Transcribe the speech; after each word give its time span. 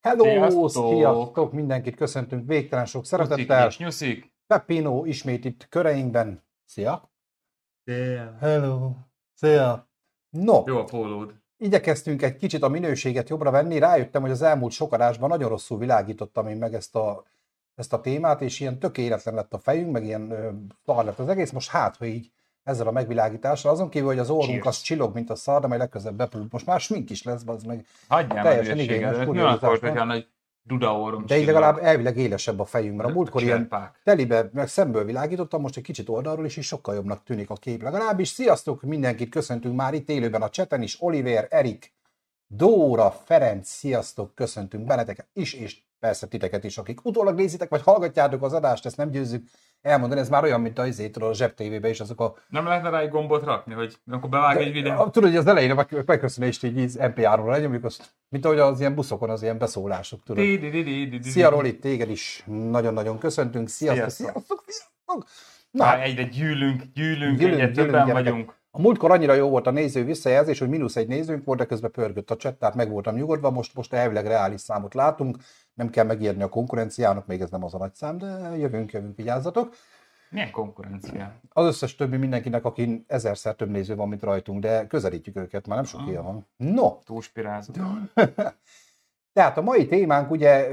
Hello, 0.00 0.24
Sziasztok! 0.24 0.92
sziasztok! 0.94 1.52
Mindenkit 1.52 1.96
köszöntünk 1.96 2.46
végtelen 2.46 2.86
sok 2.86 3.06
szeretettel. 3.06 3.66
és 3.66 3.78
nyuszik. 3.78 4.32
Pepino 4.46 5.04
ismét 5.04 5.44
itt 5.44 5.68
köreinkben. 5.68 6.44
Szia! 6.64 7.10
Yeah. 7.84 8.38
Hello! 8.40 8.92
Szia! 9.34 9.88
No, 10.30 10.62
Jó 10.66 10.78
a 10.78 10.84
pólód. 10.84 11.34
igyekeztünk 11.56 12.22
egy 12.22 12.36
kicsit 12.36 12.62
a 12.62 12.68
minőséget 12.68 13.28
jobbra 13.28 13.50
venni. 13.50 13.78
Rájöttem, 13.78 14.22
hogy 14.22 14.30
az 14.30 14.42
elmúlt 14.42 14.72
sok 14.72 14.92
adásban 14.92 15.28
nagyon 15.28 15.48
rosszul 15.48 15.78
világítottam 15.78 16.46
én 16.46 16.56
meg 16.56 16.74
ezt 16.74 16.96
a, 16.96 17.24
ezt 17.74 17.92
a 17.92 18.00
témát, 18.00 18.40
és 18.40 18.60
ilyen 18.60 18.78
tökéletlen 18.78 19.34
lett 19.34 19.52
a 19.54 19.58
fejünk, 19.58 19.92
meg 19.92 20.04
ilyen 20.04 20.30
ö, 20.30 20.50
szar 20.84 21.04
lett 21.04 21.18
az 21.18 21.28
egész. 21.28 21.50
Most 21.50 21.70
hát, 21.70 21.96
hogy 21.96 22.08
így 22.08 22.32
ezzel 22.70 22.86
a 22.86 22.90
megvilágítással, 22.90 23.72
azon 23.72 23.88
kívül, 23.88 24.08
hogy 24.08 24.18
az 24.18 24.30
orrunk 24.30 24.62
Cheers. 24.62 24.66
az 24.66 24.80
csillog, 24.80 25.14
mint 25.14 25.30
a 25.30 25.34
szar, 25.34 25.60
de 25.60 25.66
majd 25.66 25.80
legközelebb 25.80 26.16
bepül. 26.16 26.46
Most 26.50 26.66
már 26.66 26.80
smink 26.80 27.10
is 27.10 27.22
lesz, 27.22 27.42
az 27.46 27.62
meg. 27.62 27.86
Hagyjál 28.08 28.44
Teljesen 28.44 28.78
igényes 28.78 29.16
Mi 29.26 29.40
akkor, 29.40 29.80
nagy 29.80 30.26
duda 30.62 30.98
orrom 30.98 31.26
De 31.26 31.38
így 31.38 31.46
legalább 31.46 31.78
elvileg 31.78 32.16
élesebb 32.16 32.60
a 32.60 32.64
fejünk, 32.64 32.96
mert 32.96 33.08
a 33.08 33.12
múltkor 33.12 33.42
ilyen 33.42 33.68
telibe, 34.04 34.50
meg 34.52 34.68
szemből 34.68 35.04
világítottam, 35.04 35.60
most 35.60 35.76
egy 35.76 35.82
kicsit 35.82 36.08
oldalról 36.08 36.44
is, 36.44 36.56
és 36.56 36.66
sokkal 36.66 36.94
jobbnak 36.94 37.22
tűnik 37.22 37.50
a 37.50 37.54
kép 37.54 37.82
legalábbis. 37.82 38.28
Sziasztok, 38.28 38.82
mindenkit 38.82 39.28
köszöntünk 39.28 39.76
már 39.76 39.94
itt 39.94 40.08
élőben 40.08 40.42
a 40.42 40.48
cseten 40.48 40.82
is. 40.82 41.02
Oliver, 41.02 41.46
Erik, 41.50 41.92
Dóra, 42.52 43.10
Ferenc, 43.10 43.68
sziasztok, 43.68 44.34
köszöntünk 44.34 44.86
benneteket 44.86 45.28
is, 45.32 45.52
és 45.52 45.78
persze 45.98 46.26
titeket 46.26 46.64
is, 46.64 46.78
akik 46.78 47.04
utólag 47.04 47.34
nézitek, 47.34 47.68
vagy 47.68 47.82
hallgatjátok 47.82 48.42
az 48.42 48.52
adást, 48.52 48.86
ezt 48.86 48.96
nem 48.96 49.10
győzzük 49.10 49.46
elmondani, 49.82 50.20
ez 50.20 50.28
már 50.28 50.42
olyan, 50.42 50.60
mint 50.60 50.78
a 50.78 50.86
izétől 50.86 51.28
a 51.28 51.34
zseb 51.34 51.54
TV-be 51.54 51.88
is, 51.88 52.00
azok 52.00 52.20
a... 52.20 52.34
Nem 52.48 52.66
lehetne 52.66 52.90
rá 52.90 53.00
egy 53.00 53.08
gombot 53.08 53.44
rakni, 53.44 53.74
hogy 53.74 53.96
akkor 54.10 54.28
bevág 54.28 54.56
egy 54.56 54.72
videó? 54.72 55.08
Tudod, 55.08 55.28
hogy 55.28 55.38
az 55.38 55.46
elején 55.46 55.70
a 55.70 55.74
meg- 55.74 56.02
megköszönést 56.06 56.64
így 56.64 56.90
MP3-ról 56.98 57.48
lenyomjuk, 57.48 57.84
azt, 57.84 58.14
mint 58.28 58.44
ahogy 58.44 58.58
az 58.58 58.80
ilyen 58.80 58.94
buszokon 58.94 59.30
az 59.30 59.42
ilyen 59.42 59.58
beszólások, 59.58 60.22
tudod. 60.22 60.44
Szia 61.22 61.48
Roli, 61.48 61.78
téged 61.78 62.10
is 62.10 62.44
nagyon-nagyon 62.46 63.18
köszöntünk. 63.18 63.68
Sziasztok, 63.68 64.10
Sziasztok. 64.10 64.64
sziasztok! 64.66 65.26
Na, 65.70 66.00
egyre 66.00 66.22
gyűlünk, 66.22 66.82
gyűlünk, 66.94 67.38
Gyűlünk, 67.38 67.60
egyre 67.60 67.84
többen 67.84 68.08
vagyunk. 68.12 68.58
A 68.70 68.80
múltkor 68.80 69.10
annyira 69.10 69.34
jó 69.34 69.48
volt 69.48 69.66
a 69.66 69.70
néző 69.70 70.04
visszajelzés, 70.04 70.58
hogy 70.58 70.68
mínusz 70.68 70.96
egy 70.96 71.08
nézőnk 71.08 71.44
volt, 71.44 71.58
de 71.58 71.66
közben 71.66 71.90
pörgött 71.90 72.30
a 72.30 72.36
chat, 72.36 72.54
tehát 72.54 72.74
meg 72.74 72.90
voltam 72.90 73.14
nyugodva, 73.14 73.50
most, 73.50 73.74
most 73.74 73.92
elvileg 73.92 74.26
reális 74.26 74.60
számot 74.60 74.94
látunk, 74.94 75.36
nem 75.74 75.90
kell 75.90 76.04
megijedni 76.04 76.42
a 76.42 76.48
konkurenciának, 76.48 77.26
még 77.26 77.40
ez 77.40 77.50
nem 77.50 77.64
az 77.64 77.74
a 77.74 77.78
nagy 77.78 77.94
szám, 77.94 78.18
de 78.18 78.56
jövünk, 78.56 78.92
jövünk, 78.92 79.16
vigyázzatok. 79.16 79.74
Milyen 80.30 80.50
konkurencia? 80.50 81.32
Az 81.48 81.66
összes 81.66 81.94
többi 81.94 82.16
mindenkinek, 82.16 82.64
akin 82.64 83.04
ezerszer 83.06 83.54
több 83.54 83.70
néző 83.70 83.94
van, 83.96 84.08
mint 84.08 84.22
rajtunk, 84.22 84.60
de 84.60 84.86
közelítjük 84.86 85.36
őket, 85.36 85.66
már 85.66 85.76
nem 85.76 85.86
sok 85.86 86.00
ilyen 86.06 86.22
van. 86.22 86.46
No, 86.56 86.98
Túlspirázott. 87.04 87.76
Tehát 89.32 89.58
a 89.58 89.62
mai 89.62 89.86
témánk 89.86 90.30
ugye 90.30 90.68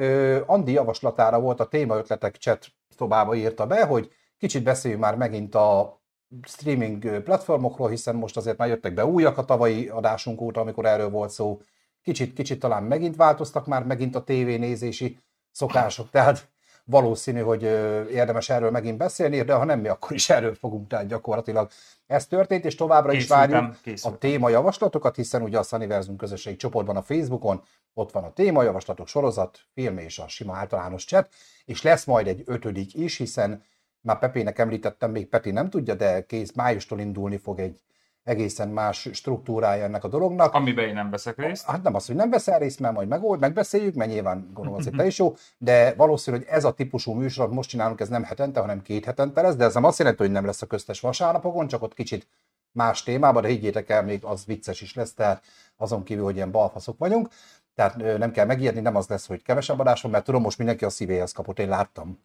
Andi 0.45 0.72
javaslatára 0.72 1.39
volt 1.39 1.59
a 1.59 1.67
témaötletek 1.67 2.36
chat 2.36 2.66
szobába 2.98 3.36
írta 3.36 3.67
be, 3.67 3.86
hogy 3.86 4.11
kicsit 4.38 4.64
beszéljünk 4.64 5.04
már 5.04 5.16
megint 5.16 5.56
a 5.56 6.00
streaming 6.44 7.22
platformokról, 7.22 7.89
hiszen 7.89 8.16
most 8.16 8.38
azért 8.38 8.58
már 8.58 8.67
jöttek 8.67 8.94
be 8.94 9.06
újak 9.06 9.38
a 9.38 9.45
tavalyi 9.45 9.88
adásunk 9.88 10.42
óta, 10.42 10.61
amikor 10.61 10.86
erről 10.86 11.09
volt 11.09 11.30
szó. 11.30 11.61
Kicsit, 12.02 12.33
kicsit 12.33 12.59
talán 12.59 12.83
megint 12.83 13.16
változtak 13.16 13.66
már 13.66 13.83
megint 13.83 14.16
a 14.16 14.23
tévénézési 14.23 15.20
szokások, 15.52 16.09
tehát 16.09 16.50
valószínű, 16.83 17.39
hogy 17.39 17.64
érdemes 18.11 18.50
erről 18.50 18.72
megint 18.72 18.98
beszélni, 18.98 19.42
de 19.42 19.53
ha 19.53 19.64
nem 19.64 19.80
mi, 19.80 19.88
akkor 19.88 20.11
is 20.11 20.30
erről 20.30 20.55
fogunk, 20.55 20.88
tehát 20.88 21.08
gyakorlatilag 21.08 21.70
ez 22.05 22.28
történt, 22.28 22.66
és 22.66 22.75
továbbra 22.75 23.11
is 23.11 23.28
várjuk 23.28 23.59
Készültem, 23.59 23.80
a 23.80 23.83
készültem. 23.83 24.20
témajavaslatokat, 24.20 25.16
hiszen 25.16 25.42
ugye 25.42 25.58
a 25.58 25.64
Sunniversum 25.64 26.16
közösségi 26.16 26.55
csoportban 26.55 26.95
a 26.95 27.02
Facebookon 27.02 27.61
ott 27.94 28.11
van 28.11 28.23
a 28.23 28.33
témajavaslatok 28.33 29.08
sorozat, 29.08 29.59
film 29.73 29.98
és 29.98 30.20
a 30.20 30.28
sima 30.28 30.55
általános 30.55 31.05
chat, 31.05 31.30
és 31.66 31.81
lesz 31.81 32.05
majd 32.05 32.28
egy 32.28 32.44
ötödik 32.45 32.94
is, 32.94 33.17
hiszen 33.17 33.64
már 34.08 34.19
Pepének 34.19 34.59
említettem, 34.59 35.11
még 35.11 35.27
Peti 35.27 35.52
nem 35.52 35.69
tudja, 35.69 35.94
de 35.94 36.25
kész 36.25 36.53
májustól 36.53 37.00
indulni 37.00 37.37
fog 37.37 37.59
egy 37.59 37.82
egészen 38.23 38.70
más 38.70 39.09
struktúrája 39.14 39.83
ennek 39.83 40.04
a 40.04 40.08
dolognak. 40.08 40.54
Amiben 40.54 40.87
én 40.87 40.93
nem 40.93 41.09
veszek 41.09 41.37
részt. 41.37 41.65
Hát 41.65 41.83
nem 41.83 41.95
az, 41.95 42.05
hogy 42.05 42.15
nem 42.15 42.30
veszel 42.30 42.59
részt, 42.59 42.80
mert 42.80 42.93
majd 42.93 43.08
megold, 43.08 43.39
megbeszéljük, 43.39 43.95
mert 43.95 44.09
nyilván 44.09 44.49
gondolom 44.54 44.80
azért 44.80 44.95
te 44.95 45.05
is 45.11 45.17
jó, 45.17 45.36
de 45.58 45.93
valószínű, 45.93 46.37
hogy 46.37 46.45
ez 46.49 46.64
a 46.64 46.73
típusú 46.73 47.14
műsor, 47.14 47.49
most 47.49 47.70
csinálunk, 47.70 47.99
ez 47.99 48.09
nem 48.09 48.23
hetente, 48.23 48.59
hanem 48.59 48.82
két 48.82 49.05
hetente 49.05 49.42
lesz, 49.42 49.55
de 49.55 49.64
ez 49.64 49.73
nem 49.73 49.83
azt 49.83 49.99
jelenti, 49.99 50.21
hogy 50.21 50.32
nem 50.32 50.45
lesz 50.45 50.61
a 50.61 50.65
köztes 50.65 50.99
vasárnapokon, 50.99 51.67
csak 51.67 51.82
ott 51.82 51.93
kicsit 51.93 52.27
más 52.71 53.03
témában, 53.03 53.42
de 53.42 53.48
higgyétek 53.48 53.89
el, 53.89 54.03
még 54.03 54.23
az 54.23 54.45
vicces 54.45 54.82
is 54.82 54.93
lesz, 54.93 55.14
tehát 55.14 55.43
azon 55.77 56.03
kívül, 56.03 56.23
hogy 56.23 56.36
ilyen 56.36 56.52
balfaszok 56.52 56.98
vagyunk. 56.98 57.30
Tehát 57.76 58.17
nem 58.17 58.32
kell 58.32 58.45
megijedni, 58.45 58.82
nem 58.82 58.95
az 58.95 59.08
lesz, 59.08 59.27
hogy 59.27 59.42
kevesebb 59.42 59.80
adás 59.80 60.02
van, 60.02 60.11
mert 60.11 60.23
tudom, 60.23 60.42
most 60.42 60.58
mindenki 60.58 60.86
a 60.86 60.89
szívéhez 60.89 61.32
kapott, 61.32 61.59
én 61.59 61.70
láttam. 61.70 62.20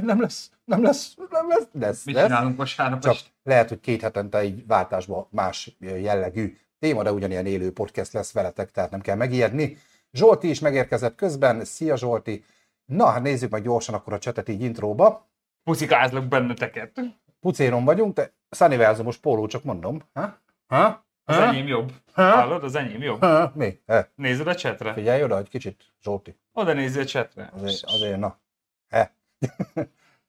Nem 0.00 0.20
lesz, 0.20 0.50
nem 0.64 0.82
lesz, 0.82 1.14
nem 1.30 1.48
lesz, 1.48 1.66
lesz, 1.72 2.04
Mit 2.04 2.14
lesz. 2.14 2.26
csinálunk 2.26 2.56
vasárnap 2.56 3.00
Csak 3.00 3.12
este? 3.12 3.28
lehet, 3.42 3.68
hogy 3.68 3.80
két 3.80 4.00
hetente 4.02 4.38
egy 4.38 4.66
váltásban 4.66 5.26
más 5.30 5.76
jellegű 5.78 6.56
téma, 6.78 7.02
de 7.02 7.12
ugyanilyen 7.12 7.46
élő 7.46 7.72
podcast 7.72 8.12
lesz 8.12 8.32
veletek, 8.32 8.70
tehát 8.70 8.90
nem 8.90 9.00
kell 9.00 9.16
megijedni. 9.16 9.76
Zsolti 10.12 10.48
is 10.48 10.60
megérkezett 10.60 11.14
közben. 11.14 11.64
Szia 11.64 11.96
Zsolti! 11.96 12.44
Na, 12.84 13.06
hát 13.06 13.22
nézzük 13.22 13.50
meg 13.50 13.62
gyorsan 13.62 13.94
akkor 13.94 14.12
a 14.12 14.18
csetet 14.18 14.48
így 14.48 14.62
intróba. 14.62 15.28
Puszikázlak 15.64 16.24
benneteket. 16.28 17.00
Pucéron 17.40 17.84
vagyunk, 17.84 18.14
de 18.14 18.32
Sunniversumos 18.50 19.16
póló, 19.16 19.46
csak 19.46 19.62
mondom. 19.64 20.02
Ha? 20.14 20.38
Ha? 20.66 21.04
Az 21.24 21.36
Ha? 21.36 21.42
enyém 21.42 21.66
jobb. 21.66 21.92
Ha? 22.12 22.22
Hallod? 22.30 22.64
Az 22.64 22.74
enyém 22.74 23.02
jobb. 23.02 23.20
Ha? 23.20 23.52
Mi? 23.54 23.80
He. 23.86 24.10
Nézed 24.14 24.46
a 24.46 24.54
chatre? 24.54 24.92
Figyelj 24.92 25.22
oda 25.22 25.38
egy 25.38 25.48
kicsit, 25.48 25.82
Zsolti. 26.02 26.36
Oda 26.52 26.72
nézzél 26.72 27.02
a 27.02 27.04
chatre. 27.04 27.50
Azért, 27.54 27.84
azért 27.84 28.18
na. 28.18 28.40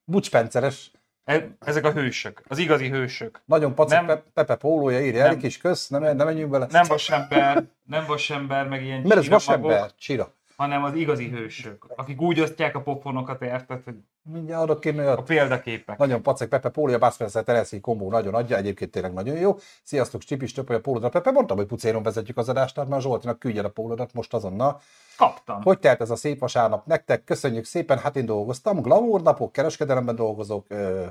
Bucspenceres. 0.05 0.91
E- 1.23 1.47
Ezek 1.59 1.85
a 1.85 1.91
hősök. 1.91 2.41
Az 2.47 2.57
igazi 2.57 2.89
hősök. 2.89 3.41
Nagyon 3.45 3.75
pacek 3.75 3.97
Nem. 3.97 4.07
Pe- 4.07 4.23
Pepe 4.33 4.55
pólója, 4.55 4.99
írja 5.05 5.21
Nem. 5.21 5.31
Erik 5.31 5.43
is, 5.43 5.57
kösz, 5.57 5.87
nem, 5.87 6.01
nem 6.01 6.15
menjünk 6.17 6.51
bele. 6.51 6.67
Nem 6.69 6.85
vasember, 6.87 7.63
nem 7.83 8.05
vasember, 8.05 8.67
meg 8.67 8.83
ilyen 8.83 9.01
Mert 9.01 9.19
ez 9.19 9.27
vasember, 9.27 9.91
csira. 9.95 10.33
Hanem 10.55 10.83
az 10.83 10.93
igazi 10.93 11.29
hősök, 11.29 11.85
akik 11.95 12.21
úgy 12.21 12.39
osztják 12.39 12.75
a 12.75 12.81
pofonokat, 12.81 13.41
érted, 13.41 13.83
hogy 13.83 13.95
Mindjárt 14.31 14.61
adok 14.61 14.85
én 14.85 14.99
a 14.99 15.21
példaképek. 15.21 15.97
Nagyon 15.97 16.21
pacek 16.21 16.49
Pepe 16.49 16.69
Pólia, 16.69 17.11
Spencer, 17.11 17.43
Tennessee 17.43 17.79
kombó 17.79 18.09
nagyon 18.09 18.33
adja, 18.33 18.57
egyébként 18.57 18.91
tényleg 18.91 19.13
nagyon 19.13 19.35
jó. 19.35 19.55
Sziasztok, 19.83 20.21
Csipis, 20.21 20.51
Töpöly, 20.51 20.75
a 20.75 20.79
Pólodra. 20.79 21.09
Pepe, 21.09 21.31
mondtam, 21.31 21.57
hogy 21.57 21.65
pucéron 21.65 22.03
vezetjük 22.03 22.37
az 22.37 22.49
adást, 22.49 22.75
tehát 22.75 22.89
már 22.89 23.01
Zsoltinak 23.01 23.39
küldjed 23.39 23.65
a 23.65 23.69
Pólodat 23.69 24.13
most 24.13 24.33
azonnal. 24.33 24.81
Kaptam. 25.17 25.61
Hogy 25.61 25.79
telt 25.79 26.01
ez 26.01 26.09
a 26.09 26.15
szép 26.15 26.39
vasárnap 26.39 26.85
nektek? 26.85 27.23
Köszönjük 27.23 27.65
szépen, 27.65 27.97
hát 27.97 28.15
én 28.15 28.25
dolgoztam, 28.25 28.81
glamour 28.81 29.21
napok, 29.21 29.51
kereskedelemben 29.51 30.15
dolgozok, 30.15 30.65
ö, 30.69 31.05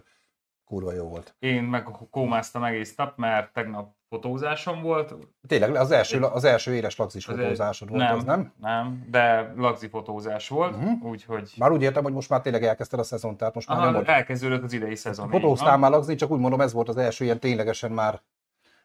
kurva 0.65 0.93
jó 0.93 1.09
volt. 1.09 1.35
Én 1.39 1.63
meg 1.63 1.89
kómáztam 2.11 2.65
egész 2.65 2.95
nap, 2.95 3.17
mert 3.17 3.53
tegnap 3.53 3.95
fotózásom 4.17 4.83
volt. 4.83 5.15
Tényleg 5.47 5.75
az 5.75 5.91
első, 5.91 6.21
az 6.23 6.45
első 6.45 6.75
éles 6.75 6.97
lagzis 6.97 7.29
Az 7.29 7.35
fotózásod 7.37 7.89
volt, 7.89 8.01
nem, 8.03 8.17
az 8.17 8.25
nem? 8.25 8.53
Nem, 8.61 9.07
de 9.11 9.53
lagzi 9.57 9.89
fotózás 9.89 10.49
volt, 10.49 10.77
Mhm. 10.77 11.07
úgyhogy 11.07 11.53
Már 11.57 11.71
úgy 11.73 11.83
értem, 11.83 12.03
hogy 12.03 12.13
most 12.13 12.29
már 12.29 12.41
tényleg 12.41 12.65
elkezdted 12.65 12.99
a 12.99 13.03
szezon, 13.03 13.37
tehát 13.37 13.55
most 13.55 13.69
már 13.69 13.79
Aha, 13.79 13.87
nyomod. 13.91 14.09
elkezdődött 14.09 14.63
az 14.63 14.73
idei 14.73 14.95
szezon. 14.95 15.29
Fotóztál 15.29 15.77
már 15.79 15.91
lagzni, 15.91 16.15
csak 16.15 16.31
úgy 16.31 16.39
mondom, 16.41 16.61
ez 16.61 16.73
volt 16.73 16.89
az 16.89 16.97
első 16.97 17.25
ilyen 17.25 17.39
ténylegesen 17.41 17.91
már 17.93 18.21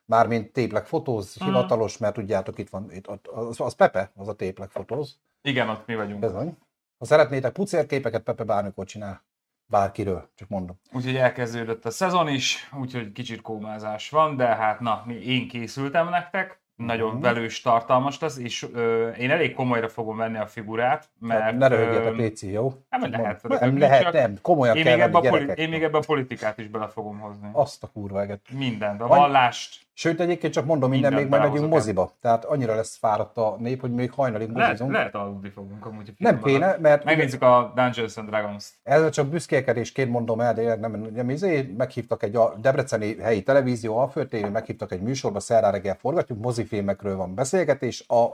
már 0.06 0.28
mint 0.28 0.52
téplek 0.54 0.86
fotóz, 0.86 1.36
Mhm. 1.36 1.46
hivatalos, 1.46 1.98
mert 1.98 2.14
tudjátok, 2.14 2.58
itt 2.58 2.70
van, 2.70 2.92
itt, 2.92 3.08
az, 3.28 3.60
az 3.62 3.74
Pepe, 3.74 4.12
az 4.16 4.28
a 4.28 4.34
téplek 4.34 4.70
fotóz. 4.70 5.20
Igen, 5.42 5.70
ott 5.70 5.86
mi 5.88 5.96
vagyunk. 5.96 6.20
Bizony. 6.20 6.58
Ha 6.98 7.06
szeretnétek 7.06 7.52
pucérképeket, 7.52 8.24
Pepe 8.24 8.44
bármikor 8.44 8.86
csinál. 8.86 9.24
Bárkiről, 9.70 10.30
csak 10.36 10.48
mondom. 10.50 10.80
Úgyhogy 10.92 11.16
elkezdődött 11.16 11.86
a 11.86 11.90
szezon 11.92 12.28
is, 12.28 12.70
úgyhogy 12.80 13.12
kicsit 13.12 13.42
kómázás 13.42 14.10
van, 14.10 14.36
de 14.36 14.46
hát 14.46 14.80
na, 14.80 15.06
én 15.24 15.48
készültem 15.48 16.10
nektek, 16.10 16.60
nagyon 16.76 17.14
Mhm. 17.14 17.22
velős, 17.22 17.62
tartalmas 17.62 18.20
lesz, 18.20 18.38
és 18.38 18.66
ö, 18.74 19.10
én 19.10 19.32
elég 19.32 19.54
komolyra 19.54 19.90
fogom 19.90 20.18
venni 20.18 20.38
a 20.38 20.46
figurát, 20.48 21.10
mert... 21.20 21.42
Mert, 21.44 21.58
ne 21.58 21.68
röhögjetek, 21.68 22.14
ö, 22.14 22.16
Léci, 22.16 22.52
jó? 22.52 22.74
nem 22.90 23.02
Csak 23.02 23.12
lehet 23.12 23.42
röhögni, 23.44 23.80
Nem 23.80 23.90
lehet, 23.90 24.14
nem. 24.14 24.38
Komolyan 24.42 24.78
én 24.78 24.84
kell 24.84 24.94
még, 24.96 25.04
ebbe 25.04 25.18
a 25.18 25.22
poli- 25.22 25.52
én 25.56 25.70
még 25.70 25.84
ebbe 25.84 25.98
a 25.98 26.02
politikát 26.06 26.58
is 26.58 26.68
bele 26.68 26.88
fogom 26.88 27.20
hozni. 27.20 27.50
Azt 27.52 27.84
a 27.84 27.88
kurva 27.88 28.22
eget. 28.22 28.42
Mindent, 28.52 29.02
a 29.02 29.08
vallást. 29.08 29.87
Sőt, 30.00 30.20
egyébként 30.20 30.54
csak 30.54 30.66
mondom, 30.66 30.90
minden 30.90 31.14
Mindent 31.14 31.32
még 31.32 31.40
majd 31.40 31.52
megyünk 31.52 31.74
moziba. 31.74 32.12
Tehát 32.22 32.46
annyira 32.46 32.76
lesz 32.76 32.98
fáradt 32.98 33.38
a 33.38 33.56
nép, 33.60 33.82
hogy 33.82 33.92
még 33.92 34.12
hajnalig 34.12 34.50
Lehet, 34.50 34.68
mozizunk. 34.68 34.92
lehet 34.92 35.16
aludni 35.16 35.50
fogunk 35.50 35.86
amúgy 35.86 36.10
a 36.10 36.14
Nem 36.18 36.42
kéne, 36.42 36.78
mert 36.80 37.04
Megnézzük 37.04 37.42
a 37.42 37.72
Dungeons 37.76 38.18
and 38.18 38.30
Dragons-t. 38.30 38.74
Ez 38.84 39.10
csak 39.10 39.28
büszkélkedésként 39.28 40.10
mondom 40.10 40.40
el, 40.40 40.54
de 40.54 40.76
nem, 40.76 40.92
nem 41.14 41.30
izé, 41.30 41.74
meghívtak 41.78 42.24
egy 42.24 42.36
a 42.36 42.56
debreceni 42.62 43.18
helyi 43.20 43.44
televízió, 43.44 43.98
Alföld 43.98 44.28
TV, 44.28 44.52
meghívtak 44.52 44.92
egy 44.92 45.02
műsorba, 45.02 45.40
szerrá 45.40 45.70
reggel 45.70 45.96
forgatjuk, 45.96 46.40
mozifilmekről 46.40 47.16
van 47.16 47.36
beszélgetés, 47.36 48.08
a, 48.08 48.26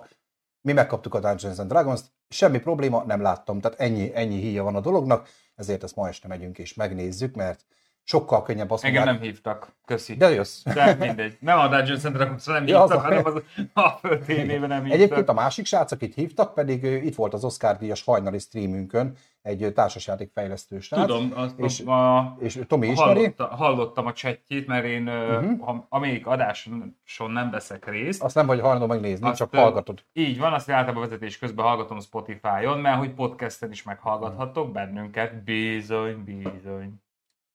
mi 0.61 0.73
megkaptuk 0.73 1.13
a 1.13 1.19
Dungeons 1.19 1.59
and 1.59 1.69
Dragons-t, 1.69 2.05
semmi 2.29 2.59
probléma, 2.59 3.03
nem 3.07 3.21
láttam, 3.21 3.59
tehát 3.59 3.79
ennyi, 3.79 4.11
ennyi 4.15 4.39
híja 4.39 4.63
van 4.63 4.75
a 4.75 4.81
dolognak, 4.81 5.29
ezért 5.55 5.83
ezt 5.83 5.95
ma 5.95 6.07
este 6.07 6.27
megyünk 6.27 6.57
és 6.57 6.73
megnézzük, 6.73 7.35
mert 7.35 7.65
sokkal 8.03 8.43
könnyebb 8.43 8.71
azt 8.71 8.83
Engem 8.83 9.03
nem 9.03 9.19
hívtak. 9.19 9.75
Köszi. 9.85 10.15
De 10.15 10.29
jössz. 10.29 10.63
De 10.63 10.95
mindegy. 10.99 11.37
Nem 11.39 11.59
a 11.59 11.67
Dungeon 11.67 11.99
Center 11.99 12.35
nem 12.45 12.67
Ja, 12.67 12.79
hívtak, 12.79 13.01
hanem 13.01 13.25
az 13.25 13.41
a 13.73 13.89
Föld 13.89 14.19
TV-ben 14.19 14.59
nem 14.59 14.81
hívtak. 14.83 14.91
Egyébként 14.99 15.29
a 15.29 15.33
másik 15.33 15.65
srác, 15.65 15.91
akit 15.91 16.13
hívtak, 16.13 16.53
pedig 16.53 16.83
itt 16.83 17.15
volt 17.15 17.33
az 17.33 17.43
Oscar 17.43 17.77
díjas 17.77 18.03
hajnali 18.03 18.39
streamünkön, 18.39 19.15
egy 19.41 19.63
ö, 19.63 19.71
társasjátékfejlesztő 19.71 20.79
srác. 20.79 21.05
Tudom, 21.05 21.31
azt 21.35 21.59
és- 21.59 21.79
a, 21.79 22.35
És 22.39 22.59
Tomi 22.67 22.87
ismeri. 22.87 23.13
hallotta, 23.13 23.45
hallottam 23.45 24.05
a 24.05 24.13
chatjét, 24.13 24.67
mert 24.67 24.85
én, 24.85 25.07
uh-huh. 25.07 25.59
ha, 25.59 25.85
amelyik 25.89 26.27
adáson 26.27 26.97
nem 27.27 27.49
veszek 27.49 27.89
részt, 27.89 28.23
Azt 28.23 28.35
nem 28.35 28.45
vagy 28.45 28.59
hajlandó 28.59 28.85
megnézni, 28.85 29.27
Azt, 29.27 29.37
csak 29.37 29.55
hallgatod. 29.55 30.03
Így 30.13 30.39
van, 30.39 30.53
azt 30.53 30.69
általában 30.69 31.01
vezetés 31.03 31.37
közben 31.37 31.65
hallgatom 31.65 31.99
Spotify-on, 31.99 32.79
mert 32.79 32.97
hogy 32.97 33.13
podcasten 33.13 33.71
is 33.71 33.83
meghallgathatok 33.83 34.71
bennünket. 34.71 35.43
Bizony, 35.43 36.23
bizony. 36.23 37.01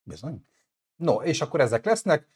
Bizony. 0.08 0.44
No, 0.96 1.14
és 1.14 1.40
akkor 1.40 1.60
ezek 1.60 1.84
lesznek. 1.84 2.26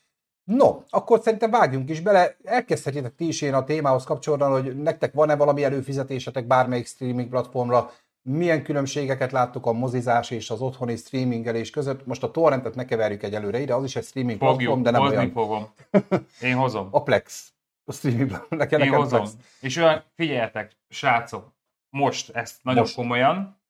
No, 0.45 0.83
akkor 0.89 1.21
szerintem 1.23 1.51
vágjunk 1.51 1.91
is 1.91 2.01
bele. 2.01 2.37
Elkezdhetitek 2.45 3.15
ti 3.15 3.27
is 3.27 3.41
én 3.43 3.55
a 3.55 3.65
témához 3.65 4.05
kapcsolódóan, 4.05 4.51
hogy 4.63 4.77
nektek 4.77 5.13
van-e 5.13 5.37
valami 5.37 5.65
előfizetésetek 5.65 6.47
bármelyik 6.47 6.87
streaming 6.87 7.29
platformra, 7.29 7.91
milyen 8.23 8.63
különbségeket 8.63 9.33
láttok 9.33 9.67
a 9.67 9.73
mozizás 9.73 10.31
és 10.31 10.51
az 10.51 10.61
otthoni 10.61 10.97
streamingelés 10.97 11.71
között. 11.71 12.07
Most 12.07 12.23
a 12.23 12.31
torrentet 12.31 12.75
ne 12.75 12.85
keverjük 12.85 13.23
egyelőre 13.23 13.59
ide, 13.61 13.75
az 13.75 13.85
is 13.85 13.97
egy 13.97 14.05
streaming 14.05 14.39
platform, 14.39 14.65
Fogjuk, 14.65 14.85
de 14.85 14.91
nem 14.91 15.03
olyan. 15.03 15.31
fogom. 15.31 15.73
Én 16.41 16.57
hozom. 16.57 16.89
A 16.91 17.03
Plex. 17.03 17.53
A 17.85 17.93
streaming 17.93 18.29
platform. 18.29 18.57
Nekem, 18.63 18.81
Én 18.81 18.93
hozom. 18.95 19.21
Plex. 19.21 19.35
És 19.61 19.77
olyan, 19.77 20.05
figyeljetek, 20.15 20.77
srácok, 20.89 21.53
most 21.91 22.31
ezt 22.31 22.63
nagyon 22.63 22.81
most. 22.81 22.95
komolyan, 22.95 23.61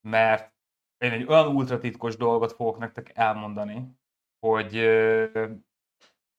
mert 0.00 0.53
én 0.98 1.10
egy 1.10 1.26
olyan 1.28 1.46
ultratitkos 1.46 2.16
dolgot 2.16 2.52
fogok 2.52 2.78
nektek 2.78 3.10
elmondani, 3.14 3.98
hogy 4.40 4.72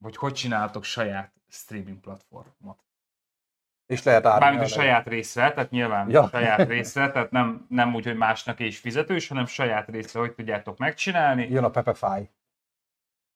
hogy, 0.05 0.15
hogy 0.15 0.33
csináltok 0.33 0.83
saját 0.83 1.33
streaming 1.47 1.99
platformot. 1.99 2.83
És 3.85 4.03
lehet 4.03 4.25
árulni. 4.25 4.43
Mármint 4.43 4.71
a 4.71 4.73
saját 4.73 5.07
részre, 5.07 5.51
tehát 5.53 5.69
nyilván 5.69 6.09
Ja. 6.09 6.27
saját 6.27 6.67
részre, 6.67 7.11
tehát 7.11 7.31
nem, 7.31 7.65
nem 7.69 7.95
úgy, 7.95 8.05
hogy 8.05 8.17
másnak 8.17 8.59
is 8.59 8.79
fizetős, 8.79 9.27
hanem 9.27 9.45
saját 9.45 9.87
részre, 9.89 10.19
hogy 10.19 10.33
tudjátok 10.33 10.77
megcsinálni. 10.77 11.47
Jön 11.49 11.63
a 11.63 11.69
Pepefy. 11.69 12.29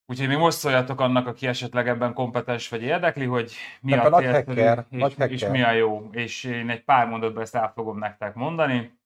Úgyhogy 0.06 0.28
még 0.28 0.38
most 0.38 0.58
szóljatok 0.58 1.00
annak, 1.00 1.28
aki 1.28 1.48
esetleg 1.48 1.88
ebben 1.88 2.14
kompetens 2.14 2.70
vagy 2.70 2.82
érdekli, 2.82 3.26
hogy 3.26 3.54
mi 3.82 3.92
Pepe 3.92 4.06
a 4.06 4.10
nagy 4.10 4.26
hacker, 4.26 4.86
és, 4.90 5.00
nagy 5.00 5.32
és 5.32 5.46
mi 5.46 5.62
a 5.62 5.72
jó. 5.72 6.10
És 6.12 6.44
én 6.44 6.70
egy 6.70 6.84
pár 6.84 7.08
mondatban 7.08 7.44
ezt 7.44 7.56
el 7.56 7.72
fogom 7.72 7.98
nektek 7.98 8.34
mondani, 8.34 8.99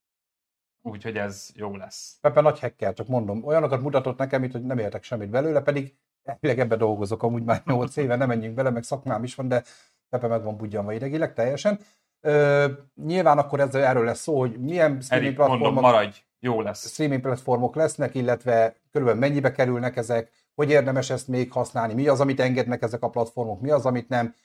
úgyhogy 0.84 1.18
ez 1.18 1.50
jó 1.56 1.76
lesz. 1.76 2.18
Pepe 2.22 2.42
nagy 2.42 2.60
hacker, 2.60 2.94
csak 2.94 3.08
mondom. 3.08 3.44
Olyanokat 3.44 3.82
mutatott 3.82 4.18
nekem 4.18 4.44
itt, 4.44 4.52
hogy 4.52 4.64
nem 4.66 4.78
értek 4.78 5.04
semmit 5.04 5.30
belőle, 5.30 5.62
pedig 5.62 5.96
elvileg 6.24 6.60
ebbe 6.60 6.76
dolgozok 6.76 7.24
amúgy 7.24 7.44
már 7.44 7.62
8 7.66 7.98
éve, 7.98 8.16
nem 8.16 8.28
menjünk 8.28 8.56
bele, 8.56 8.70
meg 8.70 8.84
szakmám 8.84 9.24
is 9.24 9.36
van, 9.36 9.48
de 9.48 9.64
Pepe 10.10 10.28
meg 10.28 10.44
van 10.44 10.58
budjanva 10.58 10.94
idegileg 10.94 11.34
teljesen. 11.34 11.80
Ö, 12.22 12.68
nyilván 13.06 13.38
akkor 13.38 13.60
ezzel 13.60 13.84
erről 13.84 14.06
lesz 14.06 14.22
szó, 14.22 14.40
hogy 14.40 14.60
milyen 14.60 15.02
streaming 15.02 15.28
Erik, 15.28 15.38
mondom, 15.38 15.58
platformok, 15.58 15.84
maradj, 15.84 16.18
jó 16.40 16.62
lesz. 16.62 16.92
streaming 16.92 17.22
platformok 17.22 17.76
lesznek, 17.76 18.16
illetve 18.16 18.76
körülbelül 18.92 19.22
mennyibe 19.22 19.52
kerülnek 19.52 19.98
ezek, 19.98 20.32
hogy 20.56 20.70
érdemes 20.70 21.10
ezt 21.10 21.28
még 21.28 21.52
használni, 21.52 21.94
mi 21.94 22.08
az, 22.08 22.20
amit 22.20 22.40
engednek 22.40 22.82
ezek 22.82 23.04
a 23.04 23.10
platformok, 23.10 23.62
mi 23.62 23.72
az, 23.72 23.86
amit 23.86 24.10
nem. 24.10 24.36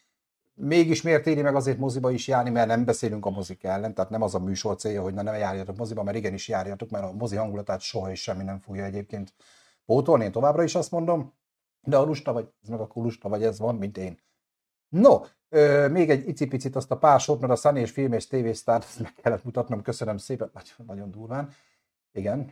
Mégis 0.61 1.03
miért 1.03 1.27
éri 1.27 1.43
meg 1.43 1.55
azért 1.55 1.79
moziba 1.79 2.11
is 2.11 2.29
járni, 2.29 2.51
mert 2.51 2.67
nem 2.67 2.85
beszélünk 2.85 3.27
a 3.27 3.31
mozik 3.31 3.65
ellen, 3.65 3.95
tehát 3.95 4.11
nem 4.11 4.23
az 4.23 4.35
a 4.35 4.39
műsor 4.39 4.77
célja, 4.77 5.03
hogy 5.03 5.15
na 5.15 5.23
ne 5.23 5.37
járjatok 5.37 5.77
moziba, 5.77 6.03
mert 6.03 6.17
igenis 6.17 6.49
járjatok, 6.49 6.91
mert 6.91 7.05
a 7.05 7.13
mozi 7.13 7.37
hangulatát 7.37 7.81
soha 7.81 8.11
és 8.11 8.23
semmi 8.23 8.45
nem 8.45 8.61
fogja 8.61 8.85
egyébként 8.85 9.35
pótolni, 9.87 10.25
én 10.25 10.33
továbbra 10.33 10.63
is 10.63 10.75
azt 10.75 10.91
mondom, 10.91 11.33
de 11.83 11.97
a 11.97 12.03
lusta 12.03 12.33
vagy, 12.33 12.49
ez 12.63 12.69
meg 12.69 12.81
akkor 12.81 13.03
lusta 13.03 13.29
vagy, 13.29 13.43
ez 13.43 13.59
van, 13.59 13.75
mint 13.75 13.99
én. 13.99 14.19
No, 14.89 15.21
ö, 15.49 15.89
még 15.89 16.11
egy 16.11 16.29
icipicit 16.29 16.77
azt 16.77 16.91
a 16.91 16.99
pár 16.99 17.21
sort, 17.21 17.41
mert 17.41 17.53
a 17.53 17.57
Sunny 17.57 17.77
és 17.77 17.91
film 17.91 18.13
és 18.13 18.27
TV 18.27 18.51
Star, 18.53 18.81
ezt 18.83 19.01
meg 19.01 19.13
kellett 19.23 19.45
mutatnom, 19.45 19.83
köszönöm 19.83 20.17
szépen, 20.17 20.51
nagyon, 20.53 20.97
nagyon 20.97 21.11
durván. 21.11 21.53
Igen. 22.13 22.49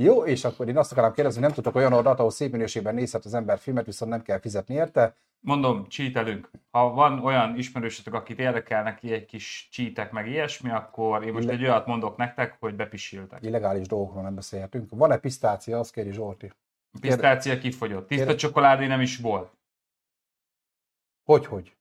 Jó, 0.00 0.24
és 0.24 0.44
akkor 0.44 0.68
én 0.68 0.76
azt 0.76 0.92
akarom 0.92 1.12
kérdezni, 1.12 1.40
nem 1.40 1.52
tudok 1.52 1.74
olyan 1.74 1.92
oldalt, 1.92 2.18
ahol 2.18 2.30
szép 2.30 2.52
minőségben 2.52 2.94
nézhet 2.94 3.24
az 3.24 3.34
ember 3.34 3.58
filmet, 3.58 3.84
viszont 3.86 4.10
nem 4.10 4.22
kell 4.22 4.40
fizetni 4.40 4.74
érte. 4.74 5.16
Mondom, 5.40 5.88
cheatelünk. 5.88 6.50
Ha 6.70 6.90
van 6.90 7.24
olyan 7.24 7.56
ismerősötök, 7.56 8.14
akit 8.14 8.38
érdekelnek 8.38 9.02
egy 9.02 9.24
kis 9.26 9.68
cheatek, 9.72 10.10
meg 10.12 10.26
ilyesmi, 10.28 10.70
akkor 10.70 11.24
én 11.24 11.32
most 11.32 11.46
Le- 11.46 11.52
egy 11.52 11.62
olyat 11.62 11.86
mondok 11.86 12.16
nektek, 12.16 12.56
hogy 12.60 12.74
bepisiltek. 12.74 13.42
Illegális 13.42 13.86
dolgokról 13.86 14.22
nem 14.22 14.34
beszélhetünk. 14.34 14.90
Van-e 14.90 15.18
pisztácia, 15.18 15.78
azt 15.78 15.92
kéri 15.92 16.12
Zsolti. 16.12 16.52
A 16.92 16.98
pisztácia 17.00 17.58
kifogyott. 17.58 18.06
Tiszta 18.08 18.24
Kérde- 18.24 18.40
csokoládé 18.40 18.86
nem 18.86 19.00
is 19.00 19.18
volt. 19.18 19.56
Hogy, 21.24 21.46
hogy? 21.46 21.76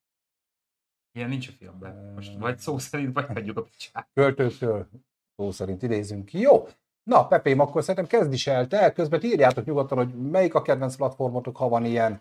Ilyen 1.11 1.29
nincs 1.29 1.47
a 1.47 1.51
filmben. 1.51 2.13
Most 2.15 2.37
vagy 2.37 2.57
szó 2.57 2.77
szerint, 2.77 3.13
vagy 3.13 3.25
hagyjuk 3.25 3.57
a 3.57 3.61
picsát. 3.61 4.09
Költőktől 4.13 4.87
szó 5.35 5.51
szerint 5.51 5.81
idézünk. 5.83 6.33
Jó, 6.33 6.67
na 7.07 7.27
Pepém, 7.27 7.59
akkor 7.59 7.81
szerintem 7.83 8.19
kezd 8.19 8.33
is 8.33 8.47
el 8.47 8.67
te, 8.67 8.91
közben 8.91 9.23
írjátok 9.23 9.65
nyugodtan, 9.65 9.97
hogy 9.97 10.13
melyik 10.31 10.53
a 10.55 10.61
kedvenc 10.61 10.95
platformotok, 10.95 11.57
ha 11.57 11.69
van 11.69 11.85
ilyen. 11.85 12.19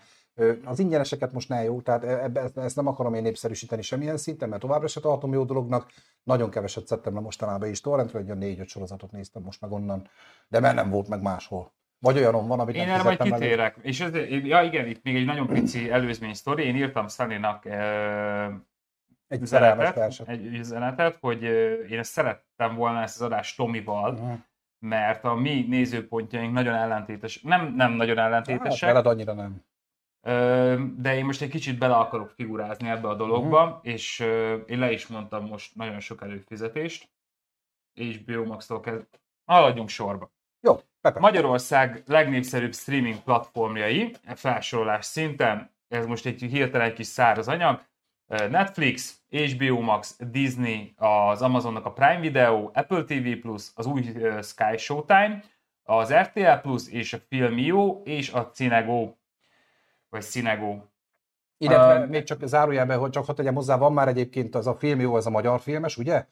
Az 0.64 0.78
ingyeneseket 0.78 1.32
most 1.32 1.48
ne 1.48 1.62
jó, 1.62 1.80
tehát 1.80 2.04
ebbe, 2.04 2.50
ezt- 2.54 2.76
nem 2.76 2.86
akarom 2.86 3.14
én 3.14 3.22
népszerűsíteni 3.22 3.82
semmilyen 3.82 4.16
szinten, 4.16 4.48
mert 4.48 4.60
továbbra 4.60 4.86
se 4.86 5.00
tartom 5.00 5.32
jó 5.32 5.44
dolognak. 5.44 5.90
Nagyon 6.22 6.50
keveset 6.50 6.86
szedtem 6.86 7.14
le 7.14 7.20
mostanában 7.20 7.68
is 7.68 7.80
torrentről, 7.80 8.20
egy 8.22 8.26
olyan 8.26 8.38
négy-öt 8.38 8.68
sorozatot 8.68 9.10
néztem 9.12 9.42
most 9.42 9.60
meg 9.60 9.72
onnan, 9.72 10.08
de 10.48 10.60
mert 10.60 10.74
nem 10.74 10.90
volt 10.90 11.08
meg 11.08 11.22
máshol. 11.22 11.72
Vagy 11.98 12.16
olyanom 12.16 12.46
van, 12.46 12.60
amit 12.60 12.74
Én 12.74 12.86
nem 12.86 12.94
erre 12.94 13.02
majd 13.02 13.18
kitérek. 13.40 13.76
És 13.82 14.00
ez, 14.00 14.14
ja 14.44 14.62
igen, 14.62 14.86
itt 14.86 15.02
még 15.02 15.16
egy 15.16 15.24
nagyon 15.24 15.46
pici 15.46 15.90
előzmény 15.90 16.34
sztori. 16.34 16.64
Én 16.64 16.76
írtam 16.76 17.08
Sunny-nak 17.08 17.64
Egy 19.28 19.40
üzenetet, 19.40 20.20
egy 20.28 20.44
üzenetet, 20.46 21.16
hogy 21.20 21.42
én 21.90 21.98
ezt 21.98 22.10
szerettem 22.12 22.74
volna 22.74 23.02
ezt 23.02 23.14
az 23.20 23.22
adást 23.22 23.56
Tomival, 23.56 24.12
Mhm. 24.12 24.32
Mert 24.78 25.24
a 25.24 25.34
mi 25.34 25.64
nézőpontjaink 25.68 26.52
nagyon 26.52 26.74
ellentétes, 26.74 27.42
nem, 27.42 27.74
nem 27.74 27.92
nagyon 27.92 28.16
Hát, 28.16 28.26
ellentétesek, 28.26 28.88
veled 28.88 29.06
annyira 29.06 29.32
nem. 29.32 29.64
De 30.96 31.14
én 31.16 31.24
most 31.24 31.42
egy 31.42 31.50
kicsit 31.50 31.78
bele 31.78 31.94
akarok 31.96 32.30
figurázni 32.30 32.88
ebbe 32.88 33.08
a 33.08 33.14
dologba, 33.14 33.64
Mhm. 33.66 33.76
és 33.82 34.20
én 34.66 34.78
le 34.78 34.92
is 34.92 35.06
mondtam 35.06 35.46
most 35.46 35.74
nagyon 35.74 36.00
sok 36.00 36.22
előfizetést, 36.22 37.08
és 37.92 38.18
Biomax-tól 38.18 38.80
kezd... 38.80 39.06
Haladjunk 39.44 39.88
sorba. 39.88 40.30
Jó, 40.60 40.80
Pepe. 41.00 41.20
Magyarország 41.20 42.02
legnépszerűbb 42.06 42.74
streaming 42.74 43.22
platformjai, 43.22 44.14
felsorolás 44.34 45.04
szinten, 45.04 45.70
ez 45.88 46.06
most 46.06 46.26
egy 46.26 46.42
hirtelen 46.42 46.86
egy 46.86 46.92
kis 46.92 47.06
száraz 47.06 47.48
anyag, 47.48 47.84
Netflix, 48.26 49.20
HBO 49.30 49.80
Max, 49.80 50.16
Disney, 50.30 50.94
az 50.96 51.42
Amazonnak 51.42 51.84
a 51.84 51.92
Prime 51.92 52.20
Video, 52.20 52.70
Apple 52.74 53.04
TV+, 53.04 53.50
az 53.74 53.86
új 53.86 54.02
Sky 54.42 54.76
Showtime, 54.76 55.42
az 55.82 56.12
RTL+, 56.12 56.70
és 56.90 57.12
a 57.12 57.18
Filmio, 57.28 58.00
és 58.04 58.30
a 58.30 58.50
Cinego, 58.50 59.12
vagy 60.08 60.22
Cinego. 60.22 60.80
Illetve 61.58 62.00
Um, 62.00 62.08
még 62.08 62.22
csak 62.22 62.46
zárójelben, 62.46 62.98
hogy 62.98 63.10
csak 63.10 63.24
hadd 63.24 63.36
tegyem 63.36 63.54
hozzá, 63.54 63.76
van 63.76 63.92
már 63.92 64.08
egyébként 64.08 64.54
az 64.54 64.66
a 64.66 64.74
film 64.74 65.00
jó, 65.00 65.16
ez 65.16 65.26
a 65.26 65.30
magyar 65.30 65.60
filmes, 65.60 65.96
ugye? 65.96 66.26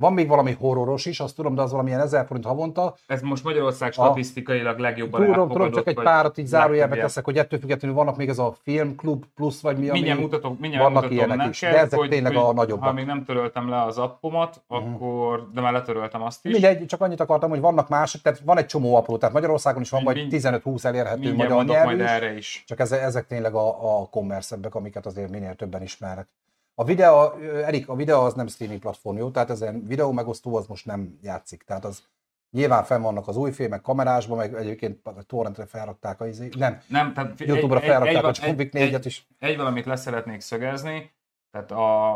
Van 0.00 0.12
még 0.12 0.28
valami 0.28 0.52
horroros 0.60 1.06
is, 1.06 1.20
azt 1.20 1.36
tudom, 1.36 1.54
de 1.54 1.62
az 1.62 1.70
valamilyen 1.70 2.00
1000 2.00 2.26
forint 2.26 2.46
havonta. 2.46 2.94
Ez 3.06 3.22
most 3.22 3.44
Magyarország 3.44 3.92
statisztikailag 3.92 4.78
legjobban 4.78 5.24
Tudom, 5.24 5.48
tudom, 5.48 5.70
csak 5.70 5.86
egy 5.86 5.94
párat 5.94 6.38
így 6.38 6.46
zárójelbe 6.46 6.96
teszek, 6.96 7.24
hogy 7.24 7.38
ettől 7.38 7.58
függetlenül 7.60 7.96
vannak 7.96 8.16
még 8.16 8.28
ez 8.28 8.38
a 8.38 8.54
filmklub 8.62 9.24
plusz, 9.34 9.60
vagy 9.60 9.76
mi, 9.78 9.82
ami... 9.88 9.92
Mindjárt 9.98 10.20
mutatok, 10.20 10.58
mindjárt 10.60 10.84
vannak 10.84 11.02
mutatom 11.02 11.16
ilyenek 11.16 11.36
neked, 11.36 11.52
is, 11.52 11.60
de 11.60 11.78
ezek 11.78 11.98
hogy, 11.98 12.08
tényleg 12.08 12.34
hogy 12.34 12.42
a 12.44 12.52
nagyobbak. 12.52 12.88
Ha 12.88 12.92
még 12.92 13.06
nem 13.06 13.24
töröltem 13.24 13.68
le 13.68 13.82
az 13.82 13.98
appomat, 13.98 14.62
Mhm. 14.68 14.78
akkor, 14.94 15.48
de 15.54 15.60
már 15.60 15.72
letöröltem 15.72 16.22
azt 16.22 16.46
is. 16.46 16.52
Mindegy, 16.52 16.86
csak 16.86 17.00
annyit 17.00 17.20
akartam, 17.20 17.50
hogy 17.50 17.60
vannak 17.60 17.88
mások, 17.88 18.20
tehát 18.22 18.38
van 18.44 18.58
egy 18.58 18.66
csomó 18.66 18.94
apró, 18.94 19.16
tehát 19.16 19.34
Magyarországon 19.34 19.82
is 19.82 19.90
van 19.90 20.02
Mind- 20.02 20.30
15-20 20.30 20.84
elérhető 20.84 21.34
magyar 21.34 21.64
nyelvű 21.64 21.84
majd 21.84 22.00
is. 22.00 22.06
erre 22.06 22.36
is. 22.36 22.64
Csak 22.66 22.80
ezek, 22.80 23.02
ezek 23.02 23.26
tényleg 23.26 23.54
a, 23.54 24.00
a 24.00 24.06
commerce 24.10 24.56
amiket 24.70 25.06
azért 25.06 25.30
minél 25.30 25.54
többen 25.54 25.82
ismernek. 25.82 26.28
A 26.74 26.84
videó, 26.84 27.32
Erik, 27.64 27.88
a 27.88 27.94
videó 27.94 28.20
az 28.20 28.34
nem 28.34 28.46
streaming 28.46 28.80
platform, 28.80 29.16
jó? 29.16 29.30
Tehát 29.30 29.50
ezen 29.50 29.86
videó 29.86 30.12
megosztó 30.12 30.56
az 30.56 30.66
most 30.66 30.86
nem 30.86 31.18
játszik. 31.22 31.62
Tehát 31.62 31.84
az 31.84 32.02
nyilván 32.50 32.84
fenn 32.84 33.02
vannak 33.02 33.28
az 33.28 33.36
új 33.36 33.50
filmek 33.52 33.80
kamerásban, 33.80 34.36
meg 34.36 34.54
egyébként 34.54 35.06
a 35.06 35.22
torrentre 35.22 35.66
felrakták 35.66 36.20
a 36.20 36.26
izé. 36.26 36.48
Nem, 36.56 36.80
Nem, 36.86 37.12
tehát 37.12 37.40
Youtube-ra 37.40 37.80
felrakták 37.80 38.24
a 38.24 38.46
egy, 38.46 38.58
Wick 38.58 38.74
egy, 38.74 38.94
4-et 38.94 39.02
is. 39.04 39.26
egy 39.38 39.56
valamit 39.56 39.86
leszeretnék 39.86 40.40
szögezni, 40.40 41.12
tehát 41.50 41.70
a, 41.70 42.14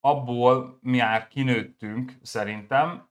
abból 0.00 0.78
mi 0.82 0.98
már 0.98 1.28
kinőttünk 1.28 2.12
szerintem, 2.22 3.08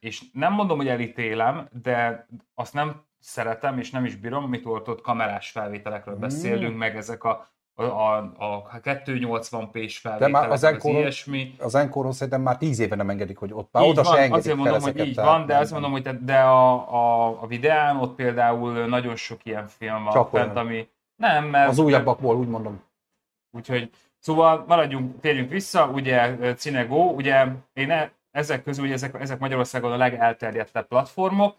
és 0.00 0.24
nem 0.32 0.52
mondom, 0.52 0.76
hogy 0.76 0.88
elítélem, 0.88 1.68
de 1.82 2.26
azt 2.54 2.74
nem 2.74 3.04
szeretem, 3.18 3.78
és 3.78 3.90
nem 3.90 4.04
is 4.04 4.16
bírom, 4.16 4.44
amit 4.44 4.64
volt 4.64 4.88
ott 4.88 5.00
kamerás 5.00 5.50
felvételekről 5.50 6.16
Mm. 6.16 6.20
beszélünk, 6.20 6.76
meg 6.76 6.96
ezek 6.96 7.24
a 7.24 7.48
a, 7.76 7.82
a, 7.82 8.24
a 8.38 8.80
280p-s 8.82 10.02
De 10.02 10.08
már 10.08 10.20
felvételek, 10.20 10.50
az 10.50 10.62
az, 10.62 10.64
Encore- 10.64 10.98
ilyesmi. 10.98 11.54
Az 11.58 11.74
Encoron 11.74 12.12
szerintem 12.12 12.42
már 12.42 12.56
tíz 12.56 12.78
éve 12.78 12.96
nem 12.96 13.10
engedik, 13.10 13.36
hogy 13.38 13.52
ott 13.52 13.68
már 13.72 13.84
Így 13.84 13.90
oda 13.90 14.02
van, 14.02 14.12
se 14.12 14.18
engedik 14.18 14.36
azért 14.36 14.56
mondom, 14.56 14.80
hogy 14.80 14.98
így 15.06 15.14
tehát 15.14 15.30
van, 15.30 15.46
de 15.46 15.56
azt 15.56 15.72
mondom, 15.72 15.90
hogy 15.90 16.02
te, 16.02 16.12
de 16.12 16.38
a, 16.38 16.72
a, 16.94 17.26
a 17.42 17.46
videán 17.46 17.96
ott 17.96 18.14
például 18.14 18.86
nagyon 18.86 19.16
sok 19.16 19.44
ilyen 19.44 19.66
film 19.66 20.04
van 20.04 20.12
Csak 20.12 20.28
fent, 20.30 20.44
olyan. 20.44 20.56
ami 20.56 20.88
nem, 21.16 21.44
mert 21.44 21.68
Az 21.68 21.78
újabbakból 21.78 22.36
úgy 22.36 22.48
mondom. 22.48 22.82
Úgyhogy, 23.50 23.90
szóval 24.18 24.64
maradjunk, 24.68 25.20
térjünk 25.20 25.50
vissza, 25.50 25.86
ugye 25.86 26.36
ö, 26.40 26.52
Cinego, 26.52 26.96
ugye 26.96 27.46
én 27.72 27.90
e, 27.90 28.10
ezek 28.30 28.62
közül, 28.62 28.84
ugye 28.84 28.92
ezek, 28.94 29.20
ezek 29.20 29.38
Magyarországon 29.38 29.92
a 29.92 29.96
legelterjedtebb 29.96 30.86
platformok, 30.86 31.56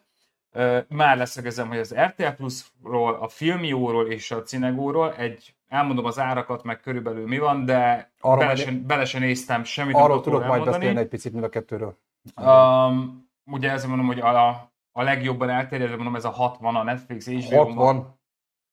Ö, 0.52 0.80
már 0.90 1.18
leszögezem, 1.18 1.68
hogy 1.68 1.78
az 1.78 1.96
RTL 1.96 2.28
Plus-ról, 2.28 3.14
a 3.14 3.28
Filmióról 3.28 4.12
és 4.12 4.32
a 4.32 4.44
Cinegóról 4.44 5.16
egy, 5.16 5.56
elmondom 5.68 6.06
az 6.06 6.20
árakat, 6.20 6.64
meg 6.64 6.80
körülbelül 6.80 7.28
mi 7.28 7.38
van, 7.38 7.66
de 7.66 8.12
Arról 8.20 8.38
bele, 8.38 8.48
majd- 8.54 8.66
se, 8.66 8.72
bele 8.72 9.06
se 9.06 9.20
néztem 9.20 9.64
semmit, 9.64 9.96
Arról 9.96 10.22
tudok 10.22 10.26
róla 10.26 10.40
majd 10.40 10.50
elmondani. 10.50 10.78
beszélni 10.78 11.00
egy 11.00 11.08
picit 11.08 11.32
mind 11.32 11.44
a 11.44 11.50
kettőről. 11.50 11.98
Um, 12.42 13.30
ugye 13.46 13.72
ezért 13.72 13.88
mondom, 13.90 14.08
hogy 14.08 14.20
a, 14.20 14.48
a 14.92 15.02
legjobban 15.02 15.50
elterjedő, 15.50 15.96
mondom, 15.96 16.16
ez 16.16 16.26
a 16.26 16.30
60, 16.30 16.76
a 16.76 16.84
Netflix, 16.84 17.28
HBO, 17.28 17.64
Max, 17.64 17.76
60, 17.76 18.20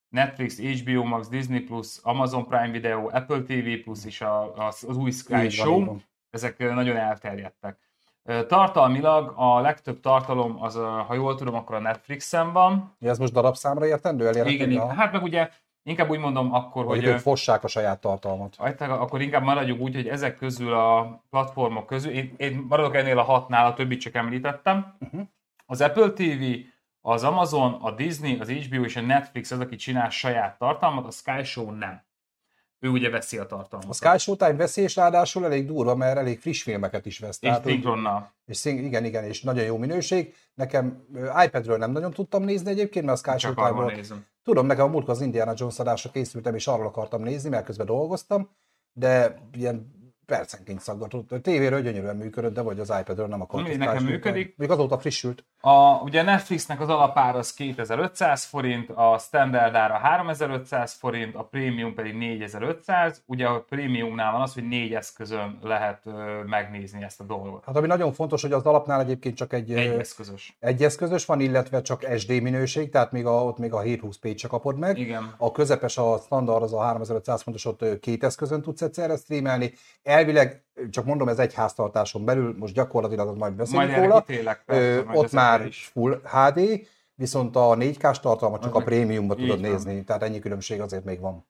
Netflix, 0.09 0.59
HBO 0.61 1.03
Max, 1.05 1.29
Disney 1.29 1.61
Plus, 1.61 1.99
Amazon 2.03 2.47
Prime 2.47 2.71
Video, 2.71 3.09
Apple 3.13 3.43
TV 3.43 3.83
Plus 3.85 4.05
és 4.05 4.21
a, 4.21 4.67
az, 4.67 4.85
az 4.89 4.97
új 4.97 5.11
Sky 5.11 5.35
így 5.35 5.51
Show, 5.53 5.85
van. 5.85 6.03
ezek 6.31 6.59
nagyon 6.59 6.97
elterjedtek. 6.97 7.79
Tartalmilag 8.47 9.33
a 9.37 9.61
legtöbb 9.61 10.01
tartalom, 10.01 10.63
az, 10.63 10.75
ha 11.07 11.15
jól 11.15 11.35
tudom, 11.35 11.55
akkor 11.55 11.75
a 11.75 11.81
Netflixen 11.81 12.53
van. 12.53 12.97
Ja, 12.99 13.11
Ez 13.11 13.19
most 13.19 13.33
darabszámra 13.33 13.87
értendő? 13.87 14.27
Elérhető? 14.27 14.55
Igen, 14.55 14.71
igen. 14.71 14.91
Hát 14.91 15.13
meg 15.13 15.23
ugye 15.23 15.49
inkább 15.85 16.11
úgy 16.11 16.19
mondom 16.19 16.55
akkor, 16.55 16.85
Hogy 16.85 16.97
hogy 16.97 17.07
ők 17.07 17.19
fossák 17.19 17.65
a 17.65 17.69
saját 17.69 18.01
tartalmat. 18.01 18.57
Akkor 18.79 19.21
inkább 19.21 19.43
maradjunk 19.43 19.81
úgy, 19.81 19.95
hogy 19.95 20.09
ezek 20.09 20.37
közül 20.37 20.73
a 20.73 21.23
platformok 21.31 21.87
közül, 21.87 22.13
én, 22.13 22.35
én 22.37 22.65
maradok 22.69 22.95
ennél 22.95 23.19
a 23.19 23.23
hatnál, 23.23 23.67
a 23.67 23.75
többit 23.75 24.01
csak 24.01 24.15
említettem. 24.15 24.97
Mhm. 24.99 25.21
Az 25.67 25.81
Apple 25.81 26.11
TV, 26.11 26.43
az 27.01 27.25
Amazon, 27.25 27.73
a 27.73 27.91
Disney, 27.91 28.39
az 28.39 28.51
HBO 28.51 28.85
és 28.85 28.97
a 28.97 29.01
Netflix 29.01 29.51
az, 29.51 29.61
aki 29.61 29.77
csinál 29.77 30.11
saját 30.11 30.59
tartalmat, 30.59 31.07
a 31.07 31.11
Sky 31.11 31.45
Show 31.45 31.71
nem. 31.71 32.03
Ő 32.79 32.89
ugye 32.89 33.11
veszi 33.11 33.39
a 33.39 33.47
tartalmat. 33.47 33.91
A 33.91 33.93
Sky 33.93 34.19
Showtime 34.19 34.57
veszi, 34.57 34.83
és 34.83 34.97
ráadásul 34.97 35.45
elég 35.45 35.67
durva, 35.67 35.95
mert 35.95 36.19
elég 36.19 36.41
friss 36.41 36.63
filmeket 36.63 37.07
is 37.07 37.19
vesz. 37.19 37.39
és 37.41 37.55
szinkronnal. 37.63 38.33
és 38.47 38.57
szín, 38.57 38.85
igen, 38.85 39.05
igen, 39.05 39.25
és 39.25 39.43
nagyon 39.43 39.65
jó 39.65 39.77
minőség. 39.77 40.35
Nekem 40.55 41.05
iPadről 41.45 41.79
nem 41.79 41.91
nagyon 41.91 42.13
tudtam 42.13 42.43
nézni 42.43 42.71
egyébként, 42.71 43.05
mert 43.05 43.27
a 43.27 43.31
Sky 43.31 43.39
Csak 43.39 43.59
Tudom, 44.45 44.67
nekem 44.67 44.85
a 44.85 44.89
múltkor 44.89 45.15
az 45.15 45.21
Indiana 45.21 45.53
Jones 45.57 45.79
adásra 45.79 46.11
készültem, 46.11 46.55
és 46.55 46.67
arról 46.67 46.87
akartam 46.87 47.23
nézni, 47.23 47.49
mert 47.49 47.65
közben 47.65 47.87
dolgoztam, 47.87 48.51
de 48.93 49.43
ilyen 49.53 50.04
percenként 50.27 50.81
szaggatott. 50.81 51.33
A 51.33 51.41
tévéről 51.41 51.81
gyönyörűen 51.81 52.17
működött, 52.17 52.55
de 52.55 52.61
vagy 52.61 52.79
az 52.81 52.93
iPadről 53.01 53.27
nem 53.27 53.41
akart. 53.41 53.69
Mi, 53.69 53.77
nekem 53.77 54.05
működik. 54.05 54.55
Még 54.57 54.71
azóta 54.71 54.99
frissült. 54.99 55.45
A, 55.61 56.01
ugye 56.03 56.23
Netflixnek 56.23 56.81
az 56.81 56.89
alapára 56.89 57.39
az 57.39 57.55
2500 57.55 58.45
forint, 58.45 58.91
a 58.91 59.19
standard 59.19 59.75
ára 59.75 59.95
3500 59.95 60.93
forint, 60.93 61.35
a 61.35 61.43
premium 61.43 61.95
pedig 61.95 62.15
4500. 62.15 63.23
Ugye 63.27 63.47
a 63.47 63.61
premiumnál 63.61 64.33
van 64.33 64.41
az, 64.41 64.55
hogy 64.55 64.69
négy 64.69 64.95
eszközön 64.95 65.59
lehet 65.63 66.01
ö, 66.07 66.43
megnézni 66.47 67.03
ezt 67.03 67.21
a 67.21 67.25
dolgot. 67.25 67.65
Hát 67.65 67.77
ami 67.77 67.87
nagyon 67.87 68.13
fontos, 68.13 68.43
hogy 68.43 68.53
az 68.53 68.65
alapnál 68.67 69.01
egyébként 69.01 69.37
csak 69.37 69.53
egy, 69.53 69.73
Egy 69.73 69.99
eszközös. 69.99 70.57
egy 70.61 70.83
eszközös 70.83 71.25
van, 71.25 71.41
illetve 71.41 71.83
csak 71.83 72.07
SD 72.17 72.31
minőség, 72.43 72.91
tehát 72.91 73.13
még 73.13 73.27
a, 73.27 73.45
ott 73.45 73.59
még 73.59 73.73
a 73.73 73.81
720p 73.81 74.37
se 74.37 74.49
kapod 74.49 74.79
meg. 74.79 74.99
Igen. 74.99 75.35
A 75.39 75.51
közepes, 75.53 75.99
a 75.99 76.19
standard, 76.19 76.63
az 76.63 76.73
a 76.73 76.81
3500 76.81 77.43
fontos, 77.43 77.65
ott 77.65 78.01
két 78.01 78.25
eszközön 78.25 78.63
tudsz 78.63 78.83
egyszerre 78.83 79.17
streamelni. 79.17 79.73
Elvileg, 80.15 80.65
csak 80.91 81.05
mondom, 81.05 81.29
ez 81.29 81.39
egy 81.39 81.55
háztartáson 81.55 82.25
belül, 82.25 82.55
most 82.59 82.75
gyakorlatilag 82.75 83.29
az 83.29 83.37
majd 83.37 83.53
beszélünk 83.55 83.91
Majd 83.91 84.03
róla. 84.03 84.21
kitélek. 84.21 84.63
Ö, 84.67 84.73
persze, 84.75 85.05
majd 85.05 85.19
ott 85.19 85.33
már 85.33 85.67
is. 85.67 85.85
full 85.93 86.21
HD, 86.25 86.87
viszont 87.15 87.57
a 87.57 87.75
4K-s 87.77 88.21
tartalmat 88.21 88.61
csak 88.63 88.71
Az 88.71 88.75
a 88.75 88.79
meg- 88.79 88.87
prémiumba 88.89 89.35
így 89.35 89.41
tudod 89.41 89.61
van. 89.61 89.71
nézni, 89.71 90.05
tehát 90.05 90.23
ennyi 90.23 90.39
különbség 90.39 90.81
azért 90.81 91.05
még 91.05 91.21
van. 91.21 91.47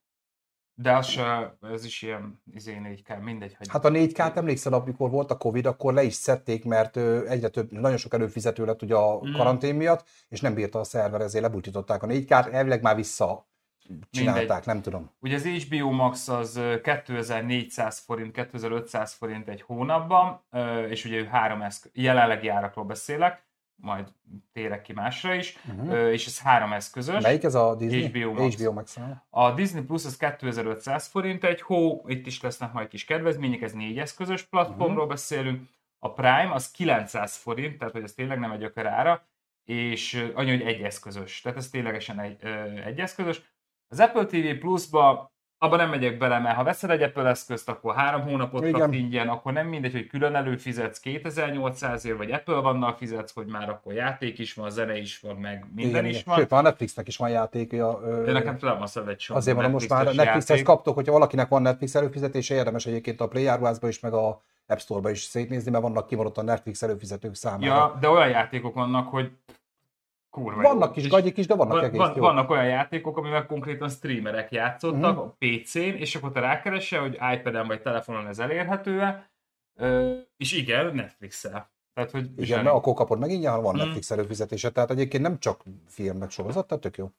De 0.77 0.97
az 0.97 1.07
se, 1.07 1.57
ez 1.73 1.85
is 1.85 2.03
ilyen 2.03 2.43
izé 2.55 2.81
4K, 2.83 3.21
mindegy, 3.23 3.55
hogy... 3.59 3.69
Hát 3.71 3.85
a 3.85 3.91
4K-t 3.91 4.37
emlékszel, 4.37 4.73
amikor 4.73 5.11
volt 5.11 5.31
a 5.31 5.37
Covid, 5.37 5.67
akkor 5.67 5.93
le 5.95 6.03
is 6.03 6.15
szedték, 6.15 6.65
mert 6.65 6.97
ö, 6.97 7.29
egyre 7.29 7.49
több, 7.49 7.71
nagyon 7.73 7.97
sok 7.97 8.15
előfizető 8.15 8.65
lett 8.65 8.83
ugye 8.83 8.95
a 8.95 9.21
Mm. 9.27 9.33
karantén 9.33 9.75
miatt, 9.75 10.05
és 10.29 10.41
nem 10.41 10.55
bírta 10.55 10.79
a 10.81 10.85
szerver, 10.85 11.21
ezért 11.21 11.45
lebutították 11.45 12.03
a 12.03 12.07
4K-t, 12.07 12.53
elvileg 12.53 12.83
már 12.83 12.97
vissza 12.97 13.47
csinálták, 14.11 14.47
Mindegy. 14.47 14.67
nem 14.67 14.83
tudom. 14.83 15.11
Ugye 15.21 15.35
az 15.35 15.47
HBO 15.47 15.91
Max 15.91 16.29
az 16.29 16.57
ö, 16.57 16.81
2400 16.81 17.99
forint, 17.99 18.33
2500 18.33 19.13
forint 19.13 19.49
egy 19.49 19.63
hónapban, 19.63 20.41
és 20.89 21.05
ugye 21.05 21.17
ő 21.17 21.25
három 21.25 21.63
eszköz, 21.63 21.91
jelenlegi 21.95 22.49
árakról 22.49 22.85
beszélek, 22.85 23.43
majd 23.77 24.09
térek 24.53 24.83
ki 24.83 24.93
másra 24.93 25.35
is, 25.35 25.57
Uh-huh. 25.79 26.13
és 26.13 26.27
ez 26.27 26.41
három 26.41 26.73
eszközös. 26.73 27.23
Melyik 27.23 27.43
ez 27.43 27.55
a 27.55 27.75
Disney? 27.75 28.07
HBO 28.23 28.33
Max. 28.43 28.55
HBO 28.61 28.73
Max. 28.73 28.99
A 29.31 29.51
Disney 29.53 29.83
Plus 29.83 30.05
az 30.05 30.17
2500 30.17 31.07
forint 31.07 31.45
egy 31.45 31.61
hó, 31.63 32.05
itt 32.07 32.27
is 32.27 32.41
lesznek 32.43 32.73
majd 32.73 32.89
kis 32.89 33.05
kedvezmények, 33.05 33.63
ez 33.63 33.73
négy 33.73 33.99
eszközös 33.99 34.43
platformról 34.43 35.05
Mhm. 35.05 35.09
beszélünk. 35.09 35.69
A 35.99 36.13
Prime 36.13 36.51
az 36.53 36.71
900 36.71 37.37
forint, 37.37 37.79
tehát 37.79 37.93
hogy 37.95 38.03
ez 38.03 38.13
tényleg 38.13 38.39
nem 38.39 38.51
egy 38.53 38.63
ökör 38.63 38.87
ára, 38.87 39.27
és 39.65 40.31
annyi, 40.35 40.51
hogy 40.51 40.61
egy 40.67 40.81
eszközös, 40.83 41.41
tehát 41.41 41.59
ez 41.59 41.69
ténylegesen 41.69 42.21
egy, 42.21 42.45
egy 42.85 43.01
eszközös. 43.01 43.43
Az 43.89 44.01
Apple 44.01 44.25
TV 44.25 44.59
Plus-ba 44.59 45.33
abban 45.65 45.79
nem 45.79 45.89
megyek 45.89 46.19
bele, 46.19 46.39
mert 46.39 46.57
ha 46.57 46.65
veszed 46.65 46.91
egy 46.91 47.03
Apple 47.03 47.29
eszközt, 47.29 47.69
akkor 47.69 47.95
három 47.95 48.23
hónapot 48.23 48.65
Igen. 48.67 48.81
kap 48.81 48.93
ingyen, 48.93 49.29
akkor 49.29 49.53
nem 49.53 49.67
mindegy, 49.67 49.93
hogy 49.93 50.07
külön 50.07 50.35
előfizetsz 50.35 51.01
2800 51.01 52.05
ért, 52.05 52.17
vagy 52.17 52.31
Apple 52.31 52.55
vannal 52.55 52.95
fizetsz, 52.97 53.35
hogy 53.35 53.47
már 53.47 53.69
akkor 53.69 53.93
játék 53.93 54.39
is 54.39 54.55
van, 54.55 54.71
zene 54.71 54.97
is 54.97 55.21
van, 55.21 55.37
meg 55.37 55.67
minden 55.75 56.05
is 56.05 56.23
van. 56.25 56.37
Sőt, 56.37 56.53
a 56.53 56.61
Netflixnek 56.61 57.09
is 57.09 57.17
van 57.17 57.31
játékja. 57.31 58.01
ö, 58.05 58.25
De 58.25 58.33
nekem 58.33 58.59
tudom 58.59 58.83
azt 58.83 58.97
egy 58.97 59.17
csomó 59.17 59.39
Azért 59.39 59.55
mondom, 59.57 59.73
most 59.73 59.89
már 59.89 60.15
Netflixhez 60.15 60.63
kaptok, 60.63 60.95
hogyha 60.95 61.13
valakinek 61.13 61.49
van 61.49 61.63
Netflix 61.63 61.95
előfizetése, 61.95 62.55
érdemes 62.55 62.87
egyébként 62.87 63.21
a 63.21 63.29
Play 63.29 63.47
Áruházba 63.47 63.89
is, 63.89 64.01
meg 64.01 64.13
a 64.13 64.41
App 64.67 64.79
Store-ba 64.79 65.11
is 65.11 65.23
szétnézni, 65.23 65.71
mert 65.71 65.83
vannak 65.83 66.07
kimondott 66.07 66.39
a 66.39 66.43
Netflix 66.43 66.83
előfizetők 66.83 67.35
számára. 67.35 67.75
Ja, 67.75 67.97
de 68.01 68.09
olyan 68.09 68.29
játékok 68.29 68.75
vannak, 68.75 69.09
hogy 69.09 69.31
kurva 70.35 70.63
vannak 70.63 70.93
kis 70.93 71.09
gagyik 71.09 71.37
is, 71.37 71.47
de 71.47 71.55
vannak 71.55 71.73
van, 71.75 71.85
egész 71.85 71.99
van, 71.99 72.13
jó. 72.17 72.23
vannak 72.23 72.51
olyan 72.51 72.67
játékok, 72.67 73.17
amivel 73.17 73.47
konkrétan 73.47 73.89
streamerek 73.89 74.51
játszottak 74.53 75.17
Mhm. 75.17 75.19
a 75.25 75.35
PC-n, 75.39 75.79
és 75.97 76.15
akkor 76.15 76.33
te 76.33 76.41
rákeresel, 76.41 77.01
hogy 77.01 77.19
iPad-en 77.35 77.67
vagy 77.67 77.83
telefonon 77.83 78.27
ez 78.27 78.39
elérhető 78.39 79.03
és 80.37 80.53
igen, 80.53 80.95
Netflix-el. 80.95 81.73
Tehát, 81.95 82.11
hogy 82.11 82.25
Igen, 82.33 82.45
zseni. 82.45 82.63
mert 82.63 82.77
akkor 82.77 82.95
kapod 82.95 83.19
meg 83.19 83.31
ingyen, 83.31 83.63
van 83.63 83.75
Mm. 83.75 83.79
Netflix 83.79 84.11
előfizetése. 84.11 84.71
Tehát 84.71 84.91
egyébként 84.91 85.23
nem 85.23 85.39
csak 85.39 85.63
film 85.89 86.17
meg 86.17 86.31
sorozat, 86.31 86.67
tehát 86.67 86.83
tök 86.83 86.97
jó. 86.97 87.11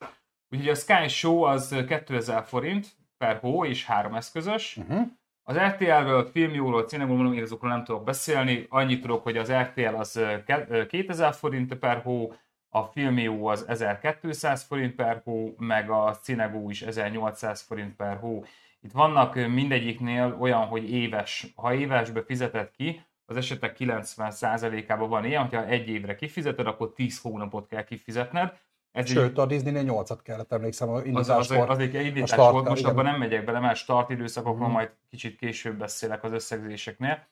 Úgyhogy 0.50 0.70
a 0.70 0.76
Sky 0.76 1.08
Show 1.08 1.42
az 1.42 1.76
2000 1.88 2.44
forint 2.44 2.88
per 3.18 3.38
hó 3.38 3.66
és 3.66 3.86
három 3.86 4.14
eszközös. 4.16 4.78
Uh-huh. 4.78 5.08
Az 5.44 5.58
RTL-ről, 5.58 6.26
filmjóról, 6.26 6.84
cinemról, 6.84 7.16
mondom, 7.18 7.34
én 7.34 7.44
azokról 7.44 7.72
nem 7.72 7.84
tudok 7.84 8.04
beszélni. 8.04 8.66
Annyit 8.70 9.02
tudok, 9.02 9.24
hogy 9.24 9.38
az 9.38 9.52
RTL 9.52 9.96
az 9.96 10.16
ö, 10.16 10.44
ke- 10.44 10.70
ö, 10.70 10.86
2000 10.86 11.34
forint 11.34 11.76
per 11.76 12.02
hó, 12.02 12.34
a 12.76 12.84
filmjó 12.84 13.48
az 13.48 13.66
1200 13.68 14.64
forint 14.64 14.96
per 14.96 15.22
hó, 15.24 15.56
meg 15.58 15.90
a 15.90 16.18
Cinegó 16.22 16.70
is 16.70 16.82
1800 16.82 17.62
forint 17.62 17.96
per 17.96 18.18
hó. 18.18 18.44
Itt 18.82 18.92
vannak 18.92 19.36
mindegyiknél 19.36 20.38
olyan, 20.40 20.66
hogy 20.66 20.92
éves, 20.92 21.48
ha 21.56 21.74
évesbe 21.74 22.24
fizeted 22.24 22.72
ki, 22.72 23.06
az 23.26 23.38
esetek 23.38 23.76
90%-ában 23.80 25.10
van 25.10 25.26
ilyen, 25.26 25.42
hogyha 25.42 25.66
egy 25.66 25.88
évre 25.88 26.16
kifizeted, 26.16 26.68
akkor 26.68 26.94
10 26.94 27.22
hónapot 27.22 27.68
kell 27.68 27.84
kifizetned. 27.84 28.54
Ez 28.92 29.10
Sőt, 29.10 29.38
a 29.38 29.46
Disneynél 29.46 29.84
8-at 29.94 30.20
kellett 30.24 30.52
emlékszem 30.52 30.90
a 30.90 31.02
az, 31.14 31.30
az, 31.30 31.52
az 31.52 31.80
egy 31.80 31.94
indítás 31.94 32.36
volt, 32.52 32.68
most 32.68 32.80
igen. 32.80 32.92
abban 32.92 33.04
nem 33.04 33.20
megyek 33.20 33.46
bele, 33.46 33.60
mert 33.60 33.78
start 33.78 34.10
időszakokról 34.10 34.68
Mhm. 34.68 34.76
majd 34.76 34.92
kicsit 35.10 35.38
később 35.38 35.78
beszélek 35.78 36.24
az 36.24 36.32
összegzéseknél. 36.32 37.28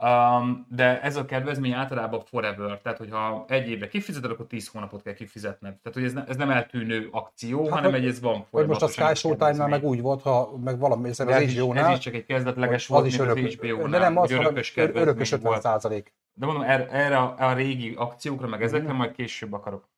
Um, 0.00 0.66
de 0.70 1.00
ez 1.02 1.16
a 1.16 1.24
kedvezmény 1.24 1.72
általában 1.72 2.20
forever, 2.24 2.78
tehát 2.80 2.98
hogyha 2.98 3.44
egy 3.48 3.68
évre 3.68 3.88
kifizeted, 3.88 4.30
akkor 4.30 4.46
10 4.46 4.68
hónapot 4.68 5.02
kell 5.02 5.12
kifizetned. 5.14 5.74
Tehát 5.76 5.98
hogy 5.98 6.04
ez, 6.04 6.12
ne, 6.12 6.24
ez 6.26 6.36
nem 6.36 6.50
eltűnő 6.50 7.08
akció, 7.12 7.62
Hát, 7.62 7.68
hanem 7.72 7.90
hogy- 7.90 8.00
egy 8.00 8.06
ez 8.06 8.20
van 8.20 8.46
Vagy 8.50 8.66
most 8.66 8.82
a 8.82 8.88
Sky 8.88 9.14
Showtime-nál 9.14 9.68
meg 9.68 9.84
úgy 9.84 10.00
volt, 10.00 10.22
ha 10.22 10.56
meg 10.64 10.78
valami, 10.78 11.06
hiszen 11.08 11.26
De 11.26 11.34
az 11.34 11.38
ez, 11.42 11.46
is, 11.48 11.54
ez 11.56 11.62
HBO-nál, 11.62 11.92
is 11.92 11.98
csak 11.98 12.14
egy 12.14 12.24
kezdetleges 12.24 12.82
az 12.82 12.88
volt, 12.88 13.06
is 13.06 13.16
mint 13.16 13.30
örök, 13.30 13.44
az 13.46 13.52
HBO-nál, 13.54 13.88
de 13.90 13.98
nem 13.98 14.16
az, 14.16 14.22
hogy 14.28 14.36
hanem 14.36 14.44
örökös 14.52 14.74
örökös 14.76 14.94
kedvezmény 14.94 15.22
50 15.22 15.40
volt. 15.50 15.60
százalék. 15.62 16.14
De 16.34 16.46
mondom, 16.46 16.64
erre, 16.64 16.88
erre 16.90 17.18
a, 17.18 17.34
a 17.38 17.52
régi 17.52 17.94
akciókra, 17.96 18.46
meg 18.46 18.62
ezekre 18.62 18.88
Mhm. 18.88 18.96
majd 18.96 19.12
később 19.12 19.52
akarok. 19.52 19.88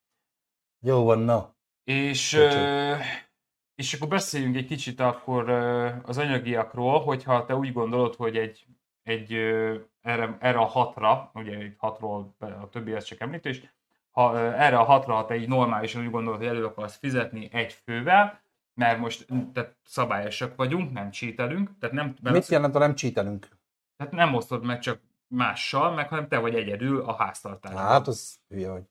Jó 0.80 1.04
van, 1.04 1.18
na. 1.18 1.54
És, 1.84 2.38
és 3.74 3.94
akkor 3.94 4.08
beszéljünk 4.08 4.56
egy 4.56 4.66
kicsit 4.66 5.00
akkor 5.00 5.48
az 6.02 6.18
anyagiakról, 6.18 7.00
hogyha 7.00 7.44
te 7.44 7.56
úgy 7.56 7.72
gondolod, 7.72 8.14
hogy 8.14 8.36
egy, 8.36 8.66
egy 9.08 9.32
erre, 10.02 10.36
erre 10.40 10.58
a 10.58 10.64
hatra, 10.64 11.30
ugye 11.34 11.64
itt 11.64 11.78
hatról 11.78 12.34
a 12.40 12.68
többi 12.68 12.92
ez 12.94 13.04
csak 13.04 13.20
említés, 13.20 13.62
ha 14.10 14.38
erre 14.38 14.78
a 14.78 14.84
hatra, 14.84 15.14
ha 15.14 15.24
te 15.24 15.36
így 15.36 15.48
normálisan 15.48 16.02
úgy 16.02 16.10
gondolod, 16.10 16.38
hogy 16.38 16.48
elő 16.48 16.64
akarsz 16.64 16.96
fizetni 16.96 17.48
egy 17.52 17.72
fővel, 17.72 18.40
mert 18.74 18.98
most 18.98 19.26
tehát 19.52 19.76
szabályosak 19.84 20.56
vagyunk, 20.56 20.92
nem 20.92 21.10
cheatelünk, 21.10 21.70
tehát 21.78 21.94
nem, 21.94 22.14
Mit 22.22 22.46
jelent, 22.46 22.72
ha 22.72 22.78
nem 22.78 22.94
cheatelünk? 22.94 23.48
tehát 23.96 24.12
nem 24.12 24.34
osztod 24.34 24.64
meg 24.64 24.78
csak 24.78 25.00
mással, 25.26 25.94
meg 25.94 26.08
hanem 26.08 26.28
te 26.28 26.38
vagy 26.38 26.54
egyedül 26.54 27.00
a 27.00 27.12
háztartásban. 27.12 27.82
Hát, 27.82 28.06
az 28.06 28.38
hülye 28.48 28.70
vagy. 28.70 28.82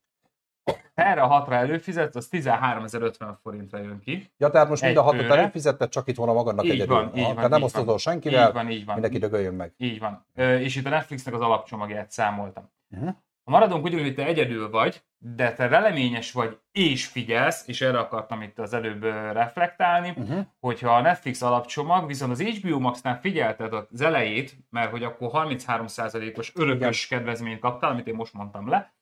Erre 0.93 1.21
a 1.21 1.27
hatra 1.27 1.55
előfizetsz, 1.55 2.15
az 2.15 2.27
13.050 2.31 3.33
forintra 3.41 3.77
jön 3.79 3.99
ki. 3.99 4.31
Ja, 4.37 4.49
tehát 4.49 4.69
most 4.69 4.81
mind 4.83 4.97
a 4.97 5.01
hatot 5.01 5.21
főre. 5.21 5.35
előfizetted, 5.39 5.89
csak 5.89 6.07
itt 6.07 6.15
volna 6.15 6.33
magadnak 6.33 6.65
Így 6.65 6.71
egyedül. 6.71 6.95
van, 6.95 7.11
így 7.15 7.23
van, 7.23 7.35
Tehát 7.35 7.49
nem 7.49 7.85
van. 7.85 7.97
senkivel, 7.97 8.47
Így 8.47 8.53
van, 8.53 8.69
így 8.69 8.85
van. 8.85 8.93
mindenki 8.93 9.17
dögöljön 9.19 9.53
meg. 9.53 9.73
Így 9.77 9.99
van. 9.99 10.25
Ö, 10.35 10.57
És 10.57 10.75
itt 10.75 10.85
a 10.85 10.89
Netflixnek 10.89 11.33
az 11.33 11.41
alapcsomagját 11.41 12.11
számoltam. 12.11 12.69
Uh-huh. 12.91 13.09
Ha 13.43 13.51
maradunk 13.53 13.83
úgy, 13.83 13.93
hogy 13.93 14.15
te 14.15 14.25
egyedül 14.25 14.69
vagy, 14.69 15.03
de 15.17 15.53
te 15.53 15.67
releményes 15.67 16.31
vagy 16.31 16.57
és 16.71 17.05
figyelsz, 17.05 17.67
és 17.67 17.81
erre 17.81 17.99
akartam 17.99 18.41
itt 18.41 18.59
az 18.59 18.73
előbb 18.73 19.03
reflektálni, 19.33 20.13
Uh-huh. 20.17 20.45
hogyha 20.59 20.95
a 20.95 21.01
Netflix 21.01 21.41
alapcsomag, 21.41 22.07
viszont 22.07 22.31
az 22.31 22.41
HBO 22.41 22.79
Max-nál 22.79 23.19
figyelted 23.19 23.73
az 23.73 24.01
elejét, 24.01 24.55
mert 24.69 24.91
hogy 24.91 25.03
akkor 25.03 25.29
33%-os 25.33 26.51
örökös 26.55 27.07
kedvezményt 27.07 27.59
kaptál, 27.59 27.89
amit 27.91 28.07
én 28.07 28.15
most 28.15 28.33
mondtam 28.33 28.69
le, 28.69 28.95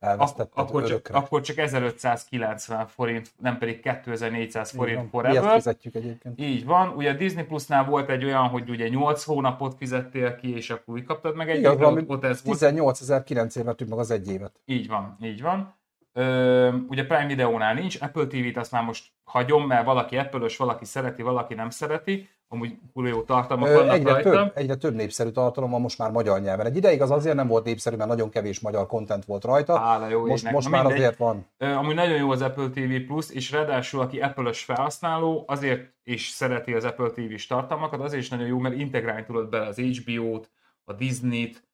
ak- 0.00 0.48
akkor, 0.54 0.84
csak, 0.84 1.08
akkor 1.12 1.40
csak 1.40 1.56
1590 1.56 2.86
forint, 2.86 3.30
nem 3.40 3.58
pedig 3.58 3.80
2400 3.80 4.70
forint 4.70 5.08
forever. 5.10 5.52
fizetjük 5.52 5.94
egyébként. 5.94 6.40
Így 6.40 6.64
van, 6.64 6.88
ugye 6.88 7.10
a 7.10 7.14
Disney 7.14 7.44
Plusnál 7.44 7.84
volt 7.84 8.10
egy 8.10 8.24
olyan, 8.24 8.48
hogy 8.48 8.70
ugye 8.70 8.88
8 8.88 9.24
hónapot 9.24 9.74
fizettél 9.76 10.36
ki, 10.36 10.56
és 10.56 10.70
akkor 10.70 10.94
úgy 10.94 11.04
kaptad 11.04 11.36
meg 11.36 11.50
egy 11.50 11.58
Igen, 11.58 11.78
valami 11.78 12.00
ott, 12.00 12.08
ott 12.08 12.24
ez 12.24 12.42
volt. 12.44 12.58
18.900 12.58 13.56
ért 13.56 13.66
vettük 13.66 13.88
meg 13.88 13.98
az 13.98 14.10
egy 14.10 14.28
évet. 14.30 14.60
Így 14.64 14.88
van, 14.88 15.16
így 15.22 15.42
van. 15.42 15.74
Ö, 16.12 16.68
ugye 16.88 17.06
Prime 17.06 17.26
Videónál 17.26 17.74
nincs, 17.74 18.00
Apple 18.00 18.26
TV-t 18.26 18.56
azt 18.56 18.72
már 18.72 18.84
most 18.84 19.12
hagyom, 19.24 19.66
mert 19.66 19.84
valaki 19.84 20.16
Apple-ös, 20.16 20.56
valaki 20.56 20.84
szereti, 20.84 21.22
valaki 21.22 21.54
nem 21.54 21.70
szereti. 21.70 22.28
Amúgy 22.52 22.76
jó 22.94 23.22
tartalmak 23.22 23.68
Ö, 23.68 23.74
vannak 23.74 23.94
Egyre 23.94 24.10
rajta. 24.12 24.30
több, 24.30 24.52
egyre 24.54 24.74
több 24.74 24.94
népszerű 24.94 25.30
tartalom 25.30 25.70
van 25.70 25.80
most 25.80 25.98
már 25.98 26.10
magyar 26.10 26.40
nyelven. 26.40 26.66
Egy 26.66 26.76
ideig 26.76 27.02
az 27.02 27.10
azért 27.10 27.34
nem 27.34 27.46
volt 27.46 27.64
népszerű, 27.64 27.96
mert 27.96 28.08
nagyon 28.08 28.30
kevés 28.30 28.60
magyar 28.60 28.86
content 28.86 29.24
volt 29.24 29.44
rajta. 29.44 29.78
Hála 29.78 30.08
jó 30.08 30.26
Most, 30.26 30.38
égnek. 30.38 30.52
most 30.52 30.68
Na 30.68 30.72
már 30.76 30.84
mindegy. 30.84 31.00
azért 31.02 31.18
van. 31.18 31.46
Amúgy 31.58 31.94
nagyon 31.94 32.16
jó 32.16 32.30
az 32.30 32.42
Apple 32.42 32.68
TV 32.68 33.06
Plus, 33.06 33.30
és 33.30 33.50
ráadásul 33.50 34.00
aki 34.00 34.20
Apple-ös 34.20 34.62
felhasználó, 34.64 35.44
azért 35.46 35.92
is 36.04 36.28
szereti 36.28 36.72
az 36.72 36.84
Apple 36.84 37.10
TV-s 37.10 37.46
tartalmakat, 37.46 38.00
azért 38.00 38.22
is 38.22 38.28
nagyon 38.28 38.46
jó, 38.46 38.58
mert 38.58 38.74
integrálni 38.74 39.24
tudod 39.24 39.48
bele 39.48 39.66
az 39.66 39.78
HBO-t, 39.78 40.50
a 40.84 40.92
Disney-t, 40.92 41.64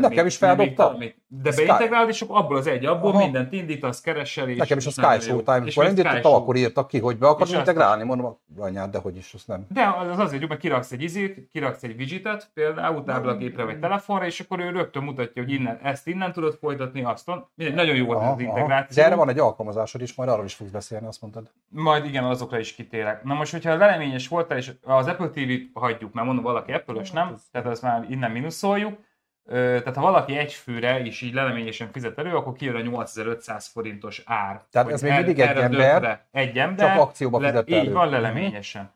meg 0.00 0.10
Nekem 0.10 0.24
még- 0.24 0.32
is 0.32 0.38
feldobta. 0.38 0.64
még 0.68 0.76
valamit. 0.76 1.16
De 1.28 1.50
beintegrálod, 1.56 2.08
és 2.08 2.20
akkor 2.20 2.36
abból 2.38 2.56
az 2.56 2.66
egy, 2.66 2.84
abból 2.84 3.10
Aha. 3.10 3.18
mindent 3.22 3.52
indítasz, 3.52 4.00
keresel, 4.00 4.48
és 4.48 4.56
Nekem 4.56 4.78
is 4.78 4.86
a 4.86 4.90
Sky. 4.90 5.20
Showtime, 5.24 5.56
amikor 5.56 5.84
még 5.84 5.96
indítottam, 5.96 6.32
akkor 6.34 6.56
írtak 6.56 6.88
ki, 6.88 6.98
hogy 6.98 7.18
be 7.18 7.28
azt- 7.28 7.52
integrálni. 7.54 8.04
Mondom, 8.04 8.38
anyád, 8.58 8.90
de 8.90 8.98
hogy 8.98 9.16
is, 9.16 9.34
azt 9.34 9.46
nem. 9.46 9.66
De 9.72 9.94
az 10.10 10.18
azért 10.18 10.42
jó, 10.42 10.48
mert 10.48 10.60
kiraksz 10.60 10.92
egy 10.92 11.02
izét, 11.02 11.48
kiraksz 11.52 11.82
egy 11.82 11.94
widgetet, 11.98 12.50
például 12.54 13.04
táblagépre 13.04 13.64
vagy 13.64 13.78
telefonra, 13.78 14.26
és 14.26 14.40
akkor 14.40 14.60
ő 14.60 14.70
rögtön 14.70 15.02
mutatja, 15.02 15.42
hogy 15.42 15.52
innen, 15.52 15.78
ezt 15.82 16.06
innen 16.06 16.32
tudod 16.32 16.54
folytatni, 16.60 17.04
azt 17.04 17.26
nagyon 17.54 17.96
jó 17.96 18.10
az, 18.10 18.32
az 18.32 18.40
integráció. 18.40 18.96
De 19.02 19.04
erre 19.08 19.14
van 19.14 19.28
egy 19.28 19.38
alkalmazásod 19.38 20.00
is, 20.00 20.14
majd 20.14 20.28
arról 20.28 20.44
is 20.44 20.54
fogsz 20.54 20.70
beszélni, 20.70 21.06
azt 21.06 21.20
mondtad. 21.20 21.50
Majd 21.68 22.04
igen, 22.04 22.24
azokra 22.24 22.58
is 22.58 22.74
kitérek. 22.74 23.24
Na 23.24 23.34
most, 23.34 23.52
hogyha 23.52 23.76
leleményes 23.76 24.28
voltál, 24.28 24.58
és 24.58 24.72
az 24.82 25.06
Apple 25.06 25.28
TV-t 25.28 25.70
hagyjuk, 25.74 26.12
mert 26.12 26.26
mondom, 26.26 26.44
valaki 26.44 26.72
Apple-ös 26.72 27.10
nem, 27.10 27.36
tehát 27.52 27.66
azt 27.68 27.82
már 27.82 28.06
innen 28.10 28.30
minuszoljuk. 28.30 28.98
Tehát 29.48 29.94
ha 29.94 30.00
valaki 30.00 30.36
egy 30.36 30.52
főre 30.52 31.00
is 31.00 31.20
így 31.20 31.34
leleményesen 31.34 31.88
fizet 31.92 32.18
elő, 32.18 32.34
akkor 32.34 32.52
kijön 32.52 32.74
a 32.74 32.80
8500 32.80 33.66
forintos 33.66 34.22
ár. 34.24 34.62
Tehát 34.70 34.90
ez 34.90 35.02
még 35.02 35.12
mindig 35.12 35.38
egy 35.40 35.56
ember, 35.56 36.26
egy 36.30 36.58
ember, 36.58 36.88
csak 36.88 37.00
akcióba 37.00 37.40
fizette 37.40 37.76
Így 37.76 37.84
elő. 37.84 37.92
van, 37.92 38.08
leleményesen. 38.08 38.94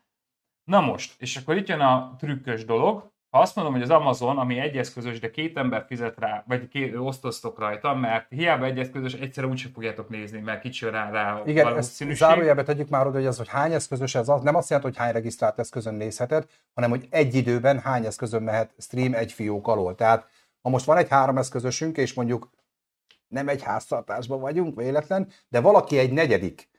Na 0.63 0.81
most, 0.81 1.13
és 1.17 1.35
akkor 1.35 1.55
itt 1.55 1.67
jön 1.67 1.79
a 1.79 2.15
trükkös 2.17 2.65
dolog. 2.65 3.09
Ha 3.29 3.39
azt 3.39 3.55
mondom, 3.55 3.73
hogy 3.73 3.83
az 3.83 3.89
Amazon, 3.89 4.37
ami 4.37 4.59
egy 4.59 4.77
eszközös, 4.77 5.19
de 5.19 5.31
két 5.31 5.57
ember 5.57 5.85
fizet 5.87 6.19
rá, 6.19 6.43
vagy 6.47 6.67
két, 6.67 6.95
osztoztok 6.95 7.59
rajta, 7.59 7.95
mert 7.95 8.25
hiába 8.29 8.65
egy 8.65 8.79
eszközös, 8.79 9.13
egyszerre 9.13 9.47
úgyse 9.47 9.69
fogjátok 9.73 10.09
nézni, 10.09 10.39
mert 10.39 10.61
kicsi 10.61 10.89
rá, 10.89 11.09
rá 11.09 11.41
Igen, 11.45 11.77
ezt 11.77 12.03
zárójelbe 12.09 12.63
tegyük 12.63 12.89
már 12.89 13.07
oda, 13.07 13.17
hogy 13.17 13.25
az, 13.25 13.37
hogy 13.37 13.47
hány 13.47 13.73
eszközös 13.73 14.15
ez, 14.15 14.29
az 14.29 14.41
nem 14.41 14.55
azt 14.55 14.69
jelenti, 14.69 14.91
hogy 14.91 14.99
hány 14.99 15.13
regisztrált 15.13 15.59
eszközön 15.59 15.93
nézheted, 15.93 16.45
hanem 16.73 16.89
hogy 16.89 17.07
egy 17.09 17.35
időben 17.35 17.79
hány 17.79 18.05
eszközön 18.05 18.43
mehet 18.43 18.73
stream 18.77 19.13
egy 19.13 19.31
fiók 19.31 19.67
alól. 19.67 19.95
Tehát 19.95 20.27
ha 20.61 20.69
most 20.69 20.85
van 20.85 20.97
egy 20.97 21.09
három 21.09 21.37
eszközösünk, 21.37 21.97
és 21.97 22.13
mondjuk 22.13 22.49
nem 23.27 23.47
egy 23.47 23.63
háztartásban 23.63 24.39
vagyunk, 24.39 24.75
véletlen, 24.75 25.27
de 25.49 25.59
valaki 25.59 25.97
egy 25.97 26.11
negyedik 26.11 26.69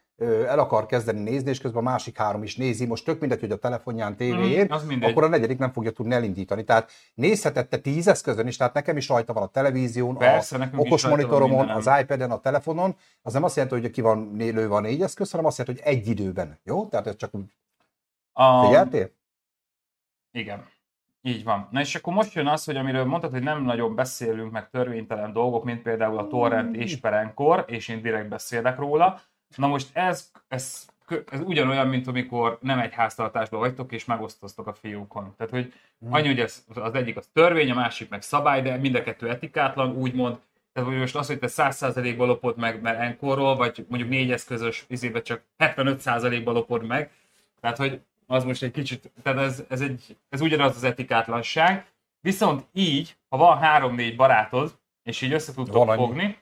el 0.46 0.58
akar 0.58 0.86
kezdeni 0.86 1.20
nézni, 1.20 1.50
és 1.50 1.60
közben 1.60 1.86
a 1.86 1.90
másik 1.90 2.16
három 2.16 2.42
is 2.42 2.56
nézi, 2.56 2.86
most 2.86 3.04
tök 3.04 3.20
mindegy, 3.20 3.40
hogy 3.40 3.50
a 3.50 3.56
telefonján, 3.56 4.16
tévéjén, 4.16 4.74
Mm, 4.84 5.02
akkor 5.02 5.24
a 5.24 5.28
negyedik 5.28 5.58
nem 5.58 5.72
fogja 5.72 5.90
tudni 5.90 6.14
elindítani. 6.14 6.64
Tehát 6.64 6.90
nézheted 7.14 7.68
te 7.68 7.78
tíz 7.78 8.08
eszközön 8.08 8.46
is, 8.46 8.56
tehát 8.56 8.74
nekem 8.74 8.96
is 8.96 9.08
rajta 9.08 9.32
van 9.32 9.42
a 9.42 9.46
televízión, 9.46 10.16
Persze, 10.16 10.70
a 10.72 10.76
okos 10.76 11.02
van 11.02 11.10
monitoromon, 11.10 11.68
az 11.68 11.90
iPad-en, 12.00 12.30
a 12.30 12.40
telefonon, 12.40 12.96
az 13.22 13.32
nem 13.32 13.42
azt 13.42 13.56
jelenti, 13.56 13.80
hogy 13.80 13.90
ki 13.90 14.00
van 14.00 14.32
lőve 14.36 14.74
a 14.74 14.80
négy 14.80 15.02
eszköz, 15.02 15.30
hanem 15.30 15.46
azt 15.46 15.58
jelenti, 15.58 15.82
hogy 15.82 15.92
egy 15.94 16.08
időben. 16.08 16.58
Jó? 16.64 16.86
Tehát 16.86 17.06
ez 17.06 17.16
csak 17.16 17.34
úgy 17.34 17.56
A, 18.32 18.64
figyeltél? 18.64 19.10
Igen. 20.30 20.71
Így 21.24 21.44
van. 21.44 21.68
Na 21.70 21.80
és 21.80 21.94
akkor 21.94 22.12
most 22.12 22.34
jön 22.34 22.46
az, 22.46 22.64
hogy 22.64 22.76
amiről 22.76 23.04
mondtad, 23.04 23.30
hogy 23.30 23.42
nem 23.42 23.62
nagyon 23.62 23.94
beszélünk 23.94 24.52
meg 24.52 24.70
törvénytelen 24.70 25.32
dolgok, 25.32 25.64
mint 25.64 25.82
például 25.82 26.18
a 26.18 26.26
torrent 26.26 26.76
és 26.76 26.96
perenkor, 26.96 27.64
és 27.66 27.88
én 27.88 28.02
direkt 28.02 28.28
beszélek 28.28 28.78
róla. 28.78 29.20
Na 29.56 29.66
most 29.66 29.96
ez, 29.96 30.30
ez, 30.48 30.86
ez 31.30 31.40
ugyanolyan, 31.40 31.88
mint 31.88 32.06
amikor 32.06 32.58
nem 32.60 32.78
egy 32.78 32.92
háztartásban 32.92 33.60
vagytok, 33.60 33.92
és 33.92 34.04
megosztoztok 34.04 34.66
a 34.66 34.72
fiókon. 34.72 35.34
Tehát, 35.36 35.52
hogy 35.52 35.72
annyi, 36.10 36.26
hogy 36.26 36.40
ez, 36.40 36.64
az 36.74 36.94
egyik 36.94 37.16
az 37.16 37.28
törvény, 37.32 37.70
a 37.70 37.74
másik 37.74 38.08
meg 38.08 38.22
szabály, 38.22 38.62
de 38.62 38.76
mind 38.76 38.94
a 38.94 39.02
kettő 39.02 39.28
etikátlan, 39.28 39.96
úgymond. 39.96 40.38
Tehát, 40.72 40.88
hogy 40.88 40.98
most 40.98 41.16
az, 41.16 41.26
hogy 41.26 41.38
te 41.38 41.48
100%-ba 41.50 42.24
lopod 42.24 42.58
meg, 42.58 42.80
mert 42.80 42.98
enkorról, 42.98 43.56
vagy 43.56 43.86
mondjuk 43.88 44.10
négy 44.10 44.30
eszközös 44.30 44.84
izébe 44.88 45.22
csak 45.22 45.42
75%-ba 45.58 46.52
lopod 46.52 46.86
meg, 46.86 47.10
tehát, 47.60 47.76
hogy 47.76 48.00
az 48.32 48.44
most 48.44 48.62
egy 48.62 48.70
kicsit, 48.70 49.12
tehát 49.22 49.38
ez, 49.38 49.64
ez, 49.68 49.80
egy, 49.80 50.16
ez 50.28 50.40
ugyanaz 50.40 50.76
az 50.76 50.84
etikátlanság. 50.84 51.86
Viszont 52.20 52.66
így, 52.72 53.16
ha 53.28 53.36
van 53.36 53.58
három-négy 53.58 54.16
barátod, 54.16 54.78
és 55.02 55.20
így 55.20 55.32
össze 55.32 55.52
tudtok 55.52 55.92
fogni, 55.92 56.38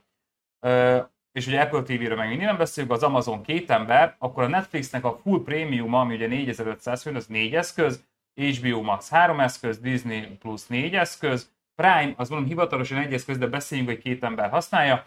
és 1.33 1.47
ugye 1.47 1.61
Apple 1.61 1.83
TV-ről 1.83 2.17
meg 2.17 2.29
mindig 2.29 2.47
nem 2.47 2.57
beszélünk, 2.57 2.93
az 2.93 3.03
Amazon 3.03 3.43
két 3.43 3.71
ember, 3.71 4.17
akkor 4.19 4.43
a 4.43 4.49
Netflixnek 4.49 5.05
a 5.05 5.19
full 5.23 5.43
prémium, 5.43 5.95
ami 5.95 6.15
ugye 6.15 6.27
4500 6.27 7.03
főn, 7.03 7.17
az 7.17 7.27
négy 7.27 7.55
eszköz, 7.55 8.05
HBO 8.41 8.83
Max 8.83 9.11
három 9.11 9.41
eszköz, 9.41 9.79
Disney 9.79 10.21
Plus 10.21 10.67
négy 10.67 10.95
eszköz, 10.95 11.51
Prime, 11.75 12.13
az 12.17 12.29
mondom 12.29 12.49
hivatalosan 12.49 12.99
egy 12.99 13.13
eszköz, 13.13 13.39
de 13.39 13.47
beszéljünk, 13.47 13.91
hogy 13.91 13.99
két 13.99 14.25
ember 14.25 14.51
használja, 14.51 15.05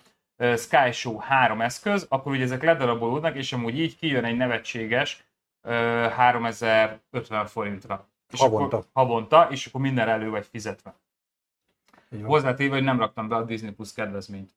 Sky 0.57 0.91
Show 0.91 1.17
három 1.17 1.61
eszköz, 1.61 2.05
akkor 2.09 2.31
ugye 2.31 2.43
ezek 2.43 2.63
ledarabolódnak, 2.63 3.35
és 3.35 3.53
amúgy 3.53 3.79
így 3.79 3.95
kijön 3.95 4.23
egy 4.23 4.37
nevetséges 4.37 5.23
3050 5.63 7.45
forintra. 7.45 8.07
És 8.33 8.39
Havonta. 8.39 8.77
Akkor, 8.77 8.89
havonta, 8.93 9.47
és 9.51 9.65
akkor 9.65 9.81
minden 9.81 10.09
elő 10.09 10.29
vagy 10.29 10.45
fizetve. 10.45 10.93
Hozzátéve, 12.23 12.73
hogy 12.75 12.83
nem 12.83 12.99
raktam 12.99 13.27
be 13.27 13.35
a 13.35 13.43
Disney 13.43 13.71
Plus 13.71 13.93
kedvezményt. 13.93 14.51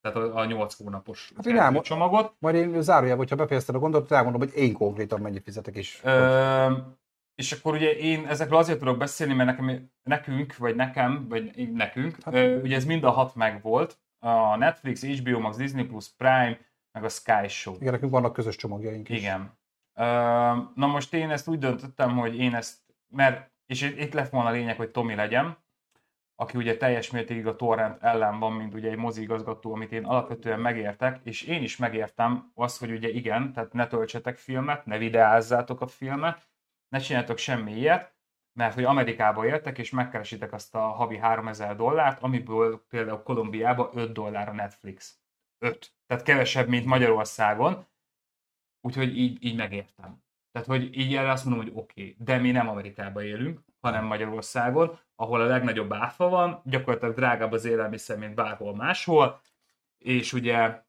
Tehát 0.00 0.16
a, 0.16 0.36
a 0.36 0.44
8 0.44 0.74
hónapos 0.74 1.32
Hát 1.36 1.46
elmo- 1.46 1.84
csomagot. 1.84 2.34
Majd 2.38 2.54
én 2.54 2.82
zárójelben, 2.82 3.18
hogyha 3.18 3.36
befejezted 3.36 3.74
a 3.74 3.78
gondolatot, 3.78 4.12
elmondom, 4.12 4.40
hogy 4.40 4.52
én 4.56 4.72
konkrétan 4.72 5.20
mennyit 5.20 5.42
fizetek 5.42 5.76
is. 5.76 6.00
Ö, 6.02 6.72
és 7.34 7.52
akkor 7.52 7.74
ugye 7.74 7.90
én 7.96 8.26
ezekről 8.26 8.58
azért 8.58 8.78
tudok 8.78 8.98
beszélni, 8.98 9.34
mert 9.34 9.48
nekem, 9.58 9.90
nekünk, 10.02 10.56
vagy 10.56 10.76
nekem, 10.76 11.26
vagy 11.28 11.72
nekünk, 11.72 12.16
Hát- 12.22 12.34
ö, 12.34 12.60
ugye 12.60 12.76
ez 12.76 12.84
mind 12.84 13.04
a 13.04 13.10
hat 13.10 13.34
meg 13.34 13.62
volt. 13.62 13.98
A 14.18 14.56
Netflix, 14.56 15.04
HBO 15.04 15.38
Max, 15.38 15.56
Disney 15.56 15.84
Plus, 15.84 16.08
Prime, 16.08 16.58
meg 16.92 17.04
a 17.04 17.08
Sky 17.08 17.48
Show. 17.48 17.74
Igen, 17.74 17.92
nekünk 17.92 18.12
vannak 18.12 18.32
közös 18.32 18.56
csomagjaink 18.56 19.08
is. 19.08 19.18
Igen. 19.18 19.57
Na 20.74 20.86
most 20.86 21.14
én 21.14 21.30
ezt 21.30 21.48
úgy 21.48 21.58
döntöttem, 21.58 22.16
hogy 22.16 22.38
én 22.38 22.54
ezt, 22.54 22.78
mert, 23.08 23.50
és 23.66 23.82
itt 23.82 24.12
lett 24.12 24.30
volna 24.30 24.48
a 24.48 24.52
lényeg, 24.52 24.76
hogy 24.76 24.90
Tomi 24.90 25.14
legyen, 25.14 25.56
aki 26.34 26.56
ugye 26.56 26.76
teljes 26.76 27.10
mértékig 27.10 27.46
a 27.46 27.56
torrent 27.56 28.02
ellen 28.02 28.38
van, 28.38 28.52
mint 28.52 28.74
ugye 28.74 28.90
egy 28.90 28.96
mozigazgató, 28.96 29.74
amit 29.74 29.92
én 29.92 30.04
alapvetően 30.04 30.60
megértek, 30.60 31.20
és 31.22 31.42
én 31.42 31.62
is 31.62 31.76
megértem 31.76 32.50
azt, 32.54 32.78
hogy 32.78 32.90
ugye 32.90 33.08
igen, 33.08 33.52
tehát 33.52 33.72
ne 33.72 33.86
töltsetek 33.86 34.36
filmet, 34.36 34.86
ne 34.86 34.98
videázzátok 34.98 35.80
a 35.80 35.86
filmet, 35.86 36.48
ne 36.88 36.98
csináltok 36.98 37.38
semmi 37.38 37.72
ilyet, 37.72 38.14
mert 38.52 38.74
hogy 38.74 38.84
Amerikába 38.84 39.46
éltek, 39.46 39.78
és 39.78 39.90
megkeresitek 39.90 40.52
azt 40.52 40.74
a 40.74 40.80
havi 40.80 41.16
3000 41.16 41.76
dollárt, 41.76 42.22
amiből 42.22 42.84
például 42.88 43.22
Kolumbiában 43.22 43.90
5 43.94 44.12
dollár 44.12 44.48
a 44.48 44.52
Netflix. 44.52 45.18
5. 45.58 45.92
Tehát 46.06 46.24
kevesebb, 46.24 46.68
mint 46.68 46.86
Magyarországon. 46.86 47.86
Úgyhogy 48.80 49.18
így, 49.18 49.44
így 49.44 49.56
megértem. 49.56 50.22
Tehát, 50.52 50.68
hogy 50.68 50.98
így 50.98 51.14
erre 51.14 51.30
azt 51.30 51.44
mondom, 51.44 51.64
hogy 51.64 51.72
oké, 51.74 52.02
okay. 52.02 52.16
de 52.18 52.38
mi 52.38 52.50
nem 52.50 52.68
Amerikában 52.68 53.22
élünk, 53.22 53.60
hanem 53.80 54.04
Magyarországon, 54.04 54.98
ahol 55.14 55.40
a 55.40 55.46
legnagyobb 55.46 55.92
áfa 55.92 56.28
van, 56.28 56.60
gyakorlatilag 56.64 57.14
drágább 57.14 57.52
az 57.52 57.64
élelmiszer, 57.64 58.18
mint 58.18 58.34
bárhol 58.34 58.74
máshol, 58.74 59.40
és 59.98 60.32
ugye 60.32 60.82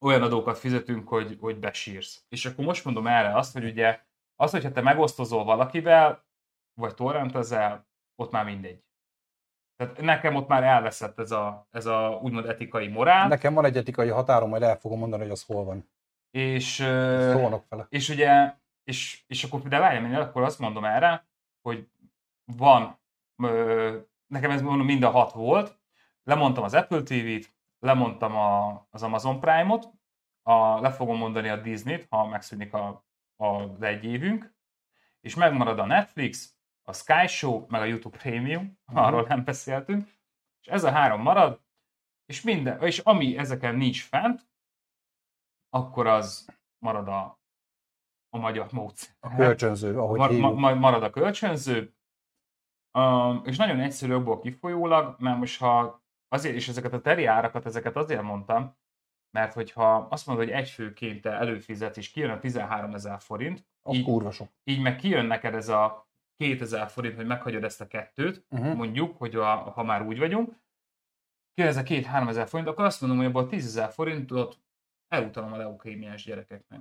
olyan 0.00 0.22
adókat 0.22 0.58
fizetünk, 0.58 1.08
hogy, 1.08 1.36
hogy 1.40 1.58
besírsz. 1.58 2.24
És 2.28 2.46
akkor 2.46 2.64
most 2.64 2.84
mondom 2.84 3.06
erre 3.06 3.36
azt, 3.36 3.52
hogy 3.52 3.64
ugye 3.64 4.00
az, 4.36 4.50
hogyha 4.50 4.72
te 4.72 4.80
megosztozol 4.80 5.44
valakivel, 5.44 6.24
vagy 6.74 6.94
torrentezel, 6.94 7.86
ott 8.16 8.30
már 8.30 8.44
mindegy. 8.44 8.82
Tehát 9.76 10.00
nekem 10.00 10.34
ott 10.34 10.48
már 10.48 10.62
elveszett 10.62 11.18
ez 11.18 11.30
a, 11.30 11.66
ez 11.70 11.86
a 11.86 12.18
úgymond 12.22 12.46
etikai 12.46 12.88
morál. 12.88 13.28
Nekem 13.28 13.54
van 13.54 13.64
egy 13.64 13.76
etikai 13.76 14.08
határom, 14.08 14.48
majd 14.48 14.62
el 14.62 14.78
fogom 14.78 14.98
mondani, 14.98 15.22
hogy 15.22 15.30
az 15.30 15.44
hol 15.44 15.64
van. 15.64 15.90
És, 16.30 16.74
Szólnak 16.74 17.68
vele. 17.68 17.86
és 17.88 18.08
ugye, 18.08 18.54
és, 18.84 19.24
és 19.26 19.44
akkor 19.44 19.60
de 19.62 19.78
várjál, 19.78 20.04
én 20.04 20.14
akkor 20.14 20.42
azt 20.42 20.58
mondom 20.58 20.84
erre, 20.84 21.26
hogy 21.60 21.88
van, 22.44 22.98
ö, 23.42 23.98
nekem 24.26 24.50
ez 24.50 24.62
mondom 24.62 24.86
mind 24.86 25.02
a 25.02 25.10
hat 25.10 25.32
volt, 25.32 25.78
lemondtam 26.22 26.64
az 26.64 26.74
Apple 26.74 27.02
TV-t, 27.02 27.54
lemondtam 27.78 28.36
a, 28.36 28.86
az 28.90 29.02
Amazon 29.02 29.40
Prime-ot, 29.40 29.88
a, 30.42 30.80
le 30.80 30.90
fogom 30.90 31.16
mondani 31.18 31.48
a 31.48 31.56
Disney-t, 31.56 32.06
ha 32.10 32.26
megszűnik 32.26 32.72
a, 32.72 33.04
a, 33.36 33.46
az 33.46 33.82
egy 33.82 34.04
évünk, 34.04 34.54
és 35.20 35.34
megmarad 35.34 35.78
a 35.78 35.86
Netflix, 35.86 36.56
a 36.82 36.92
Sky 36.92 37.26
Show, 37.26 37.64
meg 37.68 37.80
a 37.80 37.84
YouTube 37.84 38.18
Premium, 38.18 38.78
Mhm. 38.86 38.96
arról 38.98 39.24
nem 39.28 39.44
beszéltünk, 39.44 40.08
és 40.60 40.66
ez 40.72 40.84
a 40.84 40.90
három 40.90 41.22
marad, 41.22 41.60
és 42.26 42.42
minden, 42.42 42.82
és 42.82 42.98
ami 42.98 43.36
ezeken 43.38 43.74
nincs 43.74 44.02
fent, 44.04 44.48
akkor 45.70 46.06
az 46.06 46.48
marad 46.78 47.08
a, 47.08 47.40
a 48.28 48.38
magyar 48.38 48.72
módszer. 48.72 49.14
A 49.20 49.34
kölcsönző, 49.36 49.98
ahogy 49.98 50.18
Mar, 50.18 50.28
ma, 50.28 50.34
hívjuk. 50.34 50.58
ma- 50.58 50.74
marad 50.74 51.02
a 51.02 51.10
kölcsönző, 51.10 51.94
um, 52.98 53.40
és 53.44 53.56
nagyon 53.56 53.80
egyszerű 53.80 54.14
okból 54.14 54.38
kifolyólag, 54.40 55.16
mert 55.20 55.38
most 55.38 55.58
ha 55.60 56.02
azért, 56.28 56.54
és 56.54 56.68
ezeket 56.68 56.92
a 56.92 57.00
teri 57.00 57.24
árakat, 57.24 57.66
ezeket 57.66 57.96
azért 57.96 58.22
mondtam, 58.22 58.76
mert 59.30 59.52
hogyha 59.52 59.96
azt 59.96 60.26
mondod, 60.26 60.44
hogy 60.44 60.54
egy 60.54 60.68
főként 60.68 61.26
előfizet, 61.26 61.96
és 61.96 62.10
kijön 62.10 62.30
a 62.30 62.38
13 62.38 62.94
ezer 62.94 63.20
forint, 63.20 63.66
Az 63.82 63.94
így, 63.96 64.04
kurva 64.04 64.30
sok. 64.30 64.48
így 64.64 64.80
meg 64.82 64.96
kijön 64.96 65.26
neked 65.26 65.54
ez 65.54 65.68
a 65.68 66.06
2000 66.36 66.88
forint, 66.88 67.14
hogy 67.16 67.26
meghagyod 67.26 67.64
ezt 67.64 67.80
a 67.80 67.86
kettőt, 67.86 68.46
Uh-huh. 68.50 68.74
mondjuk, 68.74 69.16
hogy 69.18 69.34
a, 69.36 69.54
ha 69.56 69.82
már 69.82 70.02
úgy 70.02 70.18
vagyunk, 70.18 70.48
kijön 71.54 71.70
ez 71.70 71.76
a 71.76 71.82
2-3 71.82 72.28
ezer 72.28 72.48
forint, 72.48 72.68
akkor 72.68 72.84
azt 72.84 73.00
mondom, 73.00 73.18
hogy 73.18 73.26
abból 73.28 73.46
10 73.46 73.64
ezer 73.66 73.90
forintot 73.92 74.58
elutalom 75.08 75.52
a 75.52 75.56
leukémiás 75.56 76.24
gyerekeknek. 76.24 76.80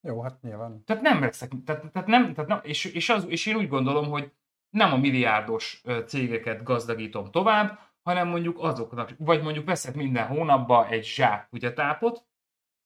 Jó, 0.00 0.22
hát 0.22 0.42
nyilván. 0.42 0.84
Tehát 0.84 1.02
nem 1.02 1.20
veszek, 1.20 1.50
tehát, 1.64 1.92
tehát 1.92 2.08
nem, 2.08 2.34
tehát 2.34 2.50
nem 2.50 2.60
és, 2.62 2.84
és, 2.84 3.08
az, 3.08 3.24
és 3.28 3.46
én 3.46 3.56
úgy 3.56 3.68
gondolom, 3.68 4.08
hogy 4.08 4.32
nem 4.70 4.92
a 4.92 4.96
milliárdos 4.96 5.82
cégeket 6.06 6.62
gazdagítom 6.62 7.30
tovább, 7.30 7.78
hanem 8.02 8.28
mondjuk 8.28 8.58
azoknak, 8.58 9.10
vagy 9.18 9.42
mondjuk 9.42 9.66
veszek 9.66 9.94
minden 9.94 10.26
hónapba 10.26 10.88
egy 10.88 11.04
zsák 11.04 11.48
kutyatápot, 11.48 12.26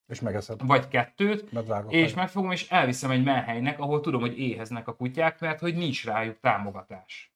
És 0.06 0.20
megeszed. 0.20 0.66
vagy 0.66 0.88
kettőt, 0.88 1.64
drága 1.64 1.90
és 1.90 2.12
fej. 2.12 2.22
megfogom, 2.22 2.50
és 2.50 2.70
elviszem 2.70 3.10
egy 3.10 3.24
menhelynek, 3.24 3.78
ahol 3.78 4.00
tudom, 4.00 4.20
hogy 4.20 4.38
éheznek 4.38 4.88
a 4.88 4.96
kutyák, 4.96 5.40
mert 5.40 5.60
hogy 5.60 5.74
nincs 5.74 6.04
rájuk 6.04 6.40
támogatás. 6.40 7.34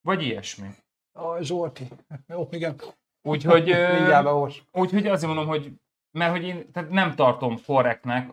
Vagy 0.00 0.22
ilyesmi. 0.22 0.68
Aj, 1.12 1.42
Zsolti. 1.42 1.88
Jó, 2.26 2.48
igen. 2.50 2.80
Úgyhogy. 3.22 3.74
Úgyhogy 4.72 5.06
azért 5.06 5.32
mondom, 5.32 5.46
hogy 5.46 5.72
mert 6.12 6.30
hogy 6.30 6.44
én 6.44 6.72
tehát 6.72 6.90
nem 6.90 7.14
tartom 7.14 7.56
korrektnek 7.66 8.30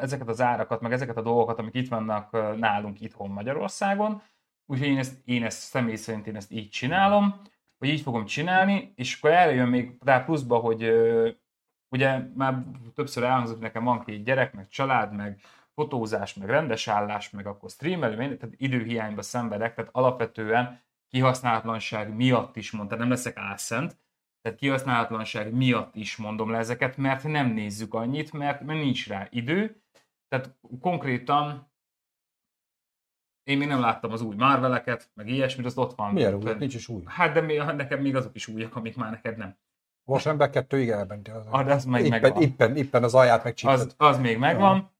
ezeket 0.00 0.28
az 0.28 0.40
árakat, 0.40 0.80
meg 0.80 0.92
ezeket 0.92 1.16
a 1.16 1.22
dolgokat, 1.22 1.58
amik 1.58 1.74
itt 1.74 1.88
vannak 1.88 2.56
nálunk 2.58 3.00
itthon 3.00 3.30
Magyarországon. 3.30 4.22
Úgyhogy 4.66 4.88
én 4.88 4.98
ezt, 4.98 5.20
én 5.24 5.44
ezt 5.44 5.60
személy 5.60 5.94
szerint 5.94 6.26
én 6.26 6.36
ezt 6.36 6.52
így 6.52 6.68
csinálom, 6.68 7.40
hogy 7.78 7.88
így 7.88 8.00
fogom 8.00 8.24
csinálni, 8.24 8.92
és 8.96 9.16
akkor 9.16 9.30
erre 9.30 9.54
jön 9.54 9.68
még 9.68 9.96
rá 10.04 10.24
pluszba, 10.24 10.58
hogy 10.58 10.92
ugye 11.88 12.18
már 12.34 12.64
többször 12.94 13.24
elhangzott, 13.24 13.60
nekem 13.60 13.84
van 13.84 14.04
két 14.04 14.24
gyerek, 14.24 14.52
meg 14.52 14.68
család, 14.68 15.12
meg 15.12 15.40
fotózás, 15.74 16.34
meg 16.34 16.48
rendes 16.48 16.88
állás, 16.88 17.30
meg 17.30 17.46
akkor 17.46 17.70
streamelő, 17.70 18.16
tehát 18.16 18.54
időhiányba 18.56 19.22
szenvedek, 19.22 19.74
tehát 19.74 19.90
alapvetően 19.94 20.80
kihasználatlanság 21.08 22.14
miatt 22.14 22.56
is 22.56 22.70
mondta, 22.70 22.96
nem 22.96 23.08
leszek 23.08 23.36
álszent, 23.36 23.96
tehát 24.42 24.58
kihasználatlanság 24.58 25.52
miatt 25.52 25.94
is 25.94 26.16
mondom 26.16 26.50
le 26.50 26.58
ezeket, 26.58 26.96
mert 26.96 27.24
nem 27.24 27.46
nézzük 27.46 27.94
annyit, 27.94 28.32
mert, 28.32 28.60
mert 28.62 28.80
nincs 28.80 29.08
rá 29.08 29.28
idő. 29.30 29.82
Tehát 30.28 30.56
konkrétan 30.80 31.70
én 33.42 33.58
még 33.58 33.68
nem 33.68 33.80
láttam 33.80 34.12
az 34.12 34.20
új 34.22 34.34
Marveleket, 34.34 35.10
meg 35.14 35.28
ilyesmit, 35.28 35.66
az 35.66 35.78
ott 35.78 35.94
van. 35.94 36.12
Milyen 36.12 36.34
új? 36.34 36.54
Nincs 36.58 36.74
is 36.74 36.88
új. 36.88 37.02
Hát 37.06 37.32
de 37.32 37.40
még, 37.40 37.58
nekem 37.58 38.00
még 38.00 38.16
azok 38.16 38.34
is 38.34 38.46
újak, 38.46 38.76
amik 38.76 38.96
már 38.96 39.10
neked 39.10 39.36
nem. 39.36 39.56
Vasember 40.04 40.50
kettőig 40.50 40.88
elmenti 40.88 41.30
az. 41.30 41.46
Ah, 41.50 41.64
de 41.64 41.72
az 41.72 41.84
meg 41.84 42.04
Éppen, 42.04 42.20
megvan. 42.20 42.42
éppen, 42.42 42.76
éppen 42.76 43.02
az 43.02 43.14
alját 43.14 43.44
megcsípted. 43.44 43.78
Az, 43.78 43.94
az 43.96 44.18
még 44.18 44.38
megvan. 44.38 44.90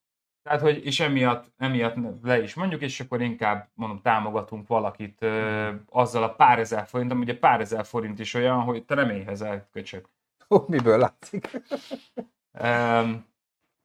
Tehát, 0.48 0.62
hogy, 0.62 0.86
és 0.86 1.00
emiatt, 1.00 1.52
emiatt 1.56 1.94
le 2.22 2.42
is 2.42 2.54
mondjuk, 2.54 2.80
és 2.80 3.00
akkor 3.00 3.20
inkább 3.20 3.68
mondom, 3.74 4.00
támogatunk 4.02 4.66
valakit 4.66 5.22
ö, 5.22 5.74
azzal 5.88 6.22
a 6.22 6.34
pár 6.34 6.58
ezer 6.58 6.86
forint, 6.86 7.10
ami 7.10 7.22
ugye 7.22 7.38
pár 7.38 7.60
ezer 7.60 7.84
forint 7.84 8.18
is 8.18 8.34
olyan, 8.34 8.60
hogy 8.60 8.84
te 8.84 8.94
nem 8.94 9.10
éhezel, 9.10 9.68
köcsök. 9.72 10.08
Ó, 10.50 10.58
Miből 10.66 10.98
látszik? 10.98 11.50
Um, 12.62 13.26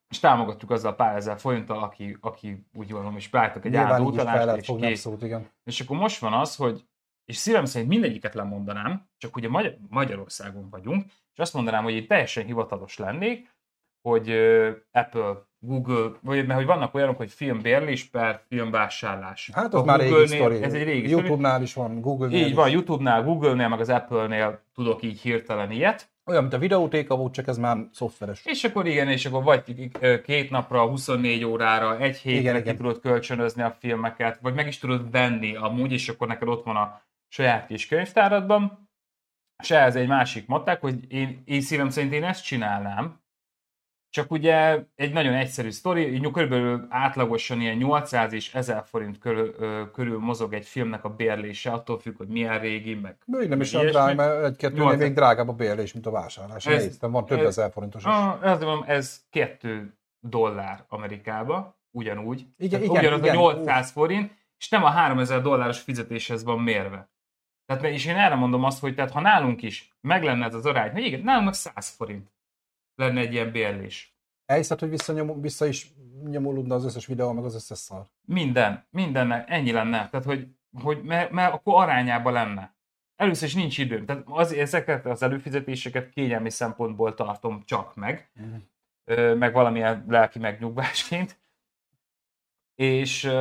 és 0.10 0.20
támogatjuk 0.20 0.72
azzal 0.72 0.92
a 0.92 0.96
pár 0.96 1.16
ezer 1.16 1.40
forinttal, 1.40 1.84
aki, 1.84 2.18
aki 2.22 2.66
úgy 2.74 2.92
mondom, 2.92 3.16
és 3.16 3.30
beálltak 3.30 3.66
egy 3.66 3.76
áldótalást, 3.76 4.46
lehet 4.46 4.60
és 4.60 4.68
kész. 4.68 4.84
abszolút, 4.84 5.24
igen. 5.24 5.50
És 5.64 5.82
akkor 5.82 5.98
most 5.98 6.20
van 6.20 6.34
az, 6.34 6.56
hogy, 6.56 6.86
és 7.26 7.36
szívem 7.38 7.66
szerint 7.66 7.90
mindegyiket 7.90 8.34
lemondanám, 8.34 9.10
csak 9.18 9.36
ugye 9.36 9.50
Magy- 9.50 9.78
Magyarországon 9.90 10.70
vagyunk, 10.70 11.06
és 11.06 11.40
azt 11.40 11.54
mondanám, 11.54 11.84
hogy 11.84 11.94
én 11.94 12.08
teljesen 12.08 12.46
hivatalos 12.46 12.98
lennék, 12.98 13.52
hogy 14.02 14.30
Apple, 14.92 15.52
Google, 15.66 16.12
vagy 16.22 16.46
mert 16.46 16.60
hogy 16.60 16.66
vannak 16.66 16.94
olyanok, 16.94 17.18
hogy 17.18 17.32
filmbérlés 17.32 18.04
per 18.04 18.42
filmvásárlás. 18.48 19.50
Hát 19.54 19.74
az 19.74 19.86
már 19.86 20.00
régi 20.00 20.28
sztori. 20.28 20.64
Ez 20.64 20.74
egy 20.74 20.84
régi. 20.84 21.10
YouTube-nál 21.10 21.62
is 21.62 21.74
van, 21.74 22.02
Google-nél 22.02 22.40
Így 22.40 22.48
is. 22.48 22.54
van, 22.54 22.70
YouTube-nál, 22.70 23.24
Google-nél, 23.24 23.68
meg 23.68 23.80
az 23.80 23.90
Apple-nél 23.90 24.60
tudok 24.74 25.04
így 25.04 25.22
hirtelen 25.22 25.72
ilyet. 25.72 26.12
Olyan, 26.26 26.42
mint 26.42 26.54
a 26.54 26.58
videótéka 26.58 27.16
volt, 27.16 27.34
csak 27.34 27.48
ez 27.48 27.58
már 27.58 27.78
szoftveres. 27.92 28.46
És 28.46 28.64
akkor 28.64 28.88
igen, 28.88 29.08
és 29.08 29.26
akkor 29.26 29.44
vagy 29.44 29.90
két 30.24 30.50
napra, 30.50 30.88
24 30.88 31.44
órára, 31.44 31.98
egy 32.00 32.18
hétre 32.18 32.40
Igen, 32.40 32.56
ki 32.56 32.62
igen. 32.62 32.76
tudod 32.76 33.00
kölcsönözni 33.00 33.62
a 33.62 33.76
filmeket, 33.80 34.40
vagy 34.42 34.54
meg 34.54 34.68
is 34.68 34.78
tudod 34.78 35.12
venni 35.12 35.56
amúgy, 35.56 35.92
és 35.92 36.10
akkor 36.10 36.28
neked 36.28 36.48
ott 36.48 36.66
van 36.66 36.76
a 36.76 37.02
saját 37.28 37.68
kis 37.68 37.88
könyvtáradban. 37.88 38.90
És 39.64 39.72
ez 39.72 39.96
egy 39.96 40.08
másik 40.08 40.48
matek, 40.48 40.82
hogy 40.82 41.12
én, 41.14 41.42
én 41.46 41.62
szívem 41.62 41.90
szerint 41.90 42.14
én 42.14 42.24
ezt 42.24 42.44
csinálnám, 42.44 43.22
csak 44.14 44.32
ugye 44.32 44.84
egy 44.96 45.14
nagyon 45.14 45.34
egyszerű 45.34 45.70
sztori, 45.70 46.14
így 46.14 46.32
körülbelül 46.32 46.86
átlagosan 46.90 47.62
ilyen 47.62 47.76
800 47.76 48.34
és 48.34 48.54
1000 48.54 48.84
forint 48.86 49.18
körül, 49.20 49.56
ö, 49.58 49.84
körül 49.92 50.20
mozog 50.20 50.54
egy 50.54 50.66
filmnek 50.66 51.04
a 51.04 51.10
bérlése, 51.10 51.72
attól 51.72 52.00
függ, 52.00 52.18
hogy 52.18 52.28
milyen 52.28 52.60
régi, 52.60 52.96
meg 52.96 53.18
Még 53.26 53.50
nem 53.50 53.62
is 53.62 53.74
olyan 53.74 53.92
drága, 53.92 54.14
mert 54.14 54.44
egy-kettőnél 54.44 54.96
még 54.96 55.14
drágább 55.14 55.50
a 55.50 55.54
bérlés, 55.54 55.94
mint 55.94 56.06
a 56.06 56.12
vásárlás. 56.12 56.66
Ez- 56.66 56.84
Néztem, 56.86 57.12
van 57.12 57.26
több 57.26 57.40
ez- 57.40 57.46
ezer 57.46 57.72
forintos 57.72 58.02
is. 58.02 58.08
Azért 58.42 58.60
mondom, 58.60 58.84
ez 58.88 59.22
2 59.30 59.98
dollár 60.20 60.86
Amerikába, 60.88 61.78
ugyanúgy. 61.92 62.46
Igen, 62.58 62.82
igen, 62.84 62.98
ugyanaz 62.98 63.20
igen. 63.20 63.36
a 63.36 63.40
800 63.40 63.92
forint, 63.92 64.32
és 64.58 64.70
nem 64.70 64.84
a 64.84 64.90
3000 64.90 65.42
dolláros 65.42 65.80
fizetéshez 65.80 66.44
van 66.44 66.60
mérve. 66.60 67.10
Tehát, 67.66 67.84
és 67.84 68.06
én 68.06 68.16
erre 68.16 68.36
mondom 68.36 68.64
azt, 68.64 68.80
hogy 68.80 68.96
tehát 68.96 69.12
ha 69.12 69.22
nálunk 69.22 69.62
is 69.62 69.90
meg 70.02 70.24
lenne 70.24 70.46
ez 70.46 70.54
az 70.54 70.66
arány, 70.66 70.92
hogy 70.92 71.06
igen, 71.06 71.22
nálunk 71.22 71.46
meg 71.46 71.54
100 71.54 71.90
forint 71.90 72.32
lenne 72.96 73.20
egy 73.20 73.34
ilyen 73.34 73.52
bérlés. 73.52 74.16
Elhiszed, 74.46 74.80
hogy 74.80 74.90
visszanyom, 74.90 75.42
vissza 75.42 75.66
is 75.66 75.94
nyomulódna 76.30 76.76
az 76.76 76.86
összes 76.86 77.06
videó, 77.06 77.32
meg 77.32 77.44
az 77.44 77.56
összes 77.56 77.78
szar. 77.78 78.06
Minden, 78.22 78.88
mindennek 78.90 79.50
ennyi 79.50 79.72
lenne. 79.72 80.10
Tehát, 80.10 80.26
hogy, 80.26 80.48
hogy 80.82 81.04
mert, 81.04 81.32
mert 81.32 81.54
akkor 81.54 81.82
arányában 81.82 82.34
lenne. 82.34 82.76
Először 83.16 83.48
is 83.48 83.56
nincs 83.56 83.78
időm. 83.78 84.06
Tehát 84.06 84.24
az, 84.26 84.54
ezeket 84.54 85.06
az 85.06 85.24
előfizetéseket 85.24 86.10
kényelmi 86.10 86.50
szempontból 86.50 87.14
tartom 87.14 87.64
csak 87.66 87.96
meg. 87.96 88.32
Ö, 89.06 89.36
meg 89.36 89.54
valamilyen 89.54 90.06
lelki 90.08 90.40
megnyugvásként. 90.40 91.42
És, 92.76 93.32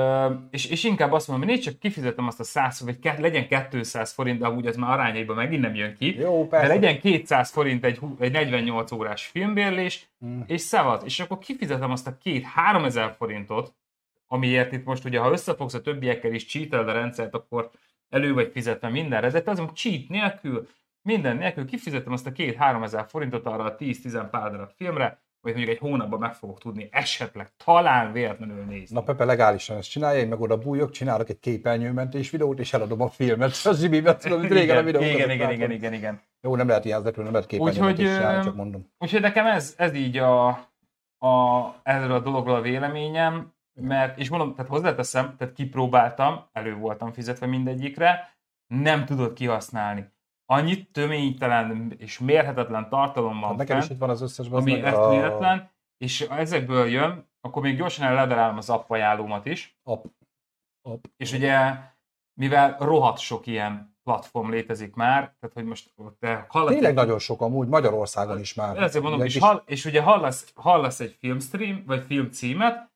és, 0.51 0.67
és 0.67 0.85
inkább 0.85 1.13
azt 1.13 1.29
mondom, 1.29 1.47
hogy 1.47 1.57
négy 1.57 1.65
csak 1.65 1.79
kifizetem 1.79 2.27
azt 2.27 2.41
a 2.41 2.45
100, 2.45 2.81
vagy 2.81 2.99
ke- 2.99 3.19
legyen 3.19 3.69
200 3.71 4.13
forint, 4.13 4.39
de 4.39 4.47
amúgy 4.47 4.67
ez 4.67 4.77
már 4.77 4.91
arányaiban 4.91 5.37
megint 5.37 5.63
nem 5.63 5.75
jön 5.75 5.97
ki. 5.97 6.19
Jó, 6.19 6.43
De 6.43 6.49
persze. 6.49 6.67
legyen 6.67 7.01
200 7.01 7.51
forint 7.51 7.85
egy, 7.85 7.99
egy 8.19 8.33
48 8.33 8.93
órás 8.93 9.27
filmbérlés, 9.27 10.11
Mm. 10.27 10.41
és 10.47 10.61
szavaz. 10.61 11.05
És 11.05 11.21
akkor 11.21 11.39
kifizetem 11.39 11.91
azt 11.91 12.07
a 12.07 12.17
két 12.19 12.45
3000 12.45 13.15
forintot, 13.19 13.75
amiért 14.27 14.73
itt 14.73 14.85
most 14.85 15.05
ugye, 15.05 15.19
ha 15.19 15.31
összefogsz 15.33 15.75
a 15.75 15.81
többiekkel 15.81 16.33
is 16.35 16.47
cheatel 16.47 16.89
a 16.89 16.93
rendszert, 16.93 17.35
akkor 17.35 17.71
elő 18.09 18.35
vagy 18.35 18.51
fizetve 18.53 18.89
mindenre, 18.89 19.31
de 19.31 19.43
az 19.51 19.63
cheat 19.75 20.09
nélkül, 20.09 20.69
minden 21.03 21.37
nélkül 21.37 21.67
kifizetem 21.67 22.13
azt 22.13 22.27
a 22.27 22.33
két 22.33 22.57
3000 22.57 23.07
forintot 23.09 23.47
arra 23.47 23.65
a 23.65 23.77
10-10 23.77 24.29
pár 24.31 24.51
darab 24.51 24.71
filmre, 24.77 25.21
vagy 25.43 25.55
mondjuk 25.55 25.77
egy 25.77 25.81
hónapban 25.81 26.19
meg 26.19 26.35
fogok 26.35 26.59
tudni 26.59 26.89
esetleg 26.91 27.49
talán 27.65 28.13
véletlenül 28.13 28.65
nézni. 28.65 28.95
Na 28.95 29.03
Pepe 29.03 29.25
legálisan 29.25 29.77
ezt 29.77 29.91
csinálja, 29.91 30.21
én 30.21 30.29
meg 30.29 30.41
oda 30.41 30.59
bújok, 30.59 30.91
csinálok 30.91 31.29
egy 31.29 31.39
képernyőmentés 31.39 32.31
videót, 32.31 32.59
és 32.59 32.73
eladom 32.73 33.01
a 33.01 33.09
filmet. 33.09 33.51
Az 33.65 33.81
zsibibe 33.81 34.17
tudom, 34.17 34.41
mint 34.41 34.53
régen 34.53 34.77
a 34.77 34.81
igen, 34.81 34.85
videót. 34.85 35.05
igen, 35.05 35.31
igen, 35.31 35.51
igen, 35.51 35.71
igen, 35.71 35.93
igen. 35.93 36.21
Jó, 36.41 36.57
nem 36.57 36.69
lehet 36.69 36.85
ilyen 36.85 37.03
nem 37.03 37.33
lehet 37.33 37.99
is 37.99 38.09
csinálni, 38.09 38.45
csak 38.45 38.55
mondom. 38.55 38.93
Úgyhogy 38.99 39.21
nekem 39.21 39.47
ez, 39.47 39.75
ez 39.79 39.95
így 39.95 40.17
a, 40.17 40.49
a, 41.19 41.67
erről 41.83 42.13
a 42.13 42.21
dologról 42.21 42.55
a 42.55 42.61
véleményem, 42.61 43.53
mert, 43.75 44.19
és 44.19 44.29
mondom, 44.29 44.55
tehát 44.55 44.71
hozzáteszem, 44.71 45.35
tehát 45.37 45.55
kipróbáltam, 45.55 46.45
elő 46.53 46.75
voltam 46.75 47.13
fizetve 47.13 47.47
mindegyikre, 47.47 48.37
nem 48.67 49.05
tudod 49.05 49.33
kihasználni. 49.33 50.13
Annyit 50.47 50.93
töménytelen 50.93 51.95
és 51.99 52.19
mérhetetlen 52.19 52.89
tartalom 52.89 53.41
van 53.41 53.49
Hát 53.49 53.59
nekem 53.59 53.79
is 53.79 53.89
itt 53.89 53.99
van 53.99 54.11
az 54.11 54.21
összes 54.21 54.49
ami 54.49 54.83
eszméletlen, 54.83 55.71
és 55.97 56.21
ezekből 56.21 56.89
jön, 56.89 57.31
akkor 57.41 57.63
még 57.63 57.77
gyorsan 57.77 58.07
elledarálom 58.07 58.57
az 58.57 58.71
app 58.71 58.91
ajánlómat 58.91 59.47
is, 59.47 59.79
App. 59.83 60.05
App. 60.83 61.05
és 61.17 61.33
ugye, 61.33 61.75
mivel 62.41 62.77
rohadt 62.79 63.19
sok 63.19 63.47
ilyen 63.47 63.97
platform 64.03 64.51
létezik 64.51 64.95
már, 64.95 65.21
tehát 65.21 65.55
hogy 65.55 65.65
most 65.65 65.95
te 66.19 66.47
hallasz 66.49 66.73
Tényleg 66.73 66.95
nagyon 66.95 67.19
sok 67.19 67.41
amúgy, 67.41 67.69
Magyarországon 67.69 68.39
is 68.39 68.55
már. 68.55 68.83
ezért 68.83 69.05
mondom, 69.05 69.27
és, 69.27 69.39
hall, 69.39 69.63
és 69.67 69.85
ugye 69.85 70.03
hallasz, 70.03 70.53
hallasz 70.55 71.01
egy 71.01 71.17
filmstream, 71.19 71.83
vagy 71.87 72.05
filmcímet, 72.05 72.91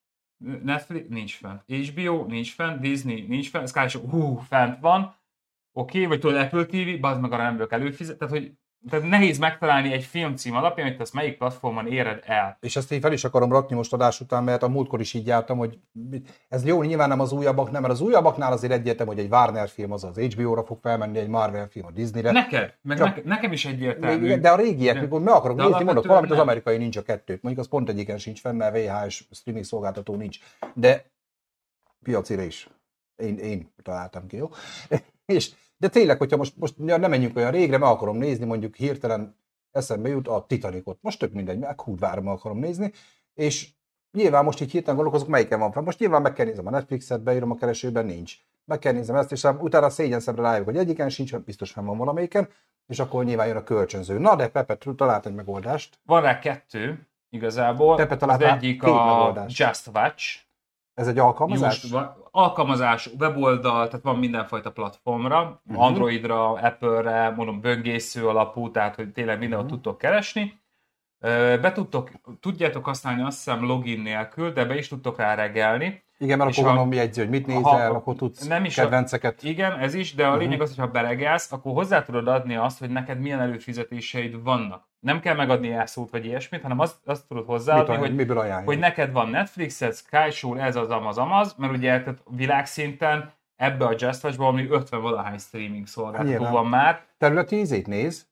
Netflix 0.63 1.09
nincs 1.09 1.37
fent, 1.37 1.63
HBO 1.67 2.25
nincs 2.25 2.55
fent, 2.55 2.81
Disney 2.81 3.27
nincs 3.27 3.51
fent, 3.51 3.69
Sky 3.69 3.89
Show, 3.89 4.09
hú, 4.09 4.37
fent 4.37 4.81
van, 4.81 5.15
oké, 5.79 5.97
okay, 5.97 6.07
vagy 6.09 6.21
tudod 6.21 6.37
Apple 6.37 6.65
TV, 6.65 7.01
bazd 7.01 7.21
meg 7.21 7.33
arra 7.33 7.43
nem 7.43 7.57
vagyok 7.57 7.73
előfizet, 7.73 8.19
tehát 8.19 8.35
hogy 8.35 8.53
tehát 8.91 9.09
nehéz 9.09 9.39
megtalálni 9.39 9.93
egy 9.93 10.05
filmcím 10.05 10.55
alapján, 10.55 10.91
hogy 10.91 11.01
ezt 11.01 11.13
melyik 11.13 11.37
platformon 11.37 11.87
éred 11.87 12.23
el. 12.27 12.57
És 12.61 12.77
ezt 12.77 12.93
én 12.93 13.01
fel 13.01 13.13
is 13.13 13.25
akarom 13.25 13.53
rakni 13.53 13.77
most 13.77 13.93
adás 13.93 14.21
után, 14.21 14.45
mert 14.45 14.63
a 14.63 14.69
múltkor 14.69 15.01
is 15.01 15.15
így 15.15 15.27
jártam, 15.27 15.59
hogy 15.59 15.79
ez 16.49 16.65
jó, 16.65 16.83
nyilván 16.83 17.09
nem 17.09 17.21
az 17.21 17.33
újabbak, 17.33 17.71
nem, 17.71 17.81
mert 17.81 17.93
az 17.93 18.01
újabbaknál 18.01 18.53
azért 18.53 18.73
egyértelmű, 18.73 19.13
hogy 19.13 19.23
egy 19.23 19.31
Warner 19.31 19.69
film 19.69 19.93
az 19.93 20.05
az 20.05 20.19
HBO-ra 20.19 20.65
fog 20.65 20.79
felmenni, 20.83 21.19
egy 21.19 21.29
Marvel 21.29 21.69
film 21.69 21.87
a 21.87 21.91
Disneyre. 21.91 22.31
Neked, 22.31 22.75
meg 22.83 22.97
Csak- 22.97 23.07
neke, 23.07 23.23
nekem 23.25 23.53
is 23.53 23.65
egyértelmű. 23.65 24.35
De 24.35 24.51
a 24.51 24.57
régiek, 24.57 25.01
mikor 25.01 25.21
meg 25.21 25.35
akarok 25.35 25.57
de 25.57 25.63
nézni, 25.63 25.85
mondok 25.85 26.07
valamit, 26.07 26.31
az 26.31 26.39
amerikai 26.39 26.77
nincs 26.77 26.97
a 26.97 27.03
kettőt. 27.03 27.43
Mondjuk 27.43 27.65
az 27.65 27.71
pont 27.71 27.89
egyiken 27.89 28.19
sincs 28.19 28.41
fenn, 28.41 28.57
mert 28.57 28.77
VHS 28.77 29.29
streaming 29.31 29.65
szolgáltató 29.65 30.15
nincs. 30.15 30.39
De 30.75 31.11
piacira 32.03 32.43
is. 32.43 32.69
Én, 33.17 33.39
én 33.39 33.73
találtam 33.83 34.27
ki, 34.27 34.37
jó? 34.37 34.51
És, 35.37 35.51
de 35.77 35.89
tényleg, 35.89 36.19
hogyha 36.19 36.37
most, 36.37 36.57
most 36.57 36.75
ja, 36.85 36.97
nem 36.97 37.11
menjünk 37.11 37.37
olyan 37.37 37.51
régre, 37.51 37.79
meg 37.79 37.89
akarom 37.89 38.17
nézni, 38.17 38.45
mondjuk 38.45 38.77
hirtelen 38.77 39.37
eszembe 39.71 40.09
jut 40.09 40.29
a 40.29 40.45
Titanicot. 40.49 40.99
Most 41.01 41.19
tök 41.19 41.33
mindegy, 41.33 41.59
meg 41.59 41.75
kurvára 41.75 42.21
meg 42.21 42.33
akarom 42.33 42.59
nézni, 42.59 42.93
és 43.35 43.69
nyilván 44.13 44.45
most 44.45 44.61
így 44.61 44.71
hirtelen 44.71 44.95
gondolkozok, 44.95 45.29
melyiken 45.29 45.59
van 45.59 45.73
fel. 45.73 45.83
Most 45.83 45.99
nyilván 45.99 46.23
meg 46.23 46.33
kell 46.33 46.47
nézem 46.47 46.67
a 46.67 46.71
Netflixet, 46.71 47.23
beírom 47.23 47.51
a 47.51 47.55
keresőben, 47.55 48.07
nincs. 48.07 48.35
Meg 48.65 48.79
kell 48.79 48.93
nézem 48.93 49.17
ezt, 49.17 49.33
és 49.33 49.45
utána 49.45 49.91
szégyen 49.91 50.21
szemre 50.21 50.43
rájövök, 50.43 50.67
hogy 50.67 50.77
egyiken 50.77 51.09
sincs, 51.09 51.37
biztos 51.37 51.71
fenn 51.71 51.85
van 51.85 51.97
valamelyiken, 51.97 52.49
és 52.87 52.99
akkor 52.99 53.25
nyilván 53.25 53.47
jön 53.47 53.57
a 53.57 53.63
kölcsönző. 53.63 54.19
Na 54.19 54.37
de 54.37 54.49
Pepe 54.49 54.77
talált 54.77 55.27
egy 55.27 55.35
megoldást. 55.35 55.99
Van 56.05 56.23
rá 56.23 56.39
kettő, 56.39 57.09
igazából. 57.31 57.97
Pepe 57.97 58.15
az 58.15 58.21
talált 58.21 58.41
rá 58.41 58.55
egyik 58.55 58.83
a 58.83 59.05
megoldást. 59.07 59.59
Just 59.59 59.87
Watch, 59.95 60.39
Ez 60.97 61.09
egy 61.09 61.19
alkalmazás? 61.19 61.83
Just, 61.83 61.95
alkalmazás, 62.31 63.11
weboldal, 63.19 63.87
tehát 63.87 64.05
van 64.05 64.19
mindenfajta 64.19 64.73
platformra, 64.73 65.61
uh-huh. 65.67 65.85
Androidra, 65.85 66.53
Apple-re, 66.53 67.31
mondom 67.31 67.61
böngésző 67.61 68.29
alapú, 68.29 68.71
tehát 68.71 68.95
hogy 68.95 69.13
tényleg 69.13 69.39
mindenhol 69.39 69.65
uh-huh. 69.67 69.81
tudtok 69.81 69.99
keresni. 69.99 70.61
Be 71.61 71.73
tudtok, 71.73 72.11
tudjátok 72.41 72.85
használni 72.85 73.23
azt 73.23 73.37
hiszem 73.37 73.65
login 73.65 74.01
nélkül, 74.01 74.53
de 74.53 74.65
be 74.65 74.77
is 74.77 74.89
tudtok 74.89 75.17
rá 75.19 75.35
regelni. 75.35 76.06
Igen, 76.19 76.39
mert 76.39 76.59
akkor 76.59 76.71
ha- 76.77 76.85
mi 76.85 76.97
jegyzi, 76.97 77.21
hogy 77.21 77.29
mit 77.31 77.47
ha- 77.47 77.53
nézel, 77.53 77.93
akkor 77.95 78.15
tudsz 78.17 78.47
nem 78.47 78.65
is 78.65 78.79
a- 78.79 78.83
kedvenceket. 78.83 79.43
Igen, 79.43 79.79
ez 79.79 79.95
is, 79.95 80.15
de 80.15 80.27
a 80.27 80.31
Mhm. 80.31 80.39
lényeg 80.39 80.61
az, 80.61 80.69
hogy 80.69 80.79
ha 80.79 80.87
beregelsz, 80.91 81.53
akkor 81.53 81.73
hozzá 81.73 82.03
tudod 82.03 82.29
adni 82.29 82.57
azt, 82.57 82.79
hogy 82.79 82.91
neked 82.91 83.21
milyen 83.21 83.41
előfizetéseid 83.41 84.43
vannak. 84.43 84.85
Nem 85.01 85.21
kell 85.21 85.35
megadni 85.35 85.71
elszót 85.73 86.11
vagy 86.11 86.25
ilyesmit, 86.25 86.63
hanem 86.63 86.79
azt, 86.79 86.97
azt 87.05 87.27
tudod 87.29 87.43
Mit 87.43 87.53
hozzáadni, 87.53 87.89
ajánl, 87.89 88.07
hogy 88.07 88.15
miből 88.15 88.39
ajánlja? 88.39 88.65
hogy 88.67 88.79
neked 88.79 89.13
van 89.13 89.29
Netflixed, 89.29 89.95
Sky 89.95 90.31
Show, 90.31 90.55
ez 90.55 90.77
az 90.77 90.91
amaz 90.91 91.19
amaz, 91.19 91.55
mert 91.59 91.73
ugye 91.73 92.01
tehát 92.03 92.23
világszinten 92.31 93.33
ebbe 93.57 93.85
a 93.85 93.95
Just 93.99 94.25
Watch-ban 94.25 94.47
ami 94.49 94.67
50 94.71 95.01
valahány 95.03 95.39
streaming 95.39 95.87
szolgáltató 95.87 96.45
van 96.45 96.67
már. 96.67 97.01
területi 97.19 97.57
ízét 97.57 97.87
néz, 97.87 98.27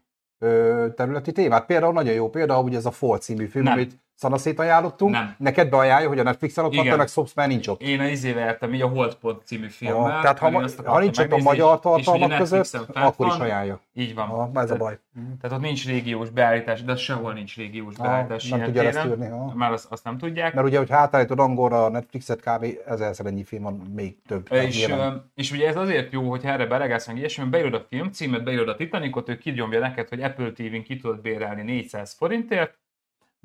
területi 0.95 1.33
témát. 1.33 1.67
Például 1.67 1.93
nagyon 1.93 2.13
jó 2.15 2.31
példa, 2.31 2.61
ugye 2.61 2.77
ez 2.77 2.87
a 2.87 2.91
Fall 2.91 3.19
című 3.19 3.47
film, 3.47 3.65
Nem. 3.65 3.73
amit 3.73 3.99
szanaszét 4.15 4.59
ajánlottunk. 4.59 5.13
Nem. 5.13 5.35
Neked 5.39 5.69
beajánlja, 5.69 6.09
hogy 6.09 6.19
a 6.19 6.23
Netflixen 6.23 6.65
ott 6.65 6.75
van, 6.75 6.97
meg 6.97 7.09
szopsz, 7.09 7.35
mert 7.35 7.49
nincs 7.49 7.69
ott. 7.69 7.81
Én 7.81 8.01
a 8.01 8.07
izével 8.07 8.47
értem, 8.49 8.75
így 8.75 8.83
a 8.83 8.89
Holdpont 8.89 9.43
című 9.45 9.69
filmmel. 9.69 9.97
Aha, 9.99 10.21
tehát 10.21 10.39
ha, 10.39 10.51
ma- 10.51 10.65
ha 10.85 10.99
nincs 10.99 11.19
ott 11.19 11.33
a 11.33 11.39
magyar 11.39 11.81
tartalmak 11.81 12.37
között, 12.39 12.75
akkor 12.93 13.27
is 13.27 13.35
ajánlja. 13.35 13.81
Így 13.95 14.15
van. 14.15 14.29
Aha, 14.29 14.51
ez 14.55 14.71
a 14.71 14.77
baj. 14.77 14.99
Tehát 15.41 15.57
ott 15.57 15.63
nincs 15.63 15.87
régiós 15.87 16.31
beállítás, 16.31 16.85
de 16.85 16.97
sehol 16.97 17.33
nincs 17.33 17.57
régiós 17.57 17.95
beállítás. 17.97 18.49
nem 18.49 18.59
ilyen 18.59 18.73
tudja 18.73 18.91
téren. 18.91 19.09
leszűrni, 19.09 19.27
aha. 19.27 19.55
Már 19.55 19.73
azt, 19.73 19.87
azt 19.93 20.05
nem 20.05 20.19
tudják. 20.19 20.55
Mert 20.55 20.67
ugye, 20.67 20.79
hogy 20.79 20.91
hátállítod 20.91 21.39
angolra 21.39 21.85
a 21.85 21.89
Netflixet, 21.89 22.41
kb. 22.41 22.67
ezerszer 22.87 23.27
ennyi 23.27 23.45
film 23.45 23.63
van, 23.63 23.75
még 23.95 24.17
több. 24.27 24.53
És, 24.53 24.87
Nyilván. 24.87 25.31
és 25.35 25.53
ugye 25.53 25.69
ez 25.69 25.77
azért 25.77 26.13
jó, 26.13 26.31
hogy 26.31 26.45
erre 26.45 26.67
belegász 26.67 27.07
meg 27.07 27.17
ilyesmi, 27.17 27.45
beírod 27.45 27.75
a 27.75 27.85
filmcímet, 27.89 28.45
beírod 28.45 28.69
a 28.69 28.77
Titanicot, 28.77 29.29
ő 29.29 29.37
kigyomja 29.39 29.79
neked, 29.79 30.09
hogy 30.09 30.23
Apple 30.23 30.53
TV-n 30.53 30.83
ki 30.83 30.97
tudod 30.97 31.21
bérelni 31.21 31.63
400 31.63 32.13
forintért, 32.13 32.79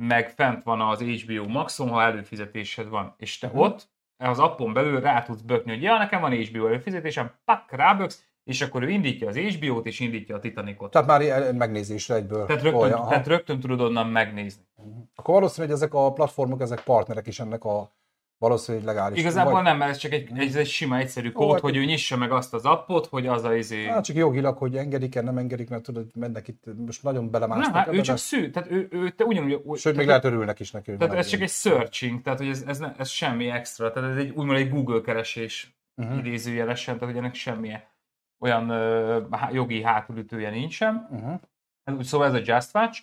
meg 0.01 0.29
fent 0.29 0.63
van 0.63 0.81
az 0.81 1.01
HBO 1.01 1.47
Maxon, 1.47 1.89
ha 1.89 2.01
előfizetésed 2.01 2.87
van. 2.87 3.13
És 3.17 3.37
te 3.37 3.47
Mhm. 3.47 3.57
ott 3.57 3.89
az 4.17 4.39
appon 4.39 4.73
belül 4.73 4.99
rá 4.99 5.23
tudsz 5.23 5.41
bökni, 5.41 5.71
hogy 5.71 5.81
ja, 5.81 5.97
nekem 5.97 6.21
van 6.21 6.31
HBO 6.31 6.67
előfizetésem, 6.67 7.31
pak, 7.45 7.71
ráböksz, 7.71 8.23
és 8.43 8.61
akkor 8.61 8.83
ő 8.83 8.89
indítja 8.89 9.27
az 9.27 9.37
HBO-t, 9.37 9.85
és 9.85 9.99
indítja 9.99 10.35
a 10.35 10.39
Titanicot. 10.39 10.91
Tehát 10.91 11.07
már 11.07 11.53
megnézésre 11.53 12.15
egyből. 12.15 12.45
Tehát 12.45 12.61
rögtön, 12.61 12.81
Olyan, 12.81 13.07
tehát 13.07 13.27
rögtön 13.27 13.59
tudod 13.59 13.81
onnan 13.81 14.07
megnézni. 14.07 14.63
Akkor 15.15 15.33
valószínű, 15.33 15.65
hogy 15.67 15.75
ezek 15.75 15.93
a 15.93 16.13
platformok, 16.13 16.61
ezek 16.61 16.83
partnerek 16.83 17.27
is 17.27 17.39
ennek 17.39 17.63
a 17.63 17.91
valószínűleg 18.39 18.87
legális. 18.87 19.19
Igazából 19.19 19.51
vagy- 19.53 19.63
nem, 19.63 19.77
mert 19.77 19.91
ez 19.91 19.97
csak 19.97 20.11
egy, 20.11 20.29
egy, 20.35 20.55
egy 20.55 20.67
sima, 20.67 20.97
egyszerű 20.97 21.31
kód, 21.31 21.51
hát- 21.51 21.59
hogy 21.61 21.75
ő 21.75 21.83
nyissa 21.85 22.17
meg 22.17 22.31
azt 22.31 22.53
az 22.53 22.65
appot, 22.65 23.05
hogy 23.05 23.27
az 23.27 23.43
a 23.43 23.55
izé... 23.55 23.85
Hát 23.85 24.03
csak 24.03 24.15
jogilag, 24.15 24.57
hogy 24.57 24.75
engedik-e, 24.77 25.21
nem 25.21 25.37
engedik, 25.37 25.69
mert 25.69 25.83
tudod, 25.83 26.05
mennek 26.15 26.47
itt, 26.47 26.63
most 26.85 27.03
nagyon 27.03 27.31
belemásznak 27.31 27.65
nem, 27.65 27.73
hát 27.73 27.87
ő 27.93 27.95
de- 27.95 28.01
csak 28.01 28.17
szű, 28.17 28.49
tehát 28.49 28.71
ő, 28.71 28.87
ő 28.91 29.09
te 29.09 29.23
ugyanúgy... 29.23 29.53
úgy- 29.53 29.79
Sőt, 29.79 29.95
még 29.95 30.05
tehát- 30.05 30.23
lehet 30.23 30.25
örülnek 30.35 30.59
is 30.59 30.71
neki. 30.71 30.95
Tehát 30.97 31.15
ez 31.15 31.27
csak 31.27 31.41
egy 31.41 31.49
searching, 31.49 32.21
tehát 32.21 32.39
hogy 32.39 32.47
ez, 32.47 32.63
ez, 32.67 32.77
ne, 32.79 32.93
ez 32.97 33.09
semmi 33.09 33.49
extra, 33.49 33.91
tehát 33.91 34.09
ez 34.09 34.17
egy 34.17 34.29
úgymond 34.29 34.57
egy 34.57 34.69
Google 34.69 35.01
keresés 35.01 35.77
uh-huh. 35.95 36.17
idézőjelesen, 36.17 36.97
tehát 36.97 37.13
hogy 37.13 37.23
ennek 37.23 37.35
semmi 37.35 37.71
olyan 38.39 38.69
ö, 38.69 39.19
jogi 39.51 39.83
hátulütője 39.83 40.49
nincsen. 40.49 41.07
Uh-huh. 41.11 42.03
Szóval 42.03 42.27
ez 42.27 42.33
a 42.33 42.41
Just 42.43 42.75
Watch. 42.75 43.01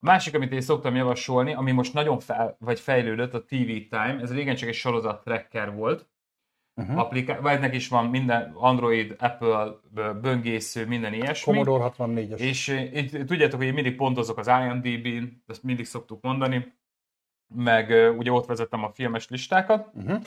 A 0.00 0.06
másik, 0.06 0.34
amit 0.34 0.52
én 0.52 0.60
szoktam 0.60 0.94
javasolni, 0.94 1.54
ami 1.54 1.72
most 1.72 1.92
nagyon 1.92 2.18
fel, 2.18 2.56
vagy 2.58 2.80
fejlődött, 2.80 3.34
a 3.34 3.44
TV 3.44 3.54
Time, 3.88 4.18
ez 4.20 4.32
régen 4.34 4.54
csak 4.56 4.68
egy 4.68 4.74
sorozat 4.74 5.24
tracker 5.24 5.74
volt, 5.74 6.08
Uh-huh. 6.78 6.94
uh-huh. 6.94 7.06
appliká- 7.08 7.40
vagy 7.40 7.52
ennek 7.52 7.74
is 7.74 7.88
van 7.88 8.06
minden 8.06 8.50
Android, 8.54 9.16
Apple, 9.18 9.72
böngésző, 10.20 10.86
minden 10.86 11.12
ilyesmi. 11.12 11.52
Commodore 11.52 11.84
64-es. 11.98 12.38
És 12.38 12.68
itt 12.92 13.26
tudjátok, 13.26 13.58
hogy 13.58 13.66
én 13.66 13.74
mindig 13.74 13.96
pontozok 13.96 14.38
az 14.38 14.46
IMDb-n, 14.46 15.42
ezt 15.46 15.62
mindig 15.62 15.84
szoktuk 15.86 16.22
mondani, 16.22 16.72
meg 17.54 18.14
ugye 18.18 18.32
ott 18.32 18.46
vezettem 18.46 18.84
a 18.84 18.90
filmes 18.92 19.28
listákat, 19.28 19.90
Uh-huh. 19.94 20.22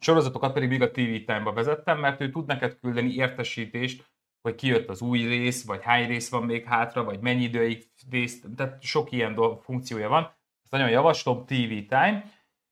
sorozatokat 0.00 0.52
pedig 0.52 0.68
még 0.68 0.82
a 0.82 0.90
TV 0.90 1.00
Time-ba 1.26 1.52
vezettem, 1.52 1.98
mert 1.98 2.20
ő 2.20 2.30
tud 2.30 2.46
neked 2.46 2.78
küldeni 2.80 3.14
értesítést, 3.14 4.11
hogy 4.42 4.54
kijött 4.54 4.88
az 4.88 5.00
új 5.00 5.22
rész, 5.22 5.64
vagy 5.64 5.82
hány 5.82 6.06
rész 6.06 6.30
van 6.30 6.42
még 6.42 6.64
hátra, 6.64 7.04
vagy 7.04 7.20
mennyi 7.20 7.42
időig 7.42 7.88
rész, 8.10 8.42
tehát 8.56 8.82
sok 8.82 9.12
ilyen 9.12 9.34
dolg, 9.34 9.62
funkciója 9.62 10.08
van. 10.08 10.22
Ezt 10.62 10.70
nagyon 10.70 10.90
javaslom, 10.90 11.44
TV 11.44 11.72
Time, 11.88 12.24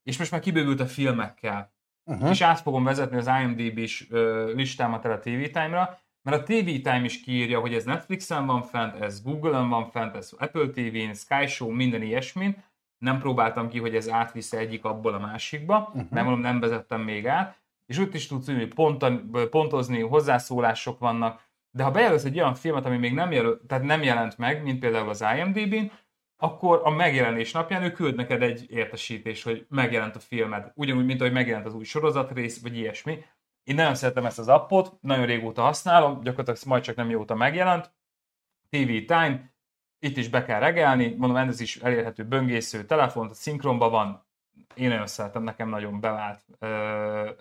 és 0.03 0.19
most 0.19 0.31
már 0.31 0.41
kibővült 0.41 0.81
a 0.81 0.87
filmekkel 0.87 1.79
Uh-huh. 2.05 2.31
és 2.31 2.41
át 2.41 2.61
fogom 2.61 2.85
vezetni 2.85 3.17
az 3.17 3.31
IMDb-s 3.43 4.07
listámat 4.55 5.05
el 5.05 5.13
a 5.13 5.19
TV 5.19 5.43
Time-ra, 5.53 5.99
mert 6.23 6.37
a 6.37 6.43
TV 6.43 6.65
Time 6.65 7.03
is 7.05 7.21
kiírja, 7.21 7.61
hogy 7.61 7.75
ez 7.75 7.85
Netflixen 7.85 8.47
van 8.47 8.63
fent, 8.63 9.01
ez 9.01 9.23
Google-on 9.23 9.69
van 9.69 9.91
fent, 9.91 10.17
ez 10.17 10.33
Apple 10.39 10.69
TV-n, 10.69 11.15
Sky 11.15 11.47
Show, 11.47 11.71
minden 11.71 12.03
ilyesmin. 12.03 12.65
Nem 12.99 13.19
próbáltam 13.19 13.69
ki, 13.69 13.79
hogy 13.79 13.95
ez 13.95 14.09
átvisz 14.09 14.53
egyik 14.53 14.85
abból 14.85 15.15
a 15.15 15.19
másikba, 15.19 15.79
uh-huh. 15.79 16.11
nem 16.11 16.25
mondom, 16.25 16.43
nem 16.43 16.61
vezettem 16.61 17.01
még 17.01 17.27
át, 17.27 17.59
és 17.87 17.99
ott 17.99 18.15
is 18.15 18.27
tudsz 18.27 18.49
ülni, 18.49 18.67
ponton, 18.67 19.31
pontozni, 19.51 20.01
hozzászólások 20.01 20.99
vannak, 20.99 21.43
de 21.71 21.83
ha 21.83 21.91
bejelölsz 21.91 22.25
egy 22.25 22.39
olyan 22.39 22.55
filmet, 22.55 22.87
ami 22.87 22.97
még 22.97 23.15
nem, 23.15 23.33
jelöl, 23.33 23.61
tehát 23.67 23.85
nem 23.85 24.03
jelent 24.03 24.39
meg, 24.39 24.63
mint 24.63 24.79
például 24.79 25.09
az 25.09 25.25
IMDb-n, 25.37 25.93
akkor 26.37 26.81
a 26.85 26.91
megjelenés 26.91 27.53
napján 27.53 27.83
ő 27.83 27.93
küld 27.93 28.15
neked 28.15 28.43
egy 28.43 28.71
értesítést, 28.71 29.45
hogy 29.45 29.67
megjelent 29.69 30.17
a 30.17 30.19
filmed. 30.19 30.73
Ugyanúgy, 30.75 31.05
mint 31.05 31.21
ahogy 31.21 31.33
megjelent 31.33 31.67
az 31.67 31.75
új 31.75 31.85
sorozatrész, 31.85 32.63
vagy 32.63 32.77
ilyesmi. 32.77 33.25
Én 33.65 33.75
nagyon 33.75 33.95
szeretem 33.95 34.27
ezt 34.27 34.39
az 34.39 34.49
appot, 34.49 35.01
nagyon 35.01 35.27
régóta 35.27 35.63
használom, 35.63 36.21
gyakorlatilag 36.23 36.59
majd 36.67 36.83
csak 36.83 36.97
nem 36.97 37.07
mióta 37.07 37.35
megjelent. 37.35 37.93
TV 38.69 38.91
Time, 39.07 39.53
itt 39.99 40.17
is 40.17 40.29
be 40.29 40.45
kell 40.45 40.61
regelni, 40.61 41.15
mondom, 41.19 41.37
ez 41.37 41.61
is 41.61 41.77
elérhető 41.77 42.25
böngésző, 42.25 42.85
telefont, 42.85 43.35
szinkronban 43.35 43.91
van. 43.91 44.27
Én 44.75 44.89
nagyon 44.89 45.07
szeretem, 45.07 45.43
nekem 45.43 45.69
nagyon 45.69 46.01
bevált 46.01 46.45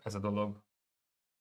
ez 0.04 0.16
a 0.16 0.20
dolog. 0.20 0.64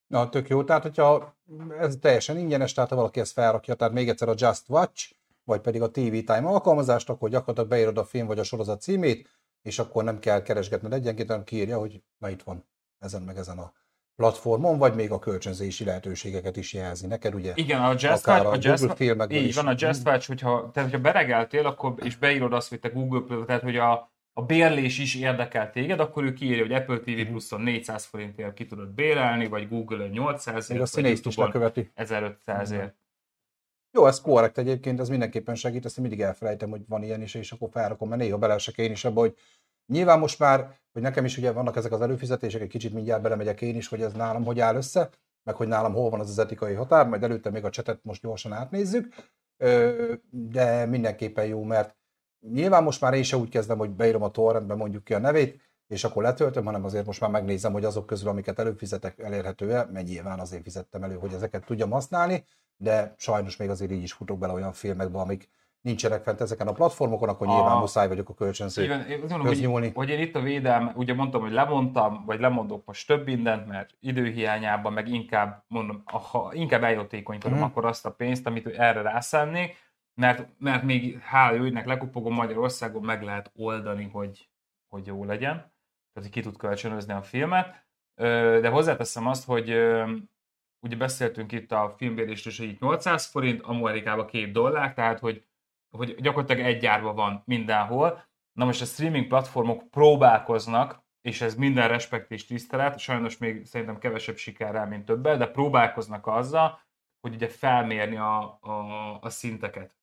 Na, 0.08 0.28
tök 0.28 0.48
jó. 0.48 0.64
Tehát, 0.64 0.82
hogyha 0.82 1.36
ez 1.78 1.96
teljesen 2.00 2.38
ingyenes, 2.38 2.72
tehát 2.72 2.90
ha 2.90 2.96
valaki 2.96 3.20
ezt 3.20 3.32
felrakja, 3.32 3.74
tehát 3.74 3.94
még 3.94 4.08
egyszer 4.08 4.28
a 4.28 4.34
Just 4.36 4.68
Watch, 4.68 5.12
vagy 5.44 5.60
pedig 5.60 5.82
a 5.82 5.90
TV 5.90 6.10
Time 6.10 6.42
alkalmazást, 6.44 7.10
akkor 7.10 7.28
gyakorlatilag 7.28 7.68
beírod 7.68 7.98
a 7.98 8.04
film 8.04 8.26
vagy 8.26 8.38
a 8.38 8.42
sorozat 8.42 8.80
címét, 8.80 9.28
és 9.62 9.78
akkor 9.78 10.04
nem 10.04 10.18
kell 10.18 10.42
keresgetned 10.42 10.92
egyenként, 10.92 11.28
hanem 11.28 11.44
kiírja, 11.44 11.78
hogy 11.78 12.02
na 12.18 12.28
itt 12.28 12.42
van 12.42 12.64
ezen 12.98 13.22
meg 13.22 13.36
ezen 13.36 13.58
a 13.58 13.72
platformon, 14.16 14.78
vagy 14.78 14.94
még 14.94 15.10
a 15.10 15.18
kölcsönzési 15.18 15.84
lehetőségeket 15.84 16.56
is 16.56 16.72
jelzi 16.72 17.06
neked, 17.06 17.34
ugye? 17.34 17.52
Igen, 17.54 17.82
a 17.82 17.90
Just 17.90 18.26
Watch, 18.26 18.46
a 18.46 18.50
a 18.50 18.56
Just, 18.60 18.78
Google 18.80 18.96
filmekből 18.96 19.38
így 19.38 19.46
is. 19.46 19.54
van, 19.54 19.66
a 19.66 19.74
Just 19.76 20.06
Watch, 20.06 20.26
hogyha, 20.26 20.70
tehát, 20.72 20.90
hogyha 20.90 21.04
beregeltél, 21.04 21.66
akkor, 21.66 21.94
és 22.02 22.16
beírod 22.16 22.52
azt, 22.52 22.68
hogy 22.68 22.80
te 22.80 22.88
Google, 22.88 23.44
tehát 23.46 23.62
hogy 23.62 23.76
a, 23.76 24.12
a 24.38 24.42
bérlés 24.42 24.98
is 24.98 25.14
érdekel 25.14 25.70
téged, 25.70 26.00
akkor 26.00 26.24
ő 26.24 26.32
kiírja, 26.32 26.62
hogy 26.62 26.72
Apple 26.72 26.94
Mhm. 26.94 27.04
TV 27.04 27.30
Plus-on 27.30 27.60
400 27.60 28.04
forintért 28.04 28.54
ki 28.54 28.66
tudod 28.66 28.88
bérelni, 28.88 29.46
vagy 29.46 29.68
Google-on 29.68 30.08
800 30.08 30.68
Még 30.68 30.80
a 30.80 30.86
színészt 30.86 31.26
is 31.26 31.36
leköveti. 31.36 31.90
1500 31.94 32.70
ért. 32.70 32.96
Jó, 33.92 34.06
ez 34.06 34.20
korrekt 34.20 34.58
egyébként, 34.58 35.00
ez 35.00 35.08
mindenképpen 35.08 35.54
segít, 35.54 35.84
ezt 35.84 35.98
én 35.98 36.04
mindig 36.04 36.22
elfelejtem, 36.24 36.70
hogy 36.70 36.80
van 36.88 37.02
ilyen 37.02 37.22
is, 37.22 37.34
és 37.34 37.52
akkor 37.52 37.68
felrakom, 37.72 38.08
mert 38.08 38.20
néha 38.20 38.38
belesek 38.38 38.78
én 38.78 38.90
is 38.90 39.04
abba, 39.04 39.20
hogy 39.20 39.36
nyilván 39.92 40.18
most 40.18 40.38
már, 40.38 40.78
hogy 40.92 41.02
nekem 41.02 41.24
is 41.24 41.38
ugye 41.38 41.52
vannak 41.52 41.76
ezek 41.76 41.92
az 41.92 42.00
előfizetések, 42.00 42.60
egy 42.60 42.68
kicsit 42.68 42.92
mindjárt 42.92 43.22
belemegyek 43.22 43.60
én 43.60 43.76
is, 43.76 43.88
hogy 43.88 44.02
ez 44.02 44.12
nálam 44.12 44.44
hogy 44.44 44.60
áll 44.60 44.76
össze, 44.76 45.10
meg 45.42 45.54
hogy 45.54 45.68
nálam 45.68 45.92
hol 45.92 46.10
van 46.10 46.20
az 46.20 46.30
az 46.30 46.38
etikai 46.38 46.74
határ, 46.74 47.06
majd 47.08 47.22
előtte 47.22 47.50
még 47.50 47.64
a 47.64 47.70
csetet 47.70 48.04
most 48.04 48.22
gyorsan 48.22 48.52
átnézzük, 48.52 49.14
de 50.30 50.86
mindenképpen 50.86 51.46
jó, 51.46 51.62
mert 51.62 51.97
nyilván 52.40 52.82
most 52.82 53.00
már 53.00 53.14
én 53.14 53.22
se 53.22 53.36
úgy 53.36 53.48
kezdem, 53.48 53.78
hogy 53.78 53.90
beírom 53.90 54.22
a 54.22 54.30
torrentbe 54.30 54.74
mondjuk 54.74 55.04
ki 55.04 55.14
a 55.14 55.18
nevét, 55.18 55.60
és 55.86 56.04
akkor 56.04 56.22
letöltöm, 56.22 56.64
hanem 56.64 56.84
azért 56.84 57.06
most 57.06 57.20
már 57.20 57.30
megnézem, 57.30 57.72
hogy 57.72 57.84
azok 57.84 58.06
közül, 58.06 58.28
amiket 58.28 58.58
előfizetek, 58.58 59.18
elérhető-e, 59.18 59.88
mert 59.92 60.06
nyilván 60.06 60.38
azért 60.40 60.62
fizettem 60.62 61.02
elő, 61.02 61.14
hogy 61.14 61.32
ezeket 61.32 61.64
tudjam 61.64 61.90
használni, 61.90 62.44
de 62.76 63.14
sajnos 63.16 63.56
még 63.56 63.70
azért 63.70 63.90
így 63.90 64.02
is 64.02 64.12
futok 64.12 64.38
bele 64.38 64.52
olyan 64.52 64.72
filmekbe, 64.72 65.18
amik 65.18 65.48
nincsenek 65.80 66.22
fent 66.22 66.40
ezeken 66.40 66.66
a 66.68 66.72
platformokon, 66.72 67.28
akkor 67.28 67.46
A- 67.46 67.50
nyilván 67.54 67.76
muszáj 67.78 68.08
vagyok 68.08 68.28
a 68.28 68.30
Így 68.30 68.36
kölcsönző. 68.36 68.88
van, 68.88 69.00
én 69.06 69.20
azt 69.20 69.30
mondom, 69.30 69.48
köznyúlni. 69.48 69.86
hogy, 69.86 69.94
hogy 69.94 70.08
én 70.08 70.20
itt 70.20 70.34
a 70.34 70.40
védelme, 70.40 70.92
ugye 70.96 71.14
mondtam, 71.14 71.40
hogy 71.40 71.52
lemondtam, 71.52 72.22
vagy 72.26 72.40
lemondok 72.40 72.82
most 72.86 73.06
több 73.06 73.24
mindent, 73.26 73.66
mert 73.66 73.90
időhiányában 74.00 74.92
meg 74.92 75.08
inkább, 75.08 75.64
mondom, 75.68 76.02
ha 76.06 76.50
inkább 76.52 76.82
eljótékonykodom 76.82 77.56
Mhm. 77.58 77.66
akkor 77.66 77.84
azt 77.84 78.06
a 78.06 78.10
pénzt, 78.10 78.46
amit 78.46 78.66
erre 78.66 79.02
rászánnék, 79.02 79.76
mert, 80.18 80.48
mert 80.58 80.82
még 80.82 81.18
hála 81.18 81.56
jó 81.56 81.62
ügynek 81.62 81.86
lekupogom 81.86 82.34
Magyarországon 82.34 83.02
meg 83.02 83.22
lehet 83.22 83.50
oldani, 83.54 84.08
hogy, 84.12 84.48
hogy 84.88 85.06
jó 85.06 85.24
legyen, 85.24 85.54
tehát 85.54 86.28
hogy 86.28 86.30
ki 86.30 86.40
tud 86.40 86.56
kölcsönözni 86.56 87.12
a 87.12 87.22
filmet, 87.22 87.86
de 88.60 88.68
hozzáteszem 88.68 89.26
azt, 89.26 89.44
hogy 89.44 89.68
ugye 90.80 90.96
beszéltünk 90.96 91.52
itt 91.52 91.72
a 91.72 91.94
filmbérésről, 91.96 92.54
hogy 92.56 92.68
itt 92.74 92.80
800 92.80 93.26
forint, 93.26 93.62
Amerikában 93.62 94.26
2 94.26 94.50
dollár, 94.50 94.94
tehát 94.94 95.18
hogy, 95.18 95.44
hogy 95.90 96.14
gyakorlatilag 96.20 96.66
egy 96.66 96.80
gyárban 96.80 97.14
van 97.14 97.42
mindenhol. 97.44 98.24
Na 98.52 98.64
most 98.64 98.82
a 98.82 98.84
streaming 98.84 99.26
platformok 99.26 99.90
próbálkoznak, 99.90 101.02
és 101.20 101.40
ez 101.40 101.54
minden 101.54 101.88
respekt 101.88 102.30
és 102.30 102.46
tisztelet, 102.46 102.98
sajnos 102.98 103.38
még 103.38 103.64
szerintem 103.64 103.98
kevesebb 103.98 104.36
sikerrel, 104.36 104.86
mint 104.86 105.04
többel, 105.04 105.36
de 105.36 105.46
próbálkoznak 105.46 106.26
azzal, 106.26 106.80
hogy 107.20 107.34
ugye 107.34 107.48
felmérni 107.48 108.16
a, 108.16 108.58
a, 108.60 109.18
a 109.20 109.30
szinteket, 109.30 109.97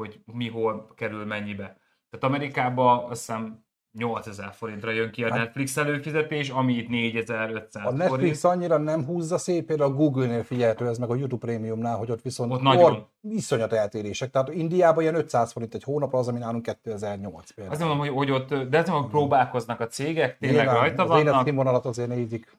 hogy 0.00 0.20
mi 0.24 0.48
hol 0.48 0.92
kerül 0.96 1.24
mennyibe. 1.24 1.64
Tehát 2.10 2.24
Amerikában 2.34 3.10
azt 3.10 3.26
hiszem 3.26 3.64
8000 3.92 4.52
forintra 4.52 4.90
jön 4.90 5.10
ki 5.10 5.24
a 5.24 5.28
Hát- 5.30 5.38
Netflix 5.38 5.76
előfizetés, 5.76 6.48
ami 6.48 6.72
itt 6.74 6.88
4500 6.88 7.86
A 7.86 7.90
Netflix 7.90 8.40
forint. 8.40 8.44
annyira 8.60 8.76
nem 8.78 9.04
húzza 9.04 9.38
szép, 9.38 9.66
például 9.66 9.92
a 9.92 9.94
Google-nél 9.94 10.42
figyelhető 10.42 10.86
ez 10.86 10.98
meg 10.98 11.10
a 11.10 11.14
YouTube 11.14 11.46
Premiumnál, 11.46 11.96
hogy 11.96 12.10
ott 12.10 12.22
viszont 12.22 12.52
Ott 12.52 12.60
nagyon. 12.62 13.06
iszonyat 13.22 13.72
eltérések. 13.72 14.30
Tehát 14.30 14.48
Indiában 14.48 15.02
ilyen 15.02 15.14
500 15.14 15.52
forint 15.52 15.74
egy 15.74 15.82
hónapra, 15.82 16.18
az, 16.18 16.28
ami 16.28 16.38
nálunk 16.38 16.62
2008 16.62 17.50
például. 17.50 17.76
Azt 17.76 17.84
mondom, 17.84 17.98
hogy, 17.98 18.08
hogy 18.08 18.30
ott, 18.30 18.48
de 18.54 18.78
azt 18.78 18.86
mondom, 18.86 19.02
hogy 19.02 19.10
próbálkoznak 19.10 19.80
a 19.80 19.86
cégek, 19.86 20.38
tényleg 20.38 20.64
Nyilván, 20.64 20.80
rajta 20.80 21.02
az 21.02 21.08
vannak, 21.08 21.24
életszínvonalat 21.24 21.84
azért 21.86 22.08
nézik. 22.08 22.58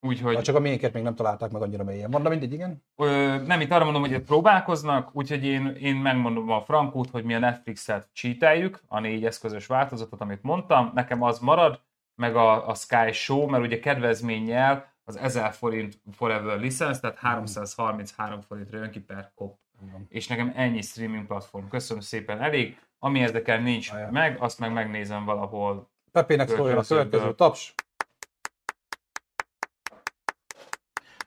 Úgyhogy 0.00 0.34
Hát 0.34 0.44
csak 0.44 0.56
a 0.56 0.60
miénket 0.60 0.92
még 0.92 1.02
nem 1.02 1.14
találták 1.14 1.50
meg 1.50 1.62
annyira 1.62 1.84
mélyen. 1.84 2.10
Mondom, 2.10 2.30
mindegy, 2.30 2.52
igen. 2.52 2.82
Ö, 2.96 3.36
nem, 3.46 3.60
itt 3.60 3.70
arra 3.70 3.84
mondom, 3.84 4.02
hogy 4.02 4.20
próbálkoznak, 4.20 5.10
úgyhogy 5.12 5.44
én, 5.44 5.66
én 5.66 5.96
megmondom 5.96 6.50
a 6.50 6.60
frankút, 6.60 7.10
hogy 7.10 7.24
mi 7.24 7.34
a 7.34 7.38
Netflixet 7.38 8.08
cheateljük, 8.12 8.82
a 8.86 9.00
négy 9.00 9.24
eszközös 9.24 9.66
változatot, 9.66 10.20
amit 10.20 10.42
mondtam, 10.42 10.90
nekem 10.94 11.22
az 11.22 11.38
marad, 11.38 11.80
meg 12.14 12.36
a, 12.36 12.68
a 12.68 12.74
Sky 12.74 13.12
Show, 13.12 13.46
mert 13.46 13.64
ugye 13.64 13.78
kedvezménnyel 13.78 14.92
az 15.04 15.16
1000 15.16 15.52
forint 15.52 15.98
forever 16.12 16.60
licensz, 16.60 17.00
tehát 17.00 17.16
333 17.16 18.40
forintra 18.40 18.78
jön 18.78 18.90
ki 18.90 19.00
per 19.00 19.32
kop. 19.34 19.58
Igen. 19.82 20.06
És 20.08 20.26
nekem 20.26 20.52
ennyi 20.56 20.82
streaming 20.82 21.26
platform. 21.26 21.68
Köszönöm 21.68 22.02
szépen, 22.02 22.42
elég. 22.42 22.78
Ami 22.98 23.18
érdekel 23.18 23.60
nincs 23.60 23.90
Ajaj. 23.90 24.10
meg, 24.10 24.36
azt 24.40 24.58
meg 24.58 24.72
megnézem 24.72 25.24
valahol. 25.24 25.90
Pepének 26.12 26.48
szóljon 26.48 26.78
a 26.78 26.82
következő 26.82 27.34
taps. 27.34 27.74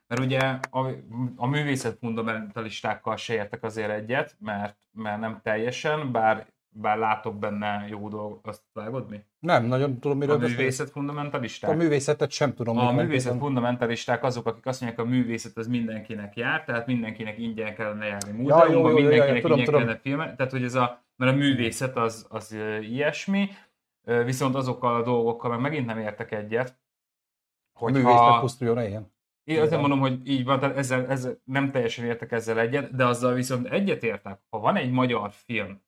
Mert 0.07 0.21
ugye 0.21 0.39
a, 0.69 0.87
a 1.35 1.47
művészet 1.47 1.97
fundamentalistákkal 1.97 3.15
se 3.17 3.33
értek 3.33 3.63
azért 3.63 3.89
egyet, 3.89 4.35
mert, 4.39 4.77
mert 4.91 5.19
nem 5.19 5.39
teljesen, 5.43 6.11
bár, 6.11 6.47
bár 6.69 6.97
látok 6.97 7.39
benne 7.39 7.85
jó 7.89 8.09
dolgot. 8.09 8.47
Azt 8.47 8.63
vágod 8.73 9.09
mi? 9.09 9.19
Nem, 9.39 9.65
nagyon 9.65 9.99
tudom, 9.99 10.17
A 10.17 10.19
miről 10.19 10.37
beszélsz. 10.37 10.57
művészet 10.57 10.87
A 10.87 10.91
fundamentalisták? 10.91 11.77
művészetet 11.77 12.31
sem 12.31 12.53
tudom. 12.53 12.77
A 12.77 12.81
művészet 12.81 13.07
konkrétan. 13.07 13.39
fundamentalisták 13.39 14.23
azok, 14.23 14.45
akik 14.47 14.65
azt 14.65 14.81
mondják, 14.81 15.05
a 15.05 15.09
művészet 15.09 15.57
az 15.57 15.67
mindenkinek 15.67 16.35
jár, 16.35 16.63
tehát 16.63 16.87
mindenkinek 16.87 17.39
ingyen 17.39 17.75
kellene 17.75 18.05
járni 18.05 18.27
Ja, 18.29 18.35
jó, 18.35 18.41
múzeumban, 18.41 18.91
jó, 18.91 18.97
jó, 18.97 19.07
mindenkinek 19.07 19.35
jó, 19.35 19.41
tudom, 19.41 19.57
ingyen 19.57 19.65
tudom. 19.65 19.79
kellene 19.81 19.99
filmet, 19.99 20.35
tehát 20.37 20.51
hogy 20.51 20.63
ez 20.63 20.75
a, 20.75 21.03
mert 21.15 21.31
a 21.31 21.35
művészet 21.35 21.97
az, 21.97 22.25
az 22.29 22.57
ilyesmi, 22.81 23.49
viszont 24.25 24.55
azokkal 24.55 24.95
a 24.95 25.03
dolgokkal 25.03 25.49
meg 25.49 25.59
megint 25.59 25.85
nem 25.85 25.99
értek 25.99 26.31
egyet, 26.31 26.81
A 27.73 27.91
művészet 27.91 28.39
pusztuljon 28.39 28.83
ilyen. 28.85 29.12
Én 29.43 29.61
azért 29.61 29.79
mondom, 29.79 29.99
hogy 29.99 30.27
így 30.29 30.43
van, 30.45 30.59
tehát 30.59 30.77
ezzel, 30.77 31.07
ezzel 31.07 31.37
nem 31.43 31.71
teljesen 31.71 32.05
értek 32.05 32.31
ezzel 32.31 32.59
egyet, 32.59 32.95
de 32.95 33.05
azzal 33.05 33.33
viszont 33.33 33.67
egyet 33.67 34.03
értek, 34.03 34.39
ha 34.49 34.59
van 34.59 34.75
egy 34.75 34.91
magyar 34.91 35.31
film, 35.31 35.81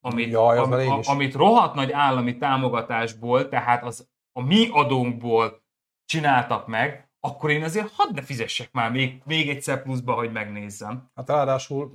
amit, 0.00 0.30
Jaj, 0.30 0.58
am, 0.58 0.72
a, 0.72 1.00
amit 1.04 1.34
rohadt 1.34 1.74
nagy 1.74 1.92
állami 1.92 2.36
támogatásból, 2.36 3.48
tehát 3.48 3.82
az 3.84 4.08
a 4.32 4.42
mi 4.42 4.68
adónkból 4.72 5.62
csináltak 6.04 6.66
meg, 6.66 7.08
akkor 7.20 7.50
én 7.50 7.62
azért 7.62 7.92
hadd 7.94 8.14
ne 8.14 8.22
fizessek 8.22 8.72
már 8.72 8.90
még, 8.90 9.22
még 9.24 9.48
egyszer 9.48 9.82
pluszba, 9.82 10.12
hogy 10.12 10.32
megnézzem. 10.32 11.10
Hát 11.14 11.28
ráadásul 11.28 11.90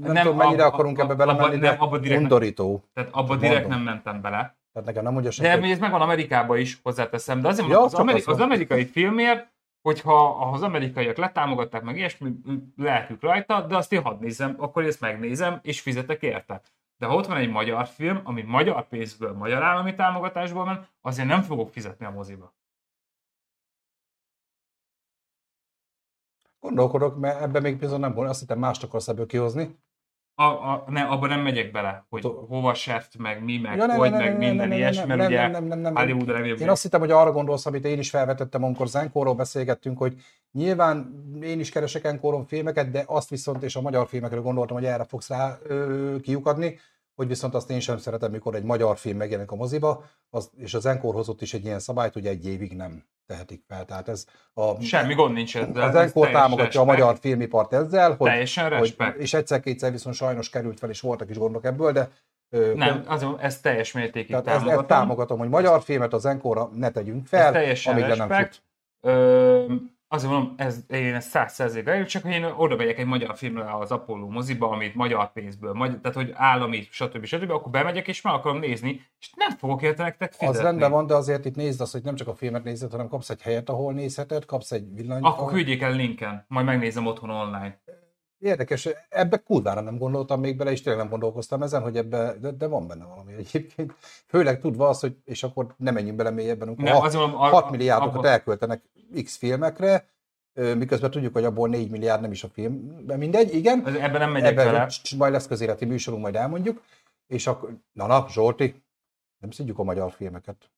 nem, 0.00 0.12
Nem, 0.12 0.22
tudom, 0.24 0.38
mennyire 0.38 0.64
ab- 0.64 0.72
akarunk 0.74 0.98
ab- 0.98 1.04
ebbe 1.10 1.24
belemenni, 1.24 1.54
abba- 1.54 1.60
nem, 1.60 1.80
abba 1.80 1.98
direkt- 1.98 2.22
undorító. 2.22 2.84
Tehát 2.92 3.10
abba 3.12 3.36
direkt 3.36 3.68
nem 3.68 3.80
mentem 3.80 4.20
bele. 4.20 4.56
Tehát 4.72 4.88
nekem 4.88 5.02
nem 5.02 5.12
mondja 5.12 5.30
De 5.38 5.50
ez 5.60 5.78
megvan 5.78 6.00
Amerikában 6.00 6.58
is, 6.58 6.80
hozzáteszem. 6.82 7.40
De 7.40 7.48
azért 7.48 7.68
Ja, 7.68 7.82
az, 7.82 7.94
ameri- 7.94 8.18
az 8.20 8.28
az 8.28 8.40
amerikai 8.40 8.84
filmért, 8.86 9.51
hogyha 9.82 10.32
ha 10.32 10.50
az 10.52 10.62
amerikaiak 10.62 11.16
letámogatták 11.16 11.82
meg 11.82 11.96
ilyesmi, 11.96 12.32
lelkük 12.76 13.22
rajta, 13.22 13.66
de 13.66 13.76
azt 13.76 13.92
én 13.92 14.02
hadd 14.02 14.20
nézem, 14.20 14.56
akkor 14.58 14.84
ezt 14.84 15.00
megnézem, 15.00 15.58
és 15.62 15.80
fizetek 15.80 16.22
érte. 16.22 16.62
De 16.96 17.06
ha 17.06 17.14
ott 17.14 17.26
van 17.26 17.36
egy 17.36 17.50
magyar 17.50 17.86
film, 17.86 18.20
ami 18.24 18.42
magyar 18.42 18.88
pénzből, 18.88 19.32
magyar 19.32 19.62
állami 19.62 19.94
támogatásból 19.94 20.64
ment, 20.64 20.88
azért 21.00 21.28
nem 21.28 21.42
fogok 21.42 21.70
fizetni 21.70 22.06
a 22.06 22.10
moziba. 22.10 22.54
Gondolkodok, 26.60 27.18
mert 27.18 27.40
ebben 27.40 27.62
még 27.62 27.78
bizony 27.78 28.00
nem 28.00 28.14
volt, 28.14 28.28
azt 28.28 28.40
hittem 28.40 28.58
mást 28.58 28.82
akarsz 28.82 29.08
ebből 29.08 29.26
kihozni. 29.26 29.78
A, 30.34 30.42
a, 30.44 30.84
ne, 30.86 31.02
abban 31.02 31.28
nem 31.28 31.40
megyek 31.40 31.70
bele, 31.70 32.06
hogy 32.08 32.22
hova 32.48 32.74
seft, 32.74 33.18
meg 33.18 33.44
mi, 33.44 33.58
meg 33.58 33.76
Ja, 33.76 33.86
nem, 33.86 33.96
hogy, 33.96 34.10
nem, 34.10 34.18
meg 34.18 34.28
nem, 34.28 34.38
minden 34.38 34.56
nem, 34.56 34.68
nem, 34.68 34.78
ilyesmi, 34.78 35.06
nem, 35.06 35.16
mert 35.16 35.20
nem, 35.20 35.28
ugye 35.28 35.48
nem, 35.48 35.64
nem, 35.64 35.78
nem, 35.78 35.92
nem. 35.92 36.26
Remélem, 36.26 36.58
Én 36.58 36.68
azt 36.68 36.82
hittem, 36.82 37.00
hogy 37.00 37.10
arra 37.10 37.32
gondolsz, 37.32 37.66
amit 37.66 37.84
én 37.84 37.98
is 37.98 38.10
felvetettem, 38.10 38.64
amikor 38.64 38.86
Zenkóról 38.86 39.34
beszélgettünk, 39.34 39.98
hogy 39.98 40.14
nyilván 40.52 41.24
én 41.42 41.60
is 41.60 41.70
keresek 41.70 42.04
Enkóron 42.04 42.44
filmeket, 42.44 42.90
de 42.90 43.04
azt 43.06 43.28
viszont, 43.28 43.62
és 43.62 43.76
a 43.76 43.80
magyar 43.80 44.08
filmekről 44.08 44.42
gondoltam, 44.42 44.76
hogy 44.76 44.86
erre 44.86 45.04
fogsz 45.04 45.28
rá 45.28 45.58
ö, 45.62 46.16
kiukadni, 46.22 46.78
hogy 47.14 47.28
viszont 47.28 47.54
azt 47.54 47.70
én 47.70 47.80
sem 47.80 47.98
szeretem, 47.98 48.30
mikor 48.30 48.54
egy 48.54 48.62
magyar 48.64 48.98
film 48.98 49.16
megjelenik 49.16 49.50
a 49.50 49.56
moziba, 49.56 50.04
az, 50.30 50.50
és 50.56 50.74
az 50.74 50.86
Enkor 50.86 51.14
hozott 51.14 51.42
is 51.42 51.54
egy 51.54 51.64
ilyen 51.64 51.78
szabályt, 51.78 52.12
hogy 52.12 52.26
egy 52.26 52.46
évig 52.46 52.72
nem 52.76 53.04
tehetik 53.26 53.62
fel. 53.68 53.84
Tehát 53.84 54.08
ez 54.08 54.26
a, 54.54 54.80
semmi 54.80 55.14
gond 55.14 55.34
nincs 55.34 55.56
ezzel. 55.56 55.88
az 55.88 55.94
Enkor 55.94 56.30
támogatja 56.30 56.80
a 56.80 56.84
respekt. 56.84 56.86
magyar 56.86 57.18
filmipart 57.20 57.72
ezzel, 57.72 58.14
hogy, 58.14 58.28
Teljesen 58.28 58.64
hogy 58.68 58.78
respekt. 58.78 59.18
és 59.18 59.34
egyszer-kétszer 59.34 59.90
viszont 59.90 60.14
sajnos 60.16 60.50
került 60.50 60.78
fel, 60.78 60.90
és 60.90 61.00
voltak 61.00 61.30
is 61.30 61.38
gondok 61.38 61.64
ebből, 61.64 61.92
de 61.92 62.08
Nem, 62.74 63.02
azért 63.06 63.40
ez 63.40 63.60
teljes 63.60 63.92
mértékig 63.92 64.30
tehát 64.30 64.46
ezt, 64.46 64.54
támogatom. 64.56 64.80
ezt 64.80 64.88
támogatom, 64.88 65.38
hogy 65.38 65.48
magyar 65.48 65.82
filmet 65.82 66.12
az 66.12 66.24
Enkóra 66.26 66.70
ne 66.74 66.90
tegyünk 66.90 67.26
fel, 67.26 67.54
amíg 67.84 68.06
le 68.06 68.14
nem 68.14 68.28
fut. 68.30 68.62
Ö, 69.00 69.74
azért 70.12 70.32
mondom, 70.32 70.54
ez, 70.56 70.84
én 70.88 71.14
ezt 71.14 71.28
száz 71.28 71.52
százalékra 71.52 72.06
csak 72.06 72.22
hogy 72.22 72.32
én 72.32 72.44
oda 72.44 72.76
megyek 72.76 72.98
egy 72.98 73.06
magyar 73.06 73.36
filmre 73.36 73.76
az 73.76 73.90
Apollo 73.90 74.28
moziba, 74.28 74.70
amit 74.70 74.94
magyar 74.94 75.32
pénzből, 75.32 75.72
magyar, 75.72 75.98
tehát 76.00 76.16
hogy 76.16 76.30
állami, 76.34 76.86
stb. 76.90 77.24
stb. 77.24 77.50
akkor 77.50 77.70
bemegyek 77.70 78.08
és 78.08 78.22
meg 78.22 78.34
akarom 78.34 78.58
nézni, 78.58 79.00
és 79.18 79.32
nem 79.36 79.50
fogok 79.50 79.82
érte 79.82 80.02
nektek 80.02 80.32
fizetni. 80.32 80.56
Az 80.56 80.62
rendben 80.62 80.90
van, 80.90 81.06
de 81.06 81.14
azért 81.14 81.44
itt 81.44 81.56
nézd 81.56 81.80
azt, 81.80 81.92
hogy 81.92 82.02
nem 82.02 82.14
csak 82.14 82.28
a 82.28 82.34
filmet 82.34 82.64
nézed, 82.64 82.90
hanem 82.90 83.08
kapsz 83.08 83.30
egy 83.30 83.42
helyet, 83.42 83.68
ahol 83.68 83.92
nézheted, 83.92 84.44
kapsz 84.44 84.72
egy 84.72 84.94
villany. 84.94 85.22
Akkor 85.22 85.52
küldjék 85.52 85.82
el 85.82 85.92
linken, 85.92 86.44
majd 86.48 86.66
megnézem 86.66 87.06
otthon 87.06 87.30
online. 87.30 87.80
Érdekes, 88.42 88.88
ebbe 89.08 89.36
kurvára 89.36 89.80
nem 89.80 89.98
gondoltam 89.98 90.40
még 90.40 90.56
bele, 90.56 90.70
és 90.70 90.82
tényleg 90.82 91.00
nem 91.02 91.10
gondolkoztam 91.10 91.62
ezen, 91.62 91.82
hogy 91.82 91.96
ebbe, 91.96 92.34
de, 92.40 92.50
de 92.50 92.66
van 92.66 92.86
benne 92.86 93.04
valami 93.04 93.32
egyébként. 93.32 93.94
Főleg 94.26 94.60
tudva 94.60 94.88
az, 94.88 95.00
hogy, 95.00 95.16
és 95.24 95.42
akkor 95.42 95.74
nem 95.76 95.94
menjünk 95.94 96.16
bele 96.16 96.30
mélyebben, 96.30 96.66
amikor 96.68 96.84
Nem, 96.84 96.94
hat, 96.94 97.04
az 97.04 97.14
mondom, 97.14 97.40
a- 97.40 97.48
6 97.48 97.70
milliárdokat 97.70 98.14
abba- 98.14 98.26
elköltenek 98.26 98.82
X 99.24 99.36
filmekre, 99.36 100.08
miközben 100.52 101.10
tudjuk, 101.10 101.32
hogy 101.32 101.44
abból 101.44 101.68
4 101.68 101.90
milliárd 101.90 102.20
nem 102.20 102.32
is 102.32 102.44
a 102.44 102.48
film, 102.48 103.06
de 103.06 103.16
mindegy, 103.16 103.54
igen. 103.54 103.80
Az- 103.84 103.94
Ebben 103.94 104.20
nem 104.20 104.30
megyek 104.30 104.50
Ebben 104.50 104.66
bele. 104.66 104.86
c- 104.86 105.12
majd 105.16 105.32
lesz 105.32 105.46
közéleti 105.46 105.84
műsorunk, 105.84 106.22
majd 106.22 106.36
elmondjuk. 106.36 106.82
És 107.26 107.46
akkor, 107.46 107.76
na 107.92 108.06
na, 108.06 108.26
Zsolti, 108.28 108.82
nem 109.38 109.50
szidjuk 109.50 109.78
a 109.78 109.82
magyar 109.82 110.12
filmeket. 110.12 110.70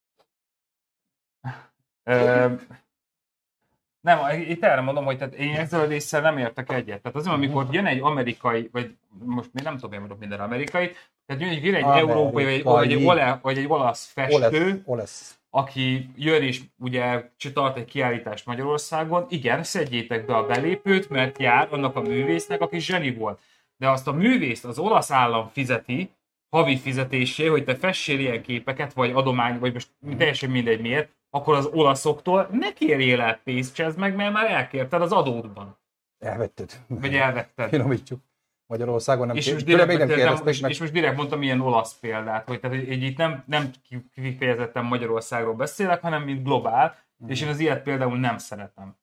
Nem, 4.05 4.41
itt 4.49 4.65
erre 4.65 4.81
mondom, 4.81 5.05
hogy 5.05 5.19
tehát 5.19 5.35
én 5.35 5.67
résszel 5.89 6.21
nem 6.21 6.39
értek 6.39 6.73
egyet. 6.73 7.03
Tehát 7.03 7.17
az, 7.17 7.27
amikor 7.27 7.67
jön 7.71 7.87
egy 7.87 8.01
amerikai, 8.01 8.69
vagy 8.73 8.97
most 9.25 9.51
még 9.53 9.65
nem 9.65 9.75
tudom, 9.75 9.93
én 9.93 9.99
mondok 9.99 10.19
minden 10.19 10.41
amerikai, 10.41 10.91
tehát 11.27 11.43
jön 11.43 11.51
egy, 11.51 11.65
jön 11.65 11.75
egy 11.75 11.83
Amerikai. 11.83 12.11
európai, 12.11 12.45
vagy 12.45 12.53
egy, 12.53 12.63
vagy, 12.63 12.93
egy 12.93 13.05
ole, 13.05 13.39
vagy 13.43 13.59
egy 13.59 13.67
olasz 13.69 14.13
festő, 14.13 14.83
Olesz. 14.85 15.39
aki 15.51 16.11
jön 16.17 16.43
és 16.43 16.61
ugye 16.79 17.31
tart 17.53 17.77
egy 17.77 17.85
kiállítást 17.85 18.47
Magyarországon, 18.47 19.27
igen, 19.29 19.63
szedjétek 19.63 20.27
be 20.27 20.37
a 20.37 20.47
belépőt, 20.47 21.09
mert 21.11 21.39
jár 21.39 21.69
annak 21.71 21.97
a 21.97 22.01
művésznek, 22.01 22.61
aki 22.61 22.79
zseni 22.79 23.15
volt. 23.15 23.41
De 23.77 23.91
azt 23.91 24.09
a 24.09 24.13
művészt 24.13 24.65
az 24.65 24.79
olasz 24.79 25.11
állam 25.11 25.51
fizeti, 25.53 26.11
havi 26.55 26.77
fizetésé, 26.79 27.47
hogy 27.47 27.65
te 27.65 27.77
fessél 27.77 28.19
ilyen 28.19 28.43
képeket, 28.43 28.93
vagy 28.93 29.11
adomány, 29.11 29.59
vagy 29.59 29.73
most 29.73 29.89
teljesen 30.19 30.51
mindegy 30.51 30.81
miért, 30.81 31.09
akkor 31.31 31.55
az 31.55 31.67
olaszoktól 31.67 32.49
ne 32.53 32.73
kérjél 32.73 33.21
el 33.21 33.41
pénzt, 33.45 33.75
csezd 33.75 33.99
meg, 33.99 34.15
mert 34.15 34.33
már 34.33 34.51
elkérted 34.51 35.03
az 35.03 35.13
adódban. 35.13 35.79
Elvetted. 36.19 36.81
Vagy 36.87 37.15
elvetted. 37.15 37.69
Finomítsuk. 37.69 38.21
Magyarországon 38.67 39.27
nem 39.27 39.37
És 39.37 39.53
most, 39.53 39.65
direkt, 39.65 39.87
még 39.89 39.99
nem 39.99 40.47
és, 40.47 40.61
meg. 40.61 40.71
és 40.71 40.81
most 40.81 40.93
direkt 40.93 41.17
mondtam 41.17 41.43
ilyen 41.43 41.61
olasz 41.61 41.99
példát, 41.99 42.47
hogy 42.49 42.61
tehát, 42.61 42.77
így 42.77 43.03
itt 43.03 43.17
nem, 43.17 43.43
nem 43.47 43.71
kifejezetten 44.15 44.85
Magyarországról 44.85 45.55
beszélek, 45.55 46.01
hanem 46.01 46.23
mint 46.23 46.45
globál, 46.45 47.03
Mhm. 47.17 47.31
és 47.31 47.43
én 47.43 47.49
az 47.49 47.59
ilyet 47.59 47.83
például 47.83 48.19
nem 48.19 48.39
szeretem. 48.39 48.97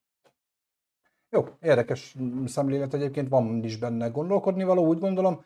Jó, 1.30 1.48
érdekes 1.62 2.16
szemlélet 2.46 2.94
egyébként, 2.94 3.30
van 3.30 3.64
is 3.64 3.78
benne 3.78 4.08
gondolkodni 4.08 4.64
való, 4.64 4.86
úgy 4.88 5.00
gondolom. 5.00 5.46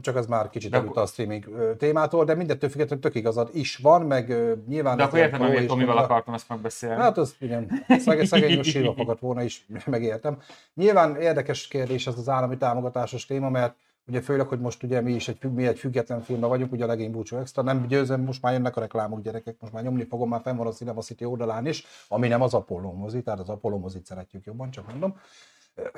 Csak 0.00 0.16
az 0.16 0.26
már 0.26 0.50
kicsit 0.50 0.74
elült 0.74 0.96
a 0.96 1.06
streaming 1.06 1.74
témától, 1.78 2.24
de 2.24 2.34
mindettől 2.34 2.70
függetlenül 2.70 3.04
tök 3.04 3.14
igazad 3.14 3.48
is 3.52 3.76
van, 3.76 4.02
meg 4.02 4.34
nyilván... 4.68 4.96
De 4.96 5.02
akkor 5.02 5.18
értem, 5.18 5.40
hogy 5.40 5.66
Tomival 5.66 5.98
akartam 5.98 6.34
ezt 6.34 6.48
megbeszélni. 6.48 7.02
Hát 7.02 7.18
az 7.18 7.34
igen, 7.38 7.84
szegény, 7.98 8.26
szegény 8.26 8.62
sírva 8.62 8.94
fogadt 8.98 9.20
volna 9.20 9.42
is, 9.42 9.66
megértem. 9.86 10.38
Nyilván 10.74 11.16
érdekes 11.16 11.68
kérdés 11.68 12.06
ez 12.06 12.18
az 12.18 12.28
állami 12.28 12.56
támogatásos 12.56 13.26
téma, 13.26 13.50
mert 13.50 13.74
ugye 14.06 14.20
főleg, 14.20 14.46
hogy 14.46 14.60
most 14.60 14.82
ugye 14.82 15.00
mi 15.00 15.12
is 15.12 15.28
egy, 15.28 15.50
mi 15.50 15.66
egy 15.66 15.78
független 15.78 16.20
filmben 16.20 16.48
vagyunk, 16.48 16.72
ugye 16.72 16.84
a 16.84 16.86
legény 16.86 17.10
búcsú 17.10 17.36
extra, 17.36 17.62
nem 17.62 17.86
győzöm, 17.86 18.20
most 18.20 18.42
már 18.42 18.52
jönnek 18.52 18.76
a 18.76 18.80
reklámok 18.80 19.22
gyerekek, 19.22 19.56
most 19.60 19.72
már 19.72 19.82
nyomni 19.82 20.04
fogom, 20.04 20.28
már 20.28 20.40
fenn 20.40 20.56
van 20.56 20.66
a 20.66 20.70
Cinema 20.70 21.00
City 21.00 21.24
oldalán 21.24 21.66
is, 21.66 21.84
ami 22.08 22.28
nem 22.28 22.42
az 22.42 22.54
Apollo 22.54 22.92
mozi, 22.92 23.22
tehát 23.22 23.40
az 23.40 23.48
Apollo 23.48 23.78
mozit 23.78 24.06
szeretjük 24.06 24.44
jobban, 24.44 24.70
csak 24.70 24.88
mondom. 24.88 25.16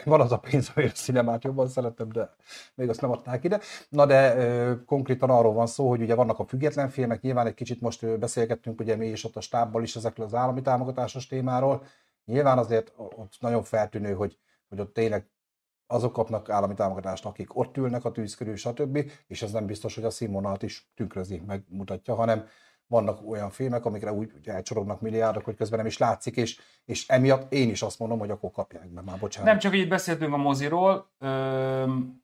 Van 0.05 0.21
az 0.21 0.33
a 0.33 0.39
pénz, 0.39 0.69
hogy 0.69 0.85
a 0.85 0.91
cinemát 0.91 1.45
jobban 1.45 1.69
szeretem, 1.69 2.09
de 2.09 2.35
még 2.75 2.89
azt 2.89 3.01
nem 3.01 3.11
adták 3.11 3.45
ide. 3.45 3.61
Na 3.89 4.07
de 4.07 4.37
ö, 4.37 4.85
konkrétan 4.85 5.31
arról 5.31 5.53
van 5.53 5.67
szó, 5.67 5.89
hogy 5.89 6.01
ugye 6.03 6.15
vannak 6.15 6.39
a 6.39 6.47
független 6.47 6.89
filmek, 6.89 7.21
nyilván 7.21 7.47
egy 7.47 7.55
kicsit 7.55 7.81
most 7.81 8.19
beszélgettünk 8.19 8.81
ugye 8.81 8.97
mi 8.97 9.07
is 9.07 9.25
ott 9.25 9.37
a 9.37 9.41
stábbal 9.41 9.83
is 9.83 9.97
ezekről 9.97 10.27
az 10.27 10.35
állami 10.35 10.63
támogatásos 10.63 11.27
témáról. 11.27 11.85
Nyilván 12.25 12.59
azért 12.59 12.93
ott 12.97 13.37
nagyon 13.41 13.63
feltűnő, 13.63 14.15
hogy, 14.15 14.39
hogy 14.69 14.81
ott 14.81 14.95
tényleg 14.95 15.31
azok 15.87 16.13
kapnak 16.13 16.51
állami 16.51 16.75
támogatást, 16.75 17.25
akik 17.25 17.57
ott 17.57 17.77
ülnek 17.77 18.05
a 18.05 18.11
tűz 18.11 18.35
körül, 18.35 18.57
stb. 18.57 19.11
És 19.27 19.43
ez 19.43 19.53
nem 19.53 19.67
biztos, 19.67 19.95
hogy 19.95 20.05
a 20.05 20.11
színvonalat 20.11 20.63
is 20.63 20.91
tükrözi, 20.95 21.43
megmutatja, 21.47 22.15
hanem 22.15 22.47
vannak 22.87 23.29
olyan 23.29 23.51
filmek, 23.51 23.85
amikre 23.85 24.13
úgy 24.13 24.33
úgy 24.37 24.49
elcsorognak 24.49 25.01
milliárdok, 25.01 25.45
hogy 25.45 25.57
közben 25.57 25.79
nem 25.79 25.87
is 25.87 25.99
látszik, 25.99 26.37
és, 26.37 26.61
és 26.85 27.09
emiatt 27.09 27.53
én 27.53 27.71
is 27.71 27.83
azt 27.83 27.99
mondom, 27.99 28.19
hogy 28.19 28.31
akkor 28.31 28.51
kapják 28.51 28.89
be 28.89 29.01
már, 29.01 29.19
bocsánat. 29.19 29.49
Nem 29.49 29.59
csak 29.59 29.75
így 29.75 29.89
beszéltünk 29.89 30.33
a 30.33 30.37
moziról, 30.37 31.11
öm, 31.19 32.23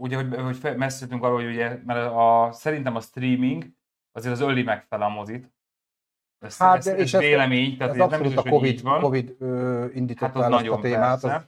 ugye, 0.00 0.16
hogy, 0.16 0.34
hogy 0.60 0.76
beszéltünk 0.76 1.22
arról, 1.24 1.42
hogy 1.42 1.50
ugye, 1.52 1.78
mert 1.84 2.12
a, 2.12 2.48
szerintem 2.52 2.96
a 2.96 3.00
streaming 3.00 3.64
azért 4.12 4.34
az 4.34 4.40
öli 4.40 4.62
meg 4.62 4.84
fel 4.88 5.02
a 5.02 5.08
mozit. 5.08 5.52
Ez, 6.38 6.56
Hát, 6.58 6.76
ez, 6.76 6.84
de- 6.84 6.92
ez 6.92 6.98
és 7.00 7.14
ez- 7.14 7.20
vélemény, 7.20 7.76
tehát 7.76 7.94
ez 7.94 8.00
ez 8.00 8.10
nem 8.10 8.22
biztos, 8.22 8.38
a 8.38 8.40
hogy 8.42 8.50
Covid, 8.50 8.82
van. 8.82 9.00
COVID 9.00 9.36
ö, 9.38 9.86
indította 9.94 10.42
hát 10.42 10.52
el 10.52 10.58
azt 10.58 10.66
a 10.66 10.80
témát. 10.80 11.24
Az, 11.24 11.46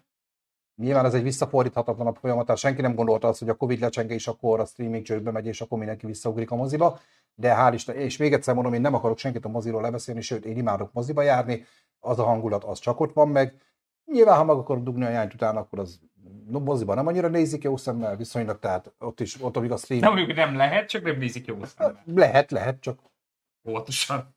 nyilván 0.80 1.04
ez 1.04 1.14
egy 1.14 1.22
visszafordíthatatlanabb 1.22 2.16
folyamat, 2.16 2.44
tehát 2.44 2.60
senki 2.60 2.80
nem 2.80 2.94
gondolta 2.94 3.28
azt, 3.28 3.38
hogy 3.38 3.48
a 3.48 3.54
Covid 3.54 3.80
lecsenge, 3.80 4.14
és 4.14 4.26
akkor 4.28 4.60
a 4.60 4.64
streaming 4.64 5.04
csődbe 5.04 5.30
megy, 5.30 5.46
és 5.46 5.60
akkor 5.60 5.78
mindenki 5.78 6.06
visszaugrik 6.06 6.50
a 6.50 6.56
moziba. 6.56 6.98
De 7.34 7.54
hál' 7.56 7.74
Isten, 7.74 7.96
és 7.96 8.16
még 8.16 8.32
egyszer 8.32 8.54
mondom, 8.54 8.72
én 8.72 8.80
nem 8.80 8.94
akarok 8.94 9.18
senkit 9.18 9.44
a 9.44 9.48
moziról 9.48 9.82
lebeszélni, 9.82 10.20
sőt, 10.20 10.44
én 10.44 10.56
imádok 10.56 10.92
moziba 10.92 11.22
járni, 11.22 11.64
az 11.98 12.18
a 12.18 12.24
hangulat, 12.24 12.64
az 12.64 12.78
csak 12.78 13.00
ott 13.00 13.12
van 13.12 13.28
meg. 13.28 13.54
Nyilván, 14.04 14.36
ha 14.36 14.44
meg 14.44 14.56
akarok 14.56 14.82
dugni 14.82 15.04
a 15.04 15.08
jányt 15.08 15.34
utána, 15.34 15.60
akkor 15.60 15.78
az 15.78 16.00
no, 16.48 16.58
moziban 16.58 16.96
nem 16.96 17.06
annyira 17.06 17.28
nézik 17.28 17.62
jó 17.62 17.76
szemmel, 17.76 18.16
viszonylag, 18.16 18.58
tehát 18.58 18.92
ott 18.98 19.20
is, 19.20 19.42
ott 19.42 19.56
amíg 19.56 19.72
a 19.72 19.76
stream... 19.76 20.00
Nem 20.00 20.14
mondjuk, 20.14 20.36
nem 20.36 20.56
lehet, 20.56 20.88
csak 20.88 21.02
nem 21.02 21.18
nézik 21.18 21.46
jó 21.46 21.64
szemmel. 21.64 22.02
Lehet, 22.04 22.50
lehet, 22.50 22.80
csak 22.80 22.98
Óvatosan. 23.68 24.34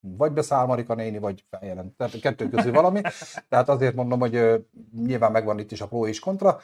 vagy 0.00 0.32
beszáll 0.32 0.66
Marika 0.66 0.94
néni, 0.94 1.18
vagy 1.18 1.44
feljelent. 1.50 1.96
Tehát 1.96 2.14
a 2.14 2.18
kettő 2.18 2.48
közül 2.48 2.72
valami. 2.72 3.00
Tehát 3.48 3.68
azért 3.68 3.94
mondom, 3.94 4.20
hogy 4.20 4.34
ö, 4.34 4.58
nyilván 4.96 5.32
megvan 5.32 5.58
itt 5.58 5.72
is 5.72 5.80
a 5.80 5.86
pro 5.86 6.06
és 6.06 6.18
kontra. 6.18 6.60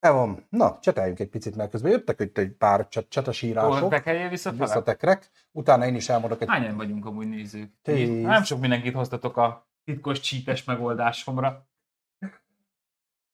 E 0.00 0.10
van. 0.10 0.46
Na, 0.48 0.78
cseteljünk 0.80 1.20
egy 1.20 1.28
picit, 1.28 1.56
mert 1.56 1.70
közben 1.70 1.90
jöttek 1.90 2.20
itt 2.20 2.38
egy 2.38 2.50
pár 2.50 2.88
cset- 2.88 3.08
csetesírások, 3.08 3.90
bekeljél 3.90 4.28
visszafele? 4.28 4.64
visszatekrek. 4.64 5.30
Utána 5.52 5.86
én 5.86 5.94
is 5.94 6.08
elmondok 6.08 6.40
egy... 6.42 6.48
Hányan 6.48 6.76
vagyunk 6.76 7.06
amúgy 7.06 7.28
nézők? 7.28 7.72
Tíz. 7.82 8.22
Nem 8.22 8.42
sok 8.42 8.60
mindenkit 8.60 8.94
hoztatok 8.94 9.36
a 9.36 9.66
titkos 9.84 10.20
csítes 10.20 10.64
megoldásomra. 10.64 11.66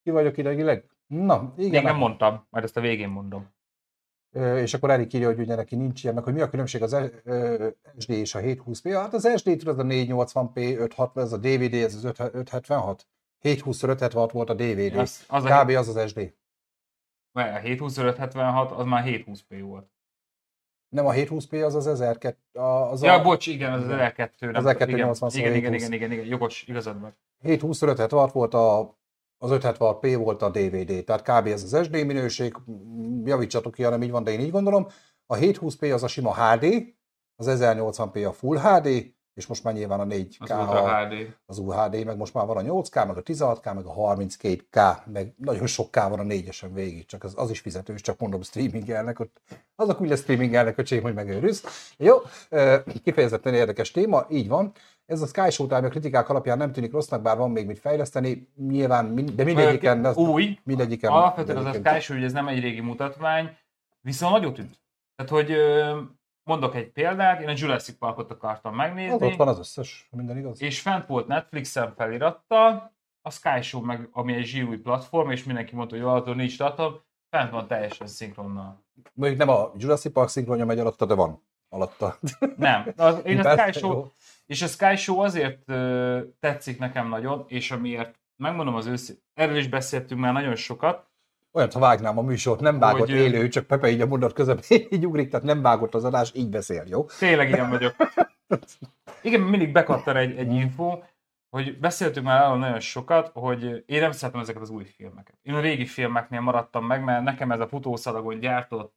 Ki 0.03 0.11
vagyok 0.11 0.37
idegileg? 0.37 0.89
Na, 1.07 1.53
Még 1.55 1.65
igen. 1.67 1.83
nem 1.83 1.95
mondtam, 1.95 2.47
majd 2.49 2.63
ezt 2.63 2.77
a 2.77 2.81
végén 2.81 3.09
mondom. 3.09 3.53
Ö, 4.31 4.57
és 4.57 4.73
akkor 4.73 4.89
Erik 4.89 5.13
írja, 5.13 5.27
hogy 5.27 5.39
ugye 5.39 5.55
neki 5.55 5.75
nincs 5.75 6.03
ilyen, 6.03 6.15
meg 6.15 6.23
hogy 6.23 6.33
mi 6.33 6.41
a 6.41 6.49
különbség 6.49 6.81
az 6.81 6.95
SD 7.97 8.09
és 8.09 8.35
a 8.35 8.39
720p. 8.39 8.91
Hát 8.93 9.13
az 9.13 9.29
SD 9.35 9.67
az 9.67 9.77
a 9.77 9.83
480p, 9.83 10.79
560, 10.79 11.23
ez 11.23 11.31
a 11.31 11.37
DVD, 11.37 11.73
ez 11.73 11.95
az 11.95 12.03
5 12.03 12.19
576. 12.19 13.07
720 13.39 13.83
576 13.83 14.31
volt 14.31 14.49
a 14.49 14.53
DVD. 14.53 14.97
Az, 14.97 15.23
az 15.27 15.43
a, 15.43 15.63
Kb. 15.63 15.69
az 15.69 15.95
az 15.95 16.09
SD. 16.09 16.33
A 17.35 17.59
72576, 17.59 18.71
az 18.71 18.85
már 18.85 19.03
720p 19.05 19.61
volt. 19.63 19.89
Nem 20.89 21.05
a 21.05 21.11
720p, 21.11 21.65
az 21.65 21.75
az 21.75 21.87
1002. 21.87 22.37
a- 22.53 22.61
Az 22.61 23.01
Ja, 23.03 23.13
a 23.13 23.21
bocs, 23.21 23.47
igen, 23.47 23.71
az 23.71 23.83
az 23.83 23.89
L2. 23.89 24.31
nem 24.39 24.65
Az 24.65 24.75
tudom, 24.77 24.89
igen, 24.89 25.07
L280, 25.09 25.35
igen, 25.35 25.53
igen, 25.55 25.71
720. 25.71 25.89
igen, 25.89 26.11
igen, 26.11 26.25
jogos, 26.25 26.63
igazad 26.67 27.01
van. 27.01 27.17
720 27.41 27.81
576 27.81 28.31
volt 28.31 28.53
a 28.53 28.97
az 29.37 29.51
576p 29.51 30.15
volt 30.17 30.41
a 30.41 30.49
DVD, 30.49 31.03
tehát 31.03 31.21
kb. 31.21 31.47
ez 31.47 31.63
az 31.73 31.83
SD 31.85 32.05
minőség, 32.05 32.55
javítsatok 33.23 33.73
ki, 33.73 33.83
ha 33.83 33.89
nem 33.89 34.03
így 34.03 34.11
van, 34.11 34.23
de 34.23 34.31
én 34.31 34.39
így 34.39 34.51
gondolom. 34.51 34.87
A 35.25 35.35
720p 35.35 35.93
az 35.93 36.03
a 36.03 36.07
sima 36.07 36.33
HD, 36.33 36.65
az 37.35 37.47
1080p 37.61 38.27
a 38.27 38.31
Full 38.31 38.57
HD, 38.57 39.14
és 39.35 39.47
most 39.47 39.63
már 39.63 39.73
nyilván 39.73 39.99
a 39.99 40.05
4K 40.05 40.35
Az 40.39 40.51
a, 40.51 40.57
Ultra 40.59 41.05
HD. 41.05 41.35
az 41.45 41.57
UHD, 41.57 42.05
meg 42.05 42.17
most 42.17 42.33
már 42.33 42.45
van 42.45 42.57
a 42.57 42.61
8K, 42.73 43.07
meg 43.07 43.17
a 43.17 43.21
16K, 43.21 43.73
meg 43.75 43.85
a 43.85 43.93
32K, 43.93 44.97
meg 45.05 45.33
nagyon 45.37 45.67
sok 45.67 45.91
K 45.91 45.95
van 45.95 46.19
a 46.19 46.23
négyesen 46.23 46.73
végig, 46.73 47.05
csak 47.05 47.23
az, 47.23 47.33
az 47.37 47.49
is 47.49 47.59
fizetős, 47.59 48.01
csak 48.01 48.19
mondom 48.19 48.41
streamingelnek, 48.41 49.19
ott 49.19 49.41
azok 49.75 50.01
úgy 50.01 50.09
lesz 50.09 50.21
streamingelnek, 50.21 50.77
öcsém, 50.77 51.01
hogy 51.01 51.13
megőrülsz. 51.13 51.93
Jó, 51.97 52.15
kifejezetten 53.03 53.53
érdekes 53.53 53.91
téma, 53.91 54.25
így 54.29 54.47
van. 54.47 54.71
Ez 55.05 55.21
a 55.21 55.25
Sky 55.27 55.49
Showtime 55.51 55.85
a 55.87 55.89
kritikák 55.89 56.29
alapján 56.29 56.57
nem 56.57 56.71
tűnik 56.71 56.91
rossznak, 56.91 57.21
bár 57.21 57.37
van 57.37 57.51
még 57.51 57.65
mit 57.65 57.79
fejleszteni, 57.79 58.47
nyilván, 58.67 59.05
mind- 59.05 59.35
de 59.35 59.43
mindegyiken, 59.43 60.05
az, 60.05 60.15
Új, 60.15 60.59
mindegyiken, 60.63 61.11
alapvetően 61.11 61.57
az 61.57 61.63
a 61.63 61.65
mindegyiken- 61.65 61.93
Sky 61.95 62.03
Show, 62.03 62.15
hogy 62.17 62.25
ez 62.25 62.33
nem 62.33 62.47
egy 62.47 62.59
régi 62.59 62.81
mutatvány, 62.81 63.57
viszont 64.01 64.33
nagyot 64.33 64.57
üt. 64.57 64.79
Tehát, 65.15 65.31
hogy 65.31 65.51
mondok 66.45 66.75
egy 66.75 66.91
példát, 66.91 67.41
én 67.41 67.47
a 67.47 67.53
Jurassic 67.55 67.97
Parkot 67.97 68.31
akartam 68.31 68.79
az 68.79 68.87
ott 68.87 68.93
megnézni, 68.93 69.35
van 69.35 69.47
az 69.47 69.59
összes, 69.59 70.07
minden 70.11 70.37
igaz. 70.37 70.61
és 70.61 70.81
fent 70.81 71.05
volt 71.05 71.27
Netflixen 71.27 71.93
felirattal, 71.95 72.93
a 73.21 73.31
Sky 73.31 73.61
Show 73.61 73.81
meg, 73.81 74.09
ami 74.11 74.33
egy 74.33 74.45
zsírúj 74.45 74.77
platform, 74.77 75.29
és 75.29 75.43
mindenki 75.43 75.75
mondta, 75.75 75.95
hogy 75.95 76.05
attól 76.05 76.35
nincs 76.35 76.57
datom, 76.57 77.01
fent 77.29 77.51
van 77.51 77.67
teljesen 77.67 78.07
szinkronnal. 78.07 78.83
Mondjuk 79.13 79.39
nem 79.39 79.49
a 79.49 79.71
Jurassic 79.77 80.13
Park 80.13 80.29
szinkronja 80.29 80.65
megy 80.65 80.79
alatta, 80.79 81.05
de 81.05 81.13
van 81.13 81.43
alatta. 81.69 82.17
Nem, 82.57 82.93
az, 82.95 83.21
én 83.25 83.39
a 83.39 83.57
Sky 83.57 83.71
Show, 83.79 83.91
jó. 83.91 84.11
és 84.45 84.61
a 84.61 84.67
Sky 84.67 84.95
Show 84.95 85.19
azért 85.19 85.69
ö, 85.69 86.21
tetszik 86.39 86.79
nekem 86.79 87.07
nagyon, 87.07 87.45
és 87.47 87.71
amiért 87.71 88.19
megmondom 88.35 88.75
az 88.75 88.85
őszintén, 88.85 89.23
erről 89.33 89.57
is 89.57 89.67
beszéltünk 89.67 90.21
már 90.21 90.33
nagyon 90.33 90.55
sokat, 90.55 91.09
Olyan, 91.55 91.69
ha 91.73 91.79
vágnám 91.79 92.17
a 92.17 92.21
műsort, 92.21 92.59
nem 92.59 92.79
vágott 92.79 92.99
Hogy, 92.99 93.09
élő, 93.09 93.47
csak 93.47 93.65
Pepe 93.65 93.89
így 93.89 94.01
a 94.01 94.05
mondat 94.05 94.33
közepén 94.33 94.87
így 94.95 95.05
ugrik, 95.05 95.29
tehát 95.29 95.45
nem 95.45 95.61
vágott 95.61 95.95
az 95.95 96.03
adás, 96.03 96.31
így 96.33 96.49
beszél, 96.49 96.83
jó? 96.87 97.05
Tényleg 97.05 97.49
ilyen 97.49 97.69
vagyok. 97.69 97.95
Igen, 99.21 99.41
mindig 99.41 99.71
bekattan 99.71 100.15
egy, 100.15 100.37
egy 100.37 100.53
info, 100.53 100.99
hogy 101.49 101.79
beszéltünk 101.79 102.25
már 102.25 102.43
arról 102.43 102.57
nagyon 102.57 102.79
sokat, 102.79 103.31
hogy 103.33 103.83
én 103.85 104.01
nem 104.01 104.11
szeretem 104.11 104.41
ezeket 104.41 104.61
az 104.61 104.69
új 104.69 104.83
filmeket. 104.83 105.35
Én 105.41 105.53
a 105.53 105.59
régi 105.59 105.85
filmeknél 105.85 106.39
maradtam 106.39 106.85
meg, 106.85 107.03
mert 107.03 107.23
nekem 107.23 107.51
ez 107.51 107.59
a 107.59 107.67
futószalagon 107.67 108.39
gyártott 108.39 108.93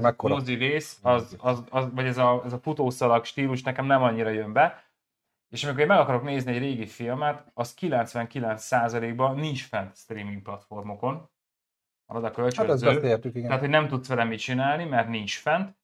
mekkora? 0.00 0.34
mozi 0.34 0.54
rész, 0.54 0.98
az, 1.02 1.36
az, 1.38 1.62
az, 1.70 1.86
vagy 1.94 2.06
ez 2.06 2.18
a, 2.18 2.42
ez 2.44 2.52
a 2.52 2.58
futószalag 2.58 3.24
stílus 3.24 3.62
nekem 3.62 3.86
nem 3.86 4.02
annyira 4.02 4.30
jön 4.30 4.52
be. 4.52 4.84
És 5.48 5.64
amikor 5.64 5.80
én 5.80 5.86
meg 5.86 5.98
akarok 5.98 6.22
nézni 6.22 6.52
egy 6.52 6.58
régi 6.58 6.86
filmet, 6.86 7.50
az 7.54 7.74
99%-ban 7.80 9.36
nincs 9.36 9.66
fent 9.66 9.96
streaming 9.96 10.42
platformokon. 10.42 11.32
Az 12.06 12.22
a 12.22 12.30
kölcsönző. 12.30 12.86
Hát 12.86 12.94
beszéltük, 12.94 13.34
igen. 13.34 13.46
Tehát, 13.46 13.60
hogy 13.60 13.70
nem 13.70 13.88
tudsz 13.88 14.08
vele 14.08 14.24
mit 14.24 14.38
csinálni, 14.38 14.84
mert 14.84 15.08
nincs 15.08 15.38
fent. 15.38 15.76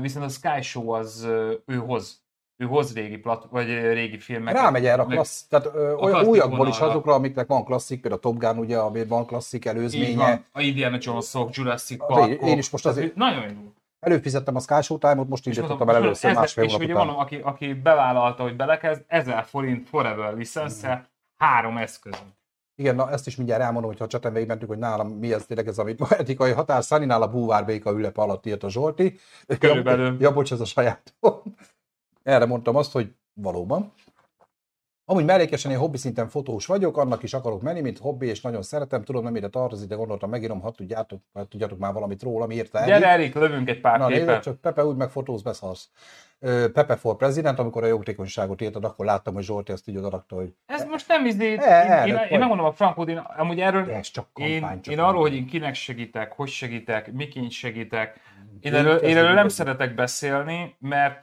Viszont 0.00 0.24
a 0.24 0.28
Sky 0.28 0.62
Show 0.62 0.88
az 0.88 1.24
ő 1.66 1.76
hoz 1.76 2.22
ő 2.60 2.66
hoz 2.66 2.94
régi, 2.94 3.16
plat, 3.16 3.46
vagy 3.50 3.66
régi 3.66 4.18
filmeket. 4.18 4.60
Rámegy 4.60 4.86
erre 4.86 5.02
a 5.02 5.06
klassz, 5.06 5.46
tehát 5.46 5.66
ö, 5.74 5.92
olyan 5.92 6.24
újakból 6.24 6.68
is 6.68 6.78
azokra, 6.78 7.14
amiknek 7.14 7.46
van 7.46 7.64
klasszik, 7.64 8.00
például 8.00 8.22
a 8.22 8.24
Top 8.24 8.38
Gun, 8.38 8.58
ugye, 8.58 8.78
amit 8.78 9.08
van 9.08 9.26
klasszik 9.26 9.64
előzménye. 9.64 10.08
Így 10.08 10.16
van. 10.16 10.44
A 10.52 10.60
Indiana 10.60 10.96
Jones-ok, 11.00 11.54
Jurassic 11.54 12.06
Park. 12.06 12.42
Én 12.42 12.58
is 12.58 12.70
most 12.70 12.86
azért... 12.86 13.14
Nagyon 13.14 13.42
jó. 13.42 13.72
Előfizettem 14.00 14.56
a 14.56 14.60
Sky 14.60 14.82
Showtime-ot, 14.82 15.28
most 15.28 15.46
így 15.46 15.56
jöttem 15.56 15.88
el 15.88 15.96
először 15.96 16.34
másfél 16.34 16.64
És 16.64 16.74
ugye 16.74 16.94
van, 16.94 17.08
aki, 17.08 17.36
aki 17.36 17.72
bevállalta, 17.72 18.42
hogy 18.42 18.56
belekezd, 18.56 19.04
1000 19.06 19.44
forint 19.44 19.88
forever 19.88 20.34
licensze, 20.34 20.94
mm. 20.94 21.00
három 21.44 21.76
eszközön. 21.76 22.34
Igen, 22.80 22.94
na 22.94 23.10
ezt 23.10 23.26
is 23.26 23.36
mindjárt 23.36 23.62
elmondom, 23.62 23.90
hogyha 23.90 24.04
a 24.04 24.08
csatorn 24.08 24.34
végigmentünk, 24.34 24.70
hogy 24.70 24.80
nálam 24.80 25.08
mi 25.08 25.32
ez 25.32 25.46
tényleg 25.46 25.68
ez, 25.68 25.78
amit 25.78 25.98
ma 25.98 26.06
etikai 26.10 26.52
határ, 26.52 26.84
Szaninál 26.84 27.22
a 27.22 27.30
búvárbéka 27.30 27.92
ülepe 27.92 28.22
alatt 28.22 28.46
írt 28.46 28.62
a 28.62 28.70
Zsolti. 28.70 29.18
Körülbelül. 29.58 30.06
Ja, 30.06 30.16
ja, 30.20 30.32
bocs, 30.32 30.52
ez 30.52 30.60
a 30.60 30.64
saját. 30.64 31.14
Erre 32.22 32.44
mondtam 32.44 32.76
azt, 32.76 32.92
hogy 32.92 33.14
valóban. 33.34 33.92
Amúgy 35.10 35.24
mellékesen 35.24 35.70
én 35.70 35.78
hobbi 35.78 35.96
szinten 35.96 36.28
fotós 36.28 36.66
vagyok, 36.66 36.96
annak 36.96 37.22
is 37.22 37.34
akarok 37.34 37.62
menni, 37.62 37.80
mint 37.80 37.98
hobbi, 37.98 38.26
és 38.26 38.40
nagyon 38.40 38.62
szeretem, 38.62 39.02
tudom, 39.02 39.22
nem 39.22 39.36
ide 39.36 39.48
tartozik, 39.48 39.88
de 39.88 39.94
gondoltam, 39.94 40.30
megírom, 40.30 40.60
ha 40.60 40.70
tudjátok, 40.70 41.20
ha 41.32 41.44
tudjátok 41.44 41.78
már 41.78 41.92
valamit 41.92 42.22
róla, 42.22 42.46
mi 42.46 42.54
írta 42.54 42.84
Gyere, 42.84 43.08
Erik, 43.08 43.34
lövünk 43.34 43.68
egy 43.68 43.80
pár 43.80 43.98
Na, 43.98 44.06
képet. 44.06 44.42
csak 44.42 44.60
Pepe 44.60 44.84
úgy 44.84 44.96
meg 44.96 45.10
fotóz, 45.10 45.42
beszarsz. 45.42 45.90
Pepe 46.72 46.96
for 46.96 47.16
President, 47.16 47.58
amikor 47.58 47.82
a 47.82 47.86
jótékonyságot 47.86 48.60
írtad, 48.60 48.84
akkor 48.84 49.06
láttam, 49.06 49.34
hogy 49.34 49.42
Zsolti 49.42 49.72
ezt 49.72 49.88
így 49.88 49.96
odarakta, 49.96 50.36
hogy... 50.36 50.54
Ez 50.66 50.84
most 50.84 51.08
nem 51.08 51.26
izé... 51.26 51.56
E, 51.58 52.06
én, 52.06 52.14
én, 52.14 52.20
én, 52.30 52.38
megmondom 52.38 52.66
a 52.66 52.72
Frankot, 52.72 53.08
én 53.08 53.16
amúgy 53.16 53.60
erről... 53.60 53.84
De 53.84 53.94
ez 53.94 54.10
csak 54.10 54.28
kampány, 54.32 54.74
én, 54.74 54.82
csak 54.82 54.94
én 54.94 55.00
arról, 55.00 55.20
hogy 55.20 55.34
én 55.34 55.46
kinek 55.46 55.74
segítek, 55.74 56.32
hogy 56.32 56.48
segítek, 56.48 57.12
miként 57.12 57.50
segítek, 57.50 58.20
én 58.60 58.74
erről, 58.74 58.96
én 58.96 59.16
erről 59.16 59.34
nem 59.34 59.48
szeretek 59.48 59.94
beszélni, 59.94 60.76
mert 60.78 61.22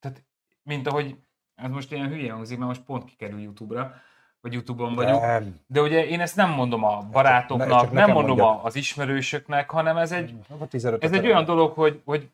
tehát 0.00 0.24
mint 0.62 0.86
ahogy, 0.86 1.16
ez 1.62 1.70
most 1.70 1.92
ilyen 1.92 2.08
hülye 2.08 2.32
hangzik, 2.32 2.58
mert 2.58 2.70
most 2.70 2.82
pont 2.82 3.04
kikerül 3.04 3.40
YouTube-ra, 3.40 3.94
vagy 4.40 4.52
YouTube-on 4.52 4.94
vagyunk. 4.94 5.20
Nem. 5.20 5.60
De 5.66 5.80
ugye 5.80 6.06
én 6.06 6.20
ezt 6.20 6.36
nem 6.36 6.50
mondom 6.50 6.84
a 6.84 7.08
barátoknak, 7.12 7.92
ne, 7.92 8.00
nem 8.00 8.10
mondom 8.10 8.36
mondjak. 8.36 8.64
az 8.64 8.76
ismerősöknek, 8.76 9.70
hanem 9.70 9.96
ez 9.96 10.12
egy, 10.12 10.34
ez 10.98 11.12
egy 11.12 11.26
olyan 11.26 11.44
dolog, 11.44 11.72
hogy, 11.72 12.00
hogy 12.04 12.28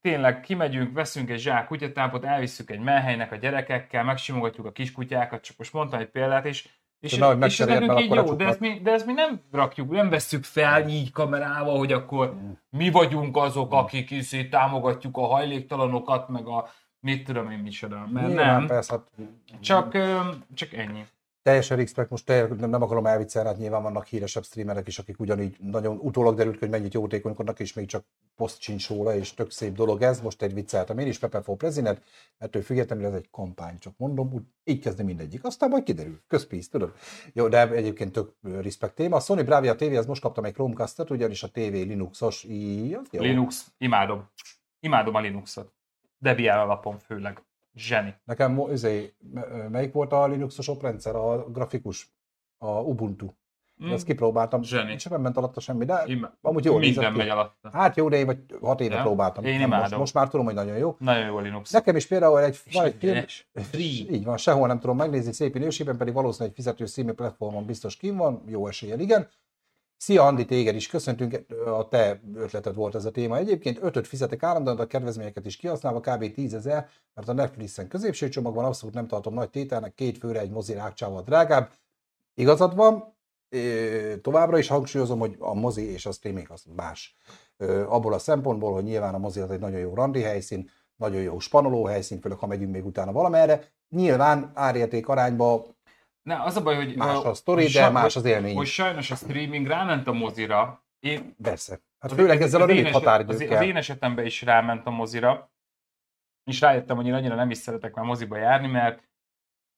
tényleg 0.00 0.40
kimegyünk, 0.40 0.94
veszünk 0.94 1.30
egy 1.30 1.38
zsák 1.38 1.66
kutyatápot, 1.66 2.24
elvisszük 2.24 2.70
egy 2.70 2.80
menhelynek 2.80 3.32
a 3.32 3.36
gyerekekkel, 3.36 4.04
megsimogatjuk 4.04 4.66
a 4.66 4.72
kiskutyákat, 4.72 5.42
csak 5.42 5.56
most 5.56 5.72
mondtam 5.72 6.00
egy 6.00 6.10
példát, 6.10 6.44
és 6.44 6.68
és, 7.00 7.16
na, 7.16 7.32
és 7.32 7.60
ez 7.60 7.66
nekünk 7.66 8.00
így 8.00 8.14
jó, 8.14 8.34
de 8.34 8.44
ezt, 8.44 8.60
mi, 8.60 8.80
de 8.82 8.92
ezt 8.92 9.06
mi 9.06 9.12
nem 9.12 9.40
rakjuk, 9.52 9.90
nem 9.90 10.08
vesszük 10.08 10.44
fel 10.44 10.88
így 10.88 11.10
kamerával, 11.10 11.78
hogy 11.78 11.92
akkor 11.92 12.34
mi 12.70 12.90
vagyunk 12.90 13.36
azok, 13.36 13.72
akik 13.72 14.10
is 14.10 14.48
támogatjuk 14.50 15.16
a 15.16 15.26
hajléktalanokat, 15.26 16.28
meg 16.28 16.46
a 16.46 16.68
mit 17.00 17.24
tudom 17.24 17.50
én 17.50 17.58
micsoda, 17.58 18.06
mert 18.12 18.26
Nyilván, 18.26 18.58
nem. 18.58 18.66
Persze, 18.66 18.92
hát... 18.92 19.10
csak, 19.60 19.96
csak 20.54 20.72
ennyi. 20.72 21.06
Teljesen 21.42 21.76
respect, 21.76 22.10
most 22.10 22.26
te, 22.26 22.46
nem, 22.46 22.82
akarom 22.82 23.06
elviccelni, 23.06 23.48
hát 23.48 23.58
nyilván 23.58 23.82
vannak 23.82 24.06
híresebb 24.06 24.44
streamerek 24.44 24.86
is, 24.86 24.98
akik 24.98 25.20
ugyanígy 25.20 25.56
nagyon 25.60 25.96
utólag 25.96 26.36
derült, 26.36 26.58
hogy 26.58 26.68
mennyit 26.68 26.94
jótékonykodnak, 26.94 27.60
és 27.60 27.72
még 27.72 27.86
csak 27.86 28.04
poszt 28.36 28.60
sincs 28.60 28.88
róla, 28.88 29.14
és 29.14 29.34
tök 29.34 29.50
szép 29.50 29.74
dolog 29.74 30.02
ez. 30.02 30.20
Most 30.20 30.42
egy 30.42 30.54
vicceltem 30.54 30.98
én 30.98 31.06
is, 31.06 31.18
Pepe 31.18 31.42
for 31.42 31.56
President, 31.56 32.02
ettől 32.38 32.62
függetlenül 32.62 33.06
ez 33.06 33.12
egy 33.12 33.30
kampány, 33.30 33.78
csak 33.78 33.92
mondom, 33.96 34.32
úgy, 34.32 34.42
így 34.64 34.80
kezdi 34.80 35.02
mindegyik. 35.02 35.44
Aztán 35.44 35.68
majd 35.68 35.82
kiderül, 35.82 36.20
közpénz, 36.26 36.68
tudod. 36.68 36.92
Jó, 37.32 37.48
de 37.48 37.70
egyébként 37.70 38.12
tök 38.12 38.34
respect 38.42 38.94
téma. 38.94 39.16
A 39.16 39.20
Sony 39.20 39.44
Bravia 39.44 39.74
TV, 39.74 39.96
az 39.96 40.06
most 40.06 40.22
kaptam 40.22 40.44
egy 40.44 40.52
Chromecast-et, 40.52 41.10
ugyanis 41.10 41.42
a 41.42 41.50
TV 41.50 41.72
Linuxos, 41.72 42.44
Linux, 43.10 43.72
imádom. 43.78 44.28
Imádom 44.80 45.14
a 45.14 45.20
Linuxot. 45.20 45.77
Debian 46.18 46.58
alapon 46.58 46.98
főleg. 46.98 47.42
Zseni. 47.74 48.14
Nekem 48.24 48.62
izé, 48.72 49.14
melyik 49.68 49.92
volt 49.92 50.12
a 50.12 50.26
Linuxos 50.26 50.68
oprendszer, 50.68 51.14
a 51.14 51.50
grafikus? 51.50 52.16
A 52.58 52.80
Ubuntu. 52.80 53.28
Mm. 53.84 53.92
Ezt 53.92 54.04
kipróbáltam. 54.04 54.62
Zseni. 54.62 54.96
Csak 54.96 55.12
nem 55.12 55.20
ment 55.20 55.36
alatta 55.36 55.60
semmi, 55.60 55.84
de 55.84 56.02
Ima. 56.06 56.32
amúgy 56.40 56.64
jó. 56.64 56.78
Minden 56.78 57.12
megy 57.12 57.28
alatta. 57.28 57.70
Hát 57.72 57.96
jó, 57.96 58.08
de 58.08 58.16
én 58.16 58.26
vagy 58.26 58.38
hat 58.60 58.80
éve 58.80 58.94
ja? 58.94 59.02
próbáltam. 59.02 59.44
Én 59.44 59.60
imádom. 59.60 59.78
Most, 59.78 59.96
most, 59.96 60.14
már 60.14 60.28
tudom, 60.28 60.46
hogy 60.46 60.54
nagyon 60.54 60.76
jó. 60.76 60.96
Nagyon 60.98 61.26
jó 61.26 61.36
a 61.36 61.40
Linux. 61.40 61.70
Nekem 61.70 61.96
is 61.96 62.06
például 62.06 62.40
egy, 62.40 62.58
van 62.72 62.84
egy 62.84 62.94
film, 62.98 63.24
így 64.14 64.24
van, 64.24 64.36
sehol 64.36 64.66
nem 64.66 64.80
tudom 64.80 64.96
megnézni, 64.96 65.32
szép 65.32 65.54
minőségben, 65.54 65.96
pedig 65.96 66.14
valószínűleg 66.14 66.50
egy 66.50 66.56
fizető 66.56 66.86
streaming 66.86 67.16
platformon 67.16 67.66
biztos 67.66 67.96
kim 67.96 68.16
van, 68.16 68.42
jó 68.46 68.66
eséllyel, 68.66 69.00
igen. 69.00 69.28
Szia 70.00 70.26
Andi, 70.26 70.44
téged 70.44 70.74
is 70.74 70.88
köszöntünk, 70.88 71.44
a 71.66 71.88
te 71.88 72.20
ötleted 72.34 72.74
volt 72.74 72.94
ez 72.94 73.04
a 73.04 73.10
téma. 73.10 73.36
Egyébként 73.36 73.78
ötöt 73.82 74.06
fizetek 74.06 74.42
állandóan, 74.42 74.78
a 74.78 74.86
kedvezményeket 74.86 75.46
is 75.46 75.56
kihasználva, 75.56 76.00
kb. 76.00 76.32
10 76.34 76.54
ezer, 76.54 76.88
mert 77.14 77.28
a 77.28 77.32
Netflixen 77.32 77.88
középső 77.88 78.28
csomagban 78.28 78.64
abszolút 78.64 78.94
nem 78.94 79.06
tartom 79.06 79.34
nagy 79.34 79.50
tételnek, 79.50 79.94
két 79.94 80.18
főre 80.18 80.40
egy 80.40 80.50
mozi 80.50 80.74
rákcsával 80.74 81.22
drágább. 81.22 81.70
Igazad 82.34 82.74
van, 82.74 83.16
továbbra 84.22 84.58
is 84.58 84.68
hangsúlyozom, 84.68 85.18
hogy 85.18 85.36
a 85.38 85.54
mozi 85.54 85.90
és 85.92 86.06
a 86.06 86.12
streaming 86.12 86.46
az 86.50 86.64
más. 86.76 87.16
Abból 87.86 88.12
a 88.12 88.18
szempontból, 88.18 88.72
hogy 88.72 88.84
nyilván 88.84 89.14
a 89.14 89.18
mozi 89.18 89.40
az 89.40 89.50
egy 89.50 89.60
nagyon 89.60 89.80
jó 89.80 89.94
randi 89.94 90.20
helyszín, 90.20 90.70
nagyon 90.96 91.20
jó 91.20 91.38
spanoló 91.38 91.84
helyszín, 91.84 92.20
főleg 92.20 92.38
ha 92.38 92.46
megyünk 92.46 92.72
még 92.72 92.86
utána 92.86 93.12
valamerre. 93.12 93.68
Nyilván 93.88 94.50
árérték 94.54 95.08
arányba 95.08 95.66
ne, 96.28 96.42
az 96.42 96.56
a 96.56 96.62
baj, 96.62 96.76
hogy... 96.76 96.96
Más 96.96 97.24
a 97.24 97.34
sztori, 97.34 97.62
de 97.62 97.68
saj, 97.68 97.92
más 97.92 98.16
az 98.16 98.24
élmény. 98.24 98.56
Hogy 98.56 98.66
sajnos 98.66 99.10
a 99.10 99.14
streaming 99.14 99.66
ráment 99.66 100.06
a 100.06 100.12
mozira. 100.12 100.82
Én, 101.00 101.34
Persze. 101.42 101.80
Hát 101.98 102.12
főleg 102.12 102.42
ezzel 102.42 102.60
a 102.60 102.66
rövid 102.66 102.88
határidőkkel. 102.88 103.56
Az, 103.56 103.60
az 103.60 103.66
én 103.66 103.76
esetemben 103.76 104.24
is 104.26 104.42
ráment 104.42 104.86
a 104.86 104.90
mozira. 104.90 105.50
És 106.44 106.60
rájöttem, 106.60 106.96
hogy 106.96 107.06
én 107.06 107.14
annyira 107.14 107.34
nem 107.34 107.50
is 107.50 107.58
szeretek 107.58 107.94
már 107.94 108.04
moziba 108.04 108.36
járni, 108.36 108.66
mert, 108.66 109.02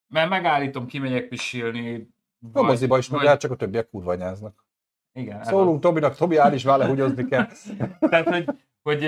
mert 0.07 0.29
megállítom, 0.29 0.87
kimegyek 0.87 1.29
pisilni. 1.29 2.09
A 2.53 2.63
moziba 2.63 2.99
is 2.99 3.09
vagy... 3.09 3.37
csak 3.37 3.51
a 3.51 3.57
többiek 3.57 3.89
kurva 3.89 4.15
nyáznak. 4.15 4.65
Igen. 5.13 5.45
Szólunk 5.45 5.81
Tobinak, 5.81 6.17
Tobi 6.17 6.37
áll 6.37 6.53
is 6.53 6.65
vele 6.65 6.87
húgyozni 6.87 7.25
kell. 7.25 7.47
Tehát, 8.11 8.29
hogy, 8.29 8.49
hogy, 8.83 9.03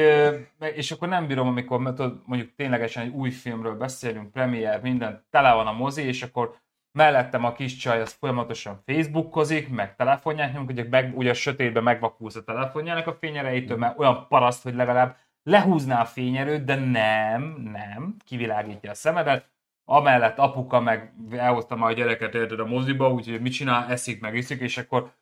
és 0.75 0.91
akkor 0.91 1.09
nem 1.09 1.27
bírom, 1.27 1.47
amikor 1.47 1.81
mondjuk 2.25 2.55
ténylegesen 2.55 3.03
egy 3.03 3.13
új 3.13 3.31
filmről 3.31 3.77
beszélünk, 3.77 4.33
premier, 4.33 4.81
minden, 4.81 5.25
tele 5.31 5.53
van 5.55 5.67
a 5.67 5.73
mozi, 5.73 6.03
és 6.03 6.23
akkor 6.23 6.62
mellettem 6.93 7.45
a 7.45 7.53
kis 7.53 7.77
csaj 7.77 8.01
az 8.01 8.13
folyamatosan 8.13 8.83
Facebookozik, 8.87 9.69
meg 9.69 9.97
telefonját 9.97 10.53
nyom, 10.53 10.67
ugye, 10.69 10.87
meg, 10.91 11.17
ugye 11.17 11.31
a 11.31 11.35
sötétben 11.35 11.83
megvakulsz 11.83 12.37
a 12.37 12.45
telefonjának 12.45 13.07
a 13.07 13.17
fényereitől, 13.21 13.77
mert 13.77 13.99
olyan 13.99 14.27
paraszt, 14.29 14.63
hogy 14.63 14.75
legalább 14.75 15.17
lehúzná 15.43 16.01
a 16.01 16.05
fényerőt, 16.05 16.65
de 16.65 16.75
nem, 16.75 17.43
nem, 17.73 18.17
kivilágítja 18.27 18.91
a 18.91 18.95
szemedet. 18.95 19.51
Amellett 19.85 20.39
apuka 20.39 20.81
meg 20.81 21.15
elhozta 21.31 21.77
majd 21.77 21.97
a 21.97 22.01
gyereket 22.01 22.35
érted 22.35 22.61
a 22.61 22.67
moziba, 22.67 23.11
úgyhogy 23.11 23.41
mit 23.41 23.53
csinál, 23.53 23.91
eszik 23.91 24.21
meg 24.21 24.35
iszik, 24.35 24.61
és 24.61 24.79
akkor 24.79 25.13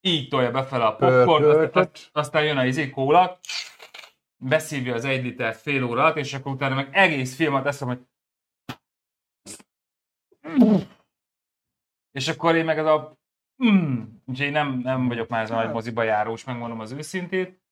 így 0.00 0.28
tolja 0.28 0.50
befele 0.50 0.84
a 0.84 0.96
popcorn, 0.96 1.88
aztán 2.12 2.44
jön 2.44 2.56
a 2.56 2.64
izé 2.64 2.90
kóla, 2.90 3.38
beszívja 4.36 4.94
az 4.94 5.04
egy 5.04 5.22
liter 5.22 5.54
fél 5.54 5.84
órát, 5.84 6.16
és 6.16 6.34
akkor 6.34 6.52
utána 6.52 6.74
meg 6.74 6.88
egész 6.92 7.36
filmet 7.36 7.66
eszem, 7.66 7.88
hogy 7.88 8.00
és 12.12 12.28
akkor 12.28 12.54
én 12.54 12.64
meg 12.64 12.78
az 12.78 12.86
a... 12.86 13.18
Mm, 13.64 14.02
úgyhogy 14.26 14.46
én 14.46 14.52
nem, 14.52 14.78
nem 14.78 15.08
vagyok 15.08 15.28
már 15.28 15.42
ez 15.42 15.50
a 15.50 15.54
nagy 15.54 15.70
moziba 15.70 16.02
járós, 16.02 16.44
megmondom 16.44 16.80
az 16.80 16.92
őszintét. 16.92 17.64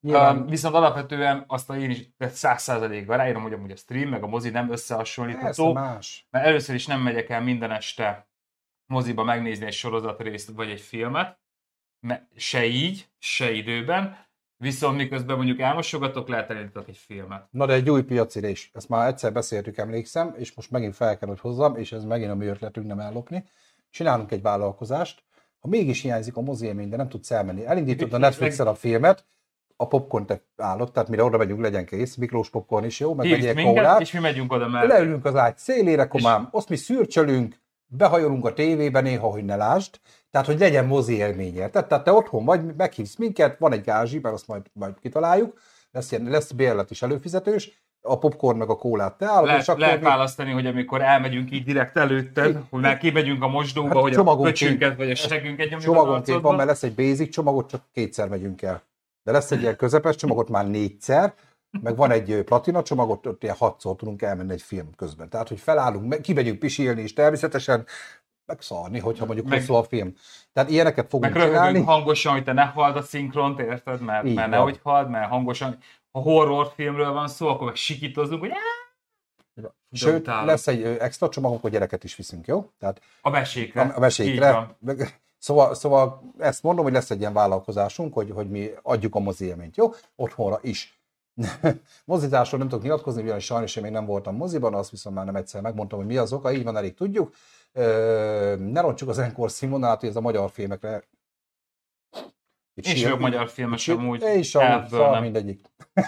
Uh, 0.00 0.48
viszont 0.48 0.74
alapvetően 0.74 1.44
azt 1.46 1.70
a 1.70 1.78
én 1.78 1.90
is 1.90 2.08
száz 2.18 2.62
százalékban 2.62 3.16
ráírom, 3.16 3.42
hogy 3.42 3.52
amúgy 3.52 3.70
a 3.70 3.76
stream, 3.76 4.08
meg 4.08 4.22
a 4.22 4.26
mozi 4.26 4.50
nem 4.50 4.70
összehasonlítható. 4.70 5.72
más. 5.72 6.26
Mert 6.30 6.46
először 6.46 6.74
is 6.74 6.86
nem 6.86 7.00
megyek 7.00 7.28
el 7.28 7.40
minden 7.40 7.70
este 7.70 8.28
moziba 8.86 9.24
megnézni 9.24 9.66
egy 9.66 9.72
sorozatrészt 9.72 10.50
vagy 10.50 10.70
egy 10.70 10.80
filmet, 10.80 11.38
se 12.36 12.64
így, 12.66 13.08
se 13.18 13.50
időben, 13.50 14.23
Viszont 14.64 14.96
miközben 14.96 15.36
mondjuk 15.36 15.60
elmosogatok, 15.60 16.28
lehet 16.28 16.50
elindítok 16.50 16.88
egy 16.88 16.96
filmet. 16.96 17.46
Na 17.50 17.66
de 17.66 17.72
egy 17.72 17.90
új 17.90 18.02
piacire 18.02 18.48
is. 18.48 18.70
Ezt 18.74 18.88
már 18.88 19.08
egyszer 19.08 19.32
beszéltük, 19.32 19.76
emlékszem, 19.76 20.34
és 20.38 20.54
most 20.54 20.70
megint 20.70 20.96
fel 20.96 21.18
kell, 21.18 21.28
hogy 21.28 21.40
hozzam, 21.40 21.76
és 21.76 21.92
ez 21.92 22.04
megint 22.04 22.30
a 22.30 22.34
mi 22.34 22.46
ötletünk 22.46 22.86
nem 22.86 23.00
ellopni. 23.00 23.44
Csinálunk 23.90 24.32
egy 24.32 24.42
vállalkozást, 24.42 25.22
ha 25.58 25.68
mégis 25.68 26.02
hiányzik 26.02 26.36
a 26.36 26.40
mozi 26.40 26.72
de 26.72 26.96
nem 26.96 27.08
tudsz 27.08 27.30
elmenni. 27.30 27.66
Elindítod 27.66 28.12
a 28.12 28.18
Netflixen 28.18 28.66
a 28.66 28.74
filmet, 28.74 29.26
a 29.76 29.86
popcorn 29.86 30.26
te 30.26 30.42
állott, 30.56 30.92
tehát 30.92 31.08
mire 31.08 31.24
oda 31.24 31.36
megyünk, 31.36 31.60
legyen 31.60 31.86
kész, 31.86 32.14
miklós 32.14 32.50
popcorn 32.50 32.84
is 32.84 33.00
jó, 33.00 33.14
meg 33.14 33.28
minket, 33.28 33.62
kólát. 33.62 34.00
és 34.00 34.12
mi 34.12 34.20
megyünk 34.20 34.52
oda 34.52 34.68
mellé. 34.68 34.86
Leülünk 34.86 35.24
az 35.24 35.36
ágy 35.36 35.58
szélére, 35.58 36.06
komám, 36.06 36.48
azt 36.50 36.68
mi 36.68 36.76
szürcsölünk, 36.76 37.60
behajolunk 37.86 38.44
a 38.44 38.52
tévébe 38.52 39.00
néha, 39.00 39.30
hogy 39.30 39.44
ne 39.44 39.56
lásd, 39.56 40.00
tehát, 40.34 40.48
hogy 40.48 40.58
legyen 40.58 40.86
mozi 40.86 41.14
élmény, 41.16 41.56
érted? 41.56 41.86
Tehát 41.86 42.04
te 42.04 42.12
otthon 42.12 42.44
vagy, 42.44 42.74
meghívsz 42.76 43.16
minket, 43.16 43.58
van 43.58 43.72
egy 43.72 43.80
gázsi, 43.82 44.18
mert 44.22 44.34
azt 44.34 44.46
majd, 44.46 44.62
majd 44.72 44.94
kitaláljuk, 45.00 45.58
lesz, 45.92 46.12
ilyen, 46.12 46.24
lesz 46.24 46.50
bérlet 46.50 46.90
is 46.90 47.02
előfizetős, 47.02 47.82
a 48.02 48.18
popcorn 48.18 48.58
meg 48.58 48.68
a 48.68 48.76
kólát 48.76 49.18
te 49.18 49.26
állod, 49.26 49.46
Lehet, 49.46 49.60
és 49.60 49.68
akkor 49.68 49.80
lehet 49.80 49.98
mi- 49.98 50.04
választani, 50.04 50.50
hogy 50.50 50.66
amikor 50.66 51.02
elmegyünk 51.02 51.52
így 51.52 51.64
direkt 51.64 51.96
előtted, 51.96 52.58
hogy 52.70 52.80
már 52.80 52.98
kimegyünk 52.98 53.42
a 53.42 53.48
mosdóba, 53.48 53.88
Hát 53.88 53.96
hogy 53.96 54.14
a 54.14 54.40
köcsünket 54.40 54.96
vagy 54.96 55.10
a 55.10 55.14
segünket 55.14 55.70
nyomjuk 55.70 55.80
csomagonként 55.80 56.40
van, 56.40 56.54
mert 56.54 56.68
lesz 56.68 56.82
egy 56.82 56.94
basic 56.94 57.30
csomagot, 57.32 57.68
csak 57.68 57.82
kétszer 57.92 58.28
megyünk 58.28 58.62
el. 58.62 58.82
De 59.22 59.32
lesz 59.32 59.50
egy 59.50 59.60
ilyen 59.60 59.76
közepes 59.76 60.16
csomagot 60.16 60.48
már 60.48 60.68
négyszer, 60.68 61.34
meg 61.82 61.96
van 61.96 62.10
egy 62.10 62.42
platina 62.44 62.82
csomagot, 62.82 63.26
ott 63.26 63.42
ilyen 63.42 63.56
hatszor 63.58 63.96
tudunk 63.96 64.22
elmenni 64.22 64.52
egy 64.52 64.62
film 64.62 64.90
közben. 64.96 65.28
Tehát, 65.28 65.48
hogy 65.48 65.58
felállunk, 65.58 66.08
meg- 66.08 66.20
kimegyünk 66.20 66.58
pisilni 66.58 67.02
is 67.02 67.12
természetesen, 67.12 67.86
meg 68.46 68.60
szarni, 68.60 68.98
hogyha 68.98 69.24
mondjuk 69.24 69.48
Meg- 69.48 69.58
hosszú 69.58 69.74
a 69.74 69.82
film. 69.82 70.14
Tehát 70.52 70.70
ilyeneket 70.70 71.08
fogunk 71.08 71.34
Meg 71.34 71.42
csinálni. 71.42 71.82
hangosan, 71.82 72.32
hogy 72.32 72.44
te 72.44 72.52
ne 72.52 72.64
halld 72.64 72.96
a 72.96 73.02
szinkront, 73.02 73.58
érted? 73.60 74.00
Mert, 74.00 74.24
Így 74.24 74.34
mert 74.34 74.48
van. 74.48 74.58
nehogy 74.58 74.80
halld, 74.82 75.08
mert 75.10 75.28
hangosan, 75.28 75.78
ha 76.12 76.20
horrorfilmről 76.20 77.12
van 77.12 77.28
szó, 77.28 77.48
akkor 77.48 77.66
meg 77.66 77.74
sikítozunk, 77.74 78.40
hogy! 78.40 78.50
Sőt, 79.92 80.20
utálom. 80.20 80.46
lesz 80.46 80.66
egy 80.66 80.82
extra 80.82 81.28
csomagunk, 81.28 81.60
hogy 81.60 81.70
gyereket 81.70 82.04
is 82.04 82.16
viszünk, 82.16 82.46
jó? 82.46 82.70
Tehát 82.78 83.00
a 83.22 83.30
mesékre. 83.30 83.80
a, 83.80 83.92
a 83.96 84.00
mesékre. 84.00 84.76
Meg- 84.78 85.22
Szóval, 85.38 85.74
szóval 85.74 86.32
ezt 86.38 86.62
mondom, 86.62 86.84
hogy 86.84 86.92
lesz 86.92 87.10
egy 87.10 87.20
ilyen 87.20 87.32
vállalkozásunk, 87.32 88.14
hogy, 88.14 88.30
hogy 88.30 88.50
mi 88.50 88.70
adjuk 88.82 89.14
a 89.14 89.18
mozi 89.18 89.44
élményt, 89.44 89.76
jó? 89.76 89.90
Otthonra 90.16 90.58
is. 90.62 91.00
Mozizásról 92.04 92.58
nem 92.60 92.68
tudok 92.68 92.84
nyilatkozni, 92.84 93.22
ugyanis 93.22 93.44
sajnos 93.44 93.76
én 93.76 93.82
még 93.82 93.92
nem 93.92 94.06
voltam 94.06 94.36
moziban, 94.36 94.74
azt 94.74 94.90
viszont 94.90 95.16
már 95.16 95.24
nem 95.24 95.36
egyszer 95.36 95.60
megmondtam, 95.62 95.98
hogy 95.98 96.06
mi 96.08 96.16
az 96.16 96.32
oka, 96.32 96.52
így 96.52 96.64
van, 96.64 96.76
elég 96.76 96.94
tudjuk. 96.94 97.34
Ne 98.58 98.80
rontsuk 98.80 99.08
az 99.08 99.18
Encore 99.18 99.48
színvonalát, 99.48 100.00
hogy 100.00 100.08
ez 100.08 100.16
a 100.16 100.20
magyar 100.20 100.50
filmekre... 100.50 101.02
Itt 102.74 102.84
És 102.84 102.90
sír- 102.90 103.08
jobb 103.08 103.20
magyar 103.20 103.50
amúgy. 103.86 104.22
És 104.22 104.54
amúgy, 104.54 104.90
nem. 104.90 105.22
mindegyik. 105.22 105.60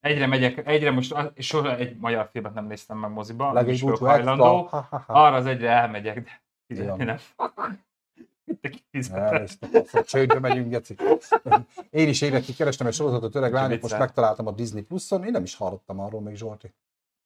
Egyre 0.00 0.26
megyek, 0.26 0.66
egyre 0.66 0.90
most 0.90 1.14
és 1.34 1.46
soha 1.46 1.76
egy 1.76 1.96
magyar 1.96 2.28
filmet 2.32 2.54
nem 2.54 2.66
néztem 2.66 2.98
meg 2.98 3.10
moziban, 3.10 3.52
nem 3.52 3.68
is 3.68 3.82
hajlandó. 3.82 4.44
Ha, 4.44 4.86
ha, 4.90 5.04
ha. 5.06 5.24
Arra 5.24 5.36
az 5.36 5.46
egyre 5.46 5.70
elmegyek, 5.70 6.22
de 6.22 6.40
fizetni 6.66 7.04
nem 7.04 7.16
fogok. 7.16 7.80
Csődbe 10.04 10.38
megyünk, 10.38 10.70
Geci. 10.70 10.96
Én 11.90 12.08
is 12.08 12.22
évekig 12.22 12.56
kerestem 12.56 12.86
egy 12.86 12.92
sorozatot 12.92 13.34
öreg 13.34 13.52
lányok, 13.52 13.80
most 13.80 13.98
megtaláltam 13.98 14.46
a 14.46 14.50
Disney 14.50 14.82
Plus-on, 14.82 15.24
én 15.24 15.30
nem 15.30 15.42
is 15.42 15.54
hallottam 15.54 16.00
arról 16.00 16.20
még 16.20 16.34
Zsolti. 16.34 16.72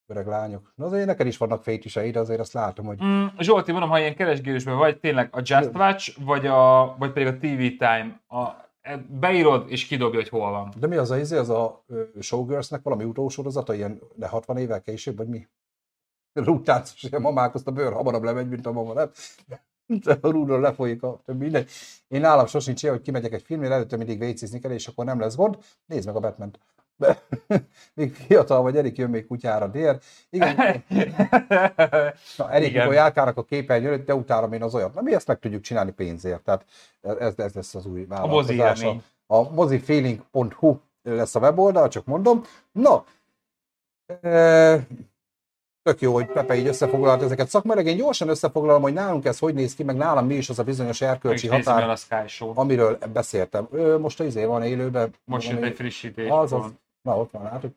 Öreg 0.06 0.26
lányok. 0.26 0.72
Na 0.74 0.84
azért 0.84 1.06
neked 1.06 1.26
is 1.26 1.36
vannak 1.36 1.62
fétiseid, 1.62 2.16
azért 2.16 2.40
azt 2.40 2.52
látom, 2.52 2.86
hogy 2.86 3.02
Mm, 3.02 3.26
Zsolti, 3.38 3.70
mondom, 3.72 3.90
ha 3.90 3.98
ilyen 3.98 4.14
keresgélésben 4.14 4.76
vagy 4.76 4.98
tényleg 4.98 5.28
a 5.32 5.40
Just 5.44 5.74
Watch, 5.74 6.20
vagy, 6.24 6.46
a, 6.46 6.94
vagy 6.98 7.12
pedig 7.12 7.28
a 7.28 7.36
TV 7.36 7.76
Time, 7.78 8.20
a, 8.28 8.48
e- 8.80 9.04
beírod 9.08 9.70
és 9.70 9.86
kidobja, 9.86 10.20
hogy 10.20 10.28
hol 10.28 10.50
van. 10.50 10.72
de 10.78 10.86
mi 10.86 10.96
az 10.96 11.10
a 11.10 11.18
izé, 11.18 11.36
az 11.36 11.48
a 11.50 11.84
Showgirls-nek 12.20 12.82
valami 12.82 13.04
utósorozata, 13.04 13.74
ilyen 13.74 14.00
de 14.14 14.28
60 14.28 14.56
évvel 14.56 14.80
később, 14.80 15.16
vagy 15.16 15.28
mi? 15.28 15.46
Rúgtáncos, 16.32 17.02
ilyen 17.02 17.20
mamákhoz 17.22 17.62
a 17.64 17.70
bőr 17.70 17.92
hamarabb 17.92 18.22
lemegy, 18.22 18.48
mint 18.48 18.66
a 18.66 18.72
mama, 18.72 18.92
nem? 18.92 19.10
A 20.20 20.28
rúdról 20.30 20.60
lefolyik 20.60 21.02
a 21.02 21.20
mindegy. 21.24 21.70
Én 22.08 22.20
nálam 22.20 22.46
sosincs 22.46 22.82
ilyen, 22.82 22.94
hogy 22.94 23.04
kimegyek 23.04 23.32
egy 23.32 23.42
filmre, 23.42 23.70
előtte 23.74 23.96
mindig 23.96 24.18
vécézni 24.18 24.58
kell, 24.58 24.70
és 24.70 24.86
akkor 24.86 25.04
nem 25.04 25.20
lesz 25.20 25.36
gond. 25.36 25.58
Nézd 25.86 26.06
meg 26.06 26.16
a 26.16 26.20
batman 26.20 26.50
Be- 26.96 27.22
még 27.94 28.14
fiatal 28.14 28.62
vagy, 28.62 28.76
Erik 28.76 28.96
jön 28.96 29.10
még 29.10 29.26
kutyára 29.26 29.66
dél. 29.66 30.00
Igen, 30.30 30.84
Na, 32.36 32.50
Erik, 32.50 32.72
mikor 32.74 32.92
járkálnak 32.92 33.36
a 33.36 33.44
előtt, 33.66 34.06
de 34.06 34.14
utálom 34.14 34.52
én 34.52 34.62
az 34.62 34.74
olyat. 34.74 34.94
Na, 34.94 35.00
mi 35.00 35.14
ezt 35.14 35.26
meg 35.26 35.38
tudjuk 35.38 35.62
csinálni 35.62 35.90
pénzért. 35.90 36.42
Tehát 36.42 36.64
ez, 37.00 37.38
ez 37.38 37.52
lesz 37.52 37.74
az 37.74 37.86
új 37.86 37.92
mozi 37.92 38.06
vállalkozása. 38.06 38.84
élmény. 38.84 39.02
A 39.26 39.50
mozifeeling.hu 39.50 40.76
lesz 41.02 41.34
a 41.34 41.40
weboldal, 41.40 41.88
csak 41.88 42.04
mondom. 42.04 42.42
Na, 42.72 43.04
e, 44.22 44.86
tök 45.82 46.00
jó, 46.00 46.12
hogy 46.12 46.26
Pepe 46.26 46.56
így 46.56 46.66
összefoglalt 46.66 47.22
ezeket 47.22 47.48
szakmailag. 47.48 47.86
Én 47.86 47.96
gyorsan 47.96 48.28
összefoglalom, 48.28 48.82
hogy 48.82 48.92
nálunk 48.92 49.24
ez 49.24 49.38
hogy 49.38 49.54
néz 49.54 49.74
ki, 49.74 49.82
meg 49.82 49.96
nálam 49.96 50.26
mi 50.26 50.34
is 50.34 50.48
az 50.48 50.58
a 50.58 50.64
bizonyos 50.64 51.00
erkölcsi 51.00 51.48
határ, 51.48 51.90
a 51.90 51.96
amiről 52.54 52.98
beszéltem. 53.12 53.68
Ö, 53.70 53.98
most 53.98 54.20
az 54.20 54.26
izé 54.26 54.44
van 54.44 54.62
élőben. 54.62 55.14
Most 55.24 55.50
jött 55.50 55.62
egy 55.62 55.74
frissítés. 55.74 56.30
az, 56.30 56.42
az, 56.42 56.50
van. 56.50 56.78
Na 57.06 57.18
ott 57.18 57.30
van, 57.30 57.42
látod. 57.42 57.70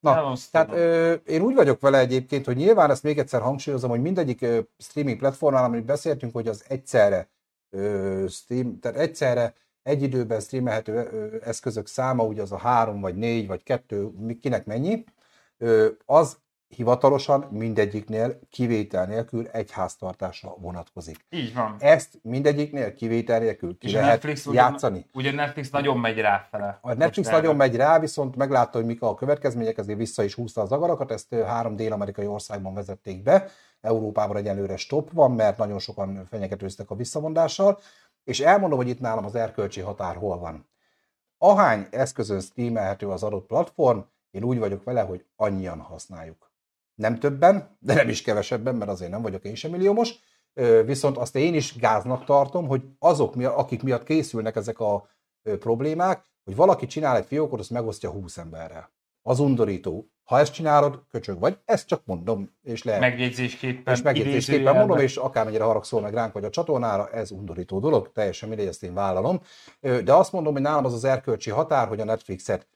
Na, 0.00 0.32
tehát 0.50 0.72
ö, 0.72 1.12
én 1.12 1.40
úgy 1.40 1.54
vagyok 1.54 1.80
vele 1.80 1.98
egyébként, 1.98 2.44
hogy 2.46 2.56
nyilván 2.56 2.90
ezt 2.90 3.02
még 3.02 3.18
egyszer 3.18 3.40
hangsúlyozom, 3.40 3.90
hogy 3.90 4.02
mindegyik 4.02 4.42
ö, 4.42 4.60
streaming 4.78 5.18
platformnál, 5.18 5.64
amit 5.64 5.84
beszéltünk, 5.84 6.32
hogy 6.32 6.48
az 6.48 6.64
egyszerre 6.68 7.28
ö, 7.70 8.24
stream, 8.28 8.78
tehát 8.80 8.98
egyszerre 8.98 9.54
egy 9.82 10.02
időben 10.02 10.40
streamelhető 10.40 10.92
ö, 10.92 11.36
eszközök 11.44 11.86
száma, 11.86 12.24
ugye 12.24 12.42
az 12.42 12.52
a 12.52 12.58
három, 12.58 13.00
vagy 13.00 13.16
négy, 13.16 13.46
vagy 13.46 13.62
kettő, 13.62 14.10
kinek 14.40 14.66
mennyi, 14.66 15.04
ö, 15.58 15.88
az 16.04 16.38
hivatalosan 16.68 17.46
mindegyiknél 17.50 18.38
kivétel 18.50 19.06
nélkül 19.06 19.46
egy 19.46 19.70
háztartásra 19.70 20.54
vonatkozik. 20.58 21.26
Így 21.30 21.54
van. 21.54 21.76
Ezt 21.78 22.18
mindegyiknél 22.22 22.94
kivétel 22.94 23.38
nélkül 23.38 23.78
ki 23.78 23.86
És 23.86 23.92
lehet 23.92 24.08
Netflix 24.08 24.46
játszani. 24.52 25.06
Ugye 25.12 25.32
Netflix 25.32 25.70
nagyon 25.70 25.98
megy 25.98 26.18
ráfele. 26.18 26.78
A 26.80 26.94
Netflix 26.94 27.28
nagyon 27.28 27.44
erre. 27.44 27.56
megy 27.56 27.76
rá, 27.76 27.98
viszont 27.98 28.36
meglátta, 28.36 28.78
hogy 28.78 28.86
mik 28.86 29.02
a 29.02 29.14
következmények, 29.14 29.78
ezért 29.78 29.98
vissza 29.98 30.22
is 30.22 30.34
húzta 30.34 30.60
az 30.60 30.72
agarakat, 30.72 31.10
ezt 31.10 31.34
három 31.34 31.76
dél-amerikai 31.76 32.26
országban 32.26 32.74
vezették 32.74 33.22
be, 33.22 33.48
Európában 33.80 34.36
egyelőre 34.36 34.76
stop 34.76 35.12
van, 35.12 35.32
mert 35.32 35.58
nagyon 35.58 35.78
sokan 35.78 36.26
fenyegetőztek 36.30 36.90
a 36.90 36.94
visszavondással, 36.94 37.78
és 38.24 38.40
elmondom, 38.40 38.78
hogy 38.78 38.88
itt 38.88 39.00
nálam 39.00 39.24
az 39.24 39.34
erkölcsi 39.34 39.80
határ 39.80 40.16
hol 40.16 40.38
van. 40.38 40.68
Ahány 41.38 41.86
eszközön 41.90 42.40
streamelhető 42.40 43.08
az 43.08 43.22
adott 43.22 43.46
platform, 43.46 43.98
én 44.30 44.42
úgy 44.42 44.58
vagyok 44.58 44.84
vele, 44.84 45.00
hogy 45.00 45.24
annyian 45.36 45.80
használjuk. 45.80 46.45
Nem 46.96 47.18
többen, 47.18 47.76
de 47.80 47.94
nem 47.94 48.08
is 48.08 48.22
kevesebben, 48.22 48.74
mert 48.74 48.90
azért 48.90 49.10
nem 49.10 49.22
vagyok 49.22 49.44
én 49.44 49.54
sem 49.54 49.70
milliómos, 49.70 50.14
viszont 50.84 51.16
azt 51.16 51.36
én 51.36 51.54
is 51.54 51.76
gáznak 51.76 52.24
tartom, 52.24 52.66
hogy 52.66 52.82
azok, 52.98 53.34
mi- 53.34 53.44
akik 53.44 53.82
miatt 53.82 54.04
készülnek 54.04 54.56
ezek 54.56 54.80
a 54.80 55.08
problémák, 55.58 56.24
hogy 56.44 56.56
valaki 56.56 56.86
csinál 56.86 57.16
egy 57.16 57.26
fiókot, 57.26 57.60
azt 57.60 57.70
megosztja 57.70 58.10
20 58.10 58.38
emberrel. 58.38 58.94
Az 59.22 59.38
undorító. 59.40 60.10
Ha 60.24 60.38
ezt 60.38 60.52
csinálod, 60.52 61.02
köcsög 61.10 61.38
vagy. 61.38 61.58
Ezt 61.64 61.86
csak 61.86 62.02
mondom, 62.04 62.50
és 62.62 62.82
lehet. 62.82 63.00
Megjegyzésképpen. 63.00 63.94
és 63.94 64.02
megjegyzésképpen 64.02 64.76
mondom, 64.76 64.98
és 64.98 65.16
akármennyire 65.16 65.64
haragszol 65.64 66.00
meg 66.00 66.14
ránk 66.14 66.32
vagy 66.32 66.44
a 66.44 66.50
csatornára, 66.50 67.08
ez 67.10 67.30
undorító 67.30 67.78
dolog, 67.78 68.12
teljesen 68.12 68.48
mindegy, 68.48 68.66
ezt 68.66 68.82
én 68.82 68.94
vállalom. 68.94 69.40
De 69.80 70.14
azt 70.14 70.32
mondom, 70.32 70.52
hogy 70.52 70.62
nálam 70.62 70.84
az 70.84 70.92
az 70.92 71.04
erkölcsi 71.04 71.50
határ, 71.50 71.88
hogy 71.88 72.00
a 72.00 72.04
Netflixet 72.04 72.66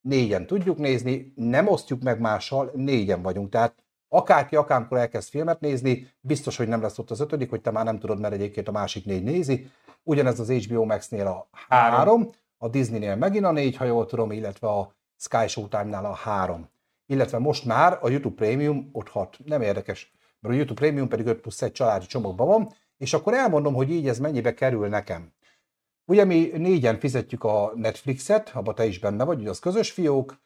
négyen 0.00 0.46
tudjuk 0.46 0.78
nézni, 0.78 1.32
nem 1.36 1.68
osztjuk 1.68 2.02
meg 2.02 2.20
mással, 2.20 2.70
négyen 2.74 3.22
vagyunk. 3.22 3.50
Tehát 3.50 3.74
akárki 4.08 4.56
akármikor 4.56 4.98
elkezd 4.98 5.28
filmet 5.28 5.60
nézni, 5.60 6.10
biztos, 6.20 6.56
hogy 6.56 6.68
nem 6.68 6.82
lesz 6.82 6.98
ott 6.98 7.10
az 7.10 7.20
ötödik, 7.20 7.50
hogy 7.50 7.60
te 7.60 7.70
már 7.70 7.84
nem 7.84 7.98
tudod, 7.98 8.20
mert 8.20 8.34
egyébként 8.34 8.68
a 8.68 8.72
másik 8.72 9.04
négy 9.04 9.22
nézi. 9.22 9.70
Ugyanez 10.02 10.40
az 10.40 10.50
HBO 10.50 10.84
Max-nél 10.84 11.26
a 11.26 11.48
három, 11.68 11.96
Három. 11.96 12.30
a 12.58 12.68
Disney-nél 12.68 13.16
megint 13.16 13.44
a 13.44 13.52
négy, 13.52 13.76
ha 13.76 13.84
jól 13.84 14.06
tudom, 14.06 14.32
illetve 14.32 14.68
a 14.68 14.94
Sky 15.16 15.48
Showtime-nál 15.48 16.04
a 16.04 16.14
három. 16.14 16.68
Illetve 17.06 17.38
most 17.38 17.64
már 17.64 17.98
a 18.00 18.08
YouTube 18.08 18.34
Premium 18.34 18.88
ott 18.92 19.08
hat. 19.08 19.36
Nem 19.44 19.62
érdekes, 19.62 20.12
mert 20.40 20.54
a 20.54 20.56
YouTube 20.56 20.80
Premium 20.80 21.08
pedig 21.08 21.26
5 21.26 21.40
plusz 21.40 21.62
egy 21.62 21.72
családi 21.72 22.06
csomagban 22.06 22.46
van, 22.46 22.72
és 22.96 23.12
akkor 23.12 23.34
elmondom, 23.34 23.74
hogy 23.74 23.90
így 23.90 24.08
ez 24.08 24.18
mennyibe 24.18 24.54
kerül 24.54 24.88
nekem. 24.88 25.32
Ugye 26.10 26.24
mi 26.24 26.50
négyen 26.56 26.98
fizetjük 26.98 27.44
a 27.44 27.72
Netflixet, 27.74 28.50
abban 28.54 28.74
te 28.74 28.84
is 28.86 28.98
benne 28.98 29.24
vagy, 29.24 29.40
ugye 29.40 29.50
az 29.50 29.58
közös 29.58 29.90
fiók, 29.90 30.36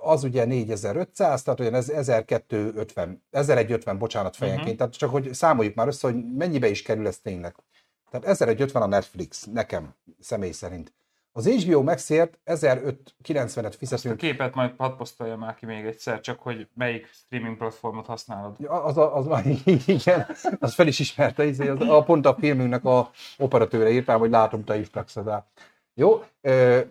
az 0.00 0.24
ugye 0.24 0.44
4500, 0.44 1.42
tehát 1.42 1.60
olyan 1.60 1.74
ez 1.74 1.88
1250, 1.88 3.22
1150, 3.30 3.98
bocsánat, 3.98 4.36
fejenként, 4.36 4.64
Mhm. 4.64 4.72
uh-huh. 4.74 4.86
tehát 4.88 4.98
csak 4.98 5.10
hogy 5.10 5.34
számoljuk 5.34 5.74
már 5.74 5.86
össze, 5.86 6.10
hogy 6.10 6.24
mennyibe 6.36 6.68
is 6.68 6.82
kerül 6.82 7.06
ez 7.06 7.18
tényleg. 7.18 7.54
Tehát 8.10 8.26
1150 8.26 8.82
a 8.82 8.86
Netflix, 8.86 9.44
nekem, 9.52 9.94
személy 10.20 10.50
szerint. 10.50 10.94
Az 11.36 11.48
HBO 11.48 11.82
Maxért 11.82 12.38
1590-et 12.46 13.44
Ezt 13.44 13.56
a 13.56 13.70
fizetünk, 13.70 14.16
képet 14.16 14.54
majd 14.54 14.74
hadd 14.76 14.96
posztoljam 14.96 15.38
már 15.38 15.54
ki 15.54 15.66
még 15.66 15.84
egyszer, 15.84 16.20
csak 16.20 16.40
hogy 16.40 16.68
melyik 16.74 17.10
streaming 17.12 17.56
platformot 17.56 18.06
használod. 18.06 18.56
Ja, 18.58 18.70
az, 18.84 18.96
a- 18.96 19.16
az, 19.16 19.26
az, 19.26 19.42
igen, 19.86 20.26
az 20.60 20.74
fel 20.74 20.86
is 20.86 20.98
ismerte, 20.98 21.44
izé, 21.44 21.68
az, 21.68 21.80
a, 21.80 22.02
pont 22.02 22.26
a 22.26 22.36
filmünknek 22.38 22.84
a 22.84 23.10
operatőre 23.38 23.90
írtam, 23.90 24.18
hogy 24.18 24.30
látom, 24.30 24.64
te 24.64 24.78
is 24.78 24.88
plexedál. 24.88 25.46
Jó, 25.98 26.22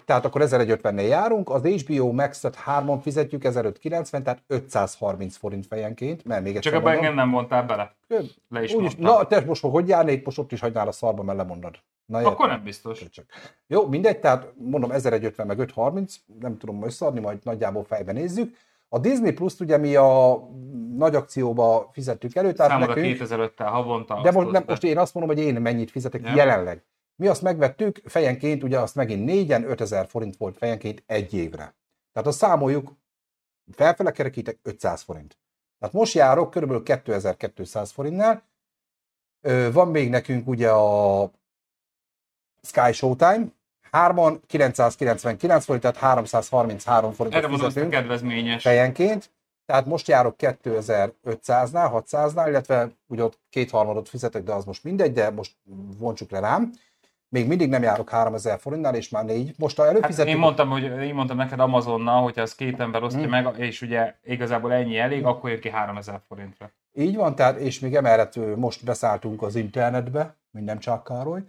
tehát 0.06 0.26
akkor 0.26 0.42
1150-nél 0.46 1.08
járunk, 1.08 1.50
az 1.50 1.66
HBO 1.66 2.12
Max-et 2.12 2.56
hárman 2.56 3.00
fizetjük, 3.00 3.44
1590, 3.44 4.24
tehát 4.24 4.44
530 4.48 5.38
forint 5.38 5.66
fejenként, 5.68 6.26
mert 6.26 6.44
még 6.44 6.56
egyszer 6.56 6.72
Csak 6.72 6.82
ebben 6.82 6.96
engem 6.96 7.14
nem 7.14 7.32
vontál 7.32 7.64
bele. 7.64 7.96
Le 8.50 8.64
is 8.64 8.74
mondtam. 8.74 9.04
na, 9.04 9.28
te 9.28 9.44
most 9.46 9.62
hogy 9.62 9.88
járnék, 9.88 10.26
most 10.26 10.38
ott 10.38 10.52
is 10.52 10.60
hagynál 10.60 10.88
a 10.88 10.92
szarba, 10.92 11.24
mert 11.24 11.38
lemondod. 11.38 11.76
Na, 12.06 12.18
Akkor 12.18 12.48
nem 12.48 12.64
biztos. 12.64 13.10
Csak. 13.10 13.26
Jó, 13.68 13.88
mindegy, 13.88 14.20
tehát 14.20 14.54
mondom 14.58 14.92
1150 14.92 15.48
meg 15.48 15.60
530, 15.60 16.16
nem 16.40 16.58
tudom 16.58 16.84
összeadni, 16.84 17.20
majd 17.20 17.40
nagyjából 17.44 17.84
fejben 17.84 18.16
nézzük. 18.16 18.56
A 18.90 19.00
Disney 19.00 19.32
Plus-t 19.32 19.60
ugye 19.60 19.78
mi 19.78 19.96
a 19.96 20.40
nagy 20.98 21.16
akcióba 21.16 21.90
fizettük 21.94 22.36
elő, 22.36 22.52
tehát 22.52 22.72
Számod 22.72 22.88
nekünk, 22.88 23.18
2005-tel 23.20 23.68
havonta. 23.68 24.20
De 24.22 24.32
most, 24.32 24.52
nem, 24.52 24.64
most 24.68 24.84
én 24.84 24.98
azt 24.98 25.14
mondom, 25.14 25.36
hogy 25.36 25.46
én 25.46 25.62
mennyit 25.62 25.92
fizetek 25.92 26.22
nem. 26.22 26.36
jelenleg. 26.36 26.84
Mi 27.16 27.28
azt 27.28 27.42
megvettük, 27.42 28.02
fejenként 28.06 28.64
ugye 28.64 28.80
azt 28.80 28.96
megint 28.96 29.26
négyen 29.26 29.64
5000 29.64 30.08
forint 30.08 30.38
volt 30.38 30.58
fejenként 30.58 31.04
egy 31.06 31.34
évre. 31.34 31.76
Tehát 32.14 32.28
azt 32.28 32.38
számoljuk, 32.38 32.92
felfele 33.72 34.12
kerekítek 34.12 34.60
500 34.62 35.02
forint. 35.02 35.38
Tehát 35.80 35.96
most 35.96 36.14
járok 36.14 36.50
kb. 36.50 36.84
2200 36.84 37.92
forintnál. 37.92 38.44
Van 39.72 39.88
még 39.88 40.10
nekünk 40.10 40.48
ugye 40.48 40.72
a 40.72 41.32
Sky 42.62 42.92
Showtime, 42.92 43.46
hárman 43.92 44.42
999 44.48 45.66
forint, 45.66 45.84
tehát 45.84 45.98
333 45.98 47.12
forint. 47.12 47.36
Erre 47.36 47.48
mondom, 47.48 47.72
a 47.76 47.90
kedvezményes. 47.90 48.62
Fejenként. 48.62 49.34
Tehát 49.66 49.86
most 49.86 50.08
járok 50.08 50.36
2500-nál, 50.38 52.04
600-nál, 52.10 52.46
illetve 52.48 52.92
ugye 53.08 53.24
ott 53.24 53.40
kétharmadot 53.50 54.10
fizetek, 54.10 54.44
de 54.44 54.54
az 54.54 54.66
most 54.66 54.84
mindegy, 54.84 55.14
de 55.14 55.30
most 55.30 55.56
vontsuk 55.98 56.30
le 56.30 56.40
rám. 56.40 56.72
Még 57.30 57.48
mindig 57.48 57.70
nem 57.70 57.84
járok 57.84 58.10
3000 58.10 58.60
forintnál, 58.60 58.96
és 58.96 59.10
már 59.10 59.26
négy. 59.26 59.54
Most 59.58 59.80
a 59.80 59.88
előfizető... 59.88 60.28
Hát 60.28 60.36
én, 60.36 60.38
mondtam, 60.38 60.70
hogy 60.70 60.84
én 60.84 61.14
mondtam 61.14 61.38
neked 61.38 61.60
Amazonnal, 61.60 62.24
hogyha 62.24 62.42
az 62.42 62.56
két 62.56 62.80
ember 62.80 63.04
osztja 63.04 63.22
hmm. 63.22 63.30
meg, 63.30 63.60
és 63.60 63.82
ugye 63.82 64.16
igazából 64.24 64.74
ennyi 64.74 64.98
elég, 64.98 65.20
hmm. 65.20 65.28
akkor 65.28 65.50
jön 65.50 65.60
ki 65.60 65.70
3000 65.70 66.22
forintra. 66.28 66.72
Így 66.94 67.16
van, 67.16 67.36
tehát, 67.36 67.58
és 67.58 67.80
még 67.80 67.96
emellett 67.96 68.56
most 68.56 68.86
beszálltunk 68.86 69.42
az 69.42 69.56
internetbe, 69.56 70.36
minden 70.52 70.80
csak 70.80 71.04
Károly, 71.04 71.44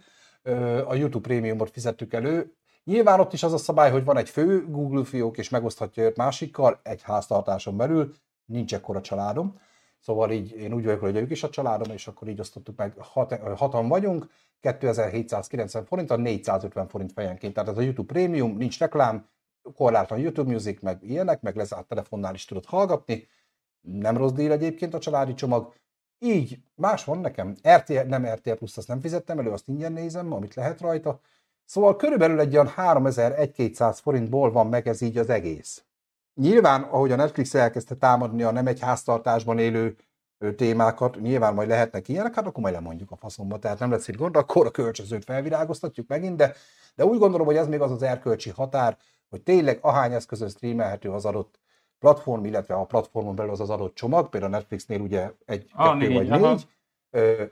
a 0.87 0.95
YouTube 0.95 1.27
prémiumot 1.27 1.71
fizettük 1.71 2.13
elő. 2.13 2.51
Nyilván 2.83 3.19
ott 3.19 3.33
is 3.33 3.43
az 3.43 3.53
a 3.53 3.57
szabály, 3.57 3.91
hogy 3.91 4.03
van 4.03 4.17
egy 4.17 4.29
fő 4.29 4.65
Google 4.69 5.03
fiók, 5.03 5.37
és 5.37 5.49
megoszthatja 5.49 6.03
őt 6.03 6.17
másikkal 6.17 6.79
egy 6.83 7.01
háztartáson 7.01 7.77
belül, 7.77 8.13
nincs 8.45 8.73
ekkora 8.73 9.01
családom. 9.01 9.59
Szóval 9.99 10.31
így 10.31 10.51
én 10.51 10.73
úgy 10.73 10.83
vagyok, 10.83 10.99
hogy 10.99 11.15
ők 11.15 11.31
is 11.31 11.43
a 11.43 11.49
családom, 11.49 11.93
és 11.93 12.07
akkor 12.07 12.27
így 12.27 12.39
osztottuk 12.39 12.77
meg, 12.77 12.93
hat, 12.97 13.33
hatan 13.57 13.87
vagyunk, 13.87 14.27
2790 14.59 15.85
forint, 15.85 16.11
a 16.11 16.15
450 16.15 16.87
forint 16.87 17.11
fejenként. 17.11 17.53
Tehát 17.53 17.69
ez 17.69 17.77
a 17.77 17.81
YouTube 17.81 18.13
Premium, 18.13 18.57
nincs 18.57 18.79
reklám, 18.79 19.27
korlátlan 19.75 20.19
YouTube 20.19 20.51
Music, 20.51 20.81
meg 20.81 21.03
ilyenek, 21.03 21.41
meg 21.41 21.55
lezárt 21.55 21.87
telefonnál 21.87 22.33
is 22.33 22.45
tudod 22.45 22.65
hallgatni. 22.65 23.27
Nem 23.81 24.17
rossz 24.17 24.31
díl 24.31 24.51
egyébként 24.51 24.93
a 24.93 24.99
családi 24.99 25.33
csomag. 25.33 25.73
Így, 26.19 26.59
más 26.75 27.03
van 27.03 27.19
nekem. 27.19 27.55
RTL, 27.67 28.07
nem 28.07 28.25
RTL 28.25 28.51
Plus, 28.51 28.77
azt 28.77 28.87
nem 28.87 28.99
fizettem 28.99 29.39
elő, 29.39 29.51
azt 29.51 29.67
ingyen 29.67 29.91
nézem, 29.91 30.33
amit 30.33 30.53
lehet 30.53 30.81
rajta. 30.81 31.19
Szóval 31.65 31.95
körülbelül 31.95 32.39
egy 32.39 32.53
olyan 32.53 32.67
3200 32.67 33.99
forintból 33.99 34.51
van 34.51 34.67
meg 34.67 34.87
ez 34.87 35.01
így 35.01 35.17
az 35.17 35.29
egész. 35.29 35.86
Nyilván, 36.37 36.81
ahogy 36.81 37.11
a 37.11 37.15
Netflix 37.15 37.53
elkezdte 37.53 37.95
támadni 37.95 38.43
a 38.43 38.51
nem 38.51 38.67
egy 38.67 38.79
háztartásban 38.79 39.59
élő 39.59 39.95
témákat, 40.55 41.21
nyilván 41.21 41.53
majd 41.53 41.67
lehetnek 41.67 42.07
ilyenek, 42.07 42.35
hát 42.35 42.47
akkor 42.47 42.63
majd 42.63 42.73
lemondjuk 42.73 43.11
a 43.11 43.15
faszomba, 43.15 43.59
tehát 43.59 43.79
nem 43.79 43.91
lesz 43.91 44.07
itt 44.07 44.15
gond, 44.15 44.35
akkor 44.35 44.65
a 44.65 44.71
kölcsözőt 44.71 45.23
felvirágoztatjuk 45.23 46.07
megint, 46.07 46.35
de, 46.35 46.53
de 46.95 47.05
úgy 47.05 47.19
gondolom, 47.19 47.45
hogy 47.45 47.55
ez 47.55 47.67
még 47.67 47.81
az 47.81 47.91
az 47.91 48.01
erkölcsi 48.01 48.49
határ, 48.49 48.97
hogy 49.29 49.41
tényleg 49.41 49.79
ahány 49.81 50.13
eszközön 50.13 50.49
streamelhető 50.49 51.11
az 51.11 51.25
adott 51.25 51.59
platform, 51.99 52.45
illetve 52.45 52.75
a 52.75 52.85
platformon 52.85 53.35
belül 53.35 53.51
az 53.51 53.59
az 53.59 53.69
adott 53.69 53.95
csomag, 53.95 54.29
például 54.29 54.53
a 54.53 54.55
Netflixnél 54.55 54.99
ugye 54.99 55.31
egy, 55.45 55.69
a, 55.73 55.83
kettő 55.83 55.97
négy, 55.97 56.13
vagy 56.13 56.29
aha. 56.29 56.49
négy. 56.49 56.67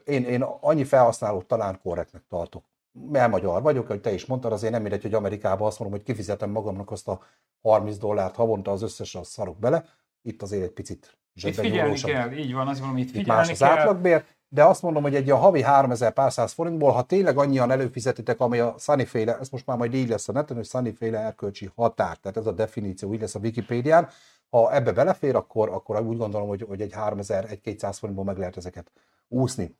Én, 0.05 0.23
én 0.23 0.41
annyi 0.41 0.83
felhasználót 0.83 1.45
talán 1.45 1.79
korrektnek 1.83 2.23
tartok. 2.29 2.63
Mert 3.11 3.31
magyar 3.31 3.61
vagyok, 3.61 3.87
hogy 3.87 4.01
te 4.01 4.13
is 4.13 4.25
mondtad, 4.25 4.51
azért 4.51 4.71
nem 4.71 4.81
mindegy, 4.81 5.01
hogy 5.01 5.13
Amerikában 5.13 5.67
azt 5.67 5.79
mondom, 5.79 5.97
hogy 5.97 6.07
kifizetem 6.07 6.49
magamnak 6.49 6.91
azt 6.91 7.07
a 7.07 7.21
30 7.61 7.97
dollárt 7.97 8.35
havonta 8.35 8.71
az 8.71 8.81
összes, 8.81 9.15
az 9.15 9.27
szarok 9.27 9.59
bele. 9.59 9.85
Itt 10.21 10.41
azért 10.41 10.63
egy 10.63 10.71
picit 10.71 11.17
itt 11.33 11.55
figyelni 11.55 11.99
kell, 11.99 12.31
így 12.31 12.53
van, 12.53 12.67
az 12.67 12.79
van, 12.79 12.97
itt 12.97 13.11
figyelni 13.11 13.41
más 13.41 13.49
az 13.49 13.57
kell. 13.57 13.69
átlagbér, 13.69 14.23
de 14.49 14.63
azt 14.63 14.81
mondom, 14.81 15.03
hogy 15.03 15.15
egy 15.15 15.29
a 15.29 15.35
havi 15.35 15.61
3000 15.61 16.13
pár 16.13 16.31
száz 16.31 16.51
forintból, 16.51 16.91
ha 16.91 17.01
tényleg 17.01 17.37
annyian 17.37 17.71
előfizetitek, 17.71 18.39
ami 18.39 18.59
a 18.59 18.75
Sunnyféle, 18.77 19.37
ez 19.39 19.49
most 19.49 19.65
már 19.65 19.77
majd 19.77 19.93
így 19.93 20.09
lesz 20.09 20.27
a 20.27 20.31
neten, 20.31 20.55
hogy 20.55 20.65
Sunnyféle 20.65 21.19
erkölcsi 21.19 21.71
határ, 21.75 22.17
tehát 22.17 22.37
ez 22.37 22.45
a 22.45 22.51
definíció, 22.51 23.13
így 23.13 23.21
lesz 23.21 23.35
a 23.35 23.39
Wikipédián, 23.39 24.09
ha 24.49 24.73
ebbe 24.73 24.91
belefér, 24.91 25.35
akkor, 25.35 25.69
akkor 25.69 26.01
úgy 26.01 26.17
gondolom, 26.17 26.47
hogy, 26.47 26.65
hogy 26.67 26.81
egy 26.81 26.93
3000-1200 26.97 27.95
forintból 27.99 28.25
meg 28.25 28.37
lehet 28.37 28.57
ezeket 28.57 28.91
úszni. 29.27 29.75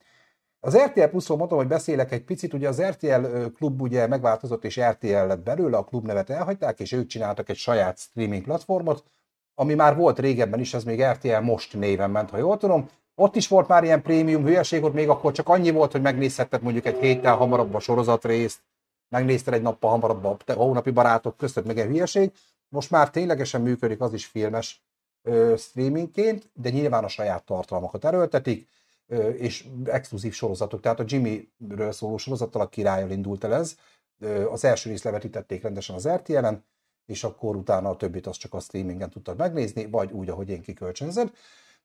Az 0.66 0.78
RTL 0.78 1.06
Plus-ról 1.06 1.38
mondtam, 1.38 1.58
hogy 1.58 1.68
beszélek 1.68 2.12
egy 2.12 2.24
picit, 2.24 2.54
ugye 2.54 2.68
az 2.68 2.82
RTL 2.82 3.26
klub 3.56 3.82
ugye 3.82 4.08
megváltozott, 4.08 4.64
és 4.64 4.80
RTL 4.80 5.08
lett 5.08 5.44
belőle, 5.44 5.78
a 5.78 5.84
klub 5.84 6.06
nevet 6.06 6.30
elhagyták, 6.30 6.80
és 6.80 6.92
ők 6.92 7.08
csináltak 7.08 7.50
egy 7.50 7.56
saját 7.56 7.98
streaming 7.98 8.44
platformot, 8.44 9.04
ami 9.56 9.74
már 9.74 9.96
volt 9.96 10.20
régebben 10.20 10.60
is, 10.60 10.74
ez 10.74 10.84
még 10.84 11.04
RTL 11.04 11.40
most 11.40 11.74
néven 11.74 12.12
ment, 12.12 12.30
ha 12.30 12.38
jól 12.38 12.58
tudom. 12.58 12.90
Ott 13.16 13.36
is 13.36 13.48
volt 13.48 13.68
már 13.68 13.84
ilyen 13.84 14.02
prémium 14.02 14.44
hülyeség, 14.44 14.84
ott 14.84 14.94
még 14.94 15.10
akkor 15.10 15.32
csak 15.32 15.50
annyi 15.50 15.72
volt, 15.72 15.92
hogy 15.92 16.02
megnézhetted 16.02 16.62
mondjuk 16.62 16.86
egy 16.86 16.98
héttel 16.98 17.36
hamarabb 17.36 17.74
a 17.74 17.80
sorozatrészt, 17.80 18.60
megnézted 19.10 19.54
egy 19.54 19.62
nappal 19.62 19.90
hamarabb 19.90 20.26
a 20.26 20.54
hónapi 20.54 20.92
barátok 20.92 21.38
között 21.38 21.66
meg 21.66 21.80
egy 21.80 21.88
hülyeség. 21.88 22.32
Most 22.70 22.92
már 22.92 23.10
ténylegesen 23.10 23.62
működik 23.62 24.02
az 24.02 24.14
is 24.14 24.26
filmes 24.26 24.84
streamingként, 25.58 26.50
de 26.54 26.70
nyilván 26.70 27.04
a 27.04 27.08
saját 27.08 27.44
tartalmakat 27.44 28.06
erőltetik, 28.06 28.68
és 29.38 29.68
exkluzív 29.84 30.34
sorozatok. 30.34 30.80
Tehát 30.80 31.00
a 31.00 31.04
Jimmy-ről 31.08 31.92
szóló 31.92 32.18
sorozattal 32.18 32.62
a 32.62 32.70
királlyal 32.70 33.10
indult 33.10 33.44
el 33.44 33.54
ez. 33.54 33.76
Az 34.52 34.64
első 34.64 34.90
részt 34.90 35.04
levetítették 35.04 35.62
rendesen 35.62 35.96
az 35.96 36.08
RTL-en, 36.08 36.66
és 37.06 37.24
akkor 37.24 37.56
utána 37.56 37.90
a 37.90 37.96
többit 37.96 38.28
azt 38.28 38.40
csak 38.40 38.54
a 38.54 38.60
streamingen 38.60 39.10
tudtad 39.10 39.38
megnézni, 39.38 39.86
vagy 39.90 40.12
úgy, 40.12 40.30
ahogy 40.30 40.50
én 40.50 40.62
kikölcsönzöd. 40.62 41.32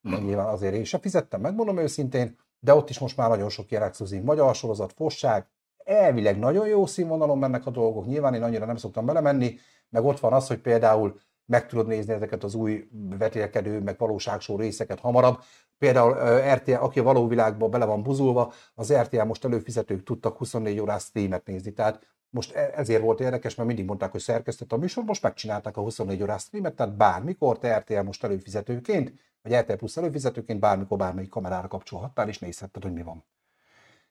Mm. 0.09 0.25
Nyilván 0.25 0.47
azért 0.47 0.75
én 0.75 0.85
sem 0.85 1.01
fizettem, 1.01 1.41
megmondom 1.41 1.79
őszintén, 1.79 2.39
de 2.61 2.75
ott 2.75 2.91
is 2.91 2.99
most 2.99 3.17
már 3.17 3.29
nagyon 3.29 3.49
sok 3.49 3.71
ilyen 3.71 3.83
exkluzív 3.83 4.23
magyar 4.23 4.55
sorozat, 4.55 4.93
fosság, 4.93 5.47
elvileg 5.85 6.39
nagyon 6.39 6.67
jó 6.67 6.87
színvonalon 6.87 7.39
mennek 7.39 7.67
a 7.67 7.71
dolgok, 7.71 8.07
nyilván 8.07 8.35
én 8.35 8.43
annyira 8.43 8.65
nem 8.67 8.77
szoktam 8.77 9.07
belemenni, 9.07 9.59
meg 9.89 10.05
ott 10.05 10.21
van 10.21 10.33
az, 10.33 10.47
hogy 10.47 10.59
például 10.59 11.21
meg 11.51 11.67
tudod 11.67 11.87
nézni 11.87 12.13
ezeket 12.13 12.45
az 12.45 12.55
új 12.55 12.89
vetélkedő, 13.19 13.81
meg 13.81 13.99
valóságsó 13.99 14.57
részeket 14.57 15.01
hamarabb. 15.01 15.39
Például 15.79 16.15
RTL, 16.55 16.73
aki 16.73 16.99
a 16.99 17.03
való 17.03 17.27
világban 17.27 17.71
bele 17.71 17.85
van 17.85 18.03
buzulva, 18.03 18.53
az 18.75 18.93
RTL 18.93 19.23
most 19.23 19.45
előfizetők 19.45 20.03
tudtak 20.03 20.37
24 20.37 20.81
órás 20.81 21.03
streamet 21.03 21.47
nézni. 21.47 21.73
Tehát 21.73 22.07
most 22.31 22.55
e- 22.55 22.73
ezért 22.75 23.03
volt 23.03 23.21
érdekes, 23.21 23.55
mert 23.55 23.69
mindig 23.69 23.87
mondták, 23.87 24.11
hogy 24.11 24.21
szerkesztett 24.21 24.73
a 24.73 24.77
műsor, 24.77 25.05
most 25.05 25.23
megcsinálták 25.23 25.77
a 25.77 25.81
24 25.81 26.23
órás 26.23 26.43
streamet, 26.43 26.75
tehát 26.75 26.97
bármikor 26.97 27.59
te 27.59 27.79
RTL 27.79 28.01
most 28.01 28.25
előfizetőként, 28.25 29.13
vagy 29.43 29.55
RTL 29.55 29.73
Plus 29.73 29.97
előfizetőként 29.97 30.61
bármikor 30.61 30.99
bármelyik 30.99 31.31
kamerára 31.31 31.69
kapcsolhattál, 31.69 32.29
és 32.29 32.39
nézhetted, 32.39 32.83
hogy 32.83 32.93
mi 32.93 33.03
van. 33.03 33.25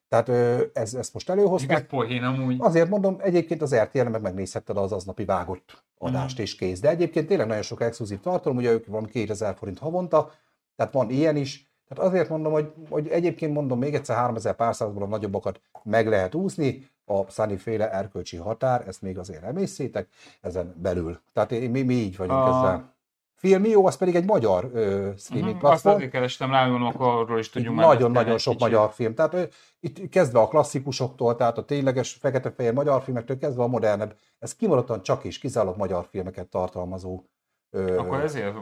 Tehát 0.09 0.29
ez, 0.73 0.93
ezt 0.93 1.13
most 1.13 1.29
előhozták. 1.29 1.87
poén 1.87 2.23
amúgy. 2.23 2.55
Azért 2.59 2.89
mondom, 2.89 3.17
egyébként 3.19 3.61
az 3.61 3.75
RTL 3.75 4.03
meg 4.03 4.21
megnézhetted 4.21 4.77
az 4.77 4.91
aznapi 4.91 5.25
vágott 5.25 5.83
adást 5.97 6.39
mm. 6.39 6.41
és 6.43 6.55
kész. 6.55 6.79
De 6.79 6.89
egyébként 6.89 7.27
tényleg 7.27 7.47
nagyon 7.47 7.63
sok 7.63 7.81
exkluzív 7.81 8.19
tartalom, 8.19 8.57
ugye 8.57 8.71
ők 8.71 8.85
van 8.85 9.05
2000 9.05 9.55
forint 9.55 9.79
havonta, 9.79 10.31
tehát 10.75 10.93
van 10.93 11.09
ilyen 11.09 11.35
is. 11.35 11.67
Tehát 11.87 12.11
azért 12.11 12.29
mondom, 12.29 12.51
hogy, 12.51 12.73
hogy 12.89 13.07
egyébként 13.07 13.53
mondom 13.53 13.79
még 13.79 13.93
egyszer 13.93 14.15
3000 14.15 14.55
pár 14.55 14.75
százból 14.75 15.03
a 15.03 15.07
nagyobbakat 15.07 15.61
meg 15.83 16.07
lehet 16.07 16.35
úszni, 16.35 16.89
a 17.05 17.31
Sunny 17.31 17.57
féle 17.57 17.91
erkölcsi 17.91 18.37
határ, 18.37 18.87
ezt 18.87 19.01
még 19.01 19.17
azért 19.17 19.43
emészétek, 19.43 20.07
ezen 20.41 20.75
belül. 20.77 21.19
Tehát 21.33 21.49
mi, 21.49 21.81
mi 21.81 21.93
így 21.93 22.17
vagyunk 22.17 22.39
a... 22.39 22.47
ezzel. 22.47 22.93
Filmió, 23.39 23.85
az 23.85 23.97
pedig 23.97 24.15
egy 24.15 24.25
magyar 24.25 24.69
ö, 24.73 25.09
streaming 25.17 25.55
uh-huh, 25.55 25.69
platform. 25.69 25.71
Azt 25.71 25.85
azért 25.85 26.11
kerestem 26.11 26.51
rá, 26.51 26.67
mondom, 26.67 26.87
akkor 26.87 27.07
arról 27.07 27.39
is 27.39 27.49
tudjunk 27.49 27.79
Nagyon-nagyon 27.79 28.37
sok 28.37 28.53
kicsit. 28.53 28.69
magyar 28.69 28.91
film. 28.91 29.13
Tehát 29.13 29.33
ö, 29.33 29.43
itt 29.79 30.09
kezdve 30.09 30.39
a 30.39 30.47
klasszikusoktól, 30.47 31.35
tehát 31.35 31.57
a 31.57 31.65
tényleges 31.65 32.13
fekete-fehér 32.13 32.73
magyar 32.73 33.01
filmektől 33.01 33.37
kezdve 33.37 33.63
a 33.63 33.67
modernebb, 33.67 34.15
ez 34.39 34.55
kimaradtan 34.55 35.03
csak 35.03 35.23
is 35.23 35.39
kizárólag 35.39 35.77
magyar 35.77 36.05
filmeket 36.09 36.47
tartalmazó 36.47 37.23
akkor 37.97 38.19
ezért 38.19 38.55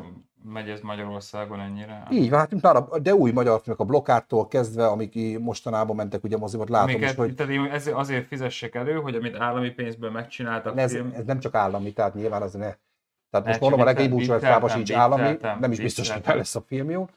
megy 0.44 0.70
ez 0.70 0.82
Magyarországon 0.82 1.60
ennyire? 1.60 2.08
Így 2.12 2.30
van, 2.30 2.40
hát 2.40 2.62
már 2.62 2.84
de 3.02 3.16
új 3.16 3.32
magyar 3.32 3.62
filmek 3.62 3.82
a 3.82 3.86
blokkától 3.86 4.48
kezdve, 4.48 4.88
amik 4.88 5.40
mostanában 5.40 5.96
mentek 5.96 6.24
ugye 6.24 6.38
mozibat, 6.38 6.70
látom 6.70 6.90
Amiket, 6.90 7.12
is, 7.12 7.16
hogy... 7.16 7.36
Tehát 7.36 7.72
ez, 7.72 7.88
azért 7.94 8.28
fizessek 8.28 8.76
elő, 8.76 8.94
hogy 8.94 9.16
amit 9.16 9.36
állami 9.36 9.70
pénzből 9.70 10.12
megcsináltak. 10.12 10.78
Ez, 10.78 10.92
film... 10.92 11.12
ez 11.16 11.26
nem 11.26 11.40
csak 11.40 11.56
állami, 11.56 11.94
tehát 11.94 12.14
nyilván 12.14 12.42
az 12.42 12.54
ne... 12.54 12.74
Tehát 13.42 13.48
most 13.48 13.60
mondom, 13.60 13.80
a 13.80 13.84
legény 13.84 14.10
búcsúvesztában 14.10 14.70
sincs 14.70 14.92
állami, 14.92 15.38
nem 15.60 15.72
is 15.72 15.80
biztos, 15.80 16.10
hogy 16.10 16.22
lesz 16.26 16.56
a 16.56 16.62
film 16.62 16.90
jó 16.90 17.08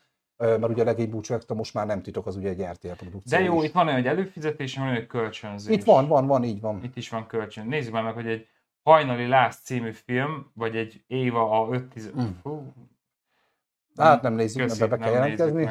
mert 0.41 0.69
ugye 0.69 0.83
a 0.83 0.85
legény 0.85 1.11
búcsú 1.11 1.35
most 1.49 1.75
már 1.75 1.87
nem 1.87 2.03
titok, 2.03 2.27
az 2.27 2.37
ugye 2.37 2.49
egy 2.49 2.63
RTL 2.63 2.89
produkció. 2.89 3.39
De 3.39 3.45
jó, 3.45 3.63
is. 3.63 3.69
itt 3.69 3.75
van 3.75 3.93
hogy 3.93 4.07
előfizetés, 4.07 4.77
van 4.77 4.95
hogy 4.95 5.07
kölcsönzés. 5.07 5.77
Itt 5.77 5.85
van, 5.85 6.09
van, 6.09 6.27
van, 6.27 6.45
így 6.45 6.61
van. 6.61 6.81
Itt 6.83 6.97
is 6.97 7.09
van 7.09 7.27
kölcsön. 7.27 7.67
Nézzük 7.67 7.93
már 7.93 8.03
meg, 8.03 8.15
hogy 8.15 8.27
egy 8.27 8.49
Hajnali 8.83 9.27
Lász 9.27 9.61
című 9.61 9.93
film, 9.93 10.51
vagy 10.55 10.77
egy 10.77 11.05
Éva 11.07 11.61
a 11.61 11.75
5 11.75 11.89
10... 11.89 12.13
Mm. 12.21 12.59
Hát 13.97 14.23
nem 14.23 14.35
nézzük, 14.35 14.71
ebbe 14.71 14.87
be 14.87 14.97
kell 14.97 15.13
jelentkezni. 15.13 15.71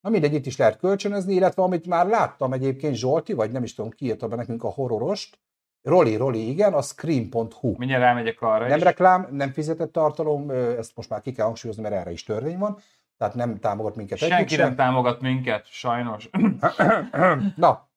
Na 0.00 0.10
mindegy, 0.10 0.34
itt 0.34 0.46
is 0.46 0.56
lehet 0.56 0.78
kölcsönözni, 0.78 1.34
illetve 1.34 1.62
amit 1.62 1.86
már 1.86 2.06
láttam 2.06 2.52
egyébként 2.52 2.94
Zsolti, 2.94 3.32
vagy 3.32 3.52
nem 3.52 3.62
is 3.62 3.74
tudom, 3.74 3.90
ki 3.90 4.04
írta 4.04 4.28
be 4.28 4.36
nekünk 4.36 4.64
a 4.64 4.68
horrorost, 4.68 5.38
Roli, 5.82 6.16
Roli, 6.16 6.48
igen, 6.48 6.72
a 6.74 6.82
scream.hu. 6.82 7.74
Mindjárt 7.78 8.02
rámegyek 8.02 8.40
arra 8.42 8.66
Nem 8.68 8.76
is. 8.76 8.82
reklám, 8.82 9.28
nem 9.30 9.50
fizetett 9.52 9.92
tartalom, 9.92 10.50
ezt 10.50 10.96
most 10.96 11.08
már 11.08 11.20
ki 11.20 11.32
kell 11.32 11.44
hangsúlyozni, 11.46 11.82
mert 11.82 11.94
erre 11.94 12.10
is 12.12 12.22
törvény 12.22 12.58
van, 12.58 12.78
tehát 13.16 13.34
nem 13.34 13.58
támogat 13.58 13.96
minket 13.96 14.18
Senki 14.18 14.54
sem. 14.54 14.66
nem 14.66 14.76
támogat 14.76 15.20
minket, 15.20 15.66
sajnos. 15.66 16.30
Na, 17.56 17.88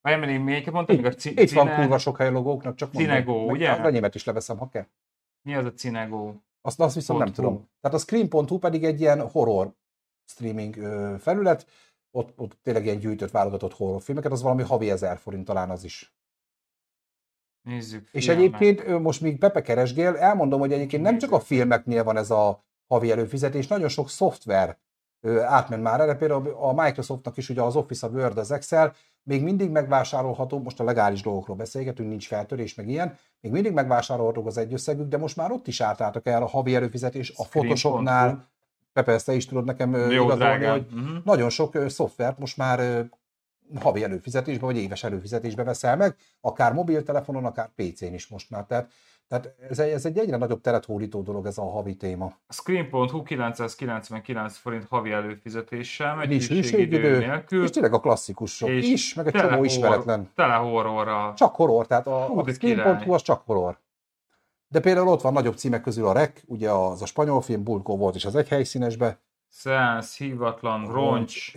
Vagy 0.00 0.18
még 0.18 0.40
melyiket 0.40 0.72
mondtam? 0.72 0.96
Még 0.96 1.04
a 1.04 1.14
ci- 1.14 1.40
itt 1.40 1.50
van 1.52 1.74
kurva 1.74 1.98
sok 1.98 2.16
hely 2.16 2.30
logóknak, 2.30 2.74
csak 2.74 2.92
mondom. 2.92 3.12
Cinegó, 3.12 3.44
Meg 3.46 3.54
ugye? 3.54 3.70
Az 3.70 3.78
enyémet 3.78 4.14
is 4.14 4.24
leveszem, 4.24 4.58
ha 4.58 4.68
kell. 4.68 4.86
Mi 5.42 5.54
az 5.54 5.64
a 5.64 5.72
Cinegó? 5.72 6.42
Azt, 6.62 6.80
azt 6.80 6.94
viszont 6.94 7.18
nem 7.18 7.32
tudom. 7.32 7.68
Tehát 7.80 7.96
a 7.96 8.00
Scream.hu 8.00 8.58
pedig 8.58 8.84
egy 8.84 9.00
ilyen 9.00 9.28
horror 9.28 9.72
streaming 10.24 10.74
felület, 11.20 11.66
ott, 12.10 12.32
ott 12.38 12.58
tényleg 12.62 12.84
ilyen 12.84 12.98
gyűjtött, 12.98 13.30
válogatott 13.30 13.72
horrorfilmeket, 13.74 14.32
az 14.32 14.42
valami 14.42 14.62
havi 14.62 14.90
ezer 14.90 15.18
forint 15.18 15.44
talán 15.44 15.70
az 15.70 15.84
is. 15.84 16.15
Nézzük. 17.66 18.08
És 18.12 18.24
filmek. 18.24 18.44
egyébként 18.44 18.98
most 19.02 19.20
még 19.20 19.38
Pepe 19.38 19.62
keresgél, 19.62 20.16
elmondom, 20.16 20.60
hogy 20.60 20.72
egyébként 20.72 21.02
nem 21.02 21.18
csak 21.18 21.32
a 21.32 21.40
filmeknél 21.40 22.04
van 22.04 22.16
ez 22.16 22.30
a 22.30 22.64
havi 22.88 23.10
előfizetés, 23.10 23.66
nagyon 23.66 23.88
sok 23.88 24.08
szoftver 24.10 24.78
átment 25.46 25.82
már 25.82 26.00
erre, 26.00 26.14
például 26.14 26.56
a 26.60 26.72
Microsoftnak 26.82 27.36
is 27.36 27.48
ugye 27.48 27.62
az 27.62 27.76
Office, 27.76 28.06
a 28.06 28.10
Word, 28.10 28.38
az 28.38 28.50
Excel, 28.50 28.94
még 29.22 29.42
mindig 29.42 29.70
megvásárolható, 29.70 30.58
most 30.58 30.80
a 30.80 30.84
legális 30.84 31.22
dolgokról 31.22 31.56
beszélgetünk, 31.56 32.08
nincs 32.08 32.26
feltörés, 32.26 32.74
meg 32.74 32.88
ilyen, 32.88 33.16
még 33.40 33.52
mindig 33.52 33.72
megvásárolhatók 33.72 34.46
az 34.46 34.56
egyösszegük, 34.58 35.08
de 35.08 35.16
most 35.18 35.36
már 35.36 35.50
ott 35.50 35.66
is 35.66 35.80
átálltak 35.80 36.26
el 36.26 36.42
a 36.42 36.46
havi 36.46 36.74
előfizetés, 36.74 37.32
a. 37.36 37.44
Photoshopnál, 37.44 38.48
Pepe, 38.92 39.12
ezt 39.12 39.26
te 39.26 39.34
is 39.34 39.46
tudod 39.46 39.64
nekem 39.64 39.94
Jó, 39.94 40.06
igazolni, 40.08 40.36
drágám. 40.36 40.70
hogy 40.72 40.86
Mhm. 40.90 41.16
nagyon 41.24 41.48
sok 41.50 41.78
szoftvert 41.88 42.38
most 42.38 42.56
már 42.56 43.06
havi 43.80 44.02
előfizetésbe, 44.02 44.66
vagy 44.66 44.76
éves 44.76 45.04
előfizetésbe 45.04 45.64
veszel 45.64 45.96
meg, 45.96 46.16
akár 46.40 46.72
mobiltelefonon, 46.72 47.44
akár 47.44 47.70
PC-n 47.74 48.14
is 48.14 48.28
most 48.28 48.50
már. 48.50 48.64
Tehát, 48.64 48.92
tehát 49.28 49.54
ez, 49.70 49.78
egy, 49.78 49.90
ez 49.90 50.06
egy 50.06 50.18
egyre 50.18 50.36
nagyobb 50.36 50.60
teret 50.60 50.84
hódító 50.84 51.22
dolog 51.22 51.46
ez 51.46 51.58
a 51.58 51.70
havi 51.70 51.96
téma. 51.96 52.32
A 52.46 52.52
Screen.hu 52.52 53.22
999 53.22 54.56
forint 54.56 54.84
havi 54.88 55.10
előfizetéssel, 55.10 56.14
megy 56.14 56.28
Nincs 56.28 56.48
hűségidő 56.48 57.18
nélkül, 57.18 57.64
és 57.64 57.70
tényleg 57.70 57.92
a 57.92 58.00
klasszikusok 58.00 58.68
és 58.68 58.86
is, 58.88 59.14
meg 59.14 59.26
egy 59.26 59.32
csomó 59.32 59.48
horror- 59.48 59.66
ismeretlen. 59.66 60.30
Tele 60.34 60.54
horrorra. 60.54 61.32
Csak 61.36 61.54
horror, 61.54 61.86
tehát 61.86 62.06
a, 62.06 62.26
Hú, 62.26 62.38
a 62.38 62.52
Screen.hu 62.52 63.12
az 63.12 63.22
csak 63.22 63.42
horror. 63.46 63.78
De 64.68 64.80
például 64.80 65.08
ott 65.08 65.20
van 65.20 65.32
nagyobb 65.32 65.56
címek 65.56 65.80
közül 65.80 66.06
a 66.06 66.12
REC, 66.12 66.42
ugye 66.46 66.70
az 66.70 67.02
a 67.02 67.06
spanyol 67.06 67.40
film, 67.40 67.62
Bulko 67.62 67.96
volt 67.96 68.14
is 68.14 68.24
az 68.24 68.36
egy 68.36 68.48
helyszínesbe. 68.48 69.18
Szeánsz, 69.48 70.16
hívatlan, 70.16 70.86
roncs, 70.92 71.52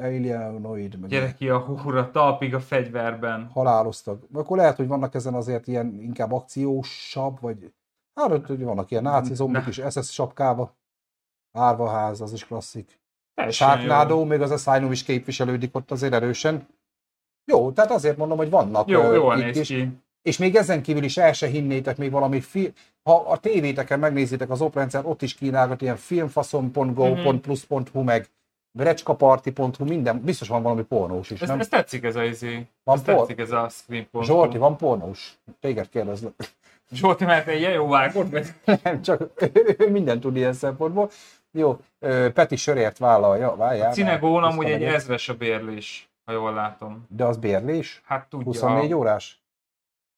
Alienoid, 0.00 0.98
meg 0.98 1.10
gyereki 1.10 1.48
a 1.48 1.58
húra, 1.58 2.10
talpig 2.10 2.54
a 2.54 2.60
fegyverben. 2.60 3.48
haláloztak. 3.52 4.22
Akkor 4.32 4.56
lehet, 4.56 4.76
hogy 4.76 4.86
vannak 4.86 5.14
ezen 5.14 5.34
azért 5.34 5.66
ilyen 5.66 6.00
inkább 6.00 6.32
akciósabb, 6.32 7.40
vagy 7.40 7.72
hát 8.14 8.46
hogy 8.46 8.62
vannak 8.62 8.90
ilyen 8.90 9.02
náci 9.02 9.34
zombik 9.34 9.66
is 9.66 9.80
SS 9.90 10.12
sapkába. 10.12 10.76
Árvaház, 11.52 12.20
az 12.20 12.32
is 12.32 12.46
klasszik. 12.46 13.00
Sharknado, 13.48 14.24
még 14.24 14.40
az 14.40 14.50
Asylum 14.50 14.92
is 14.92 15.02
képviselődik 15.02 15.76
ott 15.76 15.90
azért 15.90 16.12
erősen. 16.12 16.66
Jó, 17.44 17.72
tehát 17.72 17.90
azért 17.90 18.16
mondom, 18.16 18.36
hogy 18.38 18.50
vannak 18.50 18.88
Jó, 18.88 19.12
jól 19.12 19.36
néz 19.36 19.56
is. 19.56 19.68
ki. 19.68 20.02
És 20.24 20.38
még 20.38 20.56
ezen 20.56 20.82
kívül 20.82 21.02
is 21.04 21.16
el 21.16 21.32
se 21.32 21.46
hinnétek 21.46 21.96
még 21.96 22.10
valami 22.10 22.40
film. 22.40 22.72
Ha 23.02 23.14
a 23.16 23.38
tévéteken 23.38 23.98
megnézitek 23.98 24.50
az 24.50 24.60
oprendszer, 24.60 25.06
ott 25.06 25.22
is 25.22 25.34
kínálgat 25.34 25.82
ilyen 25.82 25.96
filmfaszon.go.plus.hu 25.96 28.02
meg 28.02 28.28
recskaparti.hu, 28.78 29.84
minden, 29.84 30.20
biztos 30.20 30.48
van 30.48 30.62
valami 30.62 30.82
pornós 30.82 31.30
is, 31.30 31.40
Ez, 31.40 31.48
nem? 31.48 31.60
ez 31.60 31.68
tetszik 31.68 32.04
ez 32.04 32.16
a 32.16 32.24
izé. 32.24 32.66
Van 32.84 32.96
Ez 32.96 33.02
por- 33.02 33.16
tetszik 33.16 33.38
ez 33.38 33.50
a 33.50 33.68
Screen.hu. 33.68 34.22
Zsolti, 34.22 34.58
van 34.58 34.76
pornós? 34.76 35.38
Téged 35.60 35.88
kérdezlek. 35.88 36.32
Zsolti, 36.92 37.24
mert 37.24 37.46
egy 37.46 37.60
jó 37.74 37.88
vágod, 37.88 38.30
vagy? 38.30 38.46
Nem, 38.82 39.02
csak 39.02 39.22
ő 39.78 39.90
mindent 39.90 40.20
tud 40.20 40.36
ilyen 40.36 40.52
szempontból. 40.52 41.10
Jó, 41.52 41.78
Peti 42.34 42.56
sörért 42.56 42.98
vállalja, 42.98 43.56
várjál. 43.56 43.92
Cinegón 43.92 44.40
már 44.40 44.50
amúgy 44.50 44.70
egy 44.70 44.84
ezres 44.84 45.28
a 45.28 45.34
bérlés, 45.34 46.08
ha 46.24 46.32
jól 46.32 46.54
látom. 46.54 47.06
De 47.08 47.24
az 47.24 47.36
bérlés? 47.36 48.02
Hát 48.04 48.26
tudja. 48.28 48.46
24 48.46 48.92
órás? 48.92 49.42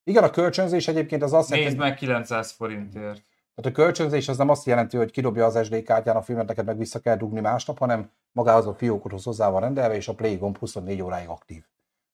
Igen, 0.07 0.23
a 0.23 0.29
kölcsönzés 0.29 0.87
egyébként 0.87 1.23
az 1.23 1.33
azt 1.33 1.49
Nézd 1.49 1.61
jelenti, 1.61 1.81
meg 1.81 1.95
900 1.95 2.51
forintért. 2.51 3.21
tehát 3.55 3.65
a 3.65 3.71
kölcsönzés 3.71 4.27
az 4.27 4.37
nem 4.37 4.49
azt 4.49 4.65
jelenti, 4.65 4.97
hogy 4.97 5.11
kidobja 5.11 5.45
az 5.45 5.65
SD 5.65 5.83
kártyán 5.83 6.15
a 6.15 6.21
filmet, 6.21 6.47
neked 6.47 6.65
meg 6.65 6.77
vissza 6.77 6.99
kell 6.99 7.17
dugni 7.17 7.39
másnap, 7.39 7.77
hanem 7.77 8.11
magához 8.31 8.65
a 8.67 8.73
fiókothoz 8.73 9.23
hozzá 9.23 9.49
van 9.49 9.61
rendelve, 9.61 9.95
és 9.95 10.07
a 10.07 10.13
Play 10.13 10.35
gomb 10.35 10.57
24 10.57 11.01
óráig 11.01 11.27
aktív. 11.27 11.63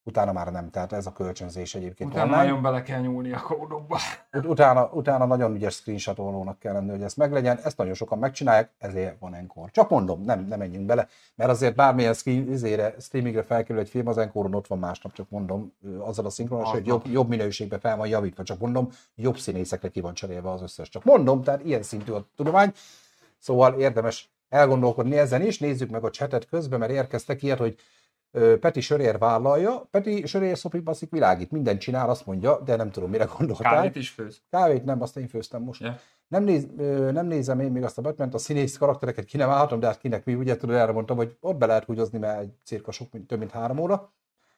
Utána 0.06 0.32
már 0.32 0.52
nem, 0.52 0.70
tehát 0.70 0.94
ez 0.94 1.06
a 1.06 1.12
kölcsönzés 1.12 1.76
egyébként 1.76 2.10
Utána 2.10 2.26
online. 2.26 2.44
nagyon 2.44 2.62
bele 2.62 2.82
kell 2.82 3.00
nyúlni 3.00 3.34
a 3.34 3.42
kódokba. 3.42 3.98
Ut- 4.34 4.46
Utána, 4.46 4.90
utána 4.94 5.26
nagyon 5.26 5.56
ügyes 5.56 5.74
screenshotolónak 5.74 6.60
kell 6.60 6.74
lenni, 6.74 6.90
hogy 6.90 7.02
ez 7.02 7.14
meglegyen. 7.14 7.60
Ezt 7.64 7.78
nagyon 7.78 7.94
sokan 7.94 8.18
megcsinálják, 8.20 8.72
ezért 8.78 9.20
van 9.20 9.34
Encore. 9.34 9.70
Csak 9.72 9.90
mondom, 9.90 10.22
nem, 10.24 10.46
nem 10.48 10.60
menjünk 10.60 10.86
bele, 10.86 11.08
mert 11.36 11.50
azért 11.50 11.76
bármilyen 11.76 12.14
screen, 12.14 12.52
izére, 12.52 12.96
streamingre 13.00 13.44
felkerül 13.44 13.82
egy 13.82 13.90
film, 13.90 14.08
az 14.08 14.18
Encore-on 14.18 14.54
ott 14.56 14.68
van 14.68 14.80
másnap, 14.80 15.14
csak 15.14 15.30
mondom, 15.30 15.74
azzal 16.00 16.26
a 16.26 16.30
szinkronos, 16.30 16.70
hogy 16.70 16.86
jobb, 16.86 17.08
jobb 17.08 17.28
minőségben 17.30 17.80
fel 17.80 17.98
van 17.98 18.08
javítva, 18.08 18.44
csak 18.44 18.60
mondom, 18.60 18.90
jobb 19.16 19.38
színészekre 19.38 19.90
ki 19.90 20.02
van 20.02 20.14
cserélve 20.14 20.52
az 20.52 20.62
összes. 20.62 20.90
Csak 20.90 21.04
mondom, 21.04 21.44
tehát 21.44 21.66
ilyen 21.66 21.84
szintű 21.84 22.12
a 22.12 22.26
tudomány. 22.36 22.72
Szóval 23.40 23.74
érdemes 23.80 24.30
elgondolkodni 24.50 25.18
ezen 25.18 25.42
is, 25.42 25.60
nézzük 25.60 25.90
meg 25.90 26.04
a 26.04 26.10
chatet 26.10 26.48
közben, 26.48 26.80
mert 26.80 26.92
érkeztek 26.92 27.44
ilyet, 27.44 27.58
hogy 27.60 27.76
Peti 28.60 28.82
Sörér 28.82 29.18
vállalja, 29.18 29.88
Peti 29.92 30.26
Sörér 30.26 30.58
szopik 30.58 30.84
baszik 30.84 31.12
világít, 31.12 31.52
mindent 31.52 31.80
csinál, 31.80 32.10
azt 32.10 32.26
mondja, 32.26 32.60
de 32.60 32.76
nem 32.76 32.92
tudom, 32.92 33.10
mire 33.10 33.28
gondoltál. 33.38 33.74
Kávét 33.74 33.96
is 33.96 34.10
főz. 34.10 34.42
Kávét 34.50 34.84
nem, 34.84 35.02
azt 35.02 35.18
én 35.18 35.28
főztem 35.28 35.62
most. 35.62 35.82
Ja. 35.82 35.96
Nem, 36.28 36.44
néz, 36.44 36.68
nem 37.12 37.26
nézem 37.26 37.60
én 37.60 37.72
még 37.72 37.84
azt 37.84 37.98
a 37.98 38.02
batman 38.02 38.30
a 38.32 38.38
színész 38.38 38.78
karaktereket 38.78 39.26
ki 39.26 39.38
nem 39.38 39.50
állhatom, 39.50 39.80
de 39.80 39.88
hát 39.88 39.98
kinek 39.98 40.26
mi, 40.26 40.34
ugye 40.34 40.58
tudod, 40.58 40.76
erre 40.76 40.92
mondtam, 40.92 41.18
hogy 41.18 41.38
ott 41.40 41.58
be 41.58 41.66
lehet 41.66 41.84
húgyozni, 41.84 42.18
mert 42.18 42.42
egy 42.42 42.54
cirka 42.64 42.92
sok, 42.92 43.08
több 43.28 43.40
mint 43.40 43.52
három 43.52 43.80
óra. 43.80 44.14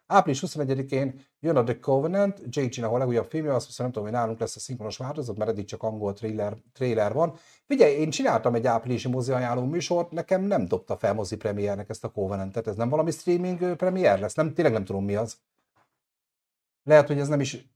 Április 0.08 0.43
21-én 0.47 1.22
jön 1.39 1.56
a 1.56 1.64
The 1.64 1.80
Covenant, 1.80 2.41
Jake 2.49 2.68
Gyllenhaal 2.68 2.95
a 2.95 2.97
legújabb 2.97 3.26
filmje, 3.26 3.53
azt 3.53 3.66
hiszem, 3.66 3.86
nem 3.86 3.93
tudom, 3.93 4.10
hogy 4.10 4.18
nálunk 4.18 4.39
lesz 4.39 4.56
a 4.56 4.60
szinkronos 4.60 4.97
változat, 4.97 5.38
mert 5.38 5.49
eddig 5.49 5.66
csak 5.66 5.84
angol 5.84 6.14
trailer, 6.14 6.58
trailer 6.74 7.14
van. 7.14 7.34
Figyelj, 7.66 7.93
én 7.93 8.10
csináltam 8.10 8.56
egy 8.56 8.68
áprilisi 8.68 9.08
mozi 9.08 9.32
ajánló 9.32 9.66
műsort, 9.66 10.12
nekem 10.12 10.41
nem 10.41 10.68
dobta 10.68 10.97
fel 10.97 11.14
mozi 11.14 11.36
premiernek 11.36 11.89
ezt 11.89 12.03
a 12.03 12.12
Covenantet, 12.12 12.68
ez 12.68 12.76
nem 12.76 12.89
valami 12.89 13.12
streaming 13.12 13.76
premier 13.76 14.20
lesz, 14.20 14.34
nem, 14.34 14.53
tényleg 14.53 14.74
nem 14.74 14.86
tudom 14.86 15.06
mi 15.06 15.16
az. 15.16 15.38
Lehet, 16.84 17.08
hogy 17.08 17.20
ez 17.20 17.28
nem 17.28 17.39
is 17.39 17.74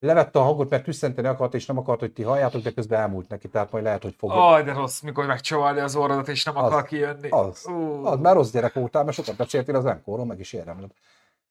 levette 0.00 0.38
a 0.38 0.42
hangot, 0.42 0.70
mert 0.70 0.84
tüsszenteni 0.84 1.26
akart, 1.26 1.54
és 1.54 1.66
nem 1.66 1.78
akart, 1.78 2.00
hogy 2.00 2.12
ti 2.12 2.22
halljátok, 2.22 2.62
de 2.62 2.70
közben 2.70 3.00
elmúlt 3.00 3.28
neki, 3.28 3.48
tehát 3.48 3.70
majd 3.72 3.84
lehet, 3.84 4.02
hogy 4.02 4.14
fogja. 4.18 4.52
Aj, 4.52 4.62
de 4.62 4.72
rossz, 4.72 5.00
mikor 5.00 5.26
megcsavarja 5.26 5.84
az 5.84 5.96
orrodat, 5.96 6.28
és 6.28 6.44
nem 6.44 6.56
Az. 6.56 6.64
akar 6.64 6.84
kijönni. 6.84 7.28
Az. 7.28 7.66
Ú. 7.68 8.04
Az 8.04 8.18
már 8.18 8.34
rossz 8.34 8.50
gyerek 8.50 8.74
voltál, 8.74 9.04
mert 9.04 9.16
sokat 9.16 9.36
beszéltél 9.36 9.76
az 9.76 9.86
Enkoron, 9.86 10.26
meg 10.26 10.38
is 10.40 10.52
érdemled. 10.52 10.90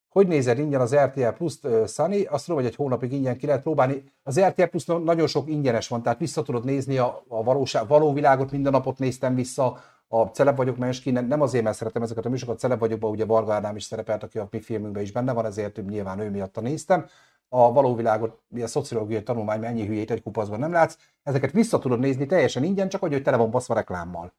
Hogy 0.09 0.27
nézed 0.27 0.59
ingyen 0.59 0.81
az 0.81 0.95
RTL 0.95 1.27
Plus-t, 1.27 1.65
uh, 1.65 1.87
Sunny? 1.87 2.25
Azt 2.29 2.45
tudom, 2.45 2.61
hogy 2.61 2.69
egy 2.69 2.75
hónapig 2.75 3.11
ingyen 3.11 3.37
ki 3.37 3.45
lehet 3.45 3.61
próbálni. 3.61 4.03
Az 4.23 4.39
RTL 4.39 4.63
plus 4.63 4.85
nagyon 4.85 5.27
sok 5.27 5.49
ingyenes 5.49 5.87
van, 5.87 6.01
tehát 6.01 6.19
vissza 6.19 6.41
tudod 6.41 6.65
nézni 6.65 6.97
a, 6.97 7.23
a 7.27 7.43
valóság, 7.43 7.87
való 7.87 8.13
világot, 8.13 8.51
minden 8.51 8.71
napot 8.71 8.99
néztem 8.99 9.35
vissza, 9.35 9.77
a 10.07 10.23
Celeb 10.23 10.55
vagyok 10.55 10.77
Menski, 10.77 11.11
nem 11.11 11.41
azért, 11.41 11.63
mert 11.63 11.77
szeretem 11.77 12.01
ezeket 12.01 12.25
a 12.25 12.29
műsorokat, 12.29 12.59
Celeb 12.59 12.79
vagyokban 12.79 13.11
ugye 13.11 13.25
Varga 13.25 13.53
Ádám 13.53 13.75
is 13.75 13.83
szerepelt, 13.83 14.23
aki 14.23 14.37
a 14.37 14.47
mi 14.51 14.61
filmünkben 14.61 15.03
is 15.03 15.11
benne 15.11 15.33
van, 15.33 15.45
ezért 15.45 15.85
nyilván 15.85 16.19
ő 16.19 16.29
miatt 16.29 16.61
néztem. 16.61 17.05
A 17.49 17.71
való 17.71 17.95
világot, 17.95 18.41
ilyen 18.55 18.67
szociológiai 18.67 19.23
tanulmány, 19.23 19.65
ennyi 19.65 19.85
hülyét 19.85 20.11
egy 20.11 20.21
kupacban 20.23 20.59
nem 20.59 20.71
látsz, 20.71 20.97
ezeket 21.23 21.51
vissza 21.51 21.79
tudod 21.79 21.99
nézni 21.99 22.25
teljesen 22.25 22.63
ingyen, 22.63 22.89
csak 22.89 23.01
hogy 23.01 23.13
ő 23.13 23.21
tele 23.21 23.37
van 23.37 23.51
baszva 23.51 23.73
reklámmal. 23.73 24.33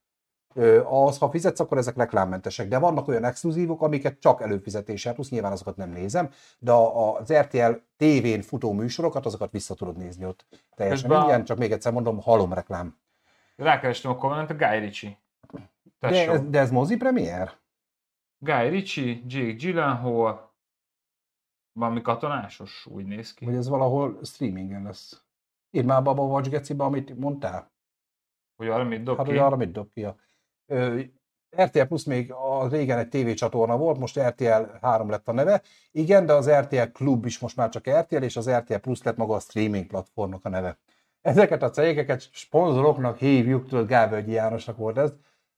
Ö, 0.55 0.85
az, 0.85 1.19
ha 1.19 1.31
fizetsz, 1.31 1.61
akkor 1.61 1.79
ezek 1.79 1.97
reklámmentesek, 1.97 2.69
de 2.69 2.79
vannak 2.79 3.09
olyan 3.09 3.25
exkluzívok, 3.25 3.83
amiket 3.83 4.19
csak 4.21 4.43
előfizetéssel 4.43 5.15
tudsz, 5.15 5.31
nyilván 5.31 5.53
azokat 5.53 5.77
nem 5.77 5.91
nézem, 5.91 6.31
de 6.59 6.73
a- 6.73 7.17
az 7.19 7.33
RTL 7.33 7.71
tévén 7.97 8.43
futó 8.43 8.73
műsorokat, 8.73 9.27
azokat 9.27 9.51
vissza 9.53 9.75
tudod 9.75 9.97
nézni 9.97 10.25
ott 10.25 10.47
teljesen 10.75 11.01
Közben 11.09 11.19
a- 11.21 11.25
ingyen, 11.25 11.45
csak 11.45 11.59
még 11.59 11.73
egyszer 11.73 11.93
mondom, 11.93 12.21
halom 12.21 12.53
reklám. 12.53 12.99
Rákerestem 13.57 14.11
a 14.11 14.17
Covenant, 14.17 14.51
a 14.51 14.55
Guy 14.55 14.79
Ritchie. 14.79 15.19
De 16.01 16.31
ez, 16.31 16.41
de 16.49 16.59
ez 16.59 16.71
mozi 16.71 16.97
premier? 16.97 17.53
Guy 18.39 18.69
Ritchie, 18.69 19.21
Jake 19.27 19.53
Gyllenhaal, 19.53 20.46
valami 21.77 22.03
katonásos, 22.03 22.87
úgy 22.91 23.05
néz 23.05 23.35
ki. 23.35 23.45
Vagy 23.45 23.55
ez 23.55 23.69
valahol 23.69 24.19
streamingen 24.23 24.83
lesz? 24.83 25.23
Írd 25.71 25.87
már 25.87 25.99
abba 25.99 26.11
a 26.11 26.27
Watch 26.27 26.51
Gecibe, 26.51 26.85
amit 26.85 27.19
mondtál. 27.19 27.71
Hogy 28.57 28.69
arra 28.69 28.85
mit 28.85 29.03
dob 29.03 29.17
Hát, 29.17 29.27
ki? 29.27 29.33
hogy 29.33 29.41
arra 29.41 29.57
mit 29.57 29.73
dob 29.73 29.93
ki? 29.93 30.07
Ö, 30.67 31.01
RTL 31.57 31.83
Plus 31.83 32.05
még 32.05 32.33
a 32.33 32.69
régen 32.69 32.99
egy 32.99 33.09
tévécsatorna 33.09 33.77
volt, 33.77 33.99
most 33.99 34.21
RTL 34.21 34.63
3 34.81 35.11
lett 35.11 35.29
a 35.29 35.33
neve. 35.33 35.63
Igen, 35.93 36.27
de 36.27 36.33
az 36.33 36.51
RTL 36.51 36.83
Klub 36.93 37.25
is 37.27 37.39
most 37.39 37.57
már 37.57 37.69
csak 37.69 37.91
RTL, 37.91 38.23
és 38.23 38.37
az 38.37 38.51
RTL 38.51 38.75
Plus 38.75 39.03
lett 39.03 39.17
maga 39.17 39.35
a 39.35 39.39
streaming 39.41 39.87
platformnak 39.87 40.45
a 40.45 40.49
neve. 40.49 40.79
ezeket 41.21 41.63
a 41.63 41.71
cégeket 41.71 42.29
sponzoroknak 42.33 43.17
hívjuk, 43.19 43.69
tudod, 43.69 43.87
Gábölgyi 43.87 44.33
Jánosnak 44.33 44.77
volt 44.77 44.99
ez. 44.99 45.13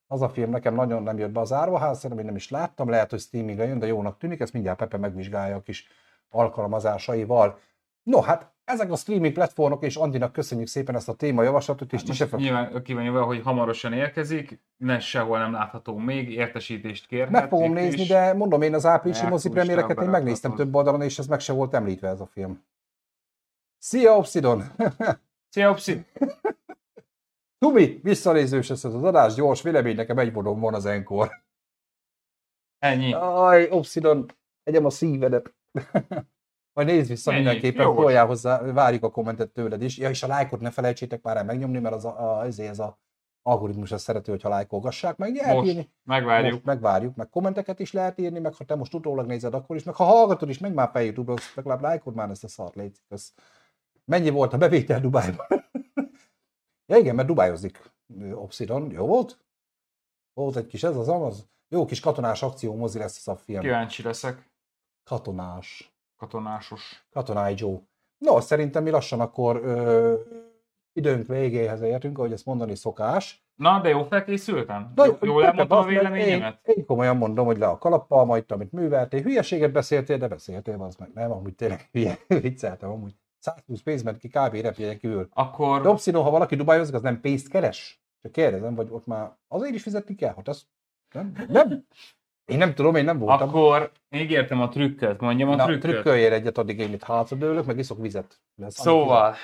Az 0.07 0.23
a 0.23 0.29
film 0.29 0.51
nekem 0.51 0.75
nagyon 0.75 1.03
nem 1.03 1.19
jött 1.19 1.31
be 1.31 1.41
az 1.41 1.53
árvaház, 1.53 1.97
szerintem 1.97 2.19
én 2.19 2.25
nem 2.25 2.37
is 2.37 2.51
láttam, 2.51 2.89
lehet, 2.89 3.11
hogy 3.11 3.21
streamingre 3.21 3.65
jön, 3.67 3.79
de 3.79 3.87
jónak 3.87 4.19
tűnik, 4.19 4.41
ezt 4.41 4.53
mindjárt 4.53 4.79
Pepe 4.79 4.97
megvizsgálja 4.97 5.57
a 5.57 5.61
kis 5.63 5.89
alkalmazásaival. 6.31 7.59
No, 8.03 8.21
hát 8.21 8.53
ezek 8.65 8.91
a 8.91 8.97
streaming 8.97 9.35
platformok, 9.35 9.85
és 9.85 9.97
Andinak 9.97 10.33
köszönjük 10.33 10.69
szépen 10.69 10.95
ezt 10.95 11.09
a 11.09 11.15
témajavaslatot, 11.15 11.93
és 11.93 12.03
ti 12.03 12.13
se 12.13 12.27
Most 12.31 12.45
nyilván 12.45 12.83
kívánja, 12.83 13.23
hogy 13.23 13.43
hamarosan 13.43 13.93
érkezik, 13.93 14.61
ne 14.77 14.99
sehol 14.99 15.39
nem 15.39 15.53
látható 15.53 15.97
még, 15.97 16.31
értesítést 16.31 17.07
kérhet. 17.07 17.31
meg 17.31 17.49
fogom 17.49 17.73
nézni, 17.73 18.05
de 18.05 18.35
mondom 18.35 18.63
én 18.63 18.75
az 18.75 18.87
áprilisi 18.87 19.27
mozi 19.27 19.49
premiereket 19.49 20.01
én 20.01 20.09
megnéztem 20.09 20.55
több 20.55 20.75
oldalon, 20.75 21.03
és 21.03 21.19
ez 21.19 21.27
meg 21.27 21.41
se 21.41 21.53
volt 21.53 21.75
említve 21.75 22.09
ez 22.09 22.21
a 22.21 22.27
film. 22.27 22.63
Szia, 23.79 24.17
Obsidon! 24.17 24.63
Szia, 25.53 25.71
Opsi! 25.71 26.05
Tumi, 27.59 28.01
visszanézős 28.03 28.71
ez 28.71 28.85
az 28.85 29.05
adás, 29.05 29.35
gyors 29.35 29.63
vélemény, 29.63 29.97
nekem 29.97 30.19
egy 30.19 30.33
van 30.33 30.75
az 30.75 30.87
enkor. 30.87 31.31
Ennyi. 32.79 33.13
Aj, 33.13 33.69
Obsidon, 33.71 34.27
egyem 34.63 34.85
a 34.85 34.91
szívedet. 34.91 35.55
Majd 36.73 36.91
nézd 36.91 37.09
vissza 37.09 37.33
Ennyi, 37.33 37.43
mindenképpen, 37.43 37.95
szóljál 37.97 38.27
hozzá, 38.27 38.61
várjuk 38.61 39.03
a 39.03 39.11
kommentet 39.11 39.51
tőled 39.51 39.83
is. 39.83 39.99
Ja, 39.99 40.09
és 40.09 40.23
a 40.23 40.27
lájkot 40.27 40.61
ne 40.61 40.71
felejtsétek 40.71 41.23
már 41.23 41.37
el 41.37 41.45
megnyomni, 41.45 41.79
mert 41.79 41.95
az 41.95 42.05
a, 42.05 42.39
a, 42.39 42.45
ezért 42.45 42.71
ez 42.71 42.79
a 42.79 42.99
algoritmus 43.43 43.93
azt 43.93 44.05
szereti, 44.05 44.31
hogyha 44.31 44.49
lájkolgassák 44.49 45.17
meg. 45.17 45.35
Lehet 45.35 45.57
Most 45.57 45.69
írni. 45.69 45.91
megvárjuk. 46.03 46.53
Most 46.53 46.65
megvárjuk, 46.65 47.17
meg 47.17 47.29
kommenteket 47.29 47.79
is 47.79 47.93
lehet 47.93 48.19
írni, 48.19 48.39
meg 48.39 48.55
ha 48.55 48.65
te 48.65 48.75
most 48.75 48.95
utólag 48.95 49.27
nézed, 49.27 49.55
akkor 49.55 49.77
is, 49.77 49.83
meg 49.83 49.95
ha 49.95 50.05
hallgatod 50.05 50.49
is, 50.49 50.59
meg 50.59 50.75
már 50.75 50.91
fel 50.93 51.03
YouTube-ra, 51.03 51.43
legalább 51.55 51.81
lájkod 51.81 52.15
már 52.15 52.31
ezt 52.31 52.45
a 52.45 52.49
szart, 52.49 52.75
légy. 52.75 52.99
Mennyi 54.05 54.31
volt 54.31 54.53
a 54.53 54.59
bevétel 54.59 55.01
Dubájban? 55.01 55.47
ja 56.91 56.97
igen, 56.97 57.15
mert 57.15 57.29
Dubájozik 57.29 57.93
Obsidon, 58.33 58.91
jó 58.91 59.07
volt? 59.07 59.45
Volt 60.35 60.57
egy 60.57 60.67
kis 60.67 60.83
ez 60.83 60.97
az 60.97 61.09
amaz? 61.09 61.49
Jó 61.69 61.85
kis 61.85 62.01
katonás 62.01 62.43
akció 62.43 62.75
mozi 62.75 62.99
lesz 62.99 63.17
ez 63.17 63.29
a 63.29 63.37
film. 63.37 63.61
Kíváncsi 63.61 64.03
leszek. 64.03 64.51
Katonás. 65.09 65.93
Katonásos. 66.17 67.07
Katonái 67.11 67.55
Joe. 67.57 67.79
No, 68.19 68.41
szerintem 68.41 68.83
mi 68.83 68.91
lassan 68.91 69.21
akkor 69.21 69.57
ö, 69.57 70.15
időnk 70.93 71.27
végéhez 71.27 71.81
értünk, 71.81 72.19
ahogy 72.19 72.33
ezt 72.33 72.45
mondani 72.47 72.75
szokás. 72.75 73.47
Na, 73.55 73.81
de 73.81 73.89
jó 73.89 74.05
felkészültem? 74.05 74.93
Na, 74.95 75.05
Jó- 75.05 75.17
Jól 75.21 75.45
elmondtam 75.45 75.79
a 75.79 75.85
véleményemet? 75.85 76.61
Én, 76.69 76.75
én 76.77 76.87
komolyan 76.87 77.17
mondom, 77.17 77.47
hogy 77.47 77.59
le 77.59 77.67
a 77.67 77.79
kalappal, 77.79 78.25
majd 78.25 78.51
amit 78.51 78.73
műveltél, 78.73 79.23
hülyeséget 79.23 79.73
beszéltél, 79.73 80.19
de 80.19 80.29
beszéltél, 80.29 80.83
az 80.83 80.97
meg 80.97 81.11
nem, 81.15 81.31
amúgy 81.31 81.55
tényleg 81.55 81.89
hülye, 81.93 82.19
vicceltem, 82.43 82.91
amúgy. 82.91 83.15
120 83.39 83.83
pénz 83.83 84.03
ment 84.03 84.19
ki 84.19 84.29
kb. 84.29 84.55
repjegyen 84.55 84.99
kívül. 84.99 85.29
Akkor 85.33 85.83
Dobszino, 85.83 86.23
ha 86.23 86.31
valaki 86.31 86.57
dubájozik, 86.57 86.95
az 86.95 87.03
nem 87.03 87.21
pénzt 87.21 87.49
keres? 87.49 88.03
Csak 88.23 88.33
kérdezem, 88.33 88.75
vagy 88.75 88.89
ott 88.91 89.07
már 89.07 89.37
azért 89.49 89.75
is 89.75 89.83
fizetni 89.83 90.15
kell, 90.15 90.33
hogy 90.33 90.49
az 90.49 90.67
nem? 91.15 91.33
nem? 91.49 91.87
Én 92.49 92.59
nem 92.59 92.75
tudom, 92.75 92.95
én 92.95 93.05
nem 93.05 93.19
voltam. 93.19 93.49
Akkor 93.49 93.91
ígértem 94.11 94.61
a 94.61 94.69
trükköt, 94.69 95.21
mondjam 95.21 95.49
a 95.49 95.55
Na, 95.55 95.65
trükköt. 95.65 95.91
trükköljél 95.91 96.33
egyet, 96.33 96.59
addig 96.59 96.79
én 96.79 96.93
itt 96.93 97.03
hátradőlök, 97.03 97.65
meg 97.67 97.79
iszok 97.79 98.01
vizet. 98.01 98.41
Lesz, 98.57 98.81
Szóval, 98.81 99.35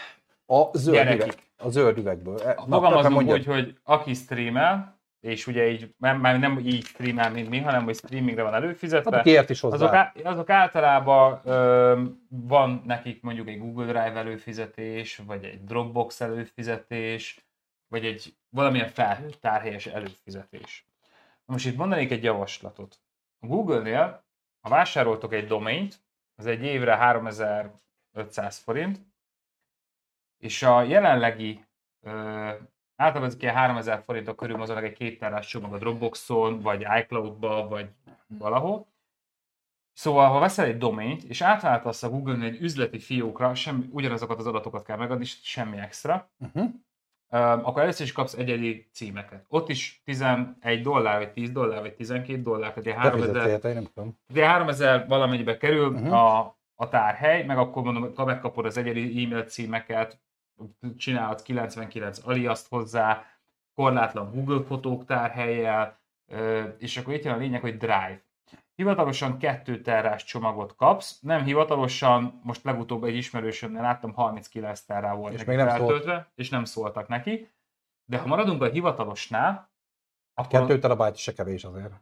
A 0.47 0.77
zöld, 0.79 0.97
Gyerekek. 0.97 1.27
üveg, 1.27 1.39
a 1.57 1.69
zöld 1.69 1.99
üvegből. 1.99 2.39
E, 2.41 2.55
fogalmazunk 2.55 3.31
úgy, 3.31 3.45
hogy 3.45 3.79
aki 3.83 4.15
streamel, 4.15 4.99
és 5.21 5.47
ugye 5.47 5.71
így, 5.71 5.95
nem, 5.99 6.21
már 6.21 6.39
nem 6.39 6.59
így 6.59 6.85
streamel, 6.85 7.31
mint 7.31 7.49
mi, 7.49 7.59
hanem 7.59 7.85
hogy 7.85 7.95
streamingre 7.97 8.43
van 8.43 8.53
Hát 8.53 8.63
előfizetve, 8.63 9.23
ért 9.25 9.51
is 9.51 9.61
hozzá. 9.61 9.75
azok, 9.75 9.93
á, 9.95 10.13
azok 10.25 10.51
általában 10.51 11.41
ö, 11.45 12.01
van 12.29 12.83
nekik 12.87 13.23
mondjuk 13.23 13.49
egy 13.49 13.59
Google 13.59 13.85
Drive 13.85 14.15
előfizetés, 14.19 15.21
vagy 15.27 15.45
egy 15.45 15.65
Dropbox 15.65 16.21
előfizetés, 16.21 17.47
vagy 17.89 18.05
egy 18.05 18.35
valamilyen 18.49 18.89
felhőtárhelyes 18.89 19.87
előfizetés. 19.87 20.87
Most 21.45 21.67
itt 21.67 21.77
mondanék 21.77 22.11
egy 22.11 22.23
javaslatot. 22.23 23.01
A 23.39 23.47
Google-nél, 23.47 24.25
ha 24.61 24.69
vásároltok 24.69 25.33
egy 25.33 25.47
domaint, 25.47 26.03
az 26.35 26.47
egy 26.47 26.63
évre 26.63 26.97
3500 26.97 28.59
forint, 28.59 29.01
és 30.39 30.63
a 30.63 30.83
jelenlegi 30.83 31.65
ö, 32.01 32.11
általában 32.97 33.29
ezek 33.29 33.43
ilyen 33.43 33.55
3000 33.55 34.03
forintok 34.03 34.37
körül 34.37 34.57
mozognak 34.57 34.85
egy 34.85 34.93
két 34.93 35.25
csomag 35.41 35.73
a 35.73 35.79
Dropboxon, 35.79 36.61
vagy 36.61 36.87
iCloud-ba, 37.01 37.69
vagy 37.69 37.91
valahol. 38.27 38.87
Szóval, 39.93 40.29
ha 40.31 40.39
veszel 40.39 40.65
egy 40.65 40.79
domaint, 40.79 41.23
és 41.23 41.41
átváltasz 41.41 42.03
a 42.03 42.11
Google-nél 42.11 42.49
egy 42.49 42.61
üzleti 42.61 42.99
fiókra, 42.99 43.55
semmi, 43.55 43.89
ugyanazokat 43.91 44.39
az 44.39 44.47
adatokat 44.47 44.85
kell 44.85 44.97
megadni, 44.97 45.25
semmi 45.25 45.79
extra, 45.79 46.31
Uh-huh. 46.39 46.75
Akkor 47.35 47.83
először 47.83 48.07
is 48.07 48.13
kapsz 48.13 48.35
egyedi 48.35 48.89
címeket. 48.93 49.45
Ott 49.49 49.69
is 49.69 50.03
11 50.05 50.83
dollár, 50.83 51.19
vagy 51.19 51.33
10 51.33 51.51
dollár, 51.51 51.81
vagy 51.81 51.95
12 51.95 52.43
dollár, 52.43 52.73
ilyen 52.83 52.97
3000, 52.97 53.33
Befizettél, 53.33 53.71
én 53.71 53.77
nem 53.77 53.87
tudom. 53.95 54.19
de 54.33 54.47
3000 54.47 55.07
valamennyibe 55.09 55.57
kerül 55.57 55.89
uh-huh. 55.93 56.13
a, 56.13 56.57
a 56.75 56.89
tárhely, 56.89 57.45
meg 57.45 57.59
akkor 57.59 57.83
mondom, 57.83 58.13
ha 58.17 58.25
megkapod 58.25 58.65
az 58.65 58.77
egyedi 58.77 59.25
e-mail 59.25 59.45
címeket, 59.45 60.21
csinálhatsz 60.97 61.43
99 61.43 62.19
aliaszt 62.25 62.69
hozzá, 62.69 63.25
korlátlan 63.75 64.31
Google 64.31 64.65
fotók 64.65 65.05
tárhelyjel, 65.05 65.99
ö, 66.27 66.63
és 66.79 66.97
akkor 66.97 67.15
itt 67.15 67.25
jön 67.25 67.35
a 67.35 67.39
lényeg, 67.39 67.61
hogy 67.61 67.77
Drive. 67.77 68.23
Hivatalosan 68.75 69.39
2 69.39 69.81
terrás 69.81 70.25
csomagot 70.25 70.75
kapsz, 70.75 71.21
nem 71.21 71.45
hivatalosan, 71.45 72.41
most 72.43 72.65
legutóbb 72.65 73.05
egy 73.05 73.15
ismerősömnél 73.15 73.81
láttam, 73.81 74.13
39 74.13 74.81
terrá 74.81 75.15
volt 75.15 75.33
És 75.33 75.45
még 75.45 75.57
nem 75.57 75.69
szólt. 75.69 75.79
feltöltve, 75.79 76.33
és 76.35 76.49
nem 76.49 76.65
szóltak 76.65 77.09
neki. 77.09 77.51
De 78.05 78.19
ha 78.19 78.27
maradunk 78.27 78.63
a 78.63 78.71
hivatalosnál, 78.71 79.73
akkor 80.35 80.61
Kettő 80.61 80.79
terabájt 80.79 81.17
se 81.17 81.33
kevés 81.33 81.65
azért. 81.65 81.93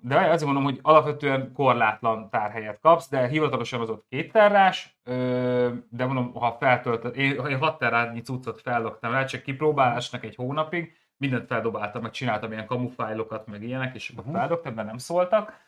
De 0.00 0.18
azért 0.18 0.44
mondom, 0.44 0.64
hogy 0.64 0.78
alapvetően 0.82 1.52
korlátlan 1.52 2.30
tárhelyet 2.30 2.80
kapsz, 2.80 3.08
de 3.08 3.28
hivatalosan 3.28 3.80
az 3.80 3.90
ott 3.90 4.06
két 4.08 4.32
terrás, 4.32 4.98
de 5.88 6.06
mondom, 6.06 6.34
ha 6.34 6.56
feltöltöd, 6.58 7.16
én, 7.16 7.46
én 7.46 7.58
hat 7.58 7.78
terrányi 7.78 8.20
cuccot 8.20 8.60
fellogtam 8.60 9.14
el, 9.14 9.26
csak 9.26 9.42
kipróbálásnak 9.42 10.24
egy 10.24 10.34
hónapig, 10.34 10.96
mindent 11.16 11.46
feldobáltam, 11.46 12.02
meg 12.02 12.10
csináltam 12.10 12.52
ilyen 12.52 12.66
kamufájlokat, 12.66 13.46
meg 13.46 13.62
ilyenek, 13.62 13.94
és 13.94 14.08
akkor 14.08 14.24
uh-huh. 14.24 14.38
feldobtam, 14.38 14.74
de 14.74 14.82
nem 14.82 14.98
szóltak. 14.98 15.65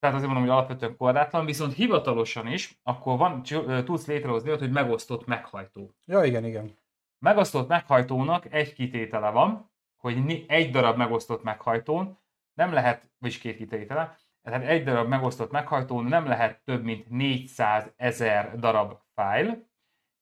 Tehát 0.00 0.16
azért 0.16 0.32
mondom, 0.32 0.48
hogy 0.48 0.56
alapvetően 0.58 0.96
korlátlan, 0.96 1.44
viszont 1.44 1.74
hivatalosan 1.74 2.46
is, 2.46 2.78
akkor 2.82 3.18
van, 3.18 3.42
tudsz 3.84 4.06
létrehozni 4.06 4.48
olyat, 4.48 4.60
hogy 4.60 4.70
megosztott 4.70 5.26
meghajtó. 5.26 5.94
Ja, 6.04 6.24
igen, 6.24 6.44
igen. 6.44 6.78
Megosztott 7.18 7.68
meghajtónak 7.68 8.52
egy 8.52 8.72
kitétele 8.72 9.30
van, 9.30 9.70
hogy 9.96 10.44
egy 10.46 10.70
darab 10.70 10.96
megosztott 10.96 11.42
meghajtón 11.42 12.18
nem 12.54 12.72
lehet, 12.72 13.10
vagyis 13.18 13.38
két 13.38 13.56
kitétele, 13.56 14.16
tehát 14.42 14.64
egy 14.64 14.84
darab 14.84 15.08
megosztott 15.08 15.50
meghajtón 15.50 16.04
nem 16.04 16.26
lehet 16.26 16.64
több 16.64 16.84
mint 16.84 17.08
400 17.08 17.92
ezer 17.96 18.58
darab 18.58 18.98
fájl, 19.14 19.68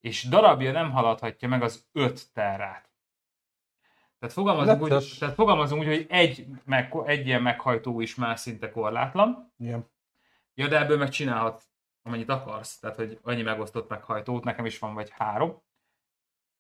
és 0.01 0.23
darabja 0.23 0.73
nem 0.73 0.91
haladhatja 0.91 1.49
meg 1.49 1.63
az 1.63 1.89
5 1.93 2.33
terrát. 2.33 2.88
Tehát 4.19 4.35
fogalmazunk, 4.35 4.83
úgy, 4.83 4.91
Necces. 4.91 5.19
tehát 5.19 5.35
fogalmazunk 5.35 5.81
úgy, 5.81 5.87
hogy 5.87 6.07
egy, 6.09 6.47
meg, 6.65 6.95
egy 7.05 7.27
ilyen 7.27 7.43
meghajtó 7.43 8.01
is 8.01 8.15
már 8.15 8.39
szinte 8.39 8.71
korlátlan, 8.71 9.53
igen. 9.59 9.87
ja, 10.55 10.69
de 10.69 10.79
ebből 10.79 10.99
megcsinálhatsz 10.99 11.65
amennyit 12.03 12.29
akarsz, 12.29 12.79
tehát 12.79 12.97
hogy 12.97 13.19
annyi 13.23 13.43
megosztott 13.43 13.89
meghajtót, 13.89 14.45
nekem 14.45 14.67
is 14.67 14.79
van 14.79 14.95
vagy 14.95 15.11
három, 15.11 15.63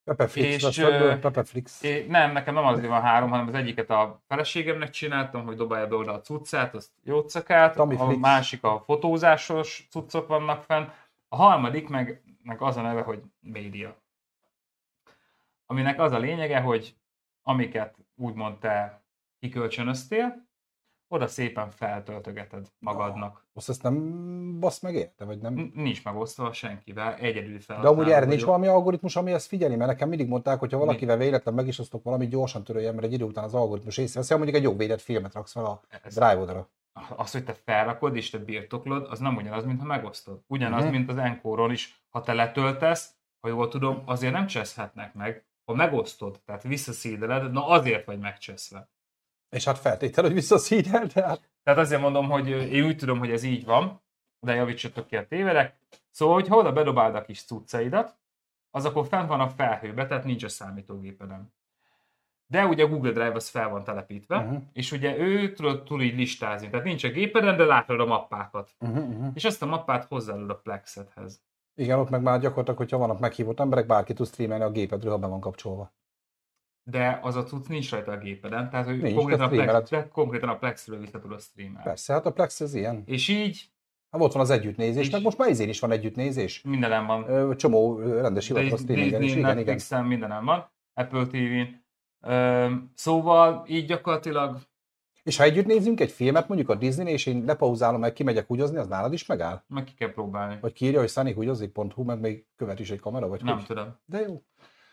Pepe 0.08 0.26
Flix, 0.26 0.46
És, 0.46 0.62
lesz. 0.62 1.82
É, 1.82 2.06
nem, 2.06 2.32
nekem 2.32 2.54
nem 2.54 2.64
azért 2.64 2.86
van 2.86 3.00
három, 3.00 3.30
hanem 3.30 3.46
az 3.46 3.54
egyiket 3.54 3.90
a 3.90 4.22
feleségemnek 4.26 4.90
csináltam, 4.90 5.44
hogy 5.44 5.56
dobálja 5.56 5.86
be 5.86 5.94
oda 5.94 6.12
a 6.12 6.20
cuccát, 6.20 6.74
azt 6.74 6.90
jócakát, 7.02 7.74
Tommy 7.74 7.94
a 7.94 8.04
Flix. 8.04 8.20
másik 8.20 8.64
a 8.64 8.82
fotózásos 8.86 9.86
cuccok 9.90 10.28
vannak 10.28 10.62
fenn, 10.62 10.84
a 11.28 11.36
harmadik 11.36 11.88
meg, 11.88 12.22
meg 12.42 12.62
az 12.62 12.76
a 12.76 12.80
neve, 12.80 13.02
hogy 13.02 13.22
média. 13.40 13.96
Aminek 15.66 16.00
az 16.00 16.12
a 16.12 16.18
lényege, 16.18 16.60
hogy 16.60 16.94
amiket 17.42 17.96
úgymond 18.16 18.58
te 18.58 19.02
kikölcsönöztél, 19.38 20.46
oda 21.14 21.26
szépen 21.26 21.70
feltöltögeted 21.70 22.66
magadnak. 22.78 23.46
Azt 23.54 23.68
ezt 23.68 23.82
nem 23.82 24.60
basz 24.60 24.80
meg 24.80 24.94
érte, 24.94 25.24
vagy 25.24 25.38
nem? 25.38 25.54
N- 25.54 25.74
Nincs 25.74 26.04
megosztva 26.04 26.52
senkivel, 26.52 27.14
egyedül 27.14 27.60
fel. 27.60 27.80
De 27.80 27.88
amúgy 27.88 28.10
erre 28.10 28.26
nincs 28.26 28.44
valami 28.44 28.66
algoritmus, 28.66 29.16
ami 29.16 29.32
ezt 29.32 29.46
figyeli, 29.46 29.76
mert 29.76 29.90
nekem 29.90 30.08
mindig 30.08 30.28
mondták, 30.28 30.58
hogy 30.58 30.72
ha 30.72 30.78
valakivel 30.78 31.16
véletlen 31.16 31.54
meg 31.54 31.66
is 31.66 31.78
osztok 31.78 32.02
valamit, 32.04 32.28
gyorsan 32.30 32.64
töröljem, 32.64 32.94
mert 32.94 33.06
egy 33.06 33.12
idő 33.12 33.24
után 33.24 33.44
az 33.44 33.54
algoritmus 33.54 33.96
észreveszi, 33.98 34.32
ha 34.32 34.38
mondjuk 34.38 34.58
egy 34.58 34.64
jogvédett 34.64 35.00
filmet 35.00 35.34
raksz 35.34 35.52
fel 35.52 35.64
a 35.64 35.80
Drive-odra. 36.02 36.68
az, 37.16 37.32
hogy 37.32 37.44
te 37.44 37.54
felrakod 37.54 38.16
és 38.16 38.30
te 38.30 38.38
birtoklod, 38.38 39.06
az 39.10 39.18
nem 39.18 39.36
ugyanaz, 39.36 39.64
mint 39.64 39.80
ha 39.80 39.86
megosztod. 39.86 40.42
Ugyanaz, 40.46 40.82
Mhm. 40.84 40.92
mint 40.92 41.08
az 41.10 41.16
Encore-on 41.16 41.70
is. 41.70 42.02
Ha 42.08 42.20
te 42.22 42.32
letöltesz, 42.32 43.14
ha 43.40 43.48
jól 43.48 43.68
tudom, 43.68 44.02
azért 44.04 44.32
nem 44.32 44.46
cseszhetnek 44.46 45.14
meg. 45.14 45.46
Ha 45.68 45.74
megosztod, 45.74 46.40
tehát 46.44 46.62
visszaszídeled, 46.62 47.52
na 47.52 47.66
azért 47.66 48.04
vagy 48.04 48.18
megcseszve. 48.18 48.88
És 49.50 49.64
hát 49.64 49.78
feltétel, 49.78 50.24
hogy 50.24 50.32
visszaszídel, 50.32 51.06
de 51.06 51.22
hát 51.22 51.50
Tehát 51.62 51.78
azért 51.78 52.00
mondom, 52.00 52.30
hogy 52.30 52.48
én 52.48 52.84
úgy 52.84 52.96
tudom, 52.96 53.18
hogy 53.18 53.30
ez 53.30 53.42
így 53.42 53.64
van, 53.64 54.02
de 54.40 54.54
javítsatok 54.54 55.06
ki 55.06 55.16
a 55.16 55.26
tévedek. 55.26 55.78
Szóval, 56.10 56.34
hogy 56.34 56.48
ha 56.48 56.56
oda 56.56 56.72
bedobáld 56.72 57.14
a 57.14 57.22
kis 57.22 57.44
cuccaidat, 57.44 58.18
az 58.70 58.84
akkor 58.84 59.06
fent 59.06 59.28
van 59.28 59.40
a 59.40 59.48
felhőbe, 59.48 60.06
tehát 60.06 60.24
nincs 60.24 60.44
a 60.44 60.48
számítógépeden. 60.48 61.52
De 62.46 62.66
ugye 62.66 62.84
a 62.84 62.88
Google 62.88 63.12
Drive 63.12 63.34
az 63.34 63.48
fel 63.48 63.68
van 63.68 63.84
telepítve, 63.84 64.36
uh-huh. 64.36 64.62
és 64.72 64.92
ugye 64.92 65.18
ő 65.18 65.52
tud, 65.52 65.82
tud 65.82 66.00
így 66.00 66.16
listázni. 66.16 66.70
Tehát 66.70 66.84
nincs 66.84 67.04
a 67.04 67.08
gépeden, 67.08 67.56
de 67.56 67.64
látod 67.64 68.00
a 68.00 68.06
mappákat. 68.06 68.74
Uh-huh, 68.80 69.08
uh-huh. 69.08 69.30
És 69.34 69.44
ezt 69.44 69.62
a 69.62 69.66
mappát 69.66 70.04
hozzáadod 70.04 70.50
a 70.50 70.58
Plexethez. 70.58 71.42
Igen, 71.78 71.98
ott 71.98 72.10
meg 72.10 72.22
már 72.22 72.40
gyakorlatilag, 72.40 72.78
hogyha 72.78 72.98
vannak 72.98 73.20
meghívott 73.20 73.60
emberek, 73.60 73.86
bárki 73.86 74.12
tud 74.12 74.26
streamelni 74.26 74.64
a 74.64 74.70
gépedről, 74.70 75.10
ha 75.12 75.18
be 75.18 75.26
van 75.26 75.40
kapcsolva. 75.40 75.92
De 76.90 77.18
az 77.22 77.36
a 77.36 77.42
cucc 77.42 77.66
nincs 77.66 77.90
rajta 77.90 78.12
a 78.12 78.18
gépeden, 78.18 78.70
tehát 78.70 78.86
hogy 78.86 79.00
Nincs, 79.00 79.16
konkrétan, 79.16 79.44
a 79.44 79.48
streameled. 79.48 79.88
Plex, 79.88 80.08
konkrétan 80.12 80.48
a 80.48 80.56
Plexről 80.58 80.98
vissza 80.98 81.18
tudod 81.18 81.40
streamelni. 81.40 81.82
Persze, 81.84 82.12
hát 82.12 82.26
a 82.26 82.32
Plex 82.32 82.60
ez 82.60 82.74
ilyen. 82.74 83.02
És 83.06 83.28
így 83.28 83.70
Hát 84.10 84.20
ott 84.20 84.32
van 84.32 84.42
az 84.42 84.50
együttnézés, 84.50 85.06
És- 85.06 85.12
meg 85.12 85.22
most 85.22 85.38
már 85.38 85.48
izén 85.48 85.68
is 85.68 85.80
van 85.80 85.90
együttnézés. 85.90 86.62
mindenem 86.62 87.06
van. 87.06 87.56
Csomó 87.56 87.98
rendes 87.98 88.46
hivatalos 88.46 88.80
streamingen 88.80 89.22
is, 89.22 89.34
igen, 89.34 89.58
igen. 89.58 90.04
Mindenem 90.04 90.44
van, 90.44 90.70
Apple 90.94 91.26
TV-n. 91.26 91.86
Szóval 92.94 93.64
így 93.68 93.86
gyakorlatilag 93.86 94.58
És 95.28 95.36
ha 95.36 95.44
együtt 95.44 95.66
nézzünk 95.66 96.00
egy 96.00 96.10
filmet, 96.10 96.48
mondjuk 96.48 96.68
a 96.68 96.74
Disney, 96.74 97.12
és 97.12 97.26
én 97.26 97.44
lepauzálom, 97.44 98.00
meg 98.00 98.12
kimegyek 98.12 98.46
húgyozni, 98.46 98.76
az 98.76 98.86
nálad 98.88 99.12
is 99.12 99.26
megáll? 99.26 99.62
meg 99.66 99.84
ki 99.84 99.94
kell 99.94 100.12
próbálni. 100.12 100.58
Vagy 100.60 100.72
kiírja, 100.72 100.98
hogy 100.98 101.08
sunnyhúgyozik.hu, 101.08 102.02
meg 102.04 102.20
még 102.20 102.46
követ 102.56 102.80
is 102.80 102.90
egy 102.90 103.00
kamera, 103.00 103.28
vagy 103.28 103.42
Nem 103.42 103.54
hogy? 103.56 103.66
tudom. 103.66 103.96
De 104.04 104.20
jó. 104.20 104.42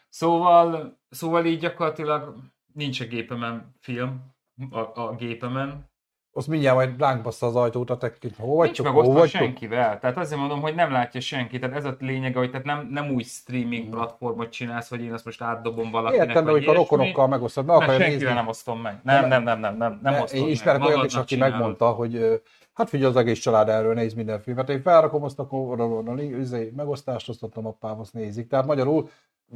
Szóval, 0.10 0.98
szóval 1.10 1.46
így 1.46 1.60
gyakorlatilag 1.60 2.36
nincs 2.74 3.02
a 3.02 3.06
gépemen 3.06 3.76
film, 3.80 4.22
a, 4.70 4.80
a 4.80 5.16
gépemen. 5.16 5.90
Azt 6.38 6.48
mindjárt 6.48 6.76
majd 6.76 7.00
ránk 7.00 7.22
bassza 7.22 7.46
az 7.46 7.56
ajtót, 7.56 7.90
a 7.90 7.98
tek, 7.98 8.18
hol 8.38 8.56
vagytok, 8.56 8.86
meg 8.86 8.94
hol 8.94 9.04
vagytok? 9.04 9.28
senkivel. 9.28 10.00
Tehát 10.00 10.18
azért 10.18 10.40
mondom, 10.40 10.62
hogy 10.62 10.76
nem 10.76 10.92
látja 10.92 11.22
senki. 11.22 11.60
Tehát 11.60 11.76
ez 11.76 11.86
a 11.86 11.96
lényege, 12.00 12.38
hogy 12.38 12.50
tehát 12.52 12.66
nem, 12.66 12.88
nem 12.92 13.10
új 13.10 13.24
streaming 13.24 13.90
platformot 13.90 14.50
csinálsz, 14.50 14.90
hogy 14.90 15.02
én 15.02 15.14
azt 15.14 15.26
most 15.26 15.42
átdobom 15.42 15.92
valakinek. 15.92 16.28
Értem, 16.28 16.46
de 16.46 16.52
vagy 16.52 16.66
hogy 16.66 16.76
a 16.76 16.78
rokonokkal 16.78 17.28
megosztod, 17.28 17.66
meg 17.66 17.76
akarja 17.76 18.08
nézni. 18.08 18.34
nem 18.34 18.48
osztom 18.48 18.82
meg. 18.82 19.00
Nem, 19.04 19.28
nem, 19.28 19.44
nem, 19.44 19.60
nem, 19.60 19.78
nem, 19.78 20.00
nem 20.02 20.14
Ne, 20.14 20.22
osztom 20.22 20.40
én 20.40 20.48
ismerek 20.48 20.86
olyat 20.86 21.06
is, 21.06 21.16
aki 21.16 21.36
megmondta, 21.36 21.90
hogy 21.90 22.42
hát 22.74 22.90
figyelj, 22.90 23.10
az 23.10 23.18
egész 23.18 23.40
család 23.40 23.70
erről 23.70 23.94
néz 23.94 24.14
minden 24.14 24.40
filmet. 24.40 24.70
Én 24.70 24.82
felrakom 24.82 25.24
azt, 25.24 25.40
akkor 25.40 26.04
izé, 26.40 26.72
megosztást 26.76 27.30
osztottam 27.30 27.66
apám, 27.66 28.00
azt 28.00 28.14
nézik. 28.14 28.48
Tehát 28.48 28.66
magyarul 28.66 29.10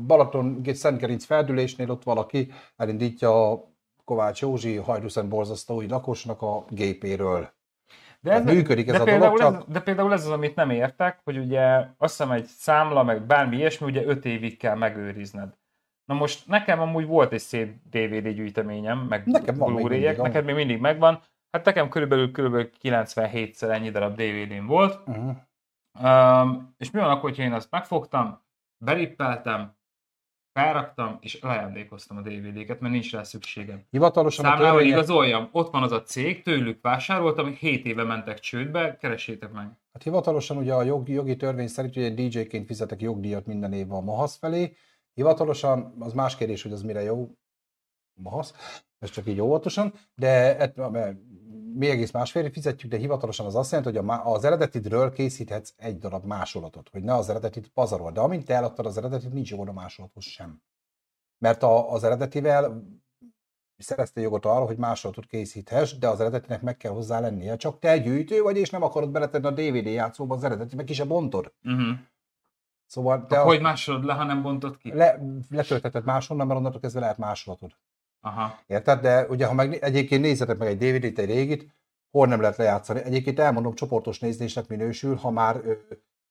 Balaton, 0.08 0.62
Szentkerinc 0.74 1.26
feldülésnél 1.26 1.92
ott 1.92 2.04
valaki 2.04 2.52
elindítja 2.78 3.52
a 3.52 3.68
Kovács 4.10 4.41
Józsi 4.41 4.76
Hajdúszen 4.76 5.30
borzasztói 5.30 5.88
lakosnak 5.88 6.41
a 6.41 6.66
gépéről. 6.70 7.49
De, 8.20 8.32
Hát 8.32 8.43
működik 8.43 8.88
ez 8.88 8.93
de 8.93 9.01
a 9.01 9.03
például 9.03 9.38
dolog, 9.38 9.55
ez, 9.55 9.74
de 9.74 9.82
például 9.82 10.14
ez 10.14 10.26
az, 10.26 10.32
amit 10.32 10.55
nem 10.55 10.70
értek, 10.70 11.22
hogy 11.24 11.38
ugye 11.38 11.62
azt 11.97 12.18
hiszem 12.18 12.32
egy 12.32 12.45
számla, 12.45 13.03
meg 13.03 13.26
bármi 13.26 13.55
ilyesmi, 13.55 13.88
ugye 13.88 14.05
5 14.05 14.26
évig 14.26 14.57
kell 14.57 14.76
megőrizned. 14.76 15.57
Na 16.05 16.14
most 16.14 16.47
nekem 16.47 16.80
amúgy 16.80 17.05
volt 17.05 17.34
egy 17.34 17.39
szép 17.39 17.76
DVD 17.89 18.28
gyűjteményem, 18.28 18.97
meg 18.97 19.26
Nekem 19.26 19.55
van 19.55 19.74
még 19.74 19.88
mindig, 19.88 20.18
neked 20.18 20.45
még 20.45 20.55
mindig 20.55 20.80
megvan. 20.80 21.22
Hát 21.51 21.66
nekem 21.66 21.89
körülbelül, 21.89 22.32
körülbelül 22.32 22.70
97-szer 22.82 23.70
ennyi 23.70 23.89
darab 23.89 24.16
DVD-m 24.16 24.66
volt. 24.66 25.07
Uh-huh. 25.07 25.36
Um, 26.01 26.74
és 26.78 26.91
mi 26.91 26.99
van 26.99 27.10
akkor, 27.10 27.30
hogyha 27.30 27.43
én 27.43 27.53
azt 27.53 27.72
megfogtam, 27.72 28.41
berippeltem, 28.86 29.78
felraktam, 30.60 31.18
és 31.22 31.41
leajándékoztam 31.41 32.18
a 32.18 32.22
DVD-ket, 32.22 32.80
mert 32.80 32.93
nincs 32.93 33.12
rá 33.12 33.24
szükségem. 33.24 33.84
Hivatalosan 33.89 34.45
a 34.45 34.47
Számlával 34.47 34.72
törvények, 34.72 34.97
igazoljam, 34.97 35.49
ott 35.51 35.72
van 35.72 35.84
az 35.84 35.91
a 35.91 36.03
cég, 36.03 36.43
tőlük 36.43 36.82
vásároltam, 36.82 37.53
7 37.53 37.86
éve 37.86 38.03
mentek 38.03 38.39
csődbe, 38.39 38.97
keresétek 38.97 39.51
meg. 39.51 39.66
hát 39.93 40.03
hivatalosan 40.03 40.57
ugye 40.57 40.74
a 40.74 40.84
jogi, 40.84 41.14
jogi 41.14 41.36
törvény 41.36 41.68
szerint 41.68 41.95
ugye 41.95 42.10
DJ-ként 42.10 42.66
fizetek 42.66 43.01
jogdíjat 43.01 43.45
minden 43.45 43.74
évben 43.74 43.97
a 43.97 44.01
Mahasz 44.01 44.38
felé. 44.38 44.76
Hivatalosan 45.14 45.95
az 45.99 46.14
más 46.14 46.36
kérdés, 46.36 46.64
hogy 46.64 46.72
az 46.72 46.82
mire 46.82 47.01
jó, 47.01 47.30
Mahasz, 48.14 48.53
ez 48.99 49.10
csak 49.10 49.28
így 49.28 49.41
óvatosan, 49.41 49.93
de 50.16 50.57
mert 50.76 51.18
mi 51.74 51.89
egész 51.89 52.11
másfél 52.11 52.51
fizetjük, 52.51 52.91
de 52.91 52.97
hivatalosan 52.97 53.45
az 53.45 53.55
azt 53.55 53.72
jelenti, 53.72 53.97
hogy 53.97 54.09
a, 54.09 54.34
az 54.34 54.43
eredetidről 54.43 55.11
készíthetsz 55.11 55.74
egy 55.78 55.97
darab 55.97 56.26
másolatot, 56.26 56.89
hogy 56.89 57.03
ne 57.03 57.13
az 57.13 57.30
eredetit 57.30 57.67
pazarol. 57.67 58.11
De 58.11 58.20
amint 58.20 58.45
te 58.45 58.53
eladtad 58.53 58.86
az 58.86 58.97
eredetit, 58.97 59.34
nincs 59.34 59.49
jogod 59.49 59.67
a 59.67 59.74
másolathoz 59.74 60.24
sem. 60.24 60.61
Mert 61.38 61.63
a, 61.63 61.91
az 61.91 62.03
eredetivel 62.03 62.84
szereztél 63.78 64.24
jogot 64.24 64.45
arra, 64.45 64.65
hogy 64.65 64.78
másolatot 64.78 65.26
készíthess, 65.26 65.97
de 65.97 66.07
az 66.07 66.20
eredetinek 66.20 66.61
meg 66.61 66.78
kell 66.78 66.91
hozzá 66.91 67.20
lennie. 67.20 67.55
Csak 67.55 67.80
te 67.80 67.97
gyűjtő 67.97 68.41
vagy, 68.41 68.57
és 68.57 68.70
nem 68.70 68.84
akarod 68.84 69.11
beletenni 69.11 69.45
a 69.45 69.51
DVD 69.51 69.86
játszóba 69.86 70.36
az 70.36 70.43
eredetit, 70.43 70.76
meg 70.76 70.86
ki 70.86 70.93
se 70.93 71.05
bontod. 71.05 71.53
Uh-huh. 71.63 71.97
Szóval 72.86 73.22
te 73.22 73.28
De 73.28 73.38
azt 73.38 73.47
hogy 73.47 73.61
másolod 73.61 74.03
le, 74.03 74.13
ha 74.13 74.24
nem 74.24 74.41
bontod 74.41 74.78
ki? 74.78 74.93
le, 74.93 75.20
letöltheted 75.49 76.05
máshonnan, 76.05 76.47
mert 76.47 76.59
onnantól 76.59 76.82
kezdve 76.82 76.99
lehet 76.99 77.17
másolatod. 77.17 77.72
Aha. 78.22 78.59
Érted? 78.67 78.99
De 79.01 79.26
ugye, 79.28 79.45
ha 79.45 79.53
meg 79.53 79.74
egyébként 79.74 80.22
nézzetek 80.22 80.57
meg 80.57 80.67
egy 80.67 80.78
DVD-t, 80.78 81.20
egy 81.20 81.26
régit, 81.26 81.67
hol 82.11 82.28
nem 82.28 82.41
lehet 82.41 82.57
lejátszani. 82.57 83.01
Egyébként 83.03 83.39
elmondom, 83.39 83.74
csoportos 83.74 84.20
nézésnek 84.20 84.67
minősül, 84.67 85.15
ha 85.15 85.30
már 85.32 85.61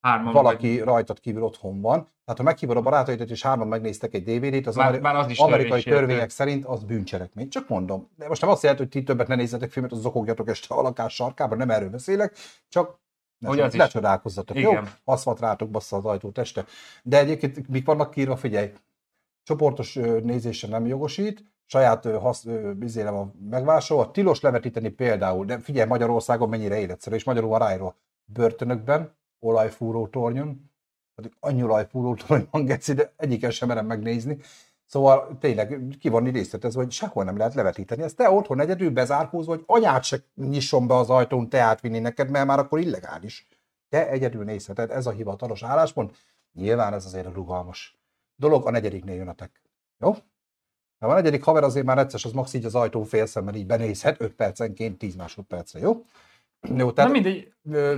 Hárman 0.01 0.33
valaki 0.33 0.77
vagy. 0.77 0.87
rajtad 0.87 1.19
kívül 1.19 1.43
otthon 1.43 1.81
van. 1.81 2.01
Tehát 2.01 2.37
ha 2.37 2.43
meghívod 2.43 2.77
a 2.77 2.81
barátaidat, 2.81 3.29
és 3.29 3.41
hárman 3.41 3.67
megnéztek 3.67 4.13
egy 4.13 4.23
DVD-t, 4.23 4.67
az 4.67 4.77
ameri- 4.77 4.99
bár 4.99 5.15
az 5.15 5.29
is 5.29 5.39
amerikai 5.39 5.83
törvények 5.83 6.29
szerint 6.29 6.65
az 6.65 6.83
bűncselekmény. 6.83 7.49
Csak 7.49 7.67
mondom. 7.67 8.09
De 8.15 8.27
most 8.27 8.41
nem 8.41 8.49
azt 8.49 8.61
jelenti, 8.61 8.83
hogy 8.83 8.91
ti 8.91 9.03
többet 9.03 9.27
ne 9.27 9.35
nézzetek 9.35 9.71
filmet, 9.71 9.91
az 9.91 9.99
zokogjatok 9.99 10.49
este 10.49 10.75
a 10.75 10.81
lakás 10.81 11.13
sarkában, 11.13 11.57
nem 11.57 11.69
erről 11.69 11.89
beszélek, 11.89 12.35
csak 12.69 12.99
Hogy 13.45 13.59
az 13.59 13.73
ne 13.73 13.87
csodálkozzatok, 13.87 14.59
jó? 14.59 14.71
Aszfalt 15.03 15.39
rátok 15.39 15.69
bassza 15.69 15.97
az 15.97 16.05
ajtót 16.05 16.37
este. 16.37 16.65
De 17.03 17.17
egyébként 17.17 17.67
mik 17.67 17.85
vannak 17.85 18.11
kiírva, 18.11 18.35
figyelj, 18.35 18.71
csoportos 19.43 19.93
nézésre 20.23 20.67
nem 20.67 20.85
jogosít, 20.85 21.43
saját 21.69 22.05
hasz, 22.05 22.45
ö, 22.45 22.73
bizélem 22.73 23.15
a 23.15 23.31
megvásárolva, 23.49 24.11
tilos 24.11 24.41
levetíteni 24.41 24.89
például, 24.89 25.45
de 25.45 25.59
figyelj 25.59 25.87
Magyarországon 25.87 26.49
mennyire 26.49 26.79
életszerű, 26.79 27.15
és 27.15 27.23
magyarul 27.23 27.49
van 27.49 27.59
ráírva, 27.59 27.95
börtönökben, 28.25 29.15
olajfúró 29.39 30.07
tornyon, 30.07 30.71
pedig 31.15 31.31
annyi 31.39 31.63
olajfúró 31.63 32.15
torony 32.15 32.47
van, 32.51 32.65
geci, 32.65 32.93
de 32.93 33.13
egyiken 33.15 33.51
sem 33.51 33.67
merem 33.67 33.85
megnézni. 33.85 34.37
Szóval 34.85 35.37
tényleg 35.39 35.95
ki 35.99 36.09
van 36.09 36.23
részletezve, 36.23 36.81
hogy 36.81 36.91
sehol 36.91 37.23
nem 37.23 37.37
lehet 37.37 37.53
levetíteni. 37.53 38.01
Ezt 38.03 38.15
te 38.15 38.29
otthon 38.29 38.59
egyedül 38.59 38.91
bezárkózva, 38.91 39.51
hogy 39.51 39.63
anyát 39.65 40.03
se 40.03 40.17
nyisson 40.35 40.87
be 40.87 40.95
az 40.95 41.09
ajtón, 41.09 41.49
te 41.49 41.59
átvinni 41.59 41.99
neked, 41.99 42.29
mert 42.29 42.45
már 42.45 42.59
akkor 42.59 42.79
illegális. 42.79 43.47
Te 43.89 44.09
egyedül 44.09 44.43
nézheted, 44.43 44.91
ez 44.91 45.05
a 45.05 45.11
hivatalos 45.11 45.63
álláspont. 45.63 46.17
Nyilván 46.53 46.93
ez 46.93 47.05
azért 47.05 47.25
a 47.25 47.31
rugalmas 47.31 47.99
dolog, 48.35 48.67
a 48.67 48.71
negyediknél 48.71 49.15
jön 49.15 49.27
a 49.27 49.33
tek. 49.33 49.61
Jó? 49.97 50.13
Ha 50.99 51.07
a 51.07 51.13
negyedik 51.13 51.43
haver 51.43 51.63
azért 51.63 51.85
már 51.85 51.97
egyszer, 51.97 52.19
az 52.23 52.31
max 52.31 52.53
így 52.53 52.65
az 52.65 52.75
ajtó 52.75 53.03
félszemmel 53.03 53.55
így 53.55 53.65
benézhet, 53.65 54.21
5 54.21 54.33
percenként, 54.33 54.97
10 54.97 55.15
másodpercre, 55.15 55.79
jó? 55.79 56.05
Jó, 56.67 56.85
Na 56.85 56.93
tehát 56.93 57.11
mindegy, 57.11 57.51
ö, 57.71 57.95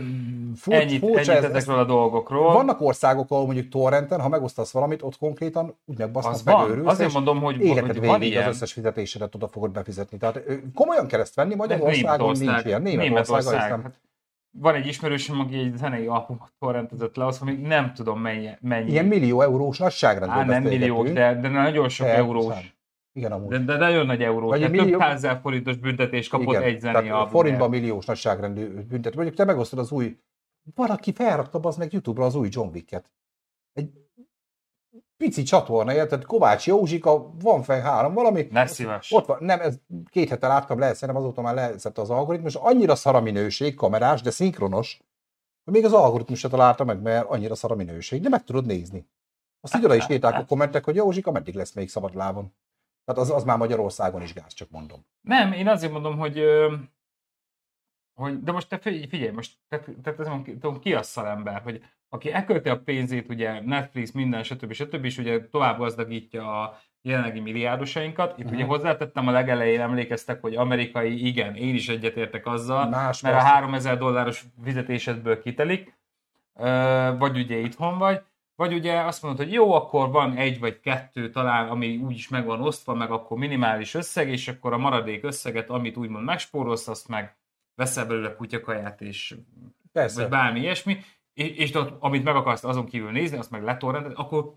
fur, 0.56 0.74
ennyit, 0.74 1.00
furcsa 1.00 1.34
ennyit 1.34 1.56
ez, 1.56 1.68
a 1.68 1.86
dolgokról. 1.86 2.54
vannak 2.54 2.82
országok, 2.82 3.32
ahol 3.32 3.46
mondjuk 3.46 3.70
torrenten, 3.70 4.22
ha 4.22 4.28
megosztasz 4.30 4.72
valamit, 4.72 5.02
ott 5.02 5.18
konkrétan 5.18 5.76
úgy 5.86 5.98
megbasznak, 5.98 6.34
az 6.34 6.44
megőrülsz, 6.44 6.92
Azért 6.92 7.14
mondom, 7.14 7.42
hogy, 7.42 7.62
életed 7.62 8.06
hogy 8.06 8.20
végig 8.20 8.38
az 8.38 8.48
összes 8.48 8.74
fizetésedet 8.74 9.36
oda 9.36 9.48
fogod 9.48 9.72
befizetni. 9.72 10.18
Tehát 10.18 10.44
komolyan 10.74 11.08
kell 11.08 11.20
ezt 11.20 11.36
venni, 11.36 11.56
Magyarországon 11.56 12.38
nincs 12.38 12.64
ilyen. 12.64 12.82
Németország, 12.82 13.08
Németország. 13.10 13.82
Hát 13.82 14.00
van 14.60 14.76
egy 14.76 14.88
ismerősöm, 14.88 15.40
aki 15.40 15.58
egy 15.58 15.78
zenei 15.78 16.06
albumot 16.06 16.52
torrentezett 16.60 17.16
le, 17.16 17.26
azt 17.26 17.42
mondja, 17.42 17.60
hogy 17.60 17.70
nem 17.70 17.94
tudom 17.94 18.20
mennyi. 18.20 18.50
mennyi. 18.62 18.92
Ilyen 18.92 19.06
millió 19.06 19.42
eurós 19.42 19.78
nagyságrendben 19.78 20.40
Á, 20.40 20.44
nem 20.44 20.64
milliók, 20.64 21.08
de, 21.08 21.40
de 21.40 21.48
nagyon 21.48 21.90
sok 21.90 22.08
De, 22.08 22.16
eurós. 22.16 22.54
szám. 22.54 22.64
Igen, 23.14 23.32
amúgy. 23.32 23.50
De, 23.50 23.58
de 23.60 23.78
nagyon 23.78 24.06
nagy 24.06 24.22
eurós. 24.24 24.50
Vagy 24.50 24.60
Tehát 24.60 24.74
egy 24.74 24.80
millió- 24.80 24.98
Több 24.98 25.08
százezer 25.08 25.40
forintos 25.42 25.78
büntetés 25.78 26.28
kapott 26.28 26.48
Igen, 26.48 26.62
egy 26.64 26.80
zenei 26.80 26.94
tehát 26.94 27.08
albumért. 27.10 27.32
forintban 27.32 27.70
milliós 27.70 28.06
nagyságrendű 28.06 28.68
büntet. 28.68 29.16
Mondjuk 29.16 29.36
te 29.36 29.44
megosztod 29.46 29.80
az 29.80 29.92
új, 29.92 30.18
valaki 30.76 31.14
felrakta 31.14 31.60
az 31.60 31.78
meg 31.78 31.94
YouTube-ra 31.94 32.26
az 32.26 32.36
új 32.36 32.48
John 32.52 32.70
Wick-et. 32.74 33.12
Egy 33.74 33.92
pici 35.18 35.44
csatorna, 35.44 35.94
érted? 35.94 36.26
Kovács 36.26 36.68
Józsika, 36.68 37.32
van 37.40 37.64
fel 37.64 37.82
három 37.82 38.14
valami. 38.14 38.48
Ne 38.52 38.66
szíves. 38.66 39.12
Ott 39.12 39.26
van, 39.26 39.38
nem, 39.44 39.60
ez 39.60 39.80
két 40.10 40.30
hete 40.30 40.48
láttam 40.48 40.80
le, 40.80 40.94
szerintem 40.94 41.24
azóta 41.24 41.42
már 41.42 41.56
leszette 41.56 42.02
az 42.02 42.10
algoritmus, 42.10 42.56
annyira 42.56 42.96
szar 42.96 43.16
a 43.16 43.22
minőség, 43.22 43.76
kamerás, 43.76 44.22
de 44.22 44.30
szinkronos, 44.30 45.02
hogy 45.64 45.74
még 45.74 45.86
az 45.86 45.94
algoritmus 45.94 46.40
se 46.40 46.48
találta 46.50 46.84
meg, 46.84 47.02
mert 47.02 47.30
annyira 47.30 47.56
szar 47.56 47.72
a 47.72 47.76
minőség, 47.76 48.22
de 48.22 48.30
meg 48.30 48.44
tudod 48.44 48.66
nézni. 48.66 49.08
Azt 49.62 49.76
így 49.76 49.86
oda 49.86 49.96
is 49.96 50.10
írták 50.10 50.34
a 50.40 50.46
kommentek, 50.46 50.84
hogy 50.84 50.96
Józsika, 50.96 51.32
meddig 51.32 51.56
lesz 51.56 51.74
még 51.74 51.90
szabad 51.90 52.16
lábon. 52.16 52.54
Tehát 53.14 53.30
az, 53.30 53.36
az 53.36 53.44
már 53.44 53.58
Magyarországon 53.58 54.22
is 54.22 54.34
gáz, 54.34 54.54
csak 54.54 54.70
mondom. 54.70 55.06
Nem, 55.22 55.52
én 55.52 55.68
azért 55.68 55.92
mondom, 55.92 56.18
hogy, 56.18 56.44
hogy 58.14 58.44
de 58.44 58.52
most 58.52 58.70
te 58.70 58.78
figyelj, 58.78 59.32
most 59.32 59.54
te, 59.70 59.80
te, 59.80 60.14
te, 60.14 60.14
te 60.62 60.70
ki 60.82 60.94
a 60.94 61.04
szarember, 61.04 61.62
hogy 61.62 61.84
aki 62.10 62.32
elkölti 62.32 62.70
a 62.70 62.82
pénzét, 62.82 63.30
ugye 63.30 63.62
Netflix, 63.62 64.12
minden, 64.12 64.44
stb. 64.44 64.72
stb. 64.74 65.06
és 65.06 65.18
ugye 65.18 65.48
tovább 65.50 65.78
gazdagítja 65.78 66.62
a 66.62 66.80
jelenlegi 67.02 67.40
milliárdosainkat. 67.40 68.38
Itt 68.38 68.46
Mhm. 68.46 68.54
ugye 68.54 68.64
hozzátettem 68.66 69.28
a 69.28 69.32
legelején, 69.32 69.82
emlékeztek, 69.82 70.42
hogy 70.42 70.56
amerikai, 70.56 71.28
igen, 71.28 71.56
én 71.56 71.76
is 71.76 71.90
egyetértek 71.90 72.46
azzal, 72.46 72.90
Más 72.90 73.22
mert 73.22 73.36
a 73.36 73.38
persze. 73.38 73.54
3000 73.54 73.98
dolláros 73.98 74.46
fizetésedből 74.64 75.42
kitelik, 75.42 75.98
vagy 77.18 77.38
ugye 77.38 77.58
itthon 77.58 77.98
vagy, 77.98 78.22
vagy 78.62 78.74
ugye 78.74 79.00
azt 79.00 79.24
mondod, 79.24 79.46
hogy 79.46 79.54
jó, 79.54 79.74
akkor 79.74 80.12
van 80.12 80.36
egy 80.38 80.60
vagy 80.60 80.80
kettő 80.80 81.30
talán, 81.30 81.70
ami 81.70 81.98
úgyis 81.98 82.30
meg 82.30 82.46
van 82.46 82.62
osztva, 82.62 82.94
meg 82.94 83.12
akkor 83.12 83.38
minimális 83.38 83.94
összeg, 83.94 84.30
és 84.30 84.48
akkor 84.48 84.74
a 84.74 84.78
maradék 84.78 85.24
összeget, 85.24 85.70
amit 85.70 85.98
úgymond 85.98 86.26
megspórolsz, 86.26 86.88
azt 86.88 87.08
meg 87.08 87.36
veszel 87.76 88.06
belőle 88.06 88.36
kutyakaját, 88.36 89.02
és 89.02 89.36
Persze. 89.92 90.22
vagy 90.22 90.30
bármi 90.30 90.60
ilyesmi, 90.60 90.98
és, 91.34 91.48
és 91.48 91.76
ott, 91.76 91.96
amit 92.00 92.24
meg 92.24 92.36
akarsz 92.36 92.64
azon 92.64 92.86
kívül 92.86 93.12
nézni, 93.12 93.38
azt 93.38 93.52
meg 93.52 93.64
letorrended, 93.64 94.12
akkor, 94.16 94.52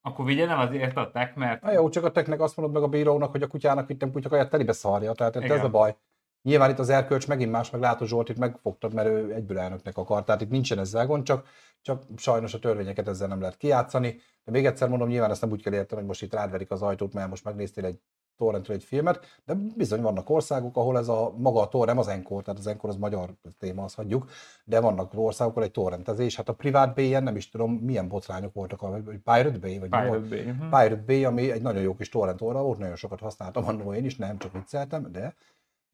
akkor 0.00 0.24
vigyen 0.24 0.50
el 0.50 0.60
azért 0.60 0.96
a 0.96 1.10
tech, 1.10 1.36
mert 1.36 1.62
Na 1.62 1.72
jó, 1.72 1.88
csak 1.88 2.04
a 2.04 2.10
teknek 2.10 2.40
azt 2.40 2.56
mondod 2.56 2.74
meg 2.74 2.84
a 2.84 2.88
bírónak, 2.88 3.30
hogy 3.30 3.42
a 3.42 3.46
kutyának 3.46 3.86
vittem 3.86 4.12
kutyakaját 4.12 4.50
telibe 4.50 4.72
szarja, 4.72 5.12
tehát 5.12 5.34
itt 5.34 5.42
ez 5.42 5.50
Igen. 5.50 5.64
a 5.64 5.70
baj. 5.70 5.96
Nyilván 6.44 6.70
itt 6.70 6.78
az 6.78 6.88
erkölcs 6.88 7.28
megint 7.28 7.50
más, 7.50 7.70
meg 7.70 7.80
látod 7.80 8.08
Zsoltit 8.08 8.38
megfogtad, 8.38 8.94
mert 8.94 9.08
ő 9.08 9.32
egyből 9.34 9.58
elnöknek 9.58 9.96
akar, 9.96 10.24
tehát 10.24 10.40
itt 10.40 10.50
nincsen 10.50 10.78
ezzel 10.78 11.06
gond, 11.06 11.24
csak, 11.24 11.46
csak 11.82 12.02
sajnos 12.16 12.54
a 12.54 12.58
törvényeket 12.58 13.08
ezzel 13.08 13.28
nem 13.28 13.40
lehet 13.40 13.56
kijátszani. 13.56 14.20
De 14.44 14.50
még 14.50 14.66
egyszer 14.66 14.88
mondom, 14.88 15.08
nyilván 15.08 15.30
ezt 15.30 15.40
nem 15.40 15.50
úgy 15.50 15.62
kell 15.62 15.72
érteni, 15.72 16.00
hogy 16.00 16.08
most 16.08 16.22
itt 16.22 16.32
rádverik 16.34 16.70
az 16.70 16.82
ajtót, 16.82 17.12
mert 17.12 17.28
most 17.28 17.44
megnéztél 17.44 17.84
egy 17.84 17.98
torrentről 18.36 18.76
egy 18.76 18.84
filmet, 18.84 19.40
de 19.44 19.54
bizony 19.76 20.00
vannak 20.02 20.30
országok, 20.30 20.76
ahol 20.76 20.98
ez 20.98 21.08
a 21.08 21.34
maga 21.36 21.60
a 21.60 21.68
torrent, 21.68 21.98
nem 21.98 21.98
az 21.98 22.08
Encore, 22.18 22.42
tehát 22.42 22.60
az 22.60 22.66
Encore 22.66 22.92
az 22.92 22.98
magyar 22.98 23.30
téma, 23.58 23.84
azt 23.84 23.94
hagyjuk, 23.94 24.30
de 24.64 24.80
vannak 24.80 25.12
országok, 25.14 25.52
ahol 25.52 25.64
egy 25.64 25.70
torrentezés, 25.70 26.36
hát 26.36 26.48
a 26.48 26.52
privát 26.52 26.94
Bay-en 26.94 27.22
nem 27.22 27.36
is 27.36 27.48
tudom, 27.48 27.72
milyen 27.72 28.08
botrányok 28.08 28.52
voltak, 28.54 28.82
a- 28.82 29.00
Pirate 29.04 29.58
Bay, 29.60 29.78
vagy? 29.78 29.88
Pirate 29.88 30.18
Bay. 30.28 30.42
Mhm. 30.42 30.62
Pirate 30.68 31.02
Bay, 31.06 31.24
ami 31.24 31.50
egy 31.50 31.62
nagyon 31.62 31.82
jó 31.82 31.94
kis 31.94 32.08
torrent 32.08 32.40
óra 32.42 32.62
volt, 32.62 32.78
nagyon 32.78 32.96
sokat 32.96 33.20
használtam 33.20 33.64
annó 33.66 33.94
én 33.94 34.04
is, 34.04 34.16
nem 34.16 34.38
csak 34.38 34.52
vicceltem, 34.52 35.12
de 35.12 35.34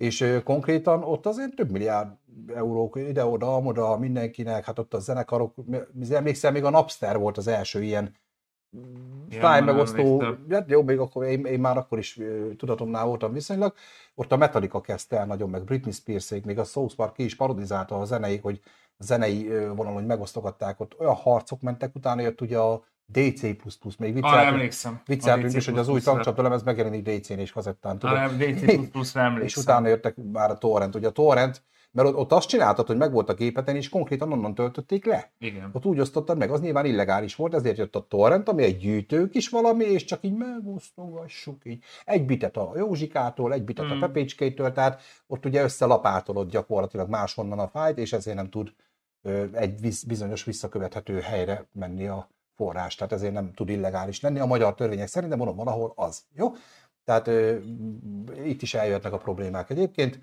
és 0.01 0.41
konkrétan 0.45 1.03
ott 1.03 1.27
azért 1.27 1.55
több 1.55 1.71
milliárd 1.71 2.09
eurók 2.55 2.97
ide-oda, 2.97 3.59
oda 3.59 3.99
mindenkinek, 3.99 4.65
hát 4.65 4.79
ott 4.79 4.95
a 4.95 4.99
zenekarok, 4.99 5.55
emlékszem, 6.11 6.53
még 6.53 6.65
a 6.65 6.71
Napster 6.71 7.19
volt 7.19 7.37
az 7.37 7.47
első 7.47 7.83
ilyen 7.83 8.15
Igen, 9.29 9.41
fáj 9.41 9.61
már 9.61 9.75
megosztó, 9.75 10.23
emlékszem. 10.23 10.47
hát 10.51 10.71
jó, 10.71 10.83
még 10.83 10.99
akkor 10.99 11.25
én, 11.25 11.45
én, 11.45 11.61
már 11.61 11.77
akkor 11.77 11.99
is 11.99 12.21
tudatomnál 12.57 13.07
voltam 13.07 13.33
viszonylag, 13.33 13.75
ott 14.15 14.33
a 14.33 14.37
Metallica 14.37 14.81
kezdte 14.81 15.19
el 15.19 15.27
nagyon, 15.27 15.51
meg 15.51 15.65
Britney 15.65 15.93
spears 15.93 16.31
még 16.45 16.59
a 16.59 16.65
South 16.65 16.95
Park 16.95 17.13
ki 17.13 17.25
is 17.25 17.37
parodizálta 17.37 18.01
a 18.01 18.05
zeneik, 18.05 18.43
hogy 18.43 18.61
a 18.97 19.03
zenei 19.03 19.49
vonalon, 19.49 19.93
hogy 19.93 20.07
megosztogatták, 20.07 20.81
ott 20.81 21.01
olyan 21.01 21.15
harcok 21.15 21.61
mentek, 21.61 21.95
utána 21.95 22.21
jött 22.21 22.41
ugye 22.41 22.59
a 22.59 22.85
DC++, 23.13 23.43
még 23.99 24.15
vicceltünk, 24.15 24.53
emlékszem. 24.53 25.01
vicceltünk 25.07 25.55
is, 25.55 25.65
hogy 25.67 25.79
az 25.79 25.89
új 25.89 26.01
tankcsapda 26.01 26.13
tankcsapdalemez 26.13 26.63
megjelenik 26.63 27.09
DC-n 27.09 27.39
és 27.39 27.53
kazettán, 27.53 27.99
tudod? 27.99 28.17
Ah, 28.17 28.37
DC++-ra 28.37 29.21
emlékszem. 29.21 29.43
és 29.43 29.57
utána 29.57 29.89
jöttek 29.89 30.17
már 30.33 30.51
a 30.51 30.59
torrent. 30.59 30.95
Ugye 30.95 31.07
a 31.09 31.11
torrent, 31.11 31.63
mert 31.93 32.09
ott, 32.09 32.15
ott 32.17 32.33
azt 32.33 32.49
csináltad, 32.49 32.87
hogy 32.87 32.97
meg 32.97 33.13
volt 33.13 33.29
a 33.29 33.35
gépeten, 33.35 33.77
és 33.77 33.89
konkrétan 33.89 34.33
onnan 34.33 34.55
töltötték 34.55 35.05
le. 35.05 35.33
Igen. 35.39 35.71
Ott 35.73 35.87
úgy 35.87 36.01
osztottad 36.01 36.39
meg, 36.39 36.51
az 36.51 36.61
nyilván 36.61 36.85
illegális 36.85 37.35
volt, 37.35 37.55
ezért 37.55 37.79
jött 37.79 37.97
a 37.97 38.07
torrent, 38.09 38.49
ami 38.49 38.63
egy 38.63 38.77
gyűjtő 38.79 39.29
kis 39.29 39.49
valami, 39.49 39.85
és 39.85 40.05
csak 40.05 40.19
így 40.25 40.35
megosztogassuk 40.35 41.65
így. 41.65 41.83
Egy 42.05 42.27
bitet 42.27 42.57
a 42.57 42.73
Józsikától, 42.77 43.53
egy 43.53 43.63
bitet 43.65 43.87
Hmm. 43.87 43.97
a 43.97 44.07
Pepécskétől, 44.07 44.73
tehát 44.73 45.03
ott 45.27 45.45
ugye 45.47 45.63
összelapátolod 45.63 46.51
gyakorlatilag 46.51 47.09
máshonnan 47.09 47.59
a 47.59 47.69
fájt, 47.69 47.99
és 47.99 48.13
ezért 48.13 48.37
nem 48.37 48.51
tud 48.51 48.73
ö, 49.23 49.45
egy 49.53 49.81
visz, 49.81 50.03
bizonyos 50.03 50.45
visszakövethető 50.45 51.21
helyre 51.21 51.67
menni 51.73 52.07
a 52.07 52.29
forrás, 52.61 52.95
tehát 52.95 53.13
ezért 53.13 53.33
nem 53.33 53.53
tud 53.53 53.69
illegális 53.69 54.21
lenni. 54.21 54.39
A 54.39 54.47
magyar 54.47 54.75
törvények 54.75 55.07
szerint, 55.07 55.31
de 55.31 55.37
mondom, 55.37 55.57
valahol 55.57 55.93
az. 55.97 56.25
Jó? 56.33 56.53
Tehát 57.05 57.27
ö, 57.27 57.59
itt 58.45 58.63
is 58.63 58.75
eljöhetnek 58.75 59.13
a 59.13 59.19
problémák 59.19 59.71
egyébként. 59.71 60.21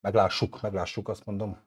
Meglássuk, 0.00 0.60
meglássuk, 0.60 1.08
azt 1.08 1.26
mondom. 1.26 1.58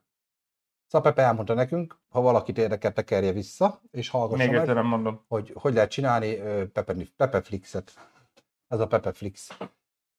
Szapepe 0.87 1.21
elmondta 1.21 1.53
nekünk, 1.53 1.99
ha 2.09 2.21
valakit 2.21 2.57
érdekel, 2.57 2.93
tekerje 2.93 3.31
vissza, 3.31 3.81
és 3.91 4.09
hallgassa 4.09 4.43
Még 4.43 4.55
meg, 4.55 4.67
nem 4.67 4.85
mondom. 4.85 5.25
hogy 5.27 5.51
hogy 5.55 5.73
lehet 5.73 5.89
csinálni 5.89 6.35
Pepe, 6.67 6.95
Pepeflixet. 7.17 7.93
Ez 8.67 8.79
a 8.79 8.87
Pepeflix. 8.87 9.57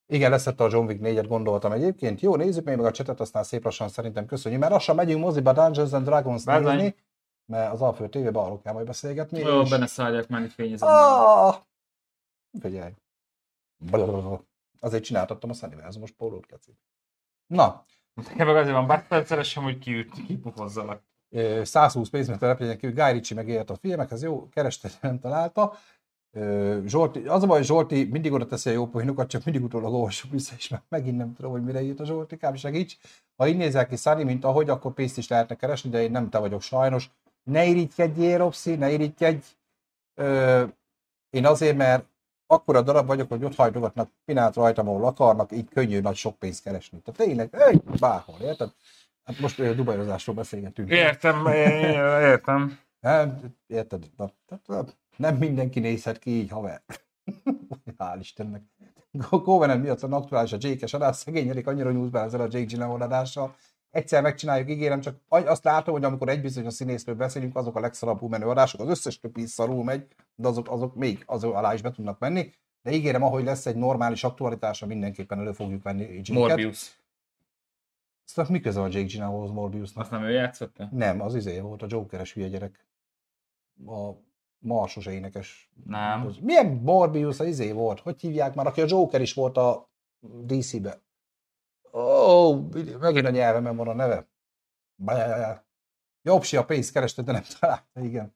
Igen, 0.06 0.30
leszette 0.30 0.64
a 0.64 0.68
John 0.70 0.86
Wick 0.86 1.00
4-et, 1.02 1.24
gondoltam 1.28 1.72
egyébként. 1.72 2.20
Jó, 2.20 2.36
nézzük 2.36 2.64
még 2.64 2.76
meg 2.76 2.86
a 2.86 2.90
csetet, 2.90 3.20
aztán 3.20 3.42
szép 3.42 3.64
lassan 3.64 3.88
szerintem 3.88 4.26
köszönjük, 4.26 4.60
mert 4.60 4.72
lassan 4.72 4.94
megyünk 4.94 5.20
moziba 5.20 5.52
Dungeons 5.52 5.92
and 5.92 6.04
Dragons 6.04 6.44
nézni, 6.44 6.94
mert 7.46 7.72
az 7.72 7.80
Alföld 7.82 8.10
TV-ben 8.10 8.34
arról 8.34 8.60
kell 8.60 8.72
majd 8.72 8.86
beszélgetni. 8.86 9.38
Jó, 9.38 9.60
és- 9.60 9.70
benne 9.70 9.86
szállják 9.86 10.28
már 10.28 10.42
itt 10.42 10.52
fényezem. 10.52 10.88
Ah! 10.88 11.56
Figyelj. 12.60 12.92
Blablabla. 13.76 14.44
Azért 14.80 15.04
csináltattam 15.04 15.50
a 15.50 15.52
Sunniversumos 15.52 16.10
pólót, 16.10 16.46
keci. 16.46 16.76
Na, 17.46 17.84
Nekem 18.14 18.46
meg 18.46 18.56
azért 18.56 18.74
van 18.74 18.86
bárperceresem, 18.86 19.62
hogy 19.62 19.78
kiüt, 19.78 20.10
kipufozzanak. 20.26 21.02
ö, 21.30 21.64
120 21.64 22.08
pénzmeter 22.08 22.48
repüljen 22.48 22.78
kívül, 22.78 22.94
Guy 23.04 23.12
Ritchie 23.12 23.36
megélt 23.36 23.70
a 23.70 23.76
filmekhez, 23.76 24.22
jó, 24.22 24.48
kereste, 24.48 24.88
nem 25.00 25.18
találta. 25.18 25.72
Zsolti, 26.84 27.26
az 27.26 27.42
a 27.42 27.46
baj, 27.46 27.56
hogy 27.56 27.66
Zsolti 27.66 28.04
mindig 28.04 28.32
oda 28.32 28.46
teszi 28.46 28.68
a 28.68 28.72
jó 28.72 28.86
poénokat, 28.88 29.28
csak 29.28 29.44
mindig 29.44 29.64
utólag 29.64 29.92
olvassuk 29.92 30.30
vissza, 30.30 30.54
és 30.56 30.68
már 30.68 30.82
megint 30.88 31.16
nem 31.16 31.34
tudom, 31.34 31.50
hogy 31.50 31.64
mire 31.64 31.82
írt 31.82 32.00
a 32.00 32.04
Zsolti, 32.04 32.36
kb. 32.36 32.56
segíts. 32.56 32.96
Ha 33.36 33.46
így 33.48 33.56
nézel 33.56 33.86
ki 33.86 33.96
Sunny, 33.96 34.24
mint 34.24 34.44
ahogy, 34.44 34.68
akkor 34.70 34.92
pénzt 34.92 35.18
is 35.18 35.28
lehetne 35.28 35.54
keresni, 35.54 35.90
de 35.90 36.02
én 36.02 36.10
nem 36.10 36.30
te 36.30 36.38
vagyok 36.38 36.62
sajnos. 36.62 37.10
Ne 37.44 37.64
irigykedjél, 37.64 38.38
Robszi, 38.38 38.74
ne 38.74 38.92
irigykedj. 38.92 39.46
Ö, 40.14 40.64
én 41.30 41.46
azért, 41.46 41.76
mert 41.76 42.04
akkora 42.46 42.82
darab 42.82 43.06
vagyok, 43.06 43.28
hogy 43.28 43.44
ott 43.44 43.54
hajtogatnak 43.54 44.10
pinát 44.24 44.54
rajtam, 44.54 44.88
ahol 44.88 45.04
akarnak, 45.04 45.52
így 45.52 45.68
könnyű 45.68 46.00
nagy 46.00 46.16
sok 46.16 46.38
pénzt 46.38 46.62
keresni. 46.62 47.00
Tehát 47.00 47.20
tényleg, 47.20 47.54
egy, 47.54 47.82
bárhol, 48.00 48.40
érted? 48.40 48.72
Hát 49.24 49.38
most 49.38 49.58
ö, 49.58 49.74
dubajozásról 49.74 50.34
beszélgetünk. 50.34 50.90
Értem, 50.90 51.46
értem. 51.46 52.78
Nem, 53.00 53.54
érted? 53.66 54.10
Na, 54.16 54.84
nem 55.16 55.36
mindenki 55.36 55.80
nézhet 55.80 56.18
ki 56.18 56.30
így, 56.30 56.50
haver. 56.50 56.82
Hál' 57.98 58.18
Istennek. 58.20 58.62
Covenant 59.30 59.82
miatt 59.82 60.00
van 60.00 60.12
aktuális 60.12 60.52
a 60.52 60.56
Jake-es 60.60 60.94
adás, 60.94 61.16
szegény 61.16 61.48
Erik 61.48 61.66
annyira 61.66 61.90
nyújt 61.90 62.10
be 62.10 62.20
ezzel 62.20 62.40
a 62.40 62.44
Jake 62.50 62.64
Gyllenhaal 62.64 63.02
adással. 63.02 63.54
Egyszer 63.94 64.22
megcsináljuk, 64.22 64.70
ígérem, 64.70 65.00
csak 65.00 65.16
azt 65.28 65.64
látom, 65.64 65.94
hogy 65.94 66.04
amikor 66.04 66.28
egy 66.28 66.40
bizonyos 66.40 66.74
színészről 66.74 67.14
beszélünk, 67.14 67.56
azok 67.56 67.76
a 67.76 67.80
legszarabbul 67.80 68.28
menő 68.28 68.46
adások, 68.46 68.80
az 68.80 68.88
összes 68.88 69.18
többi 69.18 69.46
szarul 69.46 69.84
megy, 69.84 70.06
de 70.34 70.48
azok, 70.48 70.70
azok 70.70 70.94
még 70.94 71.22
azok 71.26 71.54
alá 71.54 71.74
is 71.74 71.82
be 71.82 71.90
tudnak 71.90 72.18
menni. 72.18 72.52
De 72.82 72.90
ígérem, 72.90 73.22
ahogy 73.22 73.44
lesz 73.44 73.66
egy 73.66 73.76
normális 73.76 74.24
aktualitása, 74.24 74.86
mindenképpen 74.86 75.38
elő 75.38 75.52
fogjuk 75.52 75.82
venni 75.82 76.02
Jake-et. 76.02 76.28
Morbius. 76.28 77.00
Szóval 78.24 78.52
mi 78.52 78.60
köze 78.60 78.80
van 78.80 78.90
Jake 78.90 79.06
Gyllenhaalhoz 79.06 79.50
Morbiusnak? 79.50 80.02
Azt 80.02 80.10
nem 80.12 80.22
ő 80.22 80.30
játszotta? 80.30 80.88
Nem, 80.92 81.20
az 81.20 81.34
izé 81.34 81.60
volt 81.60 81.82
a 81.82 81.86
Jokeres 81.88 82.32
hülye 82.32 82.48
gyerek. 82.48 82.86
A 83.86 84.10
marsos 84.58 85.06
énekes. 85.06 85.70
Nem. 85.84 86.30
Milyen 86.40 86.66
Morbius 86.66 87.40
az 87.40 87.46
izé 87.46 87.72
volt? 87.72 88.00
Hogy 88.00 88.20
hívják 88.20 88.54
már? 88.54 88.66
Aki 88.66 88.80
a 88.80 88.86
Joker 88.88 89.20
is 89.20 89.34
volt 89.34 89.56
a 89.56 89.88
DC-be. 90.20 91.02
Ó, 91.94 92.00
oh, 92.00 92.70
megint 93.00 93.26
a 93.26 93.30
nyelvemen 93.30 93.76
van 93.76 93.88
a 93.88 93.94
neve. 93.94 94.28
Bá. 94.94 95.64
Jobbsi 96.22 96.56
a 96.56 96.64
pénzt 96.64 96.92
kereste, 96.92 97.22
de 97.22 97.32
nem 97.32 97.42
találta, 97.60 98.00
igen. 98.00 98.34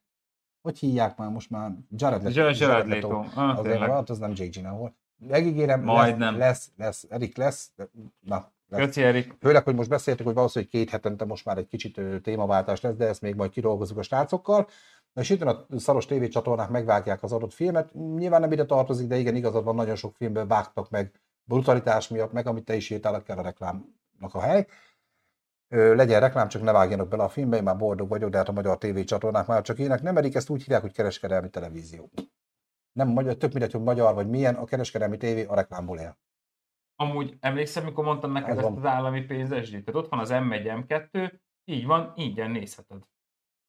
Hogy 0.61 0.79
hívják 0.79 1.17
már 1.17 1.31
most 1.31 1.51
már? 1.51 1.73
Jared 1.91 2.23
Leto. 2.23 2.39
Jared 2.39 2.57
Jared 2.57 2.89
Leto. 2.89 3.25
Ah, 3.35 3.63
tényleg. 3.63 3.91
hát 3.91 4.11
az 4.11 4.19
nem 4.19 4.31
Jake 4.35 4.49
Gyllenhaal. 4.51 4.97
Megígérem, 5.17 5.83
Majdnem. 5.83 6.39
lesz, 6.39 6.71
lesz, 6.77 7.03
lesz, 7.03 7.07
Erik 7.09 7.37
lesz. 7.37 7.73
Na, 8.21 8.53
lesz. 8.69 8.81
Köci 8.81 9.03
Erik. 9.03 9.37
Főleg, 9.41 9.65
hogy 9.65 9.75
most 9.75 9.89
beszéltük, 9.89 10.27
hogy 10.27 10.35
valószínűleg 10.35 10.73
két 10.73 10.91
hetente 10.91 11.25
most 11.25 11.45
már 11.45 11.59
egy 11.59 11.67
kicsit 11.67 12.01
témaváltás 12.23 12.81
lesz, 12.81 12.97
de 12.97 13.07
ezt 13.07 13.23
még 13.23 13.35
majd 13.35 13.51
kidolgozunk 13.51 13.99
a 13.99 14.03
srácokkal. 14.03 14.69
Na 15.13 15.23
és 15.23 15.31
itt 15.31 15.43
a 15.43 15.67
szaros 15.77 16.07
tévécsatornák 16.07 16.69
megvágják 16.69 17.23
az 17.23 17.33
adott 17.33 17.53
filmet. 17.53 17.95
Nyilván 17.95 18.41
nem 18.41 18.53
ide 18.53 18.65
tartozik, 18.65 19.07
de 19.07 19.17
igen, 19.17 19.37
igazad 19.37 19.65
van, 19.65 19.75
nagyon 19.75 19.97
sok 19.97 20.17
filmben 20.17 20.49
vágtak 20.49 20.91
meg 20.91 21.21
brutalitás 21.49 22.09
miatt, 22.09 22.33
meg 22.33 22.47
amit 22.47 22.65
te 22.65 22.75
is 22.75 22.91
írtál, 22.91 23.23
kell 23.23 23.39
a 23.39 23.43
reklámnak 23.43 24.33
a 24.33 24.41
hely. 24.41 24.67
Ö, 25.69 25.95
legyen 25.95 26.21
reklám, 26.21 26.49
csak 26.49 26.63
ne 26.63 26.73
vágjanak 26.73 27.09
bele 27.09 27.23
a 27.23 27.29
filmbe, 27.29 27.57
én 27.57 27.63
már 27.63 27.77
boldog 27.77 28.09
vagyok, 28.09 28.31
de 28.31 28.37
hát 28.37 28.49
a 28.49 28.53
magyar 28.53 28.79
tévécsatornák 28.79 29.47
már 29.47 29.63
csak 29.63 29.79
ének. 29.79 30.03
Nem 30.03 30.15
merik, 30.15 30.35
ezt 30.35 30.51
úgy 30.51 30.63
hívják, 30.63 30.81
hogy 30.81 30.93
kereskedelmi 30.93 31.51
televízió. 31.51 32.11
Nem 32.93 33.09
magyar, 33.09 33.37
tök 33.37 33.53
mindegy, 33.53 33.73
hogy 33.73 33.83
magyar 33.83 34.15
vagy 34.15 34.29
milyen, 34.29 34.55
a 34.55 34.65
kereskedelmi 34.65 35.17
tévé 35.17 35.45
a 35.45 35.55
reklámból 35.55 35.99
él. 35.99 36.19
Amúgy 36.97 37.37
emlékszem, 37.41 37.85
mikor 37.85 38.05
mondtam 38.05 38.33
neked 38.33 38.51
Ez 38.51 38.57
ezt 38.57 38.69
van. 38.69 38.77
az 38.77 38.85
állami 38.85 39.21
pénzes 39.21 39.71
Tehát 39.71 39.95
ott 39.95 40.09
van 40.09 40.19
az 40.19 40.31
M1, 40.33 40.85
M2, 40.87 41.33
így 41.65 41.87
van, 41.87 42.13
ingyen 42.15 42.51
nézheted 42.51 43.03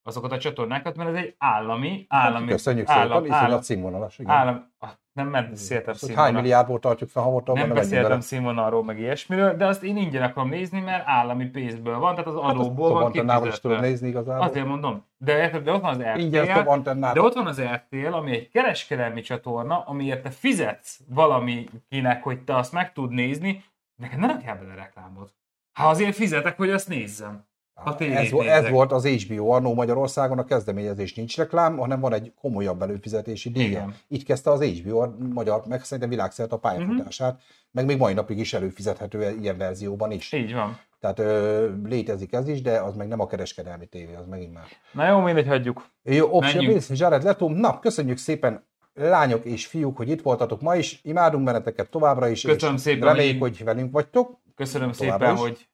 azokat 0.02 0.32
a 0.32 0.38
csatornákat, 0.38 0.96
mert 0.96 1.10
ez 1.10 1.16
egy 1.16 1.34
állami, 1.38 2.06
állami, 2.08 2.46
Köszönjük 2.46 2.88
állam, 2.88 3.22
szépen, 3.22 3.38
iszonyat 3.38 3.62
színvonalas. 3.62 4.18
Igen. 4.18 4.30
állam, 4.30 4.72
nem 5.12 5.30
beszéltem 5.30 5.92
Az, 5.92 6.00
hogy 6.00 6.08
hány 6.08 6.16
színvonal, 6.16 6.42
milliárdból 6.42 6.78
tartjuk 6.78 7.10
fel 7.10 7.22
havonta, 7.22 7.52
nem 7.52 7.68
beszéltem 7.68 7.90
beszéltem 7.90 8.20
színvonalról, 8.20 8.84
meg 8.84 8.98
ilyesmiről, 8.98 9.56
de 9.56 9.66
azt 9.66 9.82
én 9.82 9.96
ingyen 9.96 10.22
akarom 10.22 10.48
nézni, 10.48 10.80
mert 10.80 11.02
állami 11.06 11.44
pénzből 11.46 11.98
van, 11.98 12.14
tehát 12.14 12.30
az 12.30 12.42
Hát 12.42 12.54
adóból 12.54 12.92
van 12.92 13.02
antennával 13.02 13.48
is 13.48 13.60
tudom 13.60 13.80
nézni 13.80 14.08
igazából. 14.08 14.48
Azért 14.48 14.66
mondom, 14.66 15.04
de, 15.18 15.58
de 15.58 15.72
ott 15.72 15.80
van 15.80 16.00
az 16.00 16.18
Ingyen 16.18 16.44
RTL, 16.44 16.68
antennát. 16.68 17.14
de 17.14 17.20
ott 17.20 17.34
van 17.34 17.46
az 17.46 17.60
RTL, 17.60 18.12
ami 18.12 18.30
egy 18.30 18.48
kereskedelmi 18.48 19.20
csatorna, 19.20 19.80
amiért 19.80 20.22
te 20.22 20.30
fizetsz 20.30 21.00
valamikinek, 21.08 22.22
hogy 22.22 22.44
te 22.44 22.56
azt 22.56 22.72
meg 22.72 22.92
tud 22.92 23.10
nézni, 23.10 23.64
neked 23.96 24.18
ne 24.18 24.26
rakjál 24.26 24.56
bele 24.58 24.74
reklámot. 24.74 25.34
Ha 25.72 25.88
azért 25.88 26.14
fizetek, 26.14 26.56
hogy 26.56 26.70
azt 26.70 26.88
nézzem. 26.88 27.48
A 27.84 28.02
ez, 28.02 28.32
ez 28.32 28.68
volt 28.68 28.92
az 28.92 29.06
HBO 29.06 29.48
annó 29.48 29.74
Magyarországon, 29.74 30.38
a 30.38 30.44
kezdeményezés 30.44 31.14
nincs 31.14 31.36
reklám, 31.36 31.76
hanem 31.76 32.00
van 32.00 32.12
egy 32.12 32.32
komolyabb 32.40 32.82
előfizetési 32.82 33.50
díja. 33.50 33.94
Így 34.08 34.24
kezdte 34.24 34.50
az 34.50 34.62
HBO 34.64 35.06
magyar, 35.34 35.62
meg 35.68 35.84
szerintem 35.84 36.08
világszerte 36.08 36.54
a 36.54 36.58
pályafutását, 36.58 37.32
uh-huh. 37.32 37.46
meg 37.70 37.84
még 37.84 37.96
mai 37.96 38.12
napig 38.12 38.38
is 38.38 38.52
előfizethető 38.52 39.36
ilyen 39.40 39.56
verzióban 39.56 40.10
is. 40.10 40.32
Így 40.32 40.54
van. 40.54 40.78
Tehát 41.00 41.18
ö, 41.18 41.68
létezik 41.84 42.32
ez 42.32 42.48
is, 42.48 42.62
de 42.62 42.78
az 42.78 42.94
meg 42.96 43.08
nem 43.08 43.20
a 43.20 43.26
kereskedelmi 43.26 43.86
tévé, 43.86 44.14
az 44.14 44.26
megint 44.26 44.52
már. 44.52 44.64
Na 44.92 45.08
jó, 45.08 45.20
mindegy, 45.20 45.46
hagyjuk. 45.46 45.90
Jó, 46.02 46.28
Option 46.30 46.80
Jared 46.88 47.22
Leto, 47.22 47.48
na, 47.48 47.78
köszönjük 47.78 48.16
szépen 48.16 48.68
lányok 48.94 49.44
és 49.44 49.66
fiúk, 49.66 49.96
hogy 49.96 50.08
itt 50.08 50.22
voltatok 50.22 50.60
ma 50.60 50.76
is, 50.76 51.00
imádunk 51.02 51.44
benneteket 51.44 51.90
továbbra 51.90 52.28
is, 52.28 52.42
Köszönöm 52.42 52.74
és 52.74 52.80
szépen, 52.80 53.08
reméljük, 53.08 53.40
hogy 53.40 53.64
velünk 53.64 53.92
vagytok. 53.92 54.38
Köszönöm 54.54 54.92
szépen, 54.92 55.34
is. 55.34 55.40
hogy 55.40 55.68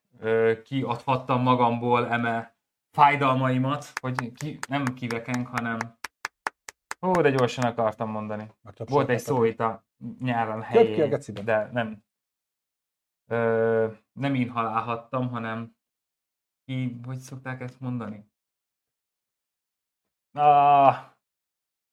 kiadhattam 0.64 1.43
magamból 1.43 2.09
eme 2.09 2.56
fájdalmaimat, 2.90 3.93
hogy 4.01 4.32
ki, 4.32 4.59
nem 4.68 4.84
kivekeng, 4.84 5.47
hanem 5.47 5.78
Ó, 7.02 7.12
de 7.12 7.30
gyorsan 7.30 7.64
akartam 7.64 8.10
mondani. 8.10 8.51
Volt 8.76 9.09
egy 9.09 9.18
szó 9.18 9.44
itt 9.44 9.60
a 9.60 9.84
nyáron 10.18 10.62
helyén, 10.62 11.20
de 11.44 11.68
nem 11.72 12.05
ö, 13.30 13.93
nem 14.12 14.34
inhalálhattam, 14.34 15.28
hanem 15.28 15.76
ki, 16.64 17.01
hogy 17.05 17.18
szokták 17.18 17.60
ezt 17.60 17.80
mondani? 17.80 18.30
Ah, 20.32 20.97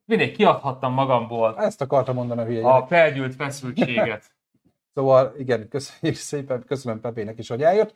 mindegy, 0.05 0.35
kiadhattam 0.35 0.93
magamból. 0.93 1.57
Ezt 1.57 1.81
akartam 1.81 2.15
mondani 2.15 2.41
a 2.41 2.45
hülye 2.45 2.67
A 2.67 2.87
felgyűlt 2.87 3.35
feszültséget. 3.35 4.35
szóval 4.93 5.35
igen, 5.37 5.67
köszönjük 5.67 6.17
szépen, 6.17 6.63
köszönöm 6.63 6.99
Pepének 6.99 7.37
is, 7.37 7.49
hogy 7.49 7.63
eljött. 7.63 7.95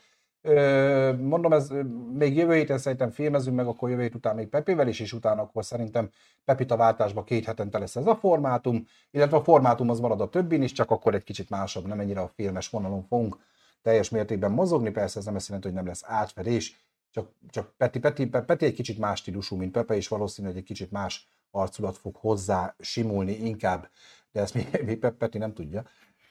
Mondom, 1.19 1.53
ez 1.53 1.71
még 2.13 2.35
jövő 2.35 2.53
héten 2.53 2.77
szerintem 2.77 3.11
filmezünk 3.11 3.55
meg, 3.55 3.67
akkor 3.67 3.89
jövő 3.89 4.01
hét 4.01 4.15
után 4.15 4.35
még 4.35 4.47
Pepével 4.47 4.87
is, 4.87 4.99
és 4.99 5.13
utána 5.13 5.41
akkor 5.41 5.65
szerintem 5.65 6.09
Pepita 6.45 6.77
váltásban 6.77 7.23
két 7.23 7.45
hetente 7.45 7.79
lesz 7.79 7.95
ez 7.95 8.07
a 8.07 8.15
formátum, 8.15 8.85
illetve 9.11 9.37
a 9.37 9.43
formátum 9.43 9.89
az 9.89 9.99
marad 9.99 10.21
a 10.21 10.29
többin 10.29 10.61
is, 10.61 10.71
csak 10.71 10.91
akkor 10.91 11.15
egy 11.15 11.23
kicsit 11.23 11.49
másabb, 11.49 11.87
nem 11.87 11.99
ennyire 11.99 12.21
a 12.21 12.31
filmes 12.35 12.69
vonalon 12.69 13.03
fogunk 13.03 13.37
teljes 13.81 14.09
mértékben 14.09 14.51
mozogni, 14.51 14.89
persze 14.89 15.19
ez 15.19 15.25
nem 15.25 15.35
azt 15.35 15.47
jelenti, 15.47 15.67
hogy 15.67 15.77
nem 15.77 15.87
lesz 15.87 16.03
átfedés, 16.05 16.85
csak, 17.11 17.29
csak 17.49 17.73
Peti, 17.77 17.99
Peti, 17.99 18.25
Peti 18.27 18.65
egy 18.65 18.73
kicsit 18.73 18.97
más 18.97 19.19
stílusú, 19.19 19.55
mint 19.55 19.71
Pepe, 19.71 19.95
és 19.95 20.07
valószínű, 20.07 20.47
hogy 20.47 20.57
egy 20.57 20.63
kicsit 20.63 20.91
más 20.91 21.29
arculat 21.51 21.97
fog 21.97 22.15
hozzá 22.15 22.75
simulni 22.79 23.45
inkább, 23.45 23.89
de 24.31 24.41
ezt 24.41 24.53
mi, 24.53 24.65
mi 24.85 24.95
Peti 24.95 25.37
nem 25.37 25.53
tudja 25.53 25.83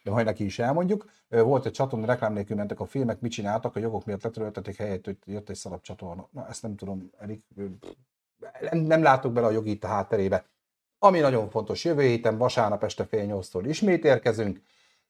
de 0.07 0.13
majd 0.13 0.27
neki 0.27 0.45
is 0.45 0.59
elmondjuk. 0.59 1.11
Volt 1.29 1.67
egy 1.67 1.73
csatorna, 1.73 2.07
reklám 2.07 2.33
nélkül 2.33 2.57
mentek 2.57 2.81
a 2.81 2.85
filmek, 2.85 3.21
mit 3.21 3.33
csináltak, 3.33 3.77
a 3.77 3.81
jogok 3.81 4.05
miatt 4.05 4.23
letöröltetik 4.23 4.77
helyett, 4.77 5.05
hogy 5.05 5.17
jött 5.25 5.49
egy 5.49 5.57
szalap 5.57 5.83
csatorna. 5.83 6.29
Na, 6.31 6.47
ezt 6.49 6.63
nem 6.63 6.77
tudom, 6.77 7.11
elég, 7.19 7.43
nem, 8.71 8.79
nem 8.79 9.03
látok 9.03 9.33
bele 9.33 9.47
a 9.47 9.51
jogi 9.51 9.71
itt 9.71 9.85
a 9.85 9.87
hátterébe. 9.87 10.45
Ami 10.99 11.19
nagyon 11.19 11.51
fontos, 11.51 11.85
jövő 11.85 12.03
héten 12.03 12.39
vasárnap 12.39 12.85
este 12.85 13.05
fél 13.05 13.25
nyolctól 13.25 13.67
ismét 13.67 14.05
érkezünk, 14.05 14.61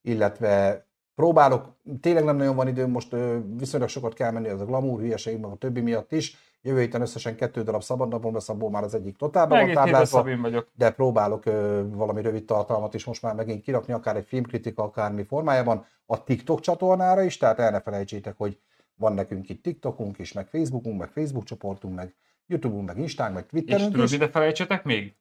illetve 0.03 0.85
próbálok, 1.15 1.77
tényleg 2.01 2.25
nem 2.25 2.37
nagyon 2.37 2.57
van 2.57 2.69
időm, 2.69 2.91
most 2.91 3.17
viszonylag 3.57 3.89
sokat 3.89 4.15
kell 4.15 4.31
menni, 4.31 4.49
az 4.49 4.61
a 4.61 4.65
glamour 4.65 5.01
hülyeség, 5.01 5.39
meg 5.39 5.51
a 5.51 5.57
többi 5.57 5.81
miatt 5.81 6.13
is. 6.13 6.37
Jövő 6.67 6.81
héten 6.81 7.01
összesen 7.01 7.37
kettő 7.37 7.63
darab 7.63 7.83
szabad 7.83 8.09
napom 8.09 8.35
lesz, 8.35 8.49
abból 8.49 8.71
már 8.71 8.83
az 8.83 8.95
egyik 8.95 9.17
totálban 9.17 9.65
van 9.65 9.75
táblázva, 9.75 10.27
de 10.75 10.91
próbálok 10.91 11.47
ö, 11.47 11.83
valami 11.89 12.23
rövid 12.23 12.45
tartalmat 12.45 12.95
is 12.95 13.05
most 13.05 13.23
már 13.23 13.35
megint 13.35 13.63
kirakni, 13.63 13.93
akár 13.93 14.17
egy 14.17 14.27
filmkritika, 14.27 14.83
akármi 14.83 15.25
formájában, 15.25 15.87
a 16.07 16.25
TikTok 16.25 16.61
csatornára 16.61 17.23
is, 17.23 17.37
tehát 17.37 17.59
el 17.59 17.71
ne 17.71 17.81
felejtsétek, 17.81 18.35
hogy 18.37 18.59
van 18.95 19.13
nekünk 19.13 19.49
itt 19.49 19.63
TikTokunk 19.63 20.19
is, 20.19 20.33
meg 20.33 20.47
Facebookunk, 20.47 20.99
meg 20.99 21.09
Facebook 21.09 21.45
csoportunk, 21.45 21.95
meg 21.95 22.15
YouTube-unk, 22.47 22.87
meg 22.87 22.99
Instánk, 22.99 23.35
meg 23.35 23.47
Twitterünk 23.47 23.97
és 23.97 24.03
is. 24.03 24.11
És 24.11 24.13
ide 24.13 24.29
felejtsetek 24.29 24.85
még, 24.85 25.15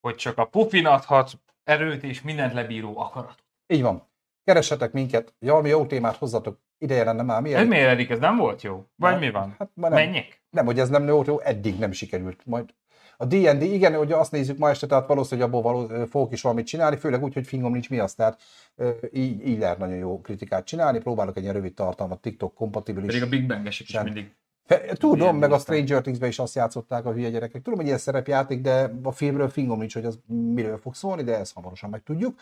hogy 0.00 0.14
csak 0.14 0.38
a 0.38 0.44
pufin 0.44 0.86
adhat 0.86 1.30
erőt 1.64 2.02
és 2.02 2.22
mindent 2.22 2.52
lebíró 2.52 2.98
akaratot. 2.98 3.44
Így 3.66 3.82
van. 3.82 4.08
Keressetek 4.44 4.92
minket, 4.92 5.34
valami 5.38 5.68
jó 5.68 5.86
témát 5.86 6.16
hozzatok, 6.16 6.58
ideje 6.80 7.04
lenne 7.04 7.22
már. 7.22 7.42
Miért? 7.42 7.60
Ez 7.60 7.66
miért 7.66 7.88
eddig? 7.88 8.10
Ez 8.10 8.18
nem 8.18 8.36
volt 8.36 8.62
jó? 8.62 8.84
Vagy 8.96 9.10
nem, 9.10 9.20
mi 9.20 9.30
van? 9.30 9.54
Hát 9.58 9.70
nem, 9.74 9.92
Menjek? 9.92 10.42
Nem, 10.50 10.64
hogy 10.64 10.78
ez 10.78 10.88
nem 10.88 11.06
volt 11.06 11.26
jó, 11.26 11.40
eddig 11.40 11.78
nem 11.78 11.92
sikerült. 11.92 12.46
Majd 12.46 12.74
a 13.16 13.24
D&D, 13.24 13.62
igen, 13.62 13.94
hogy 13.94 14.12
azt 14.12 14.32
nézzük 14.32 14.58
ma 14.58 14.68
este, 14.68 14.86
tehát 14.86 15.06
valószínűleg 15.06 15.48
abból 15.48 15.62
való, 15.62 16.06
fogok 16.06 16.32
is 16.32 16.42
valamit 16.42 16.66
csinálni, 16.66 16.96
főleg 16.96 17.22
úgy, 17.22 17.34
hogy 17.34 17.46
fingom 17.46 17.72
nincs 17.72 17.90
mi 17.90 17.98
azt, 17.98 18.16
tehát 18.16 18.40
így, 19.12 19.46
így 19.46 19.58
lehet 19.58 19.78
nagyon 19.78 19.96
jó 19.96 20.20
kritikát 20.20 20.64
csinálni, 20.64 20.98
próbálok 20.98 21.36
egy 21.36 21.42
ilyen 21.42 21.54
rövid 21.54 21.74
tartalmat, 21.74 22.20
TikTok 22.20 22.54
kompatibilis. 22.54 23.06
Pedig 23.06 23.22
a 23.22 23.28
Big 23.28 23.46
bang 23.46 23.66
is 23.66 23.98
mindig. 24.02 24.34
Tudom, 24.92 25.36
meg 25.36 25.52
a 25.52 25.58
Stranger 25.58 26.02
things 26.02 26.28
is 26.28 26.38
azt 26.38 26.54
játszották 26.54 27.04
a 27.04 27.12
hülye 27.12 27.30
gyerekek. 27.30 27.62
Tudom, 27.62 27.78
hogy 27.78 27.86
ilyen 27.86 27.98
szerepjáték, 27.98 28.60
de 28.60 28.90
a 29.02 29.12
filmről 29.12 29.48
fingom 29.48 29.78
nincs, 29.78 29.94
hogy 29.94 30.04
az 30.04 30.18
miről 30.54 30.78
fog 30.78 30.94
szólni, 30.94 31.22
de 31.22 31.38
ezt 31.38 31.54
hamarosan 31.54 31.90
megtudjuk. 31.90 32.38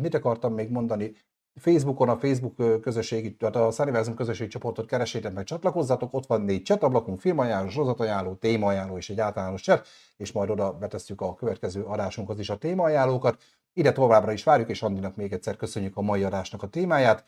Mit 0.00 0.14
akartam 0.14 0.54
még 0.54 0.70
mondani? 0.70 1.12
Facebookon 1.60 2.08
a 2.08 2.16
Facebook 2.16 2.80
közösségi, 2.80 3.36
tehát 3.36 3.56
a 3.56 3.70
Sunniversum 3.70 4.14
közösségi 4.14 4.50
csoportot 4.50 4.86
keresétek 4.86 5.32
meg, 5.32 5.44
csatlakozzatok, 5.44 6.14
ott 6.14 6.26
van 6.26 6.40
négy 6.40 6.62
csatablakunk, 6.62 7.20
filmajánló, 7.20 7.68
sorozatajánló, 7.68 8.34
témaajánló 8.34 8.96
és 8.96 9.10
egy 9.10 9.20
általános 9.20 9.62
chat, 9.62 9.86
és 10.16 10.32
majd 10.32 10.50
oda 10.50 10.72
betesszük 10.72 11.20
a 11.20 11.34
következő 11.34 11.82
adásunkhoz 11.82 12.38
is 12.38 12.50
a 12.50 12.56
témaajánlókat. 12.56 13.42
Ide 13.72 13.92
továbbra 13.92 14.32
is 14.32 14.44
várjuk, 14.44 14.68
és 14.68 14.82
Andinak 14.82 15.16
még 15.16 15.32
egyszer 15.32 15.56
köszönjük 15.56 15.96
a 15.96 16.00
mai 16.00 16.22
adásnak 16.22 16.62
a 16.62 16.66
témáját. 16.66 17.24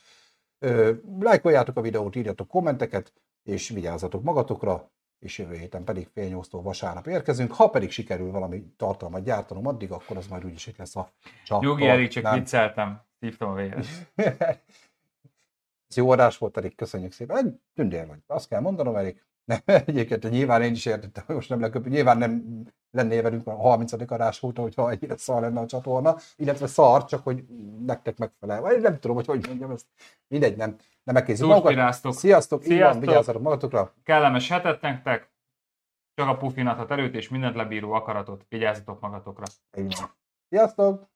Lájkoljátok 1.20 1.76
a 1.76 1.80
videót, 1.80 2.16
írjatok 2.16 2.48
kommenteket, 2.48 3.12
és 3.42 3.68
vigyázzatok 3.68 4.22
magatokra, 4.22 4.90
és 5.18 5.38
jövő 5.38 5.54
héten 5.54 5.84
pedig 5.84 6.08
fél 6.14 6.28
nyolctól 6.28 6.62
vasárnap 6.62 7.06
érkezünk. 7.06 7.52
Ha 7.52 7.68
pedig 7.68 7.90
sikerül 7.90 8.30
valami 8.30 8.64
tartalmat 8.76 9.24
gyártanom 9.24 9.66
addig, 9.66 9.92
akkor 9.92 10.16
az 10.16 10.26
majd 10.26 10.44
úgyis 10.44 10.72
lesz 10.76 10.96
a 10.96 11.08
csak. 11.44 11.62
Jogi 11.62 11.86
Erik, 11.86 12.08
csak 12.08 12.34
vicceltem. 12.34 13.00
Szívtam 13.22 13.50
a 13.50 13.54
véget. 13.54 13.86
Ez 15.88 15.96
jó 15.96 16.10
adás 16.10 16.38
volt, 16.38 16.56
Erik, 16.56 16.76
köszönjük 16.76 17.12
szépen. 17.12 17.62
Tündér 17.74 18.06
vagy. 18.06 18.18
Azt 18.26 18.48
kell 18.48 18.60
mondanom, 18.60 18.96
Erik. 18.96 19.26
Nem, 19.44 19.58
egyébként 19.86 20.30
nyilván 20.30 20.62
én 20.62 20.72
is 20.72 20.86
értettem, 20.86 21.24
hogy 21.26 21.34
most 21.34 21.48
nem 21.48 21.60
leköpő. 21.60 21.88
Nyilván 21.88 22.18
nem 22.18 22.62
lennél 22.90 23.22
velünk 23.22 23.46
a 23.46 23.54
30. 23.54 23.92
adás 23.92 24.42
óta, 24.42 24.62
hogyha 24.62 24.90
egyre 24.90 25.16
szar 25.16 25.40
lenne 25.40 25.60
a 25.60 25.66
csatorna, 25.66 26.16
illetve 26.36 26.66
szar, 26.66 27.04
csak 27.04 27.24
hogy 27.24 27.44
nektek 27.86 28.18
megfelel. 28.18 28.60
Vagy 28.60 28.80
nem 28.80 28.98
tudom, 28.98 29.16
hogy 29.16 29.26
hogy 29.26 29.46
mondjam 29.46 29.70
ezt. 29.70 29.86
Mindegy, 30.28 30.56
nem. 30.56 30.76
Nem 31.02 31.14
megkézzük 31.14 31.46
magukat. 31.46 31.72
Sziasztok! 31.72 32.12
Sziasztok! 32.14 32.68
Így 32.68 33.00
vigyázzatok 33.00 33.42
magatokra. 33.42 33.94
Kellemes 34.02 34.48
hetet 34.48 34.80
nektek. 34.80 35.30
Csak 36.14 36.28
a 36.28 36.36
pufinat 36.36 36.90
erőt 36.90 37.14
és 37.14 37.28
mindent 37.28 37.54
lebíró 37.54 37.92
akaratot. 37.92 38.46
Vigyázzatok 38.48 39.00
magatokra. 39.00 39.44
Sziasztok! 40.48 41.10